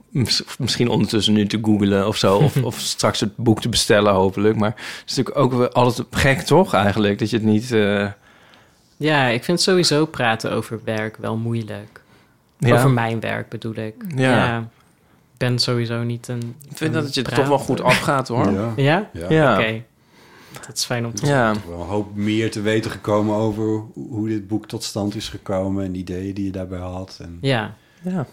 mis- 0.09 0.43
misschien 0.59 0.89
ondertussen 0.89 1.33
nu 1.35 1.47
te 1.47 1.59
googlen 1.63 2.07
of 2.07 2.17
zo. 2.17 2.37
Of, 2.37 2.57
of 2.71 2.79
straks 2.81 3.21
het 3.21 3.37
boek 3.37 3.61
te 3.61 3.69
bestellen, 3.69 4.13
hopelijk. 4.13 4.57
Maar 4.57 4.71
het 4.71 5.03
is 5.11 5.17
natuurlijk 5.17 5.39
ook 5.45 5.53
wel 5.59 5.69
altijd 5.73 6.07
gek, 6.11 6.41
toch, 6.41 6.75
eigenlijk? 6.75 7.19
Dat 7.19 7.31
je 7.31 7.37
het 7.37 7.45
niet... 7.47 7.73
eh, 7.73 8.07
Ja, 8.97 9.27
ik 9.27 9.45
vind 9.45 9.61
sowieso 9.61 10.07
praten 10.07 10.53
over 10.53 10.81
werk 10.85 11.17
wel 11.17 11.37
moeilijk. 11.37 11.98
Ja. 12.59 12.75
Over 12.75 12.91
mijn 12.91 13.21
werk 13.21 13.49
bedoel 13.49 13.75
ik. 13.75 13.95
Ja. 14.17 14.59
Ik 15.33 15.47
ben 15.47 15.59
sowieso 15.59 16.03
niet 16.03 16.29
een. 16.29 16.57
Ik 16.71 16.77
vind 16.77 16.81
een 16.81 16.93
dat 16.93 17.05
het 17.05 17.15
je 17.15 17.23
toch 17.23 17.49
wel 17.49 17.59
goed 17.59 17.81
afgaat, 17.81 18.29
hoor. 18.29 18.53
Ja. 18.53 18.73
Ja? 18.77 19.09
Ja. 19.13 19.27
Ja. 19.29 19.53
Oké. 19.59 19.83
Dat 20.67 20.77
is 20.77 20.85
fijn 20.85 21.07
om 21.07 21.15
te 21.15 21.27
Ja. 21.27 21.55
Wel 21.69 21.81
een 21.81 21.87
hoop 21.87 22.17
meer 22.17 22.51
te 22.51 22.61
weten 22.61 22.91
gekomen 22.91 23.35
over 23.35 23.83
hoe 23.95 24.29
dit 24.29 24.49
boek 24.49 24.67
tot 24.67 24.85
stand 24.85 25.15
is 25.15 25.29
gekomen 25.29 25.85
en 25.85 25.93
de 25.93 25.99
ideeën 25.99 26.35
die 26.35 26.45
je 26.45 26.51
daarbij 26.51 26.79
had. 26.79 27.19
En, 27.23 27.39
Ja. 27.41 27.75
Ja. 28.03 28.27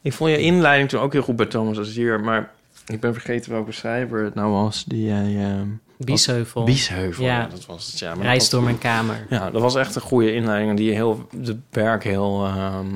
Ik 0.00 0.12
vond 0.12 0.30
je 0.30 0.38
inleiding 0.38 0.88
toen 0.88 1.00
ook 1.00 1.12
heel 1.12 1.22
goed 1.22 1.36
bij 1.36 1.46
Thomas 1.46 1.78
Azier, 1.78 2.20
maar 2.20 2.50
ik 2.86 3.00
ben 3.00 3.12
vergeten 3.12 3.52
welke 3.52 3.72
schrijver 3.72 4.24
het 4.24 4.34
nou 4.34 4.50
was 4.52 4.84
die 4.84 5.04
jij... 5.04 5.36
ehm 5.36 5.68
Biesheuvel. 6.04 6.64
Biesheuvel, 6.64 7.24
ja. 7.24 7.38
Ja. 7.40 7.46
dat 7.46 7.66
was 7.66 7.86
het, 7.86 7.98
ja. 7.98 8.14
Maar 8.14 8.24
Reis 8.24 8.42
dat 8.42 8.50
door 8.50 8.62
mijn 8.62 8.78
kamer. 8.78 9.26
Ja, 9.30 9.50
dat 9.50 9.62
was 9.62 9.74
echt 9.74 9.94
een 9.94 10.00
goede 10.00 10.34
inleiding 10.34 10.70
en 10.70 10.76
die 10.76 10.92
heel 10.92 11.28
de 11.30 11.56
werk 11.70 12.04
heel 12.04 12.44
ehm, 12.44 12.86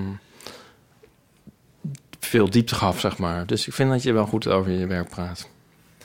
veel 2.24 2.51
diepte 2.51 2.74
gaf, 2.74 3.01
zeg 3.01 3.18
maar. 3.18 3.46
Dus 3.46 3.66
ik 3.66 3.72
vind 3.72 3.90
dat 3.90 4.02
je 4.02 4.12
wel 4.12 4.26
goed 4.26 4.48
over 4.48 4.70
je 4.70 4.86
werk 4.86 5.09
praat. 5.09 5.48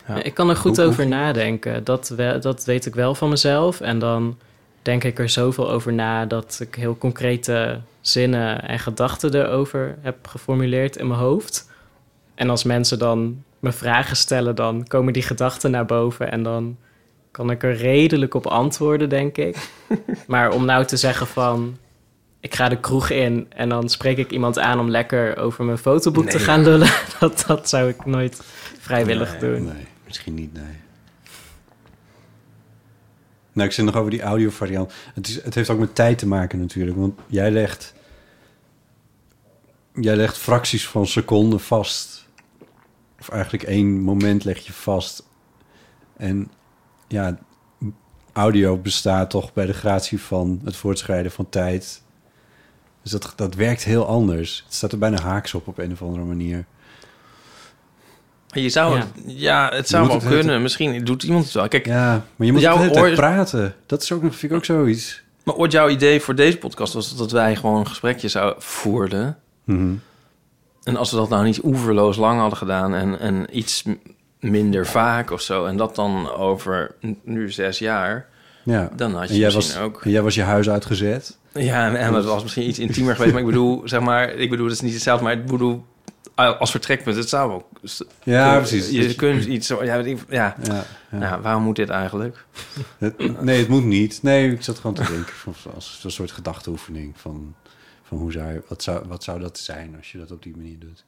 Ja. 0.07 0.23
Ik 0.23 0.33
kan 0.33 0.49
er 0.49 0.55
goed 0.55 0.77
Hoe- 0.77 0.85
over 0.85 1.07
nadenken. 1.07 1.83
Dat, 1.83 2.09
we, 2.09 2.37
dat 2.41 2.65
weet 2.65 2.85
ik 2.85 2.95
wel 2.95 3.15
van 3.15 3.29
mezelf. 3.29 3.81
En 3.81 3.99
dan 3.99 4.37
denk 4.81 5.03
ik 5.03 5.19
er 5.19 5.29
zoveel 5.29 5.71
over 5.71 5.93
na 5.93 6.25
dat 6.25 6.59
ik 6.61 6.75
heel 6.75 6.97
concrete 6.97 7.79
zinnen 8.01 8.61
en 8.67 8.79
gedachten 8.79 9.35
erover 9.35 9.97
heb 10.01 10.27
geformuleerd 10.27 10.95
in 10.97 11.07
mijn 11.07 11.19
hoofd. 11.19 11.69
En 12.35 12.49
als 12.49 12.63
mensen 12.63 12.99
dan 12.99 13.43
me 13.59 13.71
vragen 13.71 14.15
stellen, 14.15 14.55
dan 14.55 14.87
komen 14.87 15.13
die 15.13 15.21
gedachten 15.23 15.71
naar 15.71 15.85
boven 15.85 16.31
en 16.31 16.43
dan 16.43 16.77
kan 17.31 17.51
ik 17.51 17.63
er 17.63 17.75
redelijk 17.75 18.33
op 18.33 18.47
antwoorden, 18.47 19.09
denk 19.09 19.37
ik. 19.37 19.69
maar 20.27 20.51
om 20.51 20.65
nou 20.65 20.85
te 20.85 20.97
zeggen 20.97 21.27
van, 21.27 21.77
ik 22.39 22.55
ga 22.55 22.69
de 22.69 22.79
kroeg 22.79 23.09
in 23.09 23.45
en 23.49 23.69
dan 23.69 23.89
spreek 23.89 24.17
ik 24.17 24.31
iemand 24.31 24.59
aan 24.59 24.79
om 24.79 24.89
lekker 24.89 25.37
over 25.37 25.65
mijn 25.65 25.77
fotoboek 25.77 26.29
te 26.29 26.39
gaan 26.39 26.63
lullen, 26.63 26.91
dat, 27.19 27.43
dat 27.47 27.69
zou 27.69 27.89
ik 27.89 28.05
nooit 28.05 28.41
vrijwillig 28.79 29.31
Nee, 29.31 29.39
doen. 29.39 29.65
Nee, 29.65 29.85
misschien 30.05 30.33
niet, 30.33 30.53
nee. 30.53 30.87
Nou, 33.53 33.67
ik 33.67 33.73
zit 33.73 33.85
nog 33.85 33.95
over 33.95 34.11
die 34.11 34.21
audio 34.21 34.49
variant. 34.49 34.93
Het, 35.13 35.27
is, 35.27 35.43
het 35.43 35.55
heeft 35.55 35.69
ook 35.69 35.79
met 35.79 35.95
tijd 35.95 36.17
te 36.17 36.27
maken 36.27 36.59
natuurlijk. 36.59 36.97
Want 36.97 37.19
jij 37.27 37.51
legt... 37.51 37.93
Jij 39.93 40.15
legt 40.15 40.37
fracties 40.37 40.87
van 40.87 41.07
seconden 41.07 41.59
vast. 41.59 42.27
Of 43.19 43.29
eigenlijk 43.29 43.63
één 43.63 43.99
moment 43.99 44.43
leg 44.43 44.65
je 44.65 44.73
vast. 44.73 45.27
En 46.17 46.51
ja, 47.07 47.39
audio 48.33 48.77
bestaat 48.77 49.29
toch 49.29 49.53
bij 49.53 49.65
de 49.65 49.73
gratie 49.73 50.21
van 50.21 50.61
het 50.63 50.75
voortschrijden 50.75 51.31
van 51.31 51.49
tijd. 51.49 52.01
Dus 53.09 53.19
dat, 53.19 53.33
dat 53.35 53.55
werkt 53.55 53.83
heel 53.83 54.05
anders. 54.07 54.61
Het 54.65 54.73
staat 54.73 54.91
er 54.91 54.97
bijna 54.97 55.21
haaks 55.21 55.53
op 55.53 55.67
op 55.67 55.77
een 55.77 55.91
of 55.91 56.01
andere 56.01 56.25
manier. 56.25 56.65
Je 58.47 58.69
zou 58.69 58.93
Ja. 58.95 58.99
het, 58.99 59.09
ja, 59.25 59.69
het 59.73 59.87
zou 59.89 60.07
wel 60.07 60.15
het 60.15 60.27
kunnen. 60.27 60.61
Misschien 60.61 61.03
doet 61.03 61.23
iemand 61.23 61.43
het 61.45 61.53
wel. 61.53 61.67
Kijk, 61.67 61.85
Ja, 61.85 62.25
maar 62.35 62.47
je 62.47 62.51
moet 62.53 62.61
Jouw 62.61 62.89
oor- 62.89 63.11
praten. 63.11 63.75
Dat 63.85 64.01
is 64.01 64.11
ook, 64.11 64.21
nog- 64.23 64.35
vind 64.35 64.51
ik 64.51 64.57
ook 64.57 64.65
zoiets. 64.65 65.21
maar 65.43 65.55
ooit 65.55 65.71
jouw 65.71 65.89
idee 65.89 66.19
voor 66.21 66.35
deze 66.35 66.57
podcast 66.57 66.93
was 66.93 67.15
dat 67.17 67.31
wij 67.31 67.55
gewoon 67.55 67.79
een 67.79 67.87
gesprekje 67.87 68.27
zouden 68.27 68.61
voerden. 68.63 69.37
Mhm. 69.63 69.93
En 70.83 70.95
als 70.97 71.11
we 71.11 71.17
dat 71.17 71.29
nou 71.29 71.43
niet 71.43 71.63
oeverloos 71.63 72.17
lang 72.17 72.39
hadden 72.39 72.57
gedaan 72.57 72.93
en, 72.93 73.19
en 73.19 73.57
iets 73.57 73.83
minder 74.39 74.87
vaak 74.87 75.31
of 75.31 75.41
zo... 75.41 75.65
en 75.65 75.77
dat 75.77 75.95
dan 75.95 76.31
over 76.31 76.95
nu 77.23 77.51
zes 77.51 77.79
jaar, 77.79 78.27
Ja. 78.63 78.89
dan 78.95 79.13
had 79.15 79.27
je 79.27 79.33
En 79.33 79.39
jij, 79.39 79.55
misschien 79.55 79.75
was, 79.81 79.89
ook... 79.89 80.03
en 80.05 80.11
jij 80.11 80.21
was 80.21 80.35
je 80.35 80.41
huis 80.41 80.69
uitgezet. 80.69 81.37
Ja, 81.53 81.95
en, 81.95 82.13
het 82.13 82.25
was 82.25 82.41
misschien 82.43 82.67
iets 82.67 82.79
intiemer 82.79 83.13
geweest. 83.15 83.31
Maar 83.33 83.41
ik 83.41 83.47
bedoel, 83.47 83.81
zeg 83.87 83.99
maar, 84.01 84.29
ik 84.33 84.49
bedoel, 84.49 84.65
het 84.65 84.75
is 84.75 84.81
niet 84.81 84.93
hetzelfde, 84.93 85.23
maar 85.23 85.33
ik 85.33 85.45
bedoel, 85.45 85.85
als 86.35 86.71
vertrekpunt, 86.71 87.15
het 87.15 87.29
zou 87.29 87.51
ook... 87.51 87.65
Ja, 88.23 88.49
kun- 88.51 88.57
precies. 88.59 88.89
Je 88.89 89.01
Dus- 89.01 89.15
kunt 89.15 89.45
iets 89.45 89.67
zo... 89.67 89.83
Ja, 89.83 89.95
ja. 89.95 90.15
Ja, 90.29 90.55
ja. 90.71 90.83
ja, 91.19 91.41
waarom 91.41 91.63
moet 91.63 91.75
dit 91.75 91.89
eigenlijk? 91.89 92.45
Het- 92.97 93.41
nee, 93.41 93.59
het 93.59 93.67
moet 93.67 93.83
niet. 93.83 94.19
Nee, 94.23 94.51
ik 94.51 94.63
zat 94.63 94.79
gewoon 94.79 94.95
te 94.95 95.03
denken 95.03 95.33
van, 95.33 95.53
als 95.75 96.01
een 96.03 96.11
soort 96.11 96.31
gedachteoefening 96.31 97.13
van, 97.17 97.55
van 98.03 98.17
hoe 98.17 98.31
zou, 98.31 98.53
je- 98.53 98.61
wat, 98.67 98.83
zou, 98.83 99.03
wat 99.07 99.23
zou 99.23 99.39
dat 99.39 99.57
zijn 99.57 99.95
als 99.97 100.11
je 100.11 100.17
dat 100.17 100.31
op 100.31 100.43
die 100.43 100.55
manier 100.57 100.79
doet. 100.79 101.03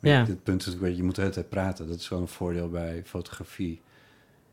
Maar 0.00 0.10
Ja. 0.12 0.18
Het 0.26 0.42
punt 0.42 0.66
is, 0.66 0.76
je, 0.80 0.96
je 0.96 1.02
moet 1.02 1.14
de 1.14 1.20
hele 1.20 1.32
tijd 1.32 1.48
praten. 1.48 1.88
Dat 1.88 1.98
is 2.00 2.08
wel 2.08 2.20
een 2.20 2.28
voordeel 2.28 2.68
bij 2.70 3.02
fotografie. 3.06 3.80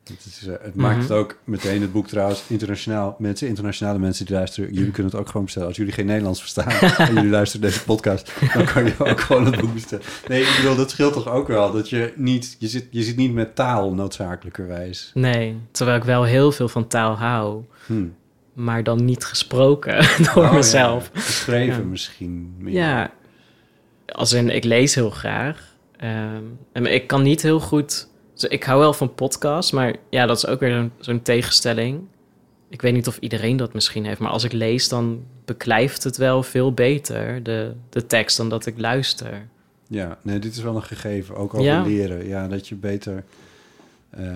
Het, 0.03 0.25
is, 0.25 0.47
eh, 0.47 0.53
het 0.61 0.75
maakt 0.75 0.93
Mhm. 0.93 1.01
het 1.03 1.11
ook 1.11 1.37
meteen 1.43 1.81
het 1.81 1.91
boek 1.91 2.07
trouwens 2.07 2.43
internationaal. 2.47 3.15
Mensen, 3.19 3.47
internationale 3.47 3.99
mensen 3.99 4.25
die 4.25 4.35
luisteren, 4.35 4.73
jullie 4.73 4.91
kunnen 4.91 5.11
het 5.11 5.19
ook 5.21 5.27
gewoon 5.27 5.43
bestellen. 5.43 5.67
Als 5.67 5.77
jullie 5.77 5.93
geen 5.93 6.05
Nederlands 6.05 6.39
verstaan 6.39 6.69
en 7.07 7.13
jullie 7.13 7.29
luisteren 7.29 7.67
deze 7.67 7.83
podcast, 7.83 8.31
dan 8.53 8.65
kan 8.65 8.85
je 8.85 8.93
ook 8.97 9.19
gewoon 9.19 9.45
het 9.45 9.59
boek 9.61 9.73
bestellen. 9.73 10.05
Nee, 10.27 10.41
ik 10.41 10.53
bedoel, 10.61 10.75
dat 10.75 10.89
scheelt 10.89 11.13
toch 11.13 11.27
ook 11.29 11.47
wel. 11.47 11.71
Dat 11.71 11.89
je 11.89 12.13
niet, 12.15 12.55
je 12.59 12.67
zit, 12.67 12.87
je 12.89 13.03
zit 13.03 13.15
niet 13.15 13.33
met 13.33 13.55
taal 13.55 13.93
noodzakelijkerwijs. 13.93 15.11
Nee, 15.13 15.57
terwijl 15.71 15.97
ik 15.97 16.03
wel 16.03 16.23
heel 16.23 16.51
veel 16.51 16.67
van 16.69 16.87
taal 16.87 17.17
hou, 17.17 17.63
Hm. 17.85 18.05
maar 18.53 18.83
dan 18.83 19.05
niet 19.05 19.25
gesproken 19.25 20.05
door 20.33 20.43
Oh, 20.43 20.53
mezelf. 20.53 21.09
Ja. 21.13 21.19
Geschreven 21.21 21.81
Ja. 21.83 21.87
misschien. 21.87 22.55
meer. 22.57 22.73
Ja, 22.73 23.11
als 24.05 24.33
in, 24.33 24.49
ik 24.49 24.63
lees 24.63 24.95
heel 24.95 25.09
graag. 25.09 25.71
En 26.73 26.85
ik 26.85 27.07
kan 27.07 27.21
niet 27.21 27.41
heel 27.41 27.59
goed... 27.59 28.11
dus 28.43 28.51
ik 28.51 28.63
hou 28.63 28.79
wel 28.79 28.93
van 28.93 29.13
podcasts, 29.13 29.71
maar 29.71 29.95
ja, 30.09 30.25
dat 30.25 30.37
is 30.37 30.47
ook 30.47 30.59
weer 30.59 30.89
zo'n 30.99 31.21
tegenstelling. 31.21 32.01
Ik 32.69 32.81
weet 32.81 32.93
niet 32.93 33.07
of 33.07 33.17
iedereen 33.17 33.57
dat 33.57 33.73
misschien 33.73 34.05
heeft, 34.05 34.19
maar 34.19 34.31
als 34.31 34.43
ik 34.43 34.51
lees, 34.51 34.89
dan 34.89 35.23
beklijft 35.45 36.03
het 36.03 36.17
wel 36.17 36.43
veel 36.43 36.73
beter, 36.73 37.43
de, 37.43 37.73
de 37.89 38.05
tekst, 38.05 38.37
dan 38.37 38.49
dat 38.49 38.65
ik 38.65 38.79
luister. 38.79 39.47
Ja, 39.87 40.17
nee, 40.21 40.39
dit 40.39 40.55
is 40.55 40.61
wel 40.61 40.75
een 40.75 40.83
gegeven. 40.83 41.35
Ook 41.35 41.53
over 41.53 41.65
Ja. 41.65 41.81
leren. 41.83 42.27
Ja, 42.27 42.47
dat 42.47 42.67
je 42.67 42.75
beter... 42.75 43.23
eh, 44.09 44.27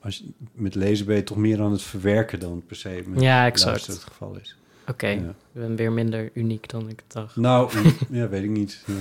als 0.00 0.16
je, 0.18 0.24
met 0.52 0.74
lezen 0.74 1.06
ben 1.06 1.16
je 1.16 1.22
toch 1.22 1.36
meer 1.36 1.60
aan 1.60 1.72
het 1.72 1.82
verwerken 1.82 2.40
dan 2.40 2.62
per 2.66 2.76
se 2.76 3.02
met 3.06 3.20
Ja, 3.20 3.46
exact. 3.46 3.86
het 3.86 4.02
geval 4.04 4.36
is. 4.42 4.56
Oké, 4.88 5.06
Ja. 5.06 5.14
ik 5.28 5.34
ben 5.52 5.76
weer 5.76 5.92
minder 5.92 6.30
uniek 6.34 6.68
dan 6.68 6.88
ik 6.88 7.02
dacht. 7.06 7.36
Nou, 7.36 7.70
ja, 8.10 8.28
weet 8.28 8.42
ik 8.42 8.50
niet. 8.50 8.82
Ja. 8.86 8.94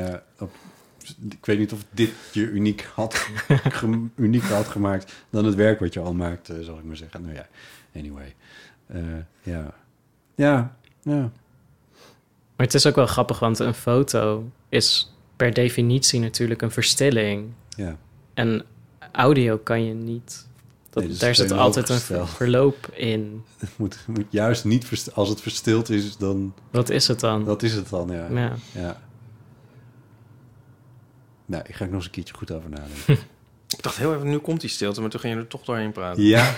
Ja, 0.00 0.22
op- 0.38 0.54
ik 1.30 1.46
weet 1.46 1.58
niet 1.58 1.72
of 1.72 1.84
dit 1.90 2.10
je 2.32 2.40
uniek 2.50 2.88
had, 2.94 3.26
uniek 4.16 4.42
had 4.42 4.68
gemaakt 4.68 5.12
dan 5.30 5.44
het 5.44 5.54
werk 5.54 5.80
wat 5.80 5.94
je 5.94 6.00
al 6.00 6.14
maakt, 6.14 6.48
eh, 6.48 6.56
zal 6.60 6.78
ik 6.78 6.84
maar 6.84 6.96
zeggen. 6.96 7.22
Nou 7.22 7.34
ja, 7.34 7.46
anyway. 7.96 8.34
Eh, 8.86 9.02
ja. 9.42 9.74
Ja, 10.34 10.76
ja. 11.02 11.30
Maar 12.56 12.66
het 12.66 12.74
is 12.74 12.86
ook 12.86 12.94
wel 12.94 13.06
grappig, 13.06 13.38
want 13.38 13.58
een 13.58 13.74
foto 13.74 14.44
is 14.68 15.12
per 15.36 15.52
definitie 15.52 16.20
natuurlijk 16.20 16.62
een 16.62 16.70
verstilling. 16.70 17.46
Ja. 17.68 17.96
En 18.34 18.64
audio 19.12 19.56
kan 19.58 19.84
je 19.84 19.94
niet. 19.94 20.46
Dat, 20.90 21.02
Nee, 21.02 21.12
dus 21.12 21.20
daar 21.20 21.34
zit 21.34 21.52
altijd 21.52 21.88
een 21.88 21.98
ver- 21.98 22.28
verloop 22.28 22.86
in. 22.92 23.42
Het 23.58 23.70
moet, 23.76 23.98
moet 24.06 24.24
juist 24.30 24.64
niet, 24.64 25.10
als 25.14 25.28
het 25.28 25.40
verstild 25.40 25.90
is, 25.90 26.16
dan, 26.16 26.54
Wat 26.70 26.90
is 26.90 27.08
het 27.08 27.20
dan? 27.20 27.44
dat 27.44 27.62
is 27.62 27.72
het 27.74 27.88
dan, 27.88 28.08
ja. 28.08 28.28
Ja. 28.30 28.52
ja. 28.72 29.02
Nou, 31.46 31.62
ik 31.66 31.74
ga 31.74 31.84
ik 31.84 31.90
nog 31.90 31.96
eens 31.98 32.04
een 32.06 32.10
keertje 32.10 32.34
goed 32.34 32.50
over 32.50 32.70
nadenken. 32.70 33.18
Ik 33.76 33.82
dacht 33.82 33.96
heel 33.96 34.14
even, 34.14 34.28
nu 34.30 34.38
komt 34.38 34.60
die 34.60 34.70
stilte, 34.70 35.00
maar 35.00 35.10
toen 35.10 35.20
ging 35.20 35.34
je 35.34 35.40
er 35.40 35.46
toch 35.46 35.64
doorheen 35.64 35.92
praten. 35.92 36.22
ja, 36.34 36.54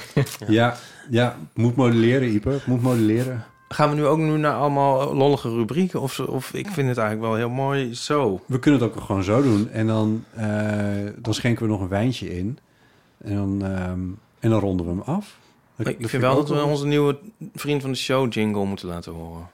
ja, 0.48 0.76
ja. 1.10 1.38
Moet 1.54 1.76
modelleren, 1.76 2.34
Ipe. 2.34 2.58
Moet 2.66 2.82
modelleren. 2.82 3.44
Gaan 3.68 3.88
we 3.90 3.94
nu 3.96 4.04
ook 4.06 4.18
nu 4.18 4.36
naar 4.36 4.54
allemaal 4.54 5.14
lollige 5.14 5.48
rubrieken? 5.48 6.00
Of, 6.00 6.18
of 6.20 6.52
ik 6.52 6.68
vind 6.70 6.88
het 6.88 6.98
eigenlijk 6.98 7.28
wel 7.28 7.36
heel 7.36 7.50
mooi 7.50 7.94
zo. 7.94 8.40
We 8.46 8.58
kunnen 8.58 8.80
het 8.80 8.90
ook 8.90 9.00
gewoon 9.04 9.24
zo 9.24 9.42
doen. 9.42 9.70
En 9.70 9.86
dan, 9.86 10.24
eh, 10.34 10.46
dan 11.18 11.34
schenken 11.34 11.64
we 11.64 11.70
nog 11.70 11.80
een 11.80 11.88
wijntje 11.88 12.36
in. 12.38 12.58
En 13.18 13.34
dan, 13.34 13.64
ehm, 13.64 14.00
en 14.40 14.50
dan 14.50 14.60
ronden 14.60 14.86
we 14.86 14.92
hem 14.92 15.00
af. 15.00 15.38
Dat- 15.76 15.86
ik 15.86 16.00
dat 16.00 16.10
vind 16.10 16.22
wel 16.22 16.34
dat 16.34 16.48
we 16.48 16.62
onze 16.62 16.86
nieuwe 16.86 17.18
vriend 17.54 17.82
van 17.82 17.90
de 17.90 17.96
show 17.98 18.32
jingle 18.32 18.64
moeten 18.64 18.88
laten 18.88 19.12
horen. 19.12 19.48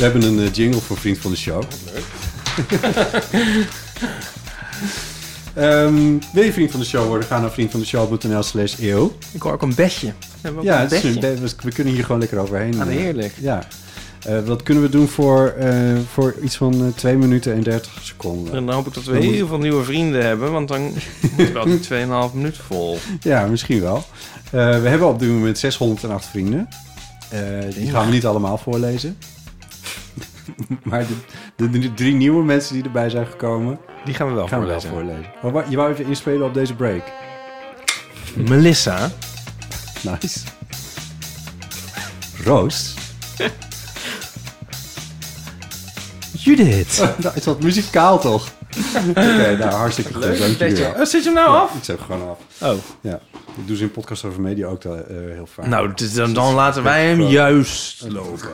We 0.00 0.06
hebben 0.06 0.22
een 0.22 0.38
eh, 0.46 0.52
jingle 0.52 0.80
voor 0.80 0.96
Vriend 0.96 1.18
van 1.18 1.30
de 1.30 1.36
Show. 1.36 1.62
Ehm, 5.54 6.18
wil 6.32 6.42
je 6.44 6.52
Vriend 6.52 6.70
van 6.70 6.80
de 6.80 6.86
Show 6.86 7.06
worden? 7.06 7.26
Ga 7.26 7.40
naar 7.40 7.50
vriendvandeshow.nl 7.50 8.42
slash 8.42 8.78
eeuw. 8.78 9.12
Ik 9.32 9.42
hoor 9.42 9.52
ook 9.52 9.62
een 9.62 9.74
bedje. 9.74 10.12
We 10.40 10.56
ook 10.56 10.62
Ja, 10.62 10.82
een 10.82 10.88
bedje. 10.88 11.08
een, 11.08 11.20
we, 11.40 11.50
we 11.62 11.72
kunnen 11.72 11.94
hier 11.94 12.04
gewoon 12.04 12.20
lekker 12.20 12.38
overheen. 12.38 12.80
Ah, 12.80 12.88
eh, 12.88 12.96
heerlijk. 12.96 13.32
Ja. 13.40 13.66
Eh, 14.24 14.46
dat 14.46 14.62
kunnen 14.62 14.82
we 14.82 14.88
doen 14.88 15.08
voor, 15.08 15.54
eh, 15.58 15.74
voor 16.12 16.34
iets 16.42 16.56
van 16.56 16.74
eh, 16.74 16.86
2 16.96 17.16
minuten 17.16 17.52
en 17.54 17.62
30 17.62 17.92
seconden. 18.02 18.54
En 18.54 18.66
dan 18.66 18.74
hoop 18.74 18.86
ik 18.86 18.94
dat 18.94 19.04
we 19.04 19.12
Dan 19.12 19.24
moet- 19.24 19.34
heel 19.34 19.46
veel 19.46 19.58
nieuwe 19.58 19.84
vrienden 19.84 20.24
hebben, 20.26 20.52
want 20.52 20.68
dan 20.68 20.82
moet 21.36 21.52
wel 21.52 21.64
die 21.64 21.80
2,5 21.80 22.34
minuten 22.34 22.64
vol. 22.64 22.98
Ja, 23.20 23.46
misschien 23.46 23.80
wel. 23.80 24.04
Eh, 24.44 24.50
we 24.80 24.88
hebben 24.88 25.08
op 25.08 25.18
dit 25.18 25.28
moment 25.28 25.58
608 25.58 26.24
vrienden. 26.26 26.68
Eh, 27.28 27.40
die 27.74 27.90
gaan 27.90 28.06
we 28.06 28.12
niet 28.12 28.26
allemaal 28.26 28.58
voorlezen. 28.58 29.16
maar 30.82 31.06
de, 31.56 31.70
de, 31.70 31.78
de 31.78 31.94
drie 31.94 32.14
nieuwe 32.14 32.44
mensen 32.44 32.74
die 32.74 32.84
erbij 32.84 33.10
zijn 33.10 33.26
gekomen, 33.26 33.78
Die 34.04 34.14
gaan 34.14 34.28
we 34.28 34.34
wel 34.34 34.48
gaan 34.48 34.60
we 34.60 34.66
wel 34.66 34.80
voorlezen. 34.80 35.24
voorlezen. 35.42 35.52
Maar 35.52 35.70
je 35.70 35.76
wou 35.76 35.92
even 35.92 36.06
inspelen 36.06 36.46
op 36.46 36.54
deze 36.54 36.74
break. 36.74 37.02
Melissa. 38.34 39.10
Nice. 40.02 40.40
Roos. 42.44 42.94
Judith. 46.32 46.98
nou, 47.22 47.34
is 47.36 47.44
dat 47.44 47.62
muzikaal 47.62 48.18
toch? 48.20 48.48
Oké, 49.08 49.56
nou 49.58 49.70
hartstikke 49.72 50.12
goed. 50.14 50.22
Dank 50.22 50.38
jullie 50.58 50.76
wel. 50.76 50.90
Oh, 50.90 51.04
zit 51.04 51.10
je 51.10 51.20
hem 51.22 51.32
nou 51.34 51.48
af? 51.56 51.74
Ik 51.74 51.84
zet 51.84 51.96
hem 51.98 52.06
gewoon 52.06 52.28
af. 52.28 52.38
Oh. 52.70 52.78
Ja, 53.00 53.20
ik 53.56 53.66
doe 53.66 53.76
ze 53.76 53.82
in 53.82 53.90
podcast 53.90 54.24
over 54.24 54.40
media 54.40 54.66
ook 54.66 54.84
eh, 54.84 54.92
heel 55.08 55.48
vaak. 55.54 55.66
Nou, 55.66 55.92
dus 55.94 56.14
dan, 56.14 56.32
dan 56.32 56.54
laten 56.54 56.82
wij 56.82 57.06
hem 57.06 57.20
juist 57.20 58.04
lopen. 58.08 58.48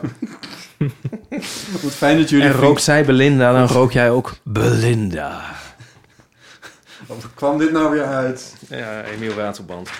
Wat 1.82 1.92
fijn 1.92 2.18
dat 2.18 2.30
jullie... 2.30 2.46
En 2.46 2.52
rookt 2.52 2.82
zij 2.82 3.04
Belinda, 3.04 3.52
dan 3.52 3.66
rook 3.66 3.92
jij 3.92 4.10
ook 4.10 4.34
Belinda. 4.42 5.40
Hoe 7.06 7.16
kwam 7.34 7.58
dit 7.58 7.72
nou 7.72 7.90
weer 7.90 8.04
uit? 8.04 8.56
Ja, 8.68 9.02
Emiel 9.04 9.32
Ratelband. 9.34 9.90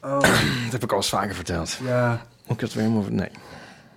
Oh, 0.00 0.20
Dat 0.20 0.72
heb 0.72 0.82
ik 0.82 0.90
al 0.90 0.96
eens 0.96 1.08
vaker 1.08 1.34
verteld. 1.34 1.78
ja. 1.84 2.26
Moet 2.46 2.54
ik 2.56 2.60
dat 2.60 2.72
weer 2.72 2.82
helemaal... 2.82 3.04
Nee. 3.10 3.30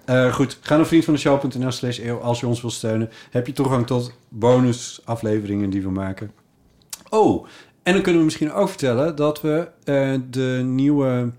Eh, 0.05 0.33
goed, 0.33 0.57
ga 0.61 0.75
naar 0.75 0.85
vriendvandeshow.nl 0.85 1.71
slash 1.71 1.99
eeuw 1.99 2.17
als 2.17 2.39
je 2.39 2.47
ons 2.47 2.61
wilt 2.61 2.73
steunen. 2.73 3.09
Heb 3.31 3.47
je 3.47 3.53
toegang 3.53 3.87
tot 3.87 4.13
bonus 4.29 5.01
afleveringen 5.05 5.69
die 5.69 5.81
we 5.81 5.89
maken. 5.89 6.31
Oh, 7.09 7.47
en 7.83 7.93
dan 7.93 8.01
kunnen 8.01 8.19
we 8.19 8.25
misschien 8.25 8.51
ook 8.51 8.69
vertellen 8.69 9.15
dat 9.15 9.41
we 9.41 9.67
eh, 9.83 10.13
de 10.29 10.61
nieuwe 10.65 11.31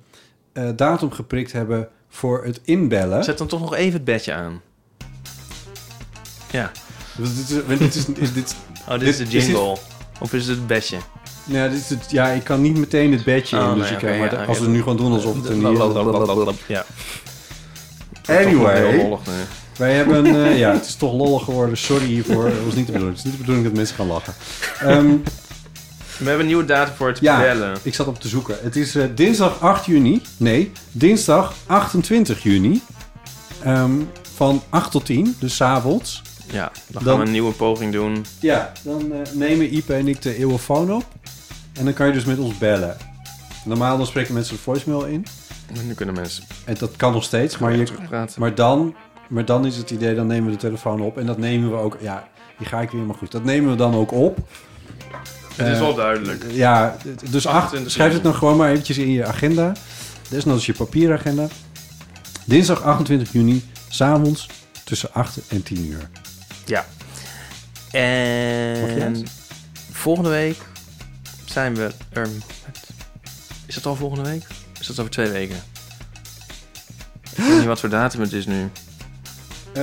eh, 0.52 0.69
datum 0.77 1.11
geprikt 1.11 1.52
hebben 1.52 1.89
voor 2.10 2.44
het 2.44 2.60
inbellen. 2.64 3.24
Zet 3.24 3.38
dan 3.38 3.46
toch 3.46 3.60
nog 3.60 3.74
even 3.74 3.92
het 3.92 4.04
bedje 4.04 4.32
aan. 4.32 4.60
Ja. 6.50 6.70
Dit 7.16 7.26
is, 7.94 8.04
dit 8.04 8.18
is, 8.18 8.32
dit, 8.32 8.56
Oh, 8.88 8.98
dit, 8.98 9.08
is 9.08 9.16
de 9.16 9.24
is 9.24 9.46
jingle. 9.46 9.76
Of 10.20 10.32
is 10.32 10.46
het 10.46 10.56
het 10.56 10.66
bedje? 10.66 10.96
ja, 11.44 11.68
dit 11.68 11.80
is 11.80 11.88
het, 11.88 12.10
ja, 12.10 12.28
ik 12.28 12.44
kan 12.44 12.60
niet 12.60 12.76
meteen 12.76 13.12
het 13.12 13.24
bedje 13.24 13.58
Oh, 13.58 13.70
in, 13.72 13.78
dus 13.78 13.90
nee, 13.90 13.96
ik, 13.96 14.18
maar 14.18 14.34
ja, 14.34 14.44
als 14.44 14.58
we 14.58 14.68
nu 14.68 14.78
gewoon 14.78 14.96
doen 14.96 15.12
alsof 15.12 15.36
het 15.36 15.48
een... 15.48 15.60
Ja. 16.66 16.84
Anyway. 18.26 18.96
Lollig. 18.96 19.20
Wij 19.76 19.94
hebben, 19.94 20.26
eh, 20.26 20.58
ja, 20.64 20.72
het 20.72 20.86
is 20.86 20.94
toch 20.94 21.12
lollig 21.12 21.44
geworden. 21.44 21.76
Sorry 21.76 22.04
hiervoor. 22.06 22.44
Dat 22.44 22.64
was 22.64 22.74
niet 22.74 22.86
de 22.86 22.92
bedoeling. 22.92 23.16
Het 23.16 23.18
is 23.18 23.24
niet 23.24 23.32
de 23.32 23.38
bedoeling 23.38 23.66
dat 23.66 23.76
mensen 23.76 23.96
gaan 23.96 24.06
lachen. 24.06 24.34
Ehm, 24.80 25.14
We 26.20 26.26
hebben 26.26 26.40
een 26.40 26.47
nieuwe 26.47 26.64
datum 26.64 26.94
voor 26.94 27.09
het 27.09 27.18
ja, 27.20 27.40
bellen. 27.40 27.76
ik 27.82 27.94
zat 27.94 28.06
op 28.06 28.20
te 28.20 28.28
zoeken. 28.28 28.56
Het 28.62 28.76
is 28.76 28.94
eh, 28.94 29.05
dinsdag 29.14 29.60
8 29.60 29.84
juni. 29.86 30.22
Nee, 30.36 30.72
dinsdag 30.92 31.55
28 31.66 32.42
juni. 32.42 32.82
Ehm, 33.62 33.90
van 34.34 34.62
8 34.68 34.90
tot 34.90 35.05
10, 35.06 35.36
dus 35.38 35.56
's 35.56 35.60
avonds. 35.60 36.22
Ja, 36.52 36.70
dan, 36.72 36.72
Dan- 36.92 37.02
gaan 37.02 37.18
we 37.20 37.24
een 37.26 37.32
nieuwe 37.32 37.52
poging 37.52 37.92
doen. 37.92 38.24
Ja, 38.40 38.72
dan 38.82 39.12
eh, 39.12 39.18
nemen 39.32 39.74
Ipe 39.74 39.94
en 39.94 40.09
ik 40.09 40.22
de 40.22 40.36
eeuwenfoon 40.38 40.92
op. 40.92 41.05
En 41.72 41.84
dan 41.84 41.94
kan 41.94 42.06
je 42.06 42.12
dus 42.12 42.24
met 42.24 42.38
ons 42.38 42.59
bellen. 42.59 42.97
Normaal 43.64 43.97
dan 43.97 44.06
spreken 44.06 44.34
mensen 44.34 44.55
de 44.55 44.62
voicemail 44.62 45.05
in. 45.05 45.26
En 45.74 45.86
nu 45.86 45.94
kunnen 45.94 46.14
mensen 46.14 46.44
En 46.64 46.74
dat 46.78 46.97
kan 46.97 47.12
nog 47.12 47.24
steeds. 47.24 47.59
Maar, 47.59 47.76
je, 47.76 47.86
maar, 48.38 48.55
dan, 48.55 48.94
maar 49.28 49.44
dan 49.44 49.66
is 49.66 49.76
het 49.76 49.90
idee, 49.90 50.14
dan 50.14 50.26
nemen 50.26 50.44
we 50.44 50.51
de 50.51 50.56
telefoon 50.59 51.01
op. 51.01 51.18
En 51.18 51.26
dat 51.26 51.38
nemen 51.38 51.70
we 51.70 51.76
ook... 51.76 51.97
Ja, 52.01 52.28
hier 52.59 52.66
ga 52.66 52.80
ik 52.80 52.90
weer, 52.90 53.02
maar 53.02 53.16
goed. 53.16 53.30
Dat 53.32 53.44
nemen 53.44 53.70
we 53.70 53.76
dan 53.76 53.94
ook 53.94 54.12
op. 54.12 54.38
Het 55.64 55.68
is 55.68 55.74
Eh, 55.74 55.80
wel 55.80 55.94
duidelijk. 55.94 56.44
Ja, 56.50 56.96
dus 57.30 57.46
acht, 57.46 57.56
28 57.56 57.92
schrijf 57.92 58.12
het 58.12 58.22
dan 58.22 58.34
gewoon 58.34 58.56
maar 58.56 58.70
eventjes 58.70 58.98
in 58.98 59.10
je 59.10 59.26
agenda. 59.26 59.72
Desnoods 60.28 60.66
je 60.66 60.72
papieragenda. 60.72 61.46
Dinsdag 62.44 62.82
28 62.82 63.32
juni, 63.32 63.64
s'avonds 63.88 64.46
tussen 64.84 65.12
8 65.12 65.38
en 65.48 65.62
10 65.62 65.86
uur. 65.86 66.08
Ja. 66.64 66.86
En 67.90 69.26
volgende 69.92 70.30
week 70.30 70.56
zijn 71.44 71.74
we 71.74 71.90
er. 72.12 72.28
Is 73.66 73.74
het 73.74 73.86
al 73.86 73.96
volgende 73.96 74.30
week? 74.30 74.42
Is 74.80 74.86
dat 74.86 74.98
over 74.98 75.10
twee 75.10 75.28
weken? 75.30 75.56
Ik 77.36 77.44
weet 77.44 77.56
niet 77.56 77.64
wat 77.64 77.80
voor 77.80 77.88
datum 77.88 78.20
het 78.20 78.32
is 78.32 78.46
nu. 78.46 78.70
Eh, 79.72 79.82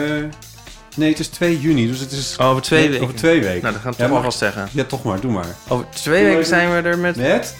nee, 0.97 1.09
het 1.09 1.19
is 1.19 1.27
2 1.27 1.59
juni, 1.59 1.87
dus 1.87 1.99
het 1.99 2.11
is... 2.11 2.35
Oh, 2.39 2.45
over 2.47 2.61
twee 2.61 2.79
nee, 2.79 2.89
weken. 2.89 3.03
Over 3.03 3.17
twee 3.17 3.41
weken. 3.41 3.61
Nou, 3.61 3.73
dan 3.73 3.81
gaan 3.81 3.91
we 3.91 3.97
Ja, 3.97 4.03
het 4.03 4.07
toch 4.07 4.17
alvast 4.17 4.37
zeggen. 4.37 4.69
Ja, 4.71 4.83
toch 4.83 5.03
maar, 5.03 5.19
doe 5.19 5.31
maar. 5.31 5.55
Over 5.67 5.85
twee 5.89 6.23
Doe 6.23 6.29
weken 6.29 6.47
zijn 6.47 6.69
we 6.69 6.89
er 6.89 6.97
met... 6.97 7.15
Met? 7.15 7.55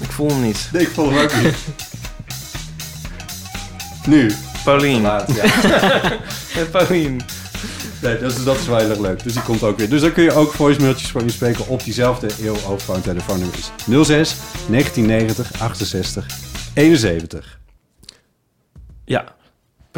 Ik 0.00 0.10
voel 0.10 0.28
hem 0.28 0.42
niet. 0.42 0.68
Nee, 0.72 0.82
ik 0.82 0.88
volg 0.88 1.10
hem 1.10 1.18
ook 1.18 1.34
niet. 1.42 1.54
nu. 4.14 4.30
Paulien. 4.64 5.02
Laat, 5.02 5.34
ja. 5.34 5.42
Met 6.56 6.70
Paulien. 6.70 7.20
Nee, 8.02 8.18
dat 8.18 8.32
is, 8.32 8.44
dat 8.44 8.56
is 8.56 8.66
wel 8.66 8.78
heel 8.78 8.90
erg 8.90 8.98
leuk. 8.98 9.22
Dus 9.22 9.32
die 9.32 9.42
komt 9.42 9.62
ook 9.62 9.78
weer. 9.78 9.88
Dus 9.88 10.00
dan 10.00 10.12
kun 10.12 10.22
je 10.22 10.32
ook 10.32 10.52
voicemailtjes 10.52 11.10
voor 11.10 11.20
inspreken 11.22 11.68
op 11.68 11.84
diezelfde 11.84 12.28
eeuw 12.40 12.54
overphone 12.54 13.00
telefoonnummer 13.00 13.58
is 13.58 13.70
06 14.06 14.36
1990 14.68 15.60
68 15.60 16.26
71. 16.74 17.58
Ja. 19.04 19.34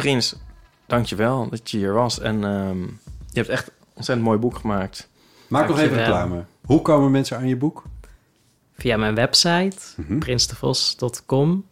Prins, 0.01 0.35
dankjewel 0.85 1.49
dat 1.49 1.71
je 1.71 1.77
hier 1.77 1.93
was. 1.93 2.19
En 2.19 2.43
ehm, 2.43 2.81
je 2.81 3.33
hebt 3.39 3.49
echt 3.49 3.67
een 3.67 3.73
ontzettend 3.93 4.27
mooi 4.27 4.39
boek 4.39 4.55
gemaakt. 4.57 5.09
Maak 5.47 5.67
nog 5.67 5.79
even 5.79 5.97
reclame. 5.97 6.43
Hoe 6.65 6.81
komen 6.81 7.11
mensen 7.11 7.37
aan 7.37 7.47
je 7.47 7.55
boek? 7.57 7.83
Via 8.73 8.97
mijn 8.97 9.15
website, 9.15 9.77
Mhm. 9.95 10.17
prinsdevos.com. 10.17 11.65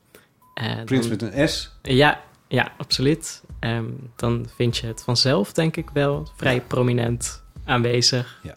Eh, 0.54 0.84
Prins 0.86 1.08
dan- 1.08 1.18
met 1.20 1.34
een 1.34 1.50
S. 1.50 1.78
Ja, 1.82 2.22
ja, 2.48 2.72
absoluut. 2.78 3.44
Ehm, 3.60 3.86
dan 4.16 4.46
vind 4.56 4.78
je 4.78 4.88
het 4.88 5.04
vanzelf, 5.04 5.54
denk 5.54 5.76
ik 5.78 5.90
wel, 5.90 6.28
vrij 6.36 6.62
prominent 6.62 7.44
aanwezig. 7.66 8.40
Ja. 8.44 8.56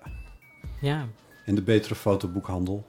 Ja. 0.81 1.07
En 1.45 1.55
de 1.55 1.63
betere 1.63 1.95
fotoboekhandel. 1.95 2.89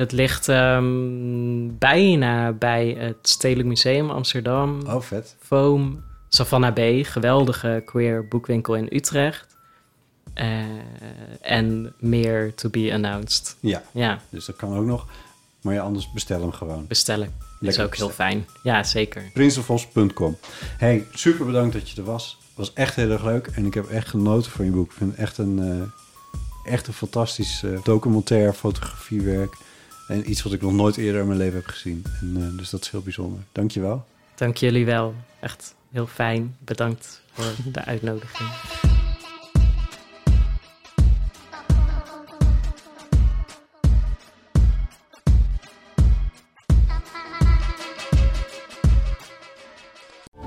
Het 0.00 0.12
ligt 0.12 0.48
ehm, 0.48 1.68
bijna 1.78 2.52
bij 2.52 2.96
het 2.98 3.16
Stedelijk 3.22 3.68
Museum 3.68 4.10
Amsterdam. 4.10 4.80
Oh, 4.86 5.00
vet. 5.00 5.36
Foam, 5.40 6.04
Savannah 6.28 6.74
B, 6.74 7.06
geweldige 7.06 7.82
queer 7.86 8.28
boekwinkel 8.28 8.74
in 8.74 8.88
Utrecht. 8.90 9.56
Eh, 10.34 10.46
en 11.40 11.94
meer 11.98 12.54
to 12.54 12.68
be 12.68 12.90
announced. 12.92 13.56
Ja, 13.60 13.82
Ja, 13.92 14.18
dus 14.28 14.44
dat 14.44 14.56
kan 14.56 14.76
ook 14.76 14.84
nog. 14.84 15.06
Maar 15.62 15.74
ja, 15.74 15.82
anders 15.82 16.12
bestel 16.12 16.40
hem 16.40 16.52
gewoon. 16.52 16.86
bestellen. 16.86 17.34
Lekker 17.60 17.80
is 17.80 17.86
ook 17.86 17.96
heel 17.96 18.10
fijn. 18.10 18.46
Ja, 18.62 18.82
zeker. 18.82 19.30
Prinsdevos.com. 19.32 20.38
Hey, 20.78 21.06
super 21.12 21.46
bedankt 21.46 21.72
dat 21.72 21.90
je 21.90 21.96
er 22.00 22.06
was. 22.06 22.38
Het 22.48 22.56
was 22.56 22.72
echt 22.72 22.94
heel 22.96 23.10
erg 23.10 23.24
leuk. 23.24 23.46
En 23.46 23.66
ik 23.66 23.74
heb 23.74 23.88
echt 23.90 24.08
genoten 24.08 24.50
van 24.50 24.64
je 24.64 24.70
boek. 24.70 24.90
Ik 24.90 24.96
vind 24.96 25.10
het 25.10 25.20
echt 25.20 25.38
een, 25.38 25.58
eh, 26.64 26.72
echt 26.72 26.86
een 26.86 26.92
fantastisch 26.92 27.62
eh, 27.62 27.70
documentair 27.82 28.52
fotografiewerk. 28.52 29.56
En 30.10 30.30
iets 30.30 30.42
wat 30.42 30.52
ik 30.52 30.60
nog 30.62 30.72
nooit 30.72 30.96
eerder 30.96 31.20
in 31.20 31.26
mijn 31.26 31.38
leven 31.38 31.54
heb 31.54 31.66
gezien. 31.66 32.04
En, 32.20 32.36
eh, 32.36 32.58
dus 32.58 32.70
dat 32.70 32.80
is 32.80 32.90
heel 32.90 33.00
bijzonder. 33.02 33.40
Dankjewel. 33.52 34.04
Dank 34.34 34.56
jullie 34.56 34.84
wel. 34.84 35.14
Echt 35.40 35.74
heel 35.90 36.06
fijn. 36.06 36.56
Bedankt 36.58 37.22
voor 37.32 37.44
de 37.72 37.84
uitnodiging. 37.84 38.48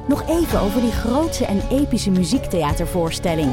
Nog 0.08 0.30
even 0.30 0.60
over 0.60 0.82
die 0.82 0.92
grootse 0.92 1.46
en 1.46 1.62
epische 1.70 2.12
muziektheatervoorstelling. 2.12 3.52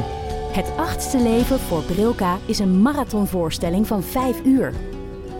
Het 0.51 0.71
achtste 0.77 1.17
leven 1.17 1.59
voor 1.59 1.83
Brilka 1.83 2.37
is 2.45 2.59
een 2.59 2.81
marathonvoorstelling 2.81 3.87
van 3.87 4.03
5 4.03 4.45
uur. 4.45 4.90